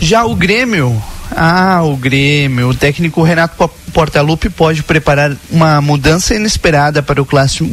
Já 0.00 0.24
o 0.24 0.34
Grêmio 0.34 1.02
ah, 1.36 1.82
o 1.84 1.96
Grêmio. 1.96 2.68
O 2.68 2.74
técnico 2.74 3.22
Renato 3.22 3.56
Portaluppi 3.90 4.48
pode 4.48 4.82
preparar 4.82 5.36
uma 5.50 5.80
mudança 5.80 6.34
inesperada 6.34 7.02
para 7.02 7.20
o 7.20 7.26
clássico 7.26 7.68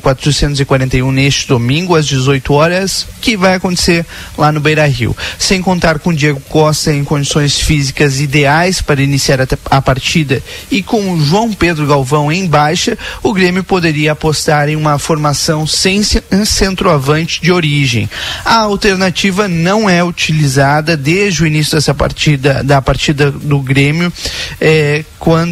441 0.00 1.10
neste 1.10 1.48
domingo 1.48 1.94
às 1.94 2.06
18 2.06 2.52
horas, 2.52 3.06
que 3.20 3.36
vai 3.36 3.54
acontecer 3.54 4.04
lá 4.36 4.50
no 4.50 4.60
Beira 4.60 4.86
Rio. 4.86 5.16
Sem 5.38 5.62
contar 5.62 5.98
com 5.98 6.12
Diego 6.12 6.40
Costa 6.48 6.92
em 6.92 7.04
condições 7.04 7.60
físicas 7.60 8.20
ideais 8.20 8.82
para 8.82 9.02
iniciar 9.02 9.40
a, 9.40 9.46
a 9.70 9.80
partida 9.80 10.42
e 10.70 10.82
com 10.82 11.20
João 11.20 11.52
Pedro 11.52 11.86
Galvão 11.86 12.30
em 12.30 12.46
baixa, 12.46 12.98
o 13.22 13.32
Grêmio 13.32 13.64
poderia 13.64 14.12
apostar 14.12 14.68
em 14.68 14.76
uma 14.76 14.98
formação 14.98 15.66
sem 15.66 16.02
centroavante 16.02 17.40
de 17.40 17.52
origem. 17.52 18.08
A 18.44 18.60
alternativa 18.60 19.48
não 19.48 19.88
é 19.88 20.02
utilizada 20.02 20.96
desde 20.96 21.42
o 21.42 21.46
início 21.46 21.76
dessa 21.76 21.94
partida 21.94 22.62
da 22.62 22.80
partida 22.80 23.30
do 23.30 23.60
Grêmio 23.60 24.12
é, 24.60 25.04
quando 25.18 25.51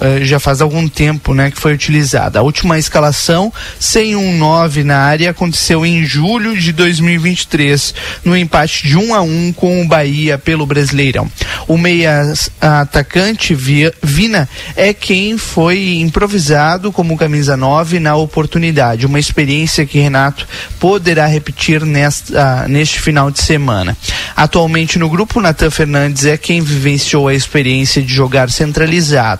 é, 0.00 0.24
já 0.24 0.38
faz 0.38 0.60
algum 0.60 0.88
tempo 0.88 1.34
né, 1.34 1.50
que 1.50 1.60
foi 1.60 1.74
utilizada. 1.74 2.38
A 2.38 2.42
última 2.42 2.78
escalação 2.78 3.52
sem 3.78 4.16
um 4.16 4.36
9 4.36 4.84
na 4.84 4.98
área 4.98 5.30
aconteceu 5.30 5.84
em 5.84 6.04
julho 6.04 6.56
de 6.56 6.72
2023, 6.72 7.94
no 8.24 8.36
empate 8.36 8.86
de 8.86 8.96
1 8.96 9.08
um 9.08 9.14
a 9.14 9.22
1 9.22 9.48
um 9.48 9.52
com 9.52 9.82
o 9.82 9.86
Bahia 9.86 10.38
pelo 10.38 10.66
Brasileirão. 10.66 11.30
O 11.68 11.76
meia 11.76 12.32
atacante 12.60 13.54
Vina 14.02 14.48
é 14.74 14.92
quem 14.92 15.36
foi 15.38 15.96
improvisado 15.98 16.92
como 16.92 17.16
camisa 17.16 17.56
9 17.56 18.00
na 18.00 18.16
oportunidade, 18.16 19.06
uma 19.06 19.18
experiência 19.18 19.86
que 19.86 19.98
Renato 19.98 20.46
poderá 20.78 21.26
repetir 21.26 21.84
nesta, 21.84 22.66
neste 22.68 23.00
final 23.00 23.30
de 23.30 23.40
semana. 23.40 23.96
Atualmente 24.36 24.98
no 24.98 25.08
grupo, 25.08 25.40
Natan 25.40 25.70
Fernandes 25.70 26.24
é 26.24 26.36
quem 26.36 26.60
vivenciou 26.60 27.28
a 27.28 27.34
experiência 27.34 28.02
de 28.02 28.12
jogar 28.12 28.50
centralizado. 28.50 29.35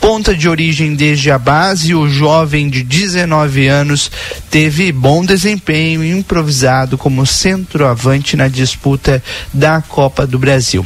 Ponta 0.00 0.34
de 0.34 0.48
origem 0.48 0.94
desde 0.94 1.30
a 1.30 1.38
base, 1.38 1.94
o 1.94 2.08
jovem 2.08 2.68
de 2.68 2.82
19 2.82 3.68
anos 3.68 4.10
teve 4.50 4.90
bom 4.90 5.24
desempenho 5.24 6.04
improvisado 6.04 6.98
como 6.98 7.26
centroavante 7.26 8.36
na 8.36 8.48
disputa 8.48 9.22
da 9.52 9.80
Copa 9.80 10.26
do 10.26 10.38
Brasil. 10.38 10.84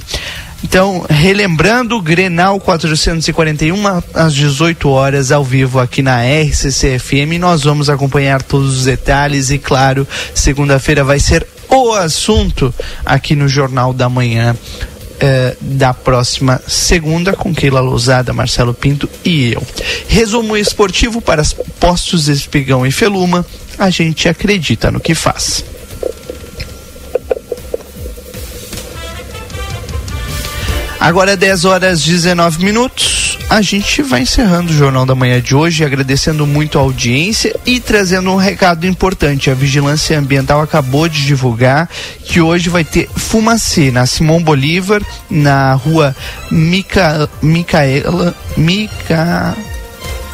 Então, 0.64 1.04
relembrando, 1.08 2.00
Grenal 2.00 2.58
441 2.58 3.76
às 4.14 4.34
18 4.34 4.88
horas 4.88 5.30
ao 5.30 5.44
vivo 5.44 5.78
aqui 5.78 6.02
na 6.02 6.22
RCC-FM. 6.22 7.38
Nós 7.38 7.62
vamos 7.62 7.88
acompanhar 7.88 8.42
todos 8.42 8.78
os 8.78 8.84
detalhes 8.84 9.50
e, 9.50 9.58
claro, 9.58 10.06
segunda-feira 10.34 11.04
vai 11.04 11.20
ser 11.20 11.46
o 11.68 11.92
assunto 11.92 12.74
aqui 13.04 13.36
no 13.36 13.48
Jornal 13.48 13.92
da 13.92 14.08
Manhã 14.08 14.56
eh, 15.20 15.56
da 15.60 15.94
próxima 15.94 16.60
segunda 16.66 17.32
com 17.32 17.54
Keila 17.54 17.80
Lousada, 17.80 18.32
Marcelo 18.32 18.74
Pinto 18.74 19.08
e 19.24 19.52
eu. 19.52 19.62
Resumo 20.08 20.56
esportivo 20.56 21.20
para 21.20 21.42
postos 21.80 22.28
Espigão 22.28 22.86
e 22.86 22.90
Feluma. 22.90 23.44
A 23.78 23.90
gente 23.90 24.28
acredita 24.28 24.90
no 24.90 25.00
que 25.00 25.14
faz. 25.14 25.64
Agora 30.98 31.32
é 31.32 31.36
10 31.36 31.64
horas 31.64 32.02
19 32.02 32.64
minutos. 32.64 33.25
A 33.48 33.62
gente 33.62 34.02
vai 34.02 34.22
encerrando 34.22 34.72
o 34.72 34.74
Jornal 34.74 35.06
da 35.06 35.14
Manhã 35.14 35.40
de 35.40 35.54
hoje, 35.54 35.84
agradecendo 35.84 36.44
muito 36.46 36.78
a 36.78 36.80
audiência 36.80 37.54
e 37.64 37.78
trazendo 37.78 38.30
um 38.32 38.36
recado 38.36 38.86
importante. 38.86 39.50
A 39.50 39.54
Vigilância 39.54 40.18
Ambiental 40.18 40.60
acabou 40.60 41.08
de 41.08 41.24
divulgar 41.24 41.88
que 42.24 42.40
hoje 42.40 42.68
vai 42.68 42.84
ter 42.84 43.08
fumacê 43.08 43.92
na 43.92 44.04
Simão 44.04 44.42
Bolívar, 44.42 45.00
na 45.30 45.74
rua 45.74 46.14
Mica, 46.50 47.30
Micaela. 47.40 48.34
Mica. 48.56 49.56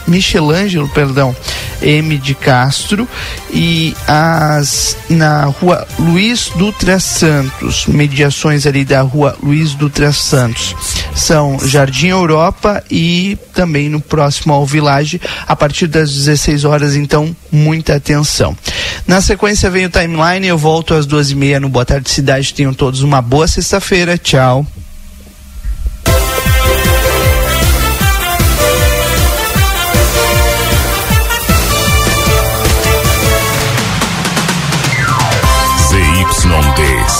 Michelangelo, 0.07 0.89
perdão, 0.89 1.35
M 1.81 2.17
de 2.19 2.35
Castro 2.35 3.09
e 3.53 3.95
as 4.07 4.97
na 5.11 5.45
rua 5.45 5.87
Luiz 5.99 6.51
Dutra 6.57 7.01
Santos, 7.01 7.87
mediações 7.87 8.67
ali 8.67 8.85
da 8.85 9.03
rua 9.03 9.37
Luiz 9.43 9.75
Dutra 9.75 10.13
Santos. 10.13 10.75
São 11.15 11.59
Jardim 11.65 12.09
Europa 12.09 12.83
e 12.91 13.37
também 13.55 13.89
no 13.89 14.01
próximo 14.01 14.53
ao 14.53 14.65
Village, 14.65 15.21
a 15.47 15.55
partir 15.55 15.87
das 15.87 16.13
16 16.13 16.65
horas, 16.65 16.97
então 16.97 17.35
muita 17.51 17.97
atenção. 17.97 18.57
Na 19.07 19.21
sequência 19.21 19.71
vem 19.71 19.87
o 19.87 19.91
timeline, 19.91 20.47
eu 20.47 20.57
volto 20.57 20.95
às 20.95 21.07
duas 21.07 21.31
e 21.31 21.35
meia 21.35 21.61
no 21.61 21.69
Boa 21.69 21.85
Tarde 21.85 22.09
Cidade. 22.11 22.55
Tenham 22.55 22.73
todos 22.73 23.03
uma 23.03 23.21
boa 23.21 23.47
sexta-feira. 23.47 24.17
Tchau. 24.17 24.67